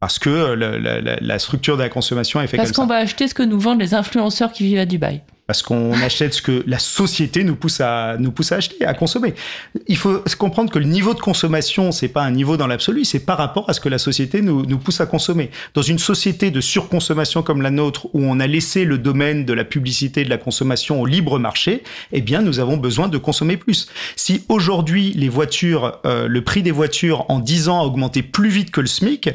Parce 0.00 0.18
que 0.18 0.54
la, 1.20 1.38
structure 1.38 1.76
de 1.76 1.82
la 1.82 1.90
consommation 1.90 2.40
est 2.40 2.46
faite. 2.46 2.56
Parce 2.56 2.72
qu'on 2.72 2.86
va 2.86 2.96
acheter 2.96 3.28
ce 3.28 3.34
que 3.34 3.42
nous 3.42 3.60
vendent 3.60 3.80
les 3.80 3.92
influenceurs 3.92 4.50
qui 4.50 4.64
vivent 4.64 4.78
à 4.78 4.86
Dubaï. 4.86 5.20
Parce 5.46 5.62
qu'on 5.62 5.92
achète 6.02 6.32
ce 6.32 6.40
que 6.40 6.64
la 6.66 6.78
société 6.78 7.44
nous 7.44 7.54
pousse 7.54 7.82
à 7.82 8.16
nous 8.18 8.32
pousse 8.32 8.50
à 8.52 8.56
acheter, 8.56 8.86
à 8.86 8.94
consommer. 8.94 9.34
Il 9.88 9.98
faut 9.98 10.22
comprendre 10.38 10.70
que 10.70 10.78
le 10.78 10.86
niveau 10.86 11.12
de 11.12 11.20
consommation, 11.20 11.92
c'est 11.92 12.08
pas 12.08 12.22
un 12.22 12.30
niveau 12.30 12.56
dans 12.56 12.66
l'absolu, 12.66 13.04
c'est 13.04 13.26
par 13.26 13.36
rapport 13.36 13.68
à 13.68 13.74
ce 13.74 13.80
que 13.80 13.90
la 13.90 13.98
société 13.98 14.40
nous, 14.40 14.64
nous 14.64 14.78
pousse 14.78 15.02
à 15.02 15.06
consommer. 15.06 15.50
Dans 15.74 15.82
une 15.82 15.98
société 15.98 16.50
de 16.50 16.62
surconsommation 16.62 17.42
comme 17.42 17.60
la 17.60 17.70
nôtre, 17.70 18.06
où 18.14 18.22
on 18.22 18.40
a 18.40 18.46
laissé 18.46 18.86
le 18.86 18.96
domaine 18.96 19.44
de 19.44 19.52
la 19.52 19.64
publicité 19.64 20.22
et 20.22 20.24
de 20.24 20.30
la 20.30 20.38
consommation 20.38 21.02
au 21.02 21.04
libre 21.04 21.38
marché, 21.38 21.82
eh 22.12 22.22
bien, 22.22 22.40
nous 22.40 22.58
avons 22.58 22.78
besoin 22.78 23.08
de 23.08 23.18
consommer 23.18 23.58
plus. 23.58 23.88
Si 24.16 24.44
aujourd'hui 24.48 25.12
les 25.12 25.28
voitures, 25.28 25.98
euh, 26.06 26.26
le 26.26 26.42
prix 26.42 26.62
des 26.62 26.70
voitures 26.70 27.26
en 27.28 27.38
10 27.38 27.68
ans 27.68 27.80
a 27.80 27.84
augmenté 27.84 28.22
plus 28.22 28.48
vite 28.48 28.70
que 28.70 28.80
le 28.80 28.86
SMIC, 28.86 29.28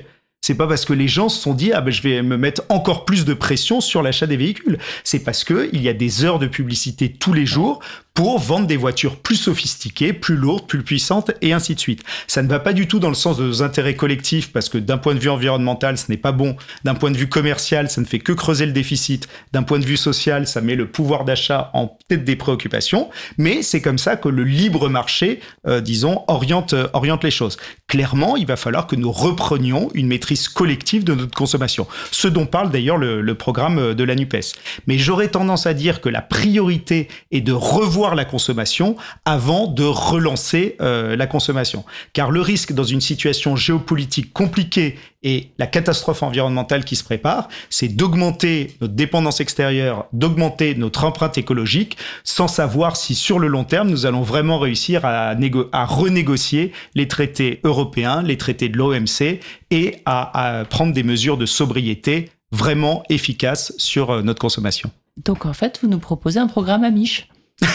c'est 0.46 0.54
pas 0.54 0.68
parce 0.68 0.86
que 0.86 0.94
les 0.94 1.08
gens 1.08 1.28
se 1.28 1.42
sont 1.42 1.56
dit 1.56 1.74
ah 1.74 1.82
ben 1.82 1.90
je 1.90 2.04
vais 2.04 2.22
me 2.22 2.38
mettre 2.38 2.62
encore 2.70 3.04
plus 3.04 3.26
de 3.26 3.34
pression 3.34 3.82
sur 3.82 4.04
l'achat 4.04 4.28
des 4.28 4.38
véhicules. 4.38 4.78
C'est 5.04 5.24
parce 5.24 5.44
que 5.44 5.70
il 5.74 5.82
y 5.82 5.90
a 5.90 5.94
des 5.94 6.24
heures 6.24 6.38
de 6.38 6.46
publicité 6.46 7.12
tous 7.12 7.34
les 7.34 7.48
jours 7.48 7.80
pour 8.16 8.40
vendre 8.40 8.66
des 8.66 8.78
voitures 8.78 9.18
plus 9.18 9.36
sophistiquées, 9.36 10.14
plus 10.14 10.38
lourdes, 10.38 10.68
plus 10.68 10.84
puissantes 10.84 11.32
et 11.42 11.52
ainsi 11.52 11.76
de 11.76 11.80
suite. 11.82 12.02
Ça 12.28 12.42
ne 12.42 12.48
va 12.48 12.60
pas 12.60 12.72
du 12.72 12.88
tout 12.88 13.00
dans 13.00 13.10
le 13.10 13.16
sens 13.16 13.38
de 13.38 13.44
nos 13.44 13.62
intérêts 13.62 13.96
collectifs 13.96 14.54
parce 14.54 14.70
que 14.70 14.78
d'un 14.78 14.98
point 14.98 15.16
de 15.16 15.20
vue 15.20 15.30
environnemental, 15.30 15.98
ce 15.98 16.06
n'est 16.10 16.18
pas 16.18 16.32
bon. 16.32 16.56
D'un 16.86 16.96
point 16.96 17.12
de 17.12 17.18
vue 17.18 17.28
commercial, 17.28 17.90
ça 17.90 18.00
ne 18.00 18.06
fait 18.06 18.20
que 18.20 18.32
creuser 18.32 18.66
le 18.68 18.72
déficit. 18.72 19.28
D'un 19.52 19.64
point 19.64 19.80
de 19.80 19.86
vue 19.86 19.98
social, 19.98 20.48
ça 20.48 20.62
met 20.62 20.76
le 20.76 20.88
pouvoir 20.88 21.26
d'achat 21.26 21.72
en 21.74 21.98
tête 22.08 22.24
des 22.24 22.38
préoccupations. 22.38 23.10
Mais 23.38 23.62
c'est 23.62 23.82
comme 23.82 23.98
ça 23.98 24.16
que 24.16 24.30
le 24.30 24.46
libre 24.46 24.88
marché, 24.88 25.42
euh, 25.68 25.82
disons, 25.82 26.24
euh, 26.30 26.88
oriente 26.94 27.24
les 27.24 27.32
choses. 27.32 27.58
Clairement, 27.90 28.38
il 28.38 28.46
va 28.46 28.56
falloir 28.56 28.88
que 28.88 28.96
nous 28.96 29.12
reprenions 29.12 29.90
une 29.94 30.08
maîtrise 30.08 30.35
collective 30.36 31.04
de 31.04 31.14
notre 31.14 31.36
consommation. 31.36 31.88
Ce 32.12 32.28
dont 32.28 32.46
parle 32.46 32.72
d'ailleurs 32.72 32.98
le, 32.98 33.22
le 33.22 33.36
programme 33.36 33.80
euh, 33.80 33.94
de 33.94 34.04
la 34.04 34.16
NUPES. 34.16 34.54
Mais 34.88 34.98
j'aurais 34.98 35.30
tendance 35.30 35.66
à 35.66 35.74
dire 35.74 36.02
que 36.02 36.10
la 36.10 36.22
priorité 36.22 37.08
est 37.32 37.42
de 37.42 37.54
revoir 37.54 38.16
la 38.16 38.26
consommation 38.26 38.96
avant 39.26 39.68
de 39.68 39.84
relancer 39.84 40.76
euh, 40.82 41.16
la 41.16 41.28
consommation. 41.28 41.86
Car 42.14 42.32
le 42.32 42.42
risque 42.42 42.74
dans 42.74 42.84
une 42.84 43.02
situation 43.02 43.56
géopolitique 43.56 44.34
compliquée 44.34 44.98
et 45.26 45.50
la 45.58 45.66
catastrophe 45.66 46.22
environnementale 46.24 46.86
qui 46.86 46.96
se 46.96 47.04
prépare, 47.04 47.50
c'est 47.72 47.88
d'augmenter 47.88 48.78
notre 48.80 48.94
dépendance 48.94 49.42
extérieure, 49.42 50.06
d'augmenter 50.14 50.76
notre 50.76 51.04
empreinte 51.04 51.40
écologique, 51.40 51.98
sans 52.24 52.48
savoir 52.48 52.96
si 52.96 53.16
sur 53.16 53.40
le 53.40 53.48
long 53.48 53.64
terme, 53.64 53.90
nous 53.90 54.06
allons 54.06 54.22
vraiment 54.22 54.60
réussir 54.60 55.04
à, 55.04 55.36
à 55.72 55.86
renégocier 55.86 56.72
les 56.94 57.08
traités 57.08 57.60
européens, 57.64 58.22
les 58.22 58.38
traités 58.38 58.70
de 58.70 58.78
l'OMC 58.78 59.40
et 59.72 59.96
à, 60.06 60.60
à 60.60 60.66
prendre 60.66 60.94
des 60.94 61.04
mesures 61.04 61.38
de 61.38 61.48
sobriété 61.48 62.30
vraiment 62.52 63.04
efficaces 63.10 63.74
sur 63.78 64.12
euh, 64.12 64.22
notre 64.22 64.40
consommation. 64.40 64.92
Donc 65.18 65.48
en 65.48 65.54
fait, 65.54 65.80
vous 65.82 65.90
nous 65.90 66.00
proposez 66.00 66.40
un 66.40 66.48
programme 66.48 66.84
à 66.84 66.92
miche. 66.92 67.28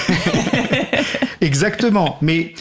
Exactement. 1.40 2.16
Mais 2.22 2.54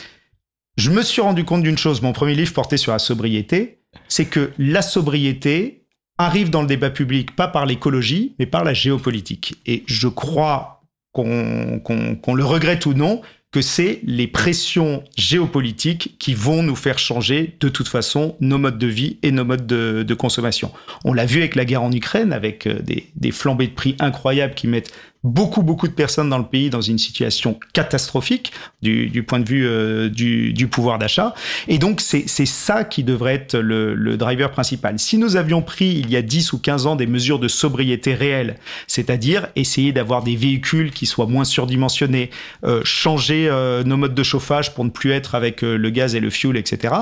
je 0.78 0.90
me 0.90 1.04
suis 1.04 1.22
rendu 1.22 1.46
compte 1.46 1.62
d'une 1.62 1.78
chose. 1.78 2.02
Mon 2.02 2.14
premier 2.14 2.34
livre 2.34 2.54
portait 2.54 2.78
sur 2.78 2.92
la 2.92 3.00
sobriété. 3.00 3.79
C'est 4.08 4.26
que 4.26 4.52
la 4.58 4.82
sobriété 4.82 5.86
arrive 6.18 6.50
dans 6.50 6.62
le 6.62 6.68
débat 6.68 6.90
public 6.90 7.36
pas 7.36 7.48
par 7.48 7.66
l'écologie, 7.66 8.36
mais 8.40 8.46
par 8.46 8.64
la 8.64 8.74
géopolitique. 8.74 9.56
Et 9.66 9.84
je 9.88 10.08
crois 10.08 10.84
qu'on 11.12 12.36
le 12.36 12.46
regrette 12.46 12.86
ou 12.86 12.94
non, 12.94 13.22
que 13.52 13.62
c'est 13.62 14.00
les 14.04 14.28
pressions 14.28 15.04
géopolitiques 15.18 16.18
qui 16.20 16.36
vont 16.36 16.62
nous 16.62 16.76
faire 16.76 17.00
changer 17.00 17.58
de 17.60 17.68
toute 17.68 17.88
façon 17.88 18.36
nos 18.40 18.60
modes 18.60 18.78
de 18.78 18.86
vie 18.86 19.18
et 19.24 19.32
nos 19.32 19.44
modes 19.44 19.66
de, 19.66 20.14
consommation. 20.14 20.72
On 21.04 21.14
l'a 21.14 21.26
vu 21.26 21.40
avec 21.40 21.56
la 21.56 21.66
guerre 21.66 21.82
en 21.82 21.92
Ukraine, 21.92 22.32
avec 22.32 22.68
euh, 22.68 22.80
des, 22.82 23.10
des 23.16 23.32
flambées 23.32 23.68
de 23.68 23.74
prix 23.74 23.96
incroyables 24.00 24.54
qui 24.54 24.68
mettent 24.68 24.94
beaucoup, 25.24 25.64
beaucoup 25.64 25.88
de 25.88 25.94
personnes 25.94 26.30
dans 26.30 26.38
le 26.38 26.46
pays 26.46 26.70
dans 26.70 26.82
une 26.82 26.98
situation 26.98 27.60
catastrophique 27.74 28.54
du, 28.82 29.24
point 29.24 29.40
de 29.40 29.48
vue 29.48 29.68
euh, 29.68 30.10
du, 30.10 30.68
pouvoir 30.72 30.98
d'achat. 30.98 31.34
Et 31.68 31.78
donc, 31.78 32.00
c'est 32.00 32.28
ça 32.28 32.86
qui 32.86 33.04
devrait 33.04 33.36
être 33.36 33.58
le, 33.58 34.18
driver 34.18 34.52
principal. 34.52 34.98
Si 34.98 35.18
nous 35.18 35.36
avions 35.36 35.62
pris, 35.62 35.88
il 35.88 36.10
y 36.10 36.16
a 36.16 36.22
10 36.22 36.54
ou 36.54 36.60
15 36.60 36.88
ans, 36.88 36.96
des 36.96 37.08
mesures 37.08 37.40
de 37.40 37.48
sobriété 37.48 38.14
réelles, 38.14 38.58
c'est-à-dire 38.88 39.48
essayer 39.56 39.92
d'avoir 39.92 40.24
des 40.24 40.36
véhicules 40.36 40.92
qui 40.92 41.06
soient 41.06 41.28
moins 41.28 41.44
surdimensionnés, 41.44 42.30
euh, 42.64 42.82
changer 42.84 43.48
euh, 43.50 43.84
nos 43.84 43.98
modes 43.98 44.16
de 44.16 44.24
chauffage 44.24 44.74
pour 44.74 44.86
ne 44.86 44.90
plus 44.90 45.12
être 45.12 45.36
avec 45.36 45.62
le 45.62 45.90
gaz 45.90 46.16
et 46.16 46.20
le 46.20 46.30
fuel, 46.30 46.56
etc., 46.56 46.94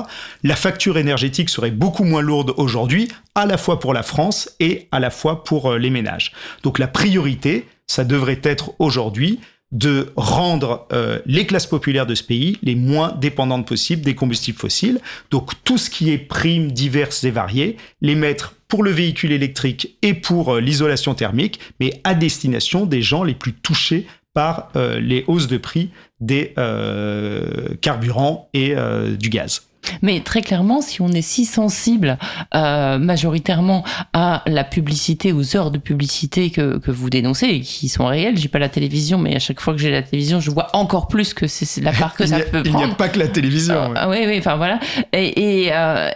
la 0.42 0.56
facture 0.56 0.98
énergétique 0.98 1.50
serait 1.50 1.70
beaucoup 1.70 2.04
moins 2.04 2.22
lourde 2.22 2.52
aujourd'hui, 2.56 3.08
à 3.34 3.46
la 3.46 3.56
fois 3.56 3.78
pour 3.78 3.94
la 3.94 4.02
France 4.02 4.50
et 4.58 4.88
à 4.90 4.98
la 4.98 5.10
fois 5.10 5.44
pour 5.44 5.74
les 5.74 5.90
ménages. 5.90 6.32
Donc, 6.62 6.78
la 6.78 6.88
priorité, 6.88 7.66
ça 7.88 8.04
devrait 8.04 8.40
être 8.44 8.74
aujourd'hui 8.78 9.40
de 9.72 10.12
rendre 10.16 10.86
euh, 10.92 11.18
les 11.26 11.46
classes 11.46 11.66
populaires 11.66 12.06
de 12.06 12.14
ce 12.14 12.22
pays 12.22 12.58
les 12.62 12.74
moins 12.74 13.12
dépendantes 13.12 13.66
possibles 13.66 14.02
des 14.02 14.14
combustibles 14.14 14.58
fossiles. 14.58 15.00
Donc 15.30 15.52
tout 15.64 15.76
ce 15.76 15.90
qui 15.90 16.10
est 16.10 16.18
primes 16.18 16.72
diverses 16.72 17.24
et 17.24 17.30
variées, 17.30 17.76
les 18.00 18.14
mettre 18.14 18.54
pour 18.68 18.82
le 18.82 18.90
véhicule 18.90 19.32
électrique 19.32 19.98
et 20.02 20.14
pour 20.14 20.54
euh, 20.54 20.60
l'isolation 20.60 21.14
thermique, 21.14 21.60
mais 21.80 22.00
à 22.04 22.14
destination 22.14 22.86
des 22.86 23.02
gens 23.02 23.24
les 23.24 23.34
plus 23.34 23.52
touchés 23.52 24.06
par 24.32 24.70
euh, 24.76 25.00
les 25.00 25.24
hausses 25.26 25.48
de 25.48 25.58
prix 25.58 25.90
des 26.20 26.54
carburants 27.80 28.48
et 28.52 28.74
du 29.20 29.28
gaz. 29.28 29.67
Mais 30.02 30.20
très 30.20 30.42
clairement, 30.42 30.80
si 30.80 31.00
on 31.00 31.08
est 31.08 31.22
si 31.22 31.44
sensible 31.44 32.18
euh, 32.54 32.98
majoritairement 32.98 33.84
à 34.12 34.42
la 34.46 34.64
publicité, 34.64 35.32
aux 35.32 35.56
heures 35.56 35.70
de 35.70 35.78
publicité 35.78 36.50
que, 36.50 36.78
que 36.78 36.90
vous 36.90 37.10
dénoncez 37.10 37.46
et 37.46 37.60
qui 37.60 37.88
sont 37.88 38.06
réelles, 38.06 38.36
j'ai 38.38 38.48
pas 38.48 38.58
la 38.58 38.68
télévision, 38.68 39.18
mais 39.18 39.36
à 39.36 39.38
chaque 39.38 39.60
fois 39.60 39.74
que 39.74 39.80
j'ai 39.80 39.90
la 39.90 40.02
télévision, 40.02 40.40
je 40.40 40.50
vois 40.50 40.68
encore 40.74 41.08
plus 41.08 41.34
que 41.34 41.46
c'est 41.46 41.80
la 41.80 41.92
part 41.92 42.14
que 42.14 42.26
ça 42.26 42.40
peut 42.40 42.62
prendre. 42.62 42.66
Il 42.66 42.86
n'y 42.86 42.92
a 42.92 42.94
pas 42.94 43.08
que 43.08 43.18
la 43.18 43.28
télévision. 43.28 43.92
Ah, 43.94 44.08
oui, 44.08 44.18
oui, 44.26 44.36
enfin 44.38 44.56
voilà. 44.56 44.78
Et, 45.12 45.64
et 45.64 45.72
euh, 45.72 46.10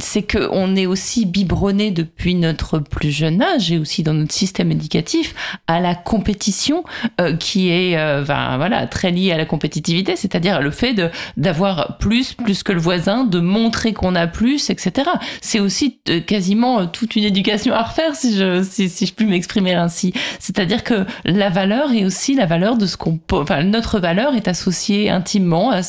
c'est 0.00 0.22
que 0.22 0.48
on 0.52 0.76
est 0.76 0.86
aussi 0.86 1.26
biberonné 1.26 1.90
depuis 1.90 2.34
notre 2.34 2.78
plus 2.78 3.10
jeune 3.10 3.42
âge 3.42 3.70
et 3.72 3.78
aussi 3.78 4.02
dans 4.02 4.14
notre 4.14 4.32
système 4.32 4.70
éducatif 4.72 5.34
à 5.66 5.80
la 5.80 5.94
compétition 5.94 6.84
euh, 7.20 7.36
qui 7.36 7.70
est, 7.70 7.96
euh, 7.96 8.22
ben, 8.22 8.56
voilà, 8.56 8.86
très 8.86 9.10
liée 9.10 9.32
à 9.32 9.36
la 9.36 9.44
compétitivité, 9.44 10.16
c'est-à-dire 10.16 10.60
le 10.60 10.70
fait 10.70 10.94
de 10.94 11.10
d'avoir 11.36 11.98
plus, 11.98 12.34
plus 12.34 12.62
que 12.62 12.72
le 12.72 12.80
voisin 12.80 13.07
de 13.08 13.40
montrer 13.40 13.92
qu'on 13.92 14.14
a 14.14 14.26
plus, 14.26 14.70
etc. 14.70 15.08
C'est 15.40 15.60
aussi 15.60 15.98
euh, 16.08 16.20
quasiment 16.20 16.80
euh, 16.80 16.86
toute 16.86 17.16
une 17.16 17.24
éducation 17.24 17.74
à 17.74 17.82
refaire, 17.82 18.14
si 18.14 18.36
je, 18.36 18.62
si, 18.62 18.88
je 19.06 19.12
puis 19.12 19.24
m'exprimer 19.24 19.74
ainsi. 19.74 20.12
C'est-à-dire 20.38 20.84
que 20.84 21.06
la 21.24 21.48
valeur 21.48 21.92
est 21.92 22.04
aussi 22.04 22.34
la 22.34 22.46
valeur 22.46 22.76
de 22.76 22.86
ce 22.86 22.96
qu'on... 22.96 23.18
Enfin, 23.32 23.62
notre 23.62 23.98
valeur 23.98 24.34
est 24.34 24.46
associée 24.46 25.10
intimement 25.10 25.70
à, 25.70 25.80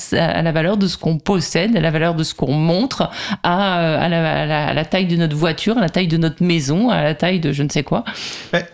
la 0.41 0.51
valeur 0.51 0.77
de 0.77 0.87
ce 0.87 0.97
qu'on 0.97 1.17
possède, 1.17 1.75
à 1.75 1.81
la 1.81 1.91
valeur 1.91 2.15
de 2.15 2.23
ce 2.23 2.33
qu'on 2.33 2.53
montre, 2.53 3.09
à, 3.43 3.79
euh, 3.79 3.99
à, 3.99 4.09
la, 4.09 4.67
à, 4.69 4.73
la, 4.73 4.85
taille 4.85 5.07
de 5.07 5.15
notre 5.15 5.35
voiture, 5.35 5.77
à 5.77 5.81
la 5.81 5.89
taille 5.89 6.07
de 6.07 6.17
notre 6.17 6.43
maison, 6.43 6.89
à 6.89 7.03
la 7.03 7.15
taille 7.15 7.39
de 7.39 7.51
je 7.51 7.63
ne 7.63 7.69
sais 7.69 7.83
quoi. 7.83 8.05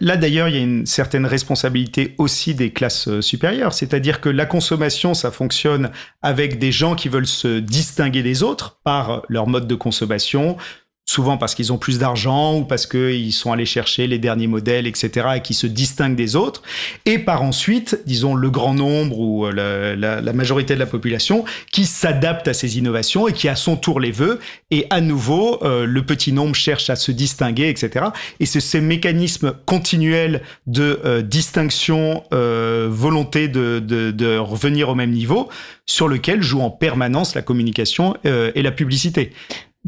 Là, 0.02 0.18
d'ailleurs, 0.18 0.50
il 0.50 0.56
y 0.56 0.60
a 0.60 0.62
une 0.62 0.86
certaine 0.86 1.26
responsabilité 1.26 2.14
aussi 2.18 2.54
des 2.54 2.72
classes 2.72 3.20
supérieures. 3.22 3.74
C'est-à-dire 3.74 4.22
que 4.22 4.30
la 4.30 4.46
consommation, 4.46 5.14
ça 5.14 5.32
fonctionne 5.32 5.90
avec 6.22 6.60
des 6.60 6.72
gens 6.72 6.96
qui 6.96 7.10
veulent 7.10 7.26
se 7.26 7.60
distinguer 7.60 8.22
des 8.26 8.41
autres 8.41 8.80
par 8.84 9.22
leur 9.30 9.45
mode 9.45 9.68
de 9.68 9.76
consommation, 9.76 10.57
souvent 11.06 11.38
parce 11.38 11.53
qu'ils 11.53 11.72
ont 11.72 11.77
plus 11.77 11.99
d'argent 11.99 12.57
ou 12.57 12.64
parce 12.64 12.88
qu'ils 12.88 13.32
sont 13.32 13.52
allés 13.52 13.65
chercher 13.65 14.07
les 14.07 14.18
derniers 14.18 14.48
modèles, 14.48 14.88
etc., 14.88 15.27
et 15.36 15.41
qui 15.41 15.53
se 15.53 15.68
distinguent 15.68 16.15
des 16.15 16.36
autres, 16.36 16.64
et 17.06 17.19
par 17.19 17.44
ensuite, 17.44 18.02
disons, 18.06 18.34
le 18.34 18.49
grand 18.49 18.73
nombre 18.73 19.19
ou 19.19 19.45
euh, 19.45 19.95
la, 19.95 20.34
majorité 20.34 20.73
de 20.73 20.80
la 20.80 20.88
population 20.88 21.45
qui 21.72 21.86
s'adapte 21.86 22.48
à 22.48 22.53
ces 22.53 22.77
innovations 22.77 23.27
et 23.27 23.34
qui 23.34 23.48
à 23.48 23.56
son 23.56 23.77
tour 23.77 23.99
les 23.99 24.11
veut, 24.11 24.40
et 24.72 24.88
à 24.90 24.99
nouveau, 24.99 25.64
euh, 25.64 25.86
le 25.86 26.03
petit 26.03 26.34
nombre 26.34 26.56
cherche 26.56 26.90
à 26.90 26.95
se 26.95 27.11
distinguer, 27.11 27.69
etc. 27.69 28.06
Et 28.40 28.45
c'est 28.45 28.60
ces 28.60 28.82
mécanismes 28.82 29.53
continuels 29.65 30.41
de 30.65 30.99
euh, 31.06 31.22
distinction, 31.22 32.23
volonté 32.32 33.48
de, 33.48 33.80
de, 33.80 34.38
revenir 34.38 34.90
au 34.90 34.95
même 34.95 35.11
niveau, 35.11 35.49
sur 35.86 36.07
lequel 36.07 36.41
joue 36.41 36.61
en 36.61 36.69
permanence 36.69 37.36
la 37.36 37.41
communication 37.41 38.15
et 38.23 38.61
la 38.61 38.72
publicité. 38.72 39.32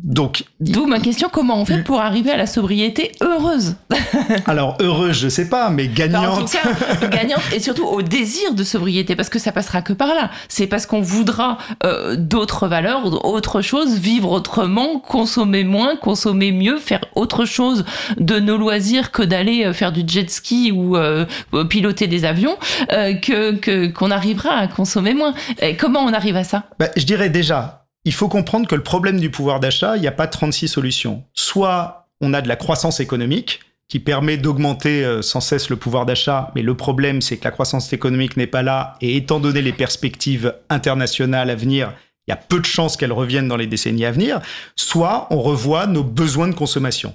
Donc, 0.03 0.43
d'où 0.59 0.85
ma 0.85 0.99
question 0.99 1.27
comment 1.31 1.59
on 1.59 1.65
fait 1.65 1.83
pour 1.83 2.01
arriver 2.01 2.29
à 2.31 2.37
la 2.37 2.45
sobriété 2.45 3.13
heureuse 3.21 3.75
Alors 4.45 4.77
heureuse, 4.79 5.17
je 5.17 5.27
sais 5.27 5.49
pas, 5.49 5.69
mais 5.69 5.87
gagnante. 5.87 6.37
en 6.37 6.45
tout 6.45 6.51
cas, 6.51 7.07
gagnante 7.07 7.41
et 7.51 7.59
surtout 7.59 7.85
au 7.85 8.03
désir 8.03 8.53
de 8.53 8.63
sobriété, 8.63 9.15
parce 9.15 9.29
que 9.29 9.39
ça 9.39 9.51
passera 9.51 9.81
que 9.81 9.93
par 9.93 10.09
là. 10.09 10.29
C'est 10.49 10.67
parce 10.67 10.85
qu'on 10.85 11.01
voudra 11.01 11.57
euh, 11.83 12.15
d'autres 12.15 12.67
valeurs, 12.67 13.25
autre 13.25 13.61
chose, 13.61 13.97
vivre 13.97 14.31
autrement, 14.31 14.99
consommer 14.99 15.63
moins, 15.63 15.95
consommer 15.95 16.51
mieux, 16.51 16.77
faire 16.77 17.01
autre 17.15 17.45
chose 17.45 17.83
de 18.19 18.39
nos 18.39 18.57
loisirs 18.57 19.11
que 19.11 19.23
d'aller 19.23 19.65
euh, 19.65 19.73
faire 19.73 19.91
du 19.91 20.03
jet 20.05 20.29
ski 20.29 20.71
ou 20.71 20.95
euh, 20.95 21.25
piloter 21.69 22.05
des 22.05 22.23
avions, 22.23 22.57
que 22.89 23.87
qu'on 23.87 24.11
arrivera 24.11 24.51
à 24.51 24.67
consommer 24.67 25.13
moins. 25.13 25.33
Et 25.61 25.75
comment 25.75 26.01
on 26.01 26.13
arrive 26.13 26.35
à 26.35 26.43
ça? 26.43 26.65
Bah, 26.79 26.87
Je 26.95 27.05
dirais 27.05 27.29
déjà 27.29 27.76
il 28.07 28.13
faut 28.13 28.29
comprendre 28.29 28.69
que 28.69 28.75
le 28.75 28.83
problème 28.83 29.19
du 29.19 29.29
pouvoir 29.29 29.59
d'achat, 29.59 29.97
il 29.97 30.01
n'y 30.01 30.07
a 30.07 30.13
pas 30.13 30.27
36 30.27 30.69
solutions. 30.69 31.25
Soit 31.33 32.07
on 32.21 32.33
a 32.33 32.41
de 32.41 32.47
la 32.47 32.55
croissance 32.55 33.01
économique 33.01 33.59
qui 33.89 33.99
permet 33.99 34.37
d'augmenter 34.37 35.03
euh, 35.03 35.21
sans 35.21 35.41
cesse 35.41 35.69
le 35.69 35.75
pouvoir 35.75 36.05
d'achat, 36.05 36.49
mais 36.55 36.61
le 36.61 36.73
problème 36.73 37.21
c'est 37.21 37.35
que 37.35 37.43
la 37.43 37.51
croissance 37.51 37.91
économique 37.91 38.37
n'est 38.37 38.47
pas 38.47 38.63
là, 38.63 38.95
et 39.01 39.17
étant 39.17 39.41
donné 39.41 39.61
les 39.61 39.73
perspectives 39.73 40.55
internationales 40.69 41.49
à 41.49 41.55
venir, 41.55 41.91
il 42.27 42.31
y 42.31 42.33
a 42.33 42.37
peu 42.37 42.61
de 42.61 42.65
chances 42.65 42.95
qu'elles 42.95 43.11
reviennent 43.11 43.49
dans 43.49 43.57
les 43.57 43.67
décennies 43.67 44.05
à 44.05 44.11
venir, 44.11 44.39
soit 44.77 45.27
on 45.29 45.41
revoit 45.41 45.85
nos 45.85 46.05
besoins 46.05 46.47
de 46.47 46.55
consommation. 46.55 47.13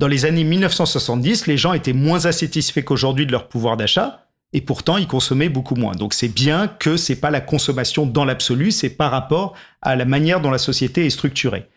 Dans 0.00 0.08
les 0.08 0.26
années 0.26 0.44
1970, 0.44 1.46
les 1.46 1.56
gens 1.56 1.72
étaient 1.72 1.94
moins 1.94 2.26
insatisfaits 2.26 2.82
qu'aujourd'hui 2.82 3.24
de 3.24 3.32
leur 3.32 3.48
pouvoir 3.48 3.78
d'achat, 3.78 4.25
et 4.52 4.60
pourtant 4.60 4.96
ils 4.96 5.06
consommaient 5.06 5.48
beaucoup 5.48 5.74
moins. 5.74 5.92
Donc 5.92 6.14
c'est 6.14 6.28
bien 6.28 6.68
que 6.68 6.96
c'est 6.96 7.16
pas 7.16 7.30
la 7.30 7.40
consommation 7.40 8.06
dans 8.06 8.24
l'absolu, 8.24 8.70
c'est 8.70 8.90
par 8.90 9.10
rapport 9.10 9.54
à 9.82 9.96
la 9.96 10.04
manière 10.04 10.40
dont 10.40 10.50
la 10.50 10.58
société 10.58 11.06
est 11.06 11.10
structurée. 11.10 11.68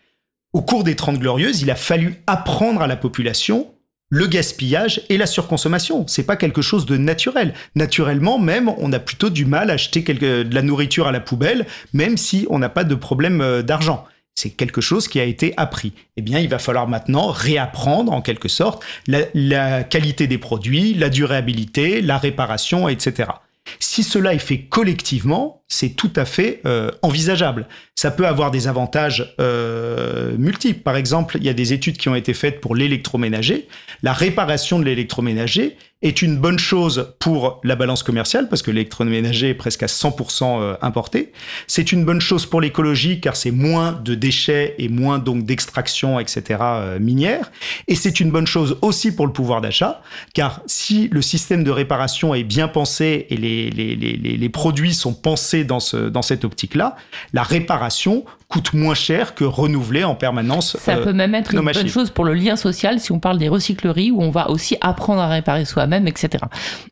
Au 0.52 0.62
cours 0.62 0.82
des 0.82 0.96
Trente 0.96 1.18
Glorieuses, 1.18 1.62
il 1.62 1.70
a 1.70 1.76
fallu 1.76 2.16
apprendre 2.26 2.82
à 2.82 2.86
la 2.86 2.96
population 2.96 3.72
le 4.08 4.26
gaspillage 4.26 5.02
et 5.08 5.16
la 5.16 5.26
surconsommation. 5.26 6.04
C'est 6.08 6.24
pas 6.24 6.36
quelque 6.36 6.62
chose 6.62 6.84
de 6.84 6.96
naturel. 6.96 7.54
Naturellement, 7.76 8.40
même, 8.40 8.68
on 8.78 8.92
a 8.92 8.98
plutôt 8.98 9.30
du 9.30 9.44
mal 9.44 9.70
à 9.70 9.74
acheter 9.74 10.02
de 10.02 10.52
la 10.52 10.62
nourriture 10.62 11.06
à 11.06 11.12
la 11.12 11.20
poubelle, 11.20 11.66
même 11.92 12.16
si 12.16 12.46
on 12.50 12.58
n'a 12.58 12.68
pas 12.68 12.82
de 12.82 12.96
problème 12.96 13.40
euh, 13.40 13.62
d'argent 13.62 14.04
c'est 14.40 14.50
quelque 14.50 14.80
chose 14.80 15.06
qui 15.06 15.20
a 15.20 15.24
été 15.24 15.52
appris. 15.58 15.92
Eh 16.16 16.22
bien, 16.22 16.38
il 16.38 16.48
va 16.48 16.58
falloir 16.58 16.88
maintenant 16.88 17.30
réapprendre 17.30 18.10
en 18.10 18.22
quelque 18.22 18.48
sorte 18.48 18.82
la, 19.06 19.84
qualité 19.84 20.26
des 20.26 20.38
produits, 20.38 20.94
la 20.94 21.10
durabilité, 21.10 22.00
la 22.00 22.16
réparation, 22.16 22.88
etc. 22.88 23.32
Si 23.80 24.02
cela 24.02 24.32
est 24.32 24.38
fait 24.38 24.62
collectivement, 24.62 25.59
c'est 25.70 25.90
tout 25.90 26.10
à 26.16 26.24
fait 26.26 26.60
euh, 26.66 26.90
envisageable. 27.00 27.66
Ça 27.94 28.10
peut 28.10 28.26
avoir 28.26 28.50
des 28.50 28.66
avantages 28.66 29.34
euh, 29.40 30.36
multiples. 30.36 30.80
Par 30.80 30.96
exemple, 30.96 31.36
il 31.38 31.44
y 31.44 31.48
a 31.48 31.54
des 31.54 31.72
études 31.72 31.96
qui 31.96 32.08
ont 32.08 32.14
été 32.16 32.34
faites 32.34 32.60
pour 32.60 32.74
l'électroménager. 32.74 33.68
La 34.02 34.12
réparation 34.12 34.80
de 34.80 34.84
l'électroménager 34.84 35.76
est 36.02 36.22
une 36.22 36.38
bonne 36.38 36.58
chose 36.58 37.14
pour 37.18 37.60
la 37.62 37.76
balance 37.76 38.02
commerciale 38.02 38.48
parce 38.48 38.62
que 38.62 38.70
l'électroménager 38.70 39.50
est 39.50 39.54
presque 39.54 39.82
à 39.82 39.86
100% 39.86 40.60
euh, 40.60 40.74
importé. 40.80 41.30
C'est 41.66 41.92
une 41.92 42.04
bonne 42.04 42.22
chose 42.22 42.46
pour 42.46 42.60
l'écologie 42.60 43.20
car 43.20 43.36
c'est 43.36 43.50
moins 43.50 43.92
de 43.92 44.14
déchets 44.14 44.74
et 44.78 44.88
moins 44.88 45.18
donc 45.18 45.44
d'extraction, 45.44 46.18
etc. 46.18 46.58
Minière. 46.98 47.52
Et 47.86 47.94
c'est 47.94 48.18
une 48.18 48.30
bonne 48.30 48.46
chose 48.46 48.78
aussi 48.80 49.14
pour 49.14 49.26
le 49.26 49.32
pouvoir 49.32 49.60
d'achat 49.60 50.02
car 50.32 50.62
si 50.66 51.08
le 51.12 51.22
système 51.22 51.62
de 51.62 51.70
réparation 51.70 52.34
est 52.34 52.44
bien 52.44 52.66
pensé 52.66 53.26
et 53.28 53.36
les, 53.36 53.70
les, 53.70 53.94
les, 53.94 54.16
les 54.16 54.48
produits 54.48 54.94
sont 54.94 55.12
pensés 55.12 55.59
dans, 55.64 55.80
ce, 55.80 55.96
dans 55.96 56.22
cette 56.22 56.44
optique-là, 56.44 56.96
la 57.32 57.42
réparation 57.42 58.24
coûte 58.48 58.72
moins 58.72 58.94
cher 58.94 59.34
que 59.34 59.44
renouveler 59.44 60.02
en 60.04 60.14
permanence. 60.14 60.76
Ça 60.78 60.96
euh, 60.96 61.04
peut 61.04 61.12
même 61.12 61.34
être 61.34 61.54
une 61.54 61.60
bonne 61.60 61.88
chose 61.88 62.10
pour 62.10 62.24
le 62.24 62.34
lien 62.34 62.56
social 62.56 62.98
si 62.98 63.12
on 63.12 63.20
parle 63.20 63.38
des 63.38 63.48
recycleries 63.48 64.10
où 64.10 64.20
on 64.20 64.30
va 64.30 64.50
aussi 64.50 64.76
apprendre 64.80 65.20
à 65.20 65.28
réparer 65.28 65.64
soi-même, 65.64 66.08
etc. 66.08 66.44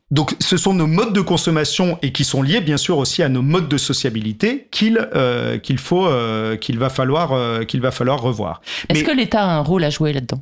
Donc 0.09 0.35
ce 0.39 0.57
sont 0.57 0.73
nos 0.73 0.87
modes 0.87 1.13
de 1.13 1.21
consommation 1.21 1.99
et 2.01 2.11
qui 2.11 2.23
sont 2.23 2.41
liés 2.41 2.61
bien 2.61 2.77
sûr 2.77 2.97
aussi 2.97 3.21
à 3.23 3.29
nos 3.29 3.41
modes 3.41 3.67
de 3.67 3.77
sociabilité 3.77 4.67
qu'il 4.71 5.09
euh, 5.15 5.57
qu'il 5.57 5.77
faut 5.77 6.07
euh, 6.07 6.55
qu'il 6.55 6.79
va 6.79 6.89
falloir 6.89 7.65
qu'il 7.65 7.81
va 7.81 7.91
falloir 7.91 8.21
revoir. 8.21 8.61
Est-ce 8.87 9.03
que 9.03 9.11
l'État 9.11 9.43
a 9.43 9.47
un 9.47 9.61
rôle 9.61 9.83
à 9.83 9.89
jouer 9.89 10.13
là-dedans? 10.13 10.41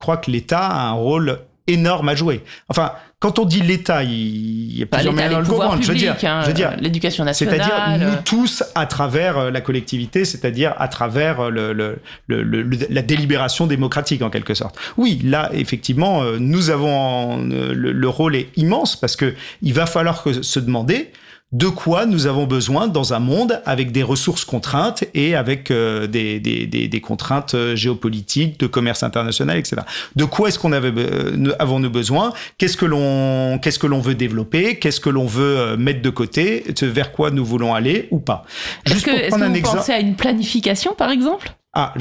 Je 0.00 0.04
crois 0.04 0.18
que 0.18 0.30
l'État 0.30 0.66
a 0.66 0.88
un 0.88 0.92
rôle 0.92 1.40
énorme 1.68 2.08
à 2.08 2.14
jouer. 2.14 2.42
Enfin, 2.68 2.92
quand 3.20 3.38
on 3.38 3.44
dit 3.44 3.62
l'État, 3.62 4.04
il 4.04 4.78
y 4.78 4.82
a 4.82 4.86
plusieurs 4.86 5.12
manières 5.12 5.38
de 5.38 5.44
le 5.44 5.48
comprendre. 5.48 5.82
Je 5.82 5.88
veux 5.88 5.94
dire, 5.94 6.16
hein, 6.22 6.42
l'éducation 6.80 7.24
nationale. 7.24 7.60
C'est-à-dire 7.60 8.08
nous 8.08 8.16
tous 8.24 8.62
à 8.74 8.86
travers 8.86 9.38
euh, 9.38 9.50
la 9.50 9.60
collectivité, 9.60 10.24
c'est-à-dire 10.24 10.74
à 10.78 10.88
travers 10.88 11.40
euh, 11.40 11.50
le, 11.50 11.72
le, 11.72 12.42
le, 12.42 12.68
la 12.88 13.02
délibération 13.02 13.66
démocratique 13.66 14.22
en 14.22 14.30
quelque 14.30 14.54
sorte. 14.54 14.76
Oui, 14.96 15.20
là 15.24 15.50
effectivement, 15.52 16.22
euh, 16.22 16.38
nous 16.38 16.70
avons 16.70 17.38
le, 17.38 18.08
rôle 18.08 18.36
est 18.36 18.48
immense 18.56 18.96
parce 18.96 19.16
que 19.16 19.34
il 19.62 19.74
va 19.74 19.86
falloir 19.86 20.24
se 20.42 20.60
demander 20.60 21.10
de 21.52 21.66
quoi 21.66 22.04
nous 22.04 22.26
avons 22.26 22.46
besoin 22.46 22.88
dans 22.88 23.14
un 23.14 23.20
monde 23.20 23.62
avec 23.64 23.90
des 23.90 24.02
ressources 24.02 24.44
contraintes 24.44 25.04
et 25.14 25.34
avec 25.34 25.70
euh, 25.70 26.06
des, 26.06 26.40
des, 26.40 26.66
des, 26.66 27.00
contraintes 27.00 27.54
euh, 27.54 27.74
géopolitiques, 27.74 28.60
de 28.60 28.66
commerce 28.66 29.02
international, 29.02 29.56
etc. 29.56 29.82
De 30.14 30.26
quoi 30.26 30.48
est-ce 30.48 30.58
qu'on 30.58 30.72
avait 30.72 30.92
euh, 30.94 31.54
avons-nous 31.58 31.88
besoin? 31.88 32.34
Qu'est-ce 32.58 32.76
que 32.76 32.84
l'on 32.84 33.58
qu'est-ce 33.62 33.78
que 33.78 33.86
l'on 33.86 34.00
veut 34.00 34.14
développer? 34.14 34.78
Qu'est-ce 34.78 35.00
que 35.00 35.08
l'on 35.08 35.26
veut 35.26 35.76
mettre 35.78 36.02
de 36.02 36.10
côté? 36.10 36.64
Vers 36.82 37.12
quoi 37.12 37.30
nous 37.30 37.46
voulons 37.46 37.74
aller 37.74 38.08
ou 38.10 38.18
pas? 38.18 38.44
Est-ce 38.84 39.04
que, 39.04 39.10
est 39.10 39.30
que 39.30 39.36
vous 39.36 39.76
pensez 39.76 39.92
à 39.92 40.00
une 40.00 40.16
planification, 40.16 40.94
par 40.94 41.10
exemple? 41.10 41.54
Ah, 41.74 41.92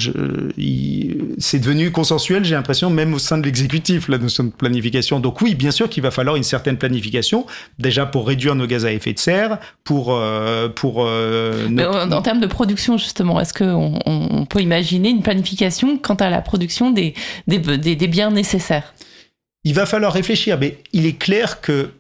c'est 1.38 1.60
devenu 1.60 1.91
consensuel, 1.91 2.45
j'ai 2.45 2.56
l'impression, 2.56 2.89
même 2.89 3.14
au 3.14 3.19
sein 3.19 3.38
de 3.38 3.44
l'exécutif, 3.44 4.07
la 4.07 4.18
notion 4.18 4.45
de 4.45 4.49
planification. 4.49 5.19
Donc 5.19 5.41
oui, 5.41 5.56
bien 5.56 5.72
sûr 5.72 5.89
qu'il 5.89 6.02
va 6.02 6.10
falloir 6.10 6.38
une 6.38 6.44
certaine 6.44 6.77
planification, 6.77 7.45
déjà 7.77 8.06
pour 8.06 8.27
réduire 8.27 8.56
nos 8.56 8.65
gaz 8.65 8.85
à 8.85 8.94
effet 8.94 9.14
de 9.14 9.19
serre, 9.19 9.60
pour... 9.84 10.14
Euh, 10.14 10.69
pour 10.69 11.06
euh, 11.06 11.68
en, 11.68 12.22
termes 12.22 12.39
de 12.39 12.48
production, 12.48 12.98
justement, 12.98 13.41
est-ce 13.41 13.53
qu'on 13.53 13.99
on 14.06 14.45
peut 14.45 14.61
imaginer 14.61 15.10
une 15.10 15.22
planification 15.22 15.98
quant 15.98 16.15
à 16.15 16.30
la 16.30 16.41
production 16.41 16.91
des, 16.91 17.14
des, 17.48 17.60
des 17.60 18.07
biens 18.07 18.31
nécessaires? 18.31 18.94
Il 19.65 19.73
va 19.73 19.85
falloir 19.85 20.14
réfléchir, 20.14 20.57
mais 20.60 20.77
il 20.94 21.06
est 21.06 21.18
clair 21.18 21.60
que 21.60 21.91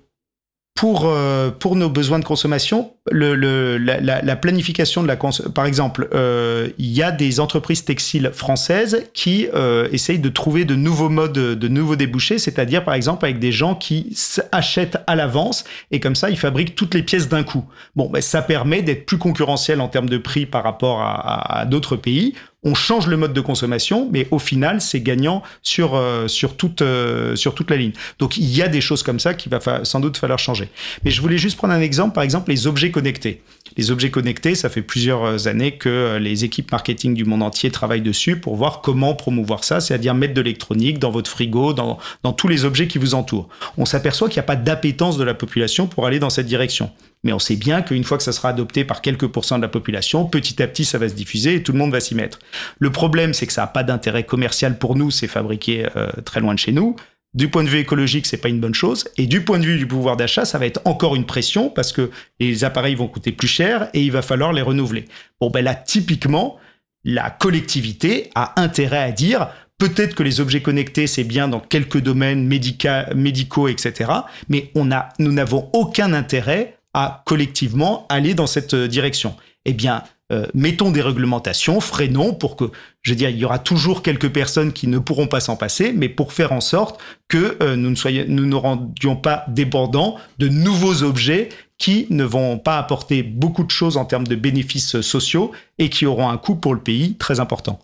pour, 0.77 1.05
euh, 1.07 1.49
pour 1.49 1.75
nos 1.75 1.89
besoins 1.89 2.19
de 2.19 2.23
consommation, 2.23 2.93
le, 3.09 3.33
le, 3.33 3.79
la, 3.79 3.99
la, 3.99 4.35
planification 4.35 5.01
de 5.01 5.07
la 5.07 5.17
par 5.55 5.65
exemple, 5.65 6.07
euh, 6.13 6.69
il 6.77 6.91
y 6.91 7.01
a 7.01 7.11
des 7.11 7.39
entreprises 7.39 7.83
textiles 7.83 8.29
françaises 8.31 9.03
qui 9.15 9.47
euh, 9.55 9.89
essayent 9.91 10.19
de 10.19 10.29
trouver 10.29 10.65
de 10.65 10.75
nouveaux 10.75 11.09
modes, 11.09 11.33
de 11.33 11.67
nouveaux 11.67 11.95
débouchés, 11.95 12.37
c'est-à-dire 12.37 12.85
par 12.85 12.93
exemple 12.93 13.25
avec 13.25 13.39
des 13.39 13.51
gens 13.51 13.73
qui 13.73 14.15
achètent 14.51 14.99
à 15.07 15.15
l'avance 15.15 15.63
et 15.89 15.99
comme 15.99 16.15
ça 16.15 16.29
ils 16.29 16.37
fabriquent 16.37 16.75
toutes 16.75 16.93
les 16.93 17.01
pièces 17.01 17.27
d'un 17.27 17.43
coup. 17.43 17.65
Bon, 17.95 18.07
ben, 18.07 18.21
ça 18.21 18.43
permet 18.43 18.83
d'être 18.83 19.07
plus 19.07 19.17
concurrentiel 19.17 19.81
en 19.81 19.87
termes 19.87 20.09
de 20.09 20.19
prix 20.19 20.45
par 20.45 20.63
rapport 20.63 21.01
à, 21.01 21.59
à 21.61 21.65
d'autres 21.65 21.95
pays 21.95 22.35
on 22.67 22.75
change 22.75 23.07
le 23.07 23.15
mode 23.15 23.31
de 23.31 23.39
consommation, 23.39 24.09
mais 24.11 24.27
au 24.29 24.39
final, 24.39 24.81
c'est 24.81 24.99
gagnant 24.99 25.41
sur, 25.63 25.95
euh, 25.95 26.27
sur, 26.27 26.57
toute, 26.57 26.81
euh, 26.81 27.35
sur 27.37 27.55
toute 27.55 27.71
la 27.71 27.77
ligne. 27.77 27.93
Donc, 28.19 28.37
il 28.37 28.53
y 28.53 28.61
a 28.61 28.67
des 28.67 28.81
choses 28.81 29.03
comme 29.03 29.19
ça 29.19 29.33
qu'il 29.33 29.49
va 29.51 29.85
sans 29.85 29.99
doute 30.01 30.17
falloir 30.17 30.37
changer. 30.37 30.67
Mais 31.05 31.11
je 31.11 31.21
voulais 31.21 31.37
juste 31.37 31.55
prendre 31.55 31.73
un 31.73 31.79
exemple, 31.79 32.13
par 32.13 32.23
exemple, 32.23 32.51
les 32.51 32.67
objets 32.67 32.91
connectés. 32.91 33.41
Les 33.77 33.89
objets 33.89 34.11
connectés, 34.11 34.55
ça 34.55 34.69
fait 34.69 34.81
plusieurs 34.81 35.47
années 35.47 35.73
que 35.73 36.17
les 36.19 36.43
équipes 36.43 36.71
marketing 36.71 37.13
du 37.13 37.23
monde 37.23 37.43
entier 37.43 37.71
travaillent 37.71 38.01
dessus 38.01 38.37
pour 38.37 38.55
voir 38.55 38.81
comment 38.81 39.15
promouvoir 39.15 39.63
ça, 39.63 39.79
c'est-à-dire 39.79 40.13
mettre 40.13 40.33
de 40.33 40.41
l'électronique 40.41 40.99
dans 40.99 41.11
votre 41.11 41.29
frigo, 41.29 41.73
dans, 41.73 41.97
dans 42.23 42.33
tous 42.33 42.47
les 42.47 42.65
objets 42.65 42.87
qui 42.87 42.97
vous 42.97 43.13
entourent. 43.13 43.47
On 43.77 43.85
s'aperçoit 43.85 44.27
qu'il 44.27 44.37
n'y 44.37 44.41
a 44.41 44.43
pas 44.43 44.55
d'appétence 44.55 45.17
de 45.17 45.23
la 45.23 45.33
population 45.33 45.87
pour 45.87 46.05
aller 46.05 46.19
dans 46.19 46.29
cette 46.29 46.47
direction. 46.47 46.91
Mais 47.23 47.33
on 47.33 47.39
sait 47.39 47.55
bien 47.55 47.81
qu'une 47.81 48.03
fois 48.03 48.17
que 48.17 48.23
ça 48.23 48.31
sera 48.31 48.49
adopté 48.49 48.85
par 48.85 49.01
quelques 49.01 49.27
pourcents 49.27 49.57
de 49.57 49.63
la 49.63 49.67
population, 49.67 50.25
petit 50.25 50.61
à 50.61 50.67
petit, 50.67 50.85
ça 50.85 50.97
va 50.97 51.09
se 51.09 51.13
diffuser 51.13 51.55
et 51.55 51.63
tout 51.63 51.71
le 51.71 51.77
monde 51.77 51.91
va 51.91 51.99
s'y 51.99 52.15
mettre. 52.15 52.39
Le 52.79 52.91
problème, 52.91 53.33
c'est 53.33 53.47
que 53.47 53.53
ça 53.53 53.61
n'a 53.61 53.67
pas 53.67 53.83
d'intérêt 53.83 54.23
commercial 54.23 54.77
pour 54.77 54.95
nous, 54.95 55.11
c'est 55.11 55.27
fabriqué 55.27 55.87
euh, 55.95 56.09
très 56.25 56.39
loin 56.39 56.53
de 56.53 56.59
chez 56.59 56.71
nous. 56.71 56.95
Du 57.33 57.49
point 57.49 57.63
de 57.63 57.69
vue 57.69 57.79
écologique, 57.79 58.25
c'est 58.25 58.37
pas 58.37 58.49
une 58.49 58.59
bonne 58.59 58.73
chose. 58.73 59.09
Et 59.17 59.27
du 59.27 59.43
point 59.43 59.59
de 59.59 59.65
vue 59.65 59.77
du 59.77 59.85
pouvoir 59.85 60.15
d'achat, 60.15 60.45
ça 60.45 60.57
va 60.57 60.65
être 60.65 60.81
encore 60.85 61.15
une 61.15 61.25
pression 61.25 61.69
parce 61.69 61.91
que 61.91 62.09
les 62.39 62.63
appareils 62.63 62.95
vont 62.95 63.07
coûter 63.07 63.31
plus 63.31 63.47
cher 63.47 63.89
et 63.93 64.01
il 64.01 64.11
va 64.11 64.21
falloir 64.21 64.53
les 64.53 64.61
renouveler. 64.61 65.05
Bon, 65.39 65.49
ben 65.49 65.63
là, 65.63 65.75
typiquement, 65.75 66.57
la 67.03 67.29
collectivité 67.29 68.29
a 68.35 68.59
intérêt 68.59 69.03
à 69.03 69.11
dire 69.11 69.49
Peut-être 69.79 70.15
que 70.15 70.23
les 70.23 70.41
objets 70.41 70.63
connectés, 70.63 71.05
c'est 71.05 71.23
bien 71.23 71.47
dans 71.47 71.59
quelques 71.59 71.99
domaines 71.99 72.47
médicaux, 72.47 73.67
etc. 73.67 74.11
Mais 74.49 74.71
on 74.73 74.91
a, 74.91 75.09
nous 75.19 75.31
n'avons 75.31 75.69
aucun 75.71 76.13
intérêt 76.13 76.76
collectivement 77.25 78.05
aller 78.09 78.33
dans 78.33 78.47
cette 78.47 78.73
euh, 78.73 78.87
direction. 78.87 79.35
Eh 79.65 79.73
bien, 79.73 80.03
euh, 80.31 80.45
mettons 80.53 80.91
des 80.91 81.01
réglementations, 81.01 81.79
freinons 81.79 82.33
pour 82.33 82.55
que, 82.55 82.65
je 83.01 83.11
veux 83.11 83.15
dire, 83.15 83.29
il 83.29 83.37
y 83.37 83.45
aura 83.45 83.59
toujours 83.59 84.01
quelques 84.01 84.29
personnes 84.29 84.73
qui 84.73 84.87
ne 84.87 84.99
pourront 84.99 85.27
pas 85.27 85.39
s'en 85.39 85.55
passer, 85.55 85.93
mais 85.93 86.09
pour 86.09 86.33
faire 86.33 86.51
en 86.51 86.61
sorte 86.61 86.99
que 87.27 87.57
euh, 87.61 87.75
nous, 87.75 87.89
ne 87.89 87.95
soyons, 87.95 88.25
nous 88.27 88.45
ne 88.45 88.55
rendions 88.55 89.15
pas 89.15 89.45
débordants 89.47 90.17
de 90.37 90.49
nouveaux 90.49 91.03
objets 91.03 91.49
qui 91.77 92.07
ne 92.09 92.23
vont 92.23 92.57
pas 92.57 92.77
apporter 92.77 93.23
beaucoup 93.23 93.63
de 93.63 93.71
choses 93.71 93.97
en 93.97 94.05
termes 94.05 94.27
de 94.27 94.35
bénéfices 94.35 94.99
sociaux 95.01 95.51
et 95.77 95.89
qui 95.89 96.05
auront 96.05 96.29
un 96.29 96.37
coût 96.37 96.55
pour 96.55 96.73
le 96.73 96.81
pays 96.81 97.15
très 97.15 97.39
important. 97.39 97.79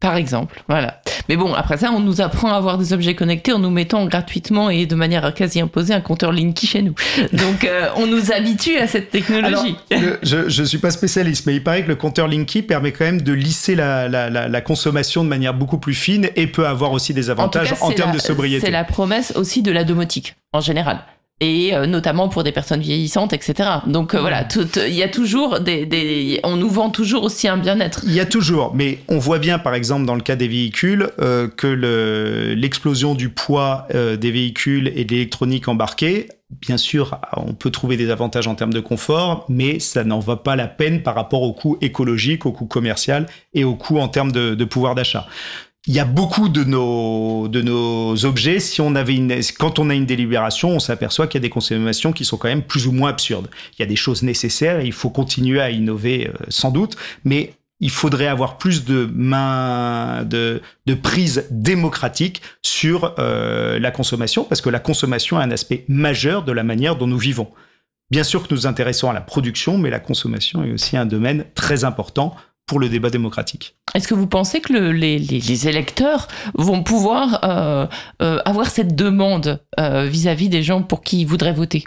Par 0.00 0.16
exemple, 0.16 0.62
voilà. 0.68 1.00
Mais 1.30 1.36
bon, 1.36 1.54
après 1.54 1.76
ça, 1.76 1.92
on 1.92 2.00
nous 2.00 2.20
apprend 2.20 2.52
à 2.52 2.56
avoir 2.56 2.76
des 2.76 2.92
objets 2.92 3.14
connectés 3.14 3.52
en 3.52 3.60
nous 3.60 3.70
mettant 3.70 4.04
gratuitement 4.06 4.68
et 4.68 4.86
de 4.86 4.96
manière 4.96 5.32
quasi 5.32 5.60
imposée 5.60 5.94
un 5.94 6.00
compteur 6.00 6.32
Linky 6.32 6.66
chez 6.66 6.82
nous. 6.82 6.96
Donc, 7.32 7.62
euh, 7.62 7.86
on 7.94 8.08
nous 8.08 8.32
habitue 8.32 8.76
à 8.78 8.88
cette 8.88 9.10
technologie. 9.10 9.76
je 10.24 10.60
ne 10.60 10.66
suis 10.66 10.78
pas 10.78 10.90
spécialiste, 10.90 11.46
mais 11.46 11.54
il 11.54 11.62
paraît 11.62 11.84
que 11.84 11.88
le 11.88 11.94
compteur 11.94 12.26
Linky 12.26 12.62
permet 12.62 12.90
quand 12.90 13.04
même 13.04 13.22
de 13.22 13.32
lisser 13.32 13.76
la, 13.76 14.08
la, 14.08 14.28
la, 14.28 14.60
consommation 14.60 15.22
de 15.22 15.28
manière 15.28 15.54
beaucoup 15.54 15.78
plus 15.78 15.94
fine 15.94 16.30
et 16.34 16.48
peut 16.48 16.66
avoir 16.66 16.90
aussi 16.90 17.14
des 17.14 17.30
avantages 17.30 17.74
en, 17.80 17.92
termes 17.92 18.10
de 18.10 18.18
sobriété. 18.18 18.66
C'est 18.66 18.72
la 18.72 18.82
promesse 18.82 19.32
aussi 19.36 19.62
de 19.62 19.70
la 19.70 19.84
domotique, 19.84 20.34
en 20.52 20.60
général 20.60 20.98
et 21.40 21.74
euh, 21.74 21.86
notamment 21.86 22.28
pour 22.28 22.44
des 22.44 22.52
personnes 22.52 22.80
vieillissantes, 22.80 23.32
etc. 23.32 23.68
Donc 23.86 24.14
euh, 24.14 24.20
voilà, 24.20 24.46
il 24.86 24.94
y 24.94 25.02
a 25.02 25.08
toujours 25.08 25.60
des, 25.60 25.86
des, 25.86 26.40
on 26.44 26.56
nous 26.56 26.68
vend 26.68 26.90
toujours 26.90 27.24
aussi 27.24 27.48
un 27.48 27.56
bien-être. 27.56 28.02
Il 28.04 28.12
y 28.12 28.20
a 28.20 28.26
toujours, 28.26 28.74
mais 28.74 28.98
on 29.08 29.18
voit 29.18 29.38
bien, 29.38 29.58
par 29.58 29.74
exemple, 29.74 30.04
dans 30.04 30.14
le 30.14 30.20
cas 30.20 30.36
des 30.36 30.48
véhicules, 30.48 31.08
euh, 31.20 31.48
que 31.48 31.66
l'explosion 32.54 33.14
du 33.14 33.30
poids 33.30 33.86
des 33.92 34.30
véhicules 34.30 34.92
et 34.94 35.04
de 35.04 35.12
l'électronique 35.12 35.68
embarquée, 35.68 36.28
bien 36.60 36.76
sûr, 36.76 37.18
on 37.36 37.54
peut 37.54 37.70
trouver 37.70 37.96
des 37.96 38.10
avantages 38.10 38.46
en 38.46 38.54
termes 38.54 38.72
de 38.72 38.80
confort, 38.80 39.46
mais 39.48 39.78
ça 39.78 40.04
n'en 40.04 40.18
va 40.18 40.36
pas 40.36 40.56
la 40.56 40.66
peine 40.66 41.02
par 41.02 41.14
rapport 41.14 41.42
au 41.42 41.52
coût 41.52 41.78
écologique, 41.80 42.44
au 42.44 42.52
coût 42.52 42.66
commercial 42.66 43.26
et 43.54 43.64
au 43.64 43.74
coût 43.74 43.98
en 43.98 44.08
termes 44.08 44.32
de, 44.32 44.54
de 44.54 44.64
pouvoir 44.64 44.94
d'achat 44.94 45.26
il 45.86 45.94
y 45.94 45.98
a 45.98 46.04
beaucoup 46.04 46.48
de 46.48 46.62
nos, 46.62 47.48
de 47.48 47.62
nos 47.62 48.26
objets, 48.26 48.60
si 48.60 48.80
on 48.80 48.94
avait 48.94 49.14
une, 49.14 49.34
quand 49.58 49.78
on 49.78 49.88
a 49.88 49.94
une 49.94 50.04
délibération, 50.04 50.70
on 50.70 50.78
s'aperçoit 50.78 51.26
qu'il 51.26 51.38
y 51.38 51.42
a 51.42 51.46
des 51.46 51.50
consommations 51.50 52.12
qui 52.12 52.24
sont 52.24 52.36
quand 52.36 52.48
même 52.48 52.62
plus 52.62 52.86
ou 52.86 52.92
moins 52.92 53.10
absurdes. 53.10 53.48
Il 53.72 53.80
y 53.80 53.82
a 53.82 53.86
des 53.86 53.96
choses 53.96 54.22
nécessaires 54.22 54.80
et 54.80 54.86
il 54.86 54.92
faut 54.92 55.08
continuer 55.08 55.60
à 55.60 55.70
innover 55.70 56.28
euh, 56.28 56.32
sans 56.48 56.70
doute, 56.70 56.96
mais 57.24 57.54
il 57.80 57.90
faudrait 57.90 58.26
avoir 58.26 58.58
plus 58.58 58.84
de 58.84 59.08
main, 59.14 60.22
de, 60.24 60.60
de 60.84 60.94
prise 60.94 61.46
démocratique 61.50 62.42
sur 62.60 63.14
euh, 63.18 63.78
la 63.78 63.90
consommation, 63.90 64.44
parce 64.44 64.60
que 64.60 64.68
la 64.68 64.80
consommation 64.80 65.40
est 65.40 65.44
un 65.44 65.50
aspect 65.50 65.86
majeur 65.88 66.44
de 66.44 66.52
la 66.52 66.62
manière 66.62 66.96
dont 66.96 67.06
nous 67.06 67.18
vivons. 67.18 67.48
Bien 68.10 68.22
sûr 68.22 68.42
que 68.42 68.52
nous 68.52 68.60
nous 68.60 68.66
intéressons 68.66 69.08
à 69.08 69.14
la 69.14 69.22
production, 69.22 69.78
mais 69.78 69.88
la 69.88 70.00
consommation 70.00 70.62
est 70.62 70.72
aussi 70.72 70.98
un 70.98 71.06
domaine 71.06 71.46
très 71.54 71.84
important 71.84 72.34
pour 72.70 72.78
le 72.78 72.88
débat 72.88 73.10
démocratique. 73.10 73.74
Est-ce 73.96 74.06
que 74.06 74.14
vous 74.14 74.28
pensez 74.28 74.60
que 74.60 74.72
les, 74.72 75.68
électeurs 75.68 76.28
vont 76.54 76.84
pouvoir 76.84 77.40
euh, 77.42 77.86
euh, 78.22 78.38
avoir 78.44 78.70
cette 78.70 78.94
demande 78.94 79.60
euh, 79.80 80.04
vis-à-vis 80.04 80.48
des 80.48 80.62
gens 80.62 80.80
pour 80.80 81.02
qui 81.02 81.22
ils 81.22 81.26
voudraient 81.26 81.52
voter? 81.52 81.82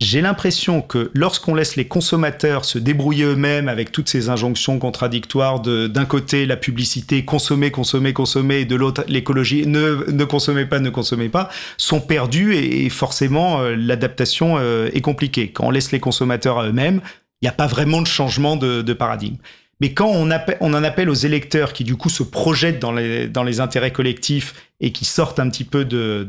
J'ai 0.00 0.22
l'impression 0.22 0.80
que 0.80 1.10
lorsqu'on 1.12 1.54
laisse 1.54 1.76
les 1.76 1.86
consommateurs 1.86 2.64
se 2.64 2.78
débrouiller 2.78 3.24
eux-mêmes 3.24 3.68
avec 3.68 3.92
toutes 3.92 4.08
ces 4.08 4.30
injonctions 4.30 4.78
contradictoires 4.78 5.60
de 5.60 5.88
d'un 5.88 6.06
côté 6.06 6.46
la 6.46 6.56
publicité 6.56 7.26
consommer 7.26 7.70
consommer 7.70 8.14
consommer 8.14 8.60
et 8.60 8.64
de 8.64 8.76
l'autre 8.76 9.04
l'écologie 9.08 9.66
ne 9.66 10.10
ne 10.10 10.24
consommez 10.24 10.64
pas 10.64 10.80
ne 10.80 10.90
consommez 10.90 11.28
pas 11.28 11.50
sont 11.76 12.00
perdus 12.00 12.56
et, 12.56 12.88
forcément 12.88 13.60
l'adaptation 13.60 14.58
est 14.58 15.02
compliquée. 15.02 15.50
Quand 15.50 15.66
on 15.66 15.70
laisse 15.70 15.92
les 15.92 16.00
consommateurs 16.00 16.58
à 16.58 16.66
eux-mêmes, 16.66 17.02
il 17.42 17.44
n'y 17.44 17.50
a 17.50 17.52
pas 17.52 17.66
vraiment 17.66 18.00
de 18.00 18.06
changement 18.06 18.56
de 18.56 18.92
paradigme. 18.94 19.36
Mais 19.80 19.92
quand 19.92 20.08
on, 20.08 20.30
on, 20.60 20.74
en 20.74 20.84
appelle 20.84 21.10
aux 21.10 21.14
électeurs 21.14 21.72
qui 21.72 21.84
du 21.84 21.96
coup 21.96 22.08
se 22.08 22.22
projettent 22.22 22.80
dans 22.80 22.92
les, 22.92 23.60
intérêts 23.60 23.92
collectifs 23.92 24.54
et 24.80 24.92
qui 24.92 25.04
sortent 25.04 25.38
un 25.38 25.48
petit 25.50 25.64
peu 25.64 25.84
de, 25.84 26.26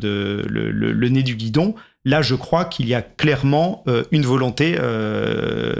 le, 0.49 1.09
nez 1.09 1.23
du 1.23 1.35
guidon, 1.35 1.75
là 2.03 2.21
je 2.21 2.35
crois 2.35 2.65
qu'il 2.65 2.87
y 2.87 2.93
a 2.93 3.01
clairement 3.01 3.83
euh, 3.87 4.03
une 4.11 4.25
volonté, 4.25 4.75
euh, 4.79 5.75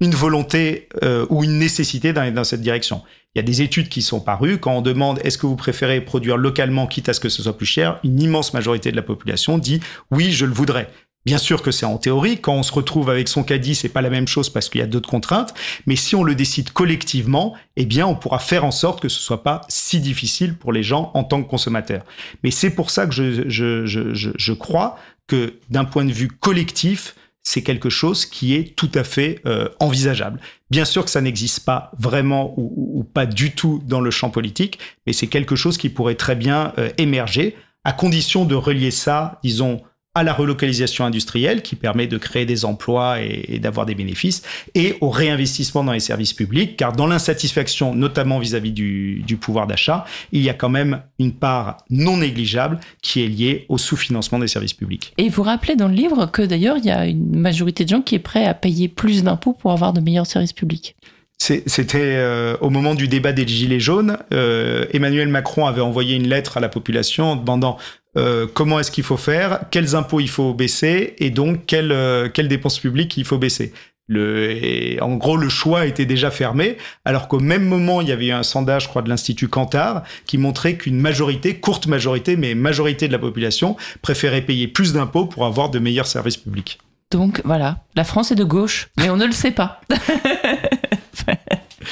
une 0.00 0.14
volonté 0.14 0.88
euh, 1.02 1.26
ou 1.30 1.42
une 1.42 1.58
nécessité 1.58 2.12
dans, 2.12 2.32
dans 2.32 2.44
cette 2.44 2.62
direction. 2.62 3.02
Il 3.34 3.38
y 3.38 3.40
a 3.40 3.42
des 3.42 3.62
études 3.62 3.88
qui 3.88 4.00
sont 4.00 4.20
parues. 4.20 4.58
Quand 4.58 4.76
on 4.76 4.80
demande 4.80 5.18
est-ce 5.24 5.38
que 5.38 5.46
vous 5.46 5.56
préférez 5.56 6.00
produire 6.00 6.36
localement 6.36 6.86
quitte 6.86 7.08
à 7.08 7.12
ce 7.12 7.18
que 7.18 7.28
ce 7.28 7.42
soit 7.42 7.56
plus 7.56 7.66
cher, 7.66 7.98
une 8.04 8.22
immense 8.22 8.54
majorité 8.54 8.92
de 8.92 8.96
la 8.96 9.02
population 9.02 9.58
dit 9.58 9.80
oui, 10.12 10.30
je 10.30 10.46
le 10.46 10.52
voudrais. 10.52 10.88
Bien 11.26 11.38
sûr 11.38 11.62
que 11.62 11.70
c'est 11.70 11.86
en 11.86 11.96
théorie. 11.96 12.38
Quand 12.38 12.54
on 12.54 12.62
se 12.62 12.72
retrouve 12.72 13.08
avec 13.08 13.28
son 13.28 13.44
caddie, 13.44 13.74
c'est 13.74 13.88
pas 13.88 14.02
la 14.02 14.10
même 14.10 14.28
chose 14.28 14.50
parce 14.50 14.68
qu'il 14.68 14.80
y 14.80 14.84
a 14.84 14.86
d'autres 14.86 15.08
contraintes. 15.08 15.54
Mais 15.86 15.96
si 15.96 16.14
on 16.14 16.22
le 16.22 16.34
décide 16.34 16.70
collectivement, 16.70 17.54
eh 17.76 17.86
bien, 17.86 18.06
on 18.06 18.14
pourra 18.14 18.38
faire 18.38 18.64
en 18.64 18.70
sorte 18.70 19.00
que 19.00 19.08
ce 19.08 19.20
soit 19.20 19.42
pas 19.42 19.62
si 19.68 20.00
difficile 20.00 20.54
pour 20.54 20.72
les 20.72 20.82
gens 20.82 21.10
en 21.14 21.24
tant 21.24 21.42
que 21.42 21.48
consommateurs. 21.48 22.04
Mais 22.42 22.50
c'est 22.50 22.70
pour 22.70 22.90
ça 22.90 23.06
que 23.06 23.14
je, 23.14 23.48
je, 23.48 23.86
je, 23.86 24.30
je 24.36 24.52
crois 24.52 24.96
que 25.26 25.54
d'un 25.70 25.84
point 25.84 26.04
de 26.04 26.12
vue 26.12 26.28
collectif, 26.28 27.14
c'est 27.42 27.62
quelque 27.62 27.90
chose 27.90 28.26
qui 28.26 28.54
est 28.54 28.74
tout 28.74 28.90
à 28.94 29.04
fait 29.04 29.40
euh, 29.46 29.68
envisageable. 29.80 30.40
Bien 30.70 30.84
sûr 30.84 31.04
que 31.04 31.10
ça 31.10 31.20
n'existe 31.20 31.64
pas 31.64 31.90
vraiment 31.98 32.54
ou, 32.58 32.98
ou, 32.98 33.04
pas 33.04 33.26
du 33.26 33.52
tout 33.52 33.82
dans 33.86 34.00
le 34.00 34.10
champ 34.10 34.30
politique, 34.30 34.78
mais 35.06 35.12
c'est 35.12 35.26
quelque 35.26 35.54
chose 35.54 35.76
qui 35.76 35.90
pourrait 35.90 36.14
très 36.14 36.36
bien 36.36 36.72
euh, 36.78 36.90
émerger, 36.98 37.56
à 37.84 37.92
condition 37.92 38.46
de 38.46 38.54
relier 38.54 38.90
ça, 38.90 39.38
disons, 39.42 39.82
à 40.14 40.22
la 40.22 40.32
relocalisation 40.32 41.04
industrielle 41.04 41.62
qui 41.62 41.74
permet 41.74 42.06
de 42.06 42.18
créer 42.18 42.46
des 42.46 42.64
emplois 42.64 43.20
et, 43.20 43.58
d'avoir 43.58 43.84
des 43.84 43.94
bénéfices, 43.94 44.42
et 44.74 44.96
au 45.00 45.10
réinvestissement 45.10 45.82
dans 45.82 45.92
les 45.92 46.00
services 46.00 46.32
publics, 46.32 46.76
car 46.76 46.92
dans 46.92 47.06
l'insatisfaction, 47.06 47.94
notamment 47.94 48.38
vis-à-vis 48.38 48.72
du, 48.72 49.22
du, 49.26 49.36
pouvoir 49.36 49.66
d'achat, 49.66 50.04
il 50.30 50.42
y 50.42 50.50
a 50.50 50.54
quand 50.54 50.68
même 50.68 51.02
une 51.18 51.32
part 51.32 51.78
non 51.90 52.18
négligeable 52.18 52.78
qui 53.02 53.24
est 53.24 53.28
liée 53.28 53.66
au 53.68 53.78
sous-financement 53.78 54.38
des 54.38 54.48
services 54.48 54.74
publics. 54.74 55.12
Et 55.18 55.28
vous 55.28 55.42
rappelez 55.42 55.74
dans 55.74 55.88
le 55.88 55.94
livre 55.94 56.26
que 56.26 56.42
d'ailleurs, 56.42 56.76
il 56.78 56.84
y 56.84 56.90
a 56.90 57.06
une 57.06 57.36
majorité 57.36 57.84
de 57.84 57.88
gens 57.88 58.02
qui 58.02 58.14
est 58.14 58.20
prêt 58.20 58.46
à 58.46 58.54
payer 58.54 58.88
plus 58.88 59.24
d'impôts 59.24 59.52
pour 59.52 59.72
avoir 59.72 59.92
de 59.92 60.00
meilleurs 60.00 60.26
services 60.26 60.52
publics. 60.52 60.94
C'était 61.38 61.98
euh, 62.16 62.56
au 62.60 62.70
moment 62.70 62.94
du 62.94 63.08
débat 63.08 63.32
des 63.32 63.46
Gilets 63.46 63.80
jaunes. 63.80 64.16
Euh, 64.32 64.86
Emmanuel 64.92 65.28
Macron 65.28 65.66
avait 65.66 65.82
envoyé 65.82 66.16
une 66.16 66.28
lettre 66.28 66.56
à 66.56 66.60
la 66.60 66.68
population 66.68 67.36
demandant 67.36 67.76
euh, 68.16 68.46
comment 68.52 68.80
est-ce 68.80 68.90
qu'il 68.90 69.04
faut 69.04 69.16
faire, 69.16 69.60
quels 69.70 69.94
impôts 69.94 70.20
il 70.20 70.28
faut 70.28 70.54
baisser 70.54 71.14
et 71.18 71.30
donc 71.30 71.66
quelles, 71.66 72.48
dépenses 72.48 72.78
publiques 72.78 73.16
il 73.16 73.24
faut 73.24 73.38
baisser. 73.38 73.72
En 74.10 75.16
gros, 75.16 75.36
le 75.36 75.48
choix 75.48 75.86
était 75.86 76.04
déjà 76.04 76.30
fermé, 76.30 76.76
alors 77.04 77.26
qu'au 77.26 77.40
même 77.40 77.64
moment, 77.64 78.00
il 78.00 78.08
y 78.08 78.12
avait 78.12 78.26
eu 78.26 78.32
un 78.32 78.42
sondage, 78.42 78.84
je 78.84 78.88
crois, 78.88 79.02
de 79.02 79.08
l'Institut 79.08 79.48
Cantar, 79.48 80.02
qui 80.26 80.36
montrait 80.36 80.76
qu'une 80.76 81.00
majorité, 81.00 81.56
courte 81.56 81.86
majorité, 81.86 82.36
mais 82.36 82.54
majorité 82.54 83.06
de 83.06 83.12
la 83.12 83.18
population, 83.18 83.76
préférait 84.02 84.42
payer 84.42 84.68
plus 84.68 84.92
d'impôts 84.92 85.26
pour 85.26 85.46
avoir 85.46 85.70
de 85.70 85.78
meilleurs 85.78 86.06
services 86.06 86.36
publics. 86.36 86.78
Donc 87.10 87.40
voilà, 87.44 87.78
la 87.96 88.04
France 88.04 88.32
est 88.32 88.34
de 88.34 88.44
gauche, 88.44 88.88
mais 88.98 89.08
on 89.08 89.16
ne 89.16 89.26
le 89.26 89.32
sait 89.32 89.52
pas. 89.52 89.80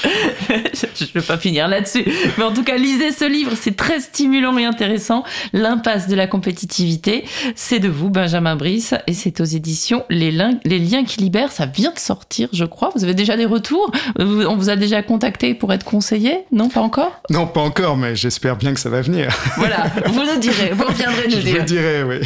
je 0.03 1.05
ne 1.05 1.21
vais 1.21 1.27
pas 1.27 1.39
finir 1.39 1.69
là-dessus. 1.69 2.05
Mais 2.39 2.45
en 2.45 2.53
tout 2.53 2.65
cas, 2.65 2.77
lisez 2.77 3.13
ce 3.13 3.25
livre, 3.25 3.53
c'est 3.55 3.77
très 3.77 4.01
stimulant 4.01 4.57
et 4.59 4.65
intéressant. 4.65 5.25
L'impasse 5.53 6.09
de 6.09 6.15
la 6.15 6.27
compétitivité, 6.27 7.25
c'est 7.55 7.79
de 7.79 7.89
vous, 7.89 8.11
Benjamin 8.11 8.57
Brice, 8.57 8.95
et 9.07 9.13
c'est 9.13 9.41
aux 9.41 9.45
éditions 9.45 10.05
Les, 10.09 10.31
Les, 10.65 10.79
Liens 10.79 11.05
qui 11.05 11.21
libèrent. 11.21 11.53
Ça 11.53 11.67
vient 11.67 11.93
de 11.93 11.99
sortir, 11.99 12.49
je 12.53 12.65
crois. 12.65 12.91
Vous 12.95 13.05
avez 13.05 13.15
déjà 13.15 13.37
des 13.37 13.47
retours? 13.47 13.91
On 14.19 14.57
vous 14.57 14.71
a 14.71 14.77
déjà 14.77 15.03
contacté 15.03 15.55
pour 15.55 15.73
être 15.73 15.85
conseillé? 15.85 16.45
Non, 16.53 16.69
pas 16.69 16.81
encore? 16.81 17.21
Non, 17.31 17.47
pas 17.47 17.61
encore, 17.61 17.97
mais 17.97 18.17
j'espère 18.17 18.57
bien 18.57 18.75
que 18.75 18.81
ça 18.81 18.91
va 18.91 19.03
venir. 19.03 19.29
Voilà, 19.57 19.87
vous 20.07 20.25
nous 20.25 20.39
direz, 20.39 20.71
vous 20.73 20.85
reviendrez 20.85 21.29
nous 21.29 21.37
dire. 21.37 21.55
Je 21.55 21.59
vous 21.59 21.65
dirai, 21.65 22.03
oui. 22.03 22.17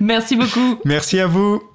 Merci 0.00 0.36
beaucoup. 0.36 0.78
Merci 0.84 1.20
à 1.20 1.26
vous. 1.26 1.71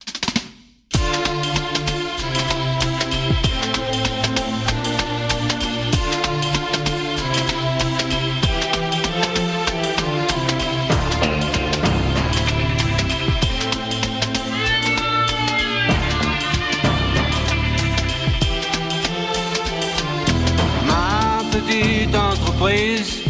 surprise 22.68 23.24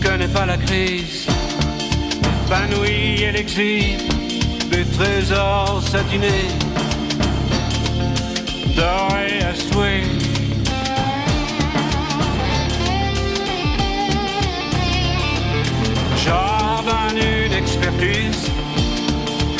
que 0.00 0.16
n'est 0.16 0.28
pas 0.28 0.46
la 0.46 0.56
crise. 0.56 1.26
Panoui 2.48 3.22
et 3.22 3.32
l'exil 3.32 3.98
des 4.70 4.84
trésors 4.84 5.82
satinés, 5.82 6.48
dorés 8.76 9.42
à 9.50 9.54
souhait. 9.54 10.02
Jardin 16.24 17.14
une 17.14 17.52
expertise, 17.52 18.50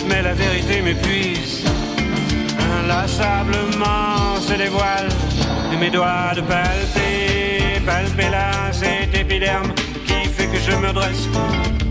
mais 0.08 0.22
la 0.22 0.34
vérité 0.34 0.80
m'épuise. 0.82 1.64
Inlassablement 2.80 4.40
se 4.40 4.54
dévoile 4.54 5.08
de 5.70 5.76
mes 5.76 5.90
doigts 5.90 6.32
de 6.34 6.40
palper 6.40 7.47
palper 7.88 8.28
là 8.30 8.70
cet 8.70 9.14
épiderme 9.14 9.72
qui 10.06 10.28
fait 10.34 10.48
que 10.52 10.60
je 10.66 10.74
me 10.76 10.92
dresse, 10.92 11.24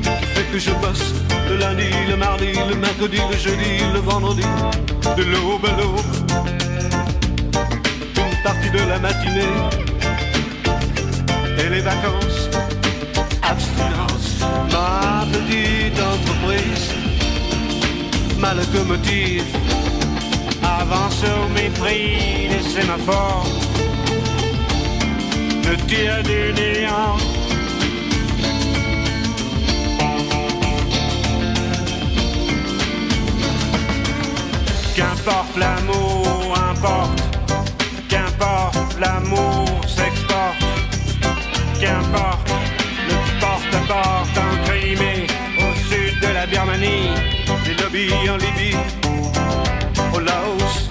qui 0.04 0.28
fait 0.34 0.48
que 0.52 0.60
je 0.60 0.72
bosse. 0.82 1.10
Le 1.50 1.56
lundi, 1.58 1.90
le 2.12 2.16
mardi, 2.16 2.52
le 2.70 2.76
mercredi, 2.76 3.20
le 3.32 3.38
jeudi, 3.46 3.74
le 3.96 4.00
vendredi, 4.00 4.48
de 5.18 5.24
l'aube 5.32 5.66
à 5.72 5.74
l'aube, 5.80 6.10
une 8.26 8.38
partie 8.44 8.72
de 8.78 8.84
la 8.92 9.00
matinée 9.00 9.56
et 11.62 11.70
les 11.70 11.82
vacances, 11.92 12.42
abstinence, 13.52 14.30
ma 14.74 15.26
petite 15.34 16.00
entreprise, 16.14 16.88
ma 18.38 18.54
locomotive. 18.54 19.50
Avance 20.80 21.24
au 21.24 21.48
mépris 21.54 22.50
des 22.54 22.64
sémaphores, 22.76 23.48
le 25.70 25.76
tir 25.88 26.24
du 26.24 26.54
néant. 26.54 27.18
Qu'importe 34.96 35.58
l'amour, 35.58 36.58
importe, 36.72 37.22
qu'importe 38.10 39.00
l'amour 39.00 39.66
s'exporte, 39.88 40.64
qu'importe 41.80 42.50
le 43.10 43.40
porte-à-porte 43.42 44.38
en 44.38 44.66
Crimée, 44.66 45.28
au 45.60 45.72
sud 45.90 46.20
de 46.22 46.34
la 46.34 46.46
Birmanie, 46.46 47.10
des 47.66 47.76
lobbies 47.84 48.30
en 48.30 48.38
Libye 48.38 48.78
au 50.14 50.20
Laos. 50.20 50.90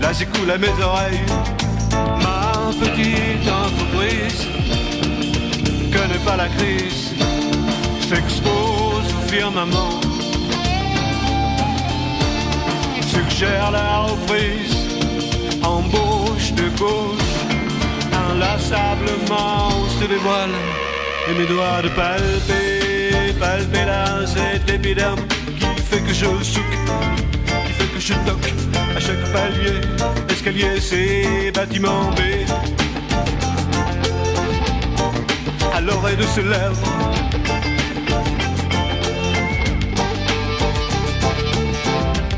Là 0.00 0.12
j'écoule 0.12 0.50
à 0.50 0.58
mes 0.58 0.82
oreilles 0.82 1.20
petite 2.80 3.48
entreprise. 3.48 4.46
Connaît 5.92 6.24
pas 6.24 6.36
la 6.36 6.48
crise, 6.48 7.14
s'expose 8.08 9.08
au 9.16 9.28
firmament. 9.28 10.00
Suggère 13.06 13.70
la 13.70 14.00
reprise, 14.08 14.76
embauche 15.62 16.52
de 16.52 16.68
gauche, 16.78 17.34
inlassablement 18.30 19.70
se 19.98 20.06
dévoile. 20.06 20.56
Et 21.28 21.38
mes 21.38 21.46
doigts 21.46 21.80
de 21.82 21.88
palper, 21.88 23.32
palper 23.40 23.84
là 23.86 24.26
cet 24.26 24.68
épiderme 24.70 25.20
qui 25.58 25.82
fait 25.82 26.00
que 26.00 26.12
je 26.12 26.44
souque 26.44 26.64
que 26.86 27.13
je 28.04 28.12
toque 28.26 28.52
à 28.94 29.00
chaque 29.00 29.24
palier, 29.32 29.80
escalier, 30.28 30.78
c'est 30.78 31.50
bâtiment 31.52 32.10
B. 32.10 32.20
À 35.74 35.80
l'oreille 35.80 36.16
de 36.16 36.22
ce 36.24 36.40
lèvre. 36.40 36.86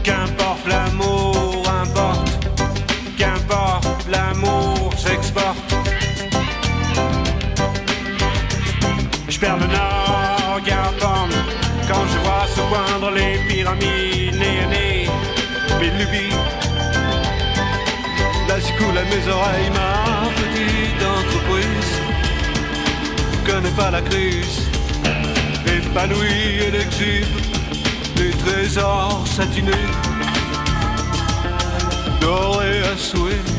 Qu'importe 0.05 0.66
l'amour, 0.68 1.64
importe, 1.82 2.38
qu'importe 3.18 4.06
l'amour 4.09 4.93
s'exporte. 4.97 5.74
Je 9.28 9.38
perds 9.40 9.59
le 9.59 9.66
nord, 9.66 10.60
garde 10.64 10.94
quand 11.88 12.05
je 12.12 12.18
vois 12.18 12.47
se 12.55 12.60
poindre 12.60 13.10
les 13.10 13.38
pyramides 13.48 14.85
lubies. 15.81 16.35
Là 18.48 18.57
coule 18.78 18.98
à 18.98 19.05
mes 19.05 19.28
oreilles 19.28 19.70
ma 19.70 20.31
petite 20.40 21.03
entreprise. 21.19 21.93
Connais 23.44 23.70
pas 23.70 23.90
la 23.90 24.03
crise, 24.03 24.69
épanouie 25.66 26.61
et 26.65 26.74
exhibe 26.74 27.27
les 28.16 28.31
trésors 28.31 29.24
satinés, 29.27 29.73
dorés 32.20 32.82
à 32.93 32.97
souhait. 32.97 33.55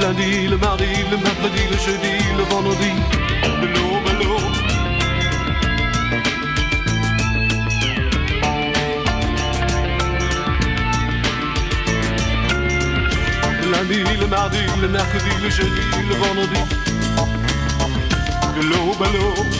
Lundi, 0.00 0.48
le 0.48 0.56
mardi, 0.56 0.86
le 1.10 1.16
mercredi, 1.18 1.62
le 1.70 1.76
jeudi, 1.76 2.14
le 2.36 2.44
vendredi, 2.44 2.92
de 3.60 3.66
l'aube 3.66 4.08
à 4.08 4.14
lundi, 13.70 14.02
le 14.20 14.26
mardi, 14.26 14.58
le 14.80 14.88
mercredi, 14.88 15.30
le 15.42 15.50
jeudi, 15.50 15.86
le 16.08 16.14
vendredi, 16.14 16.60
de 18.56 18.62
l'aube 18.70 19.02
à. 19.02 19.59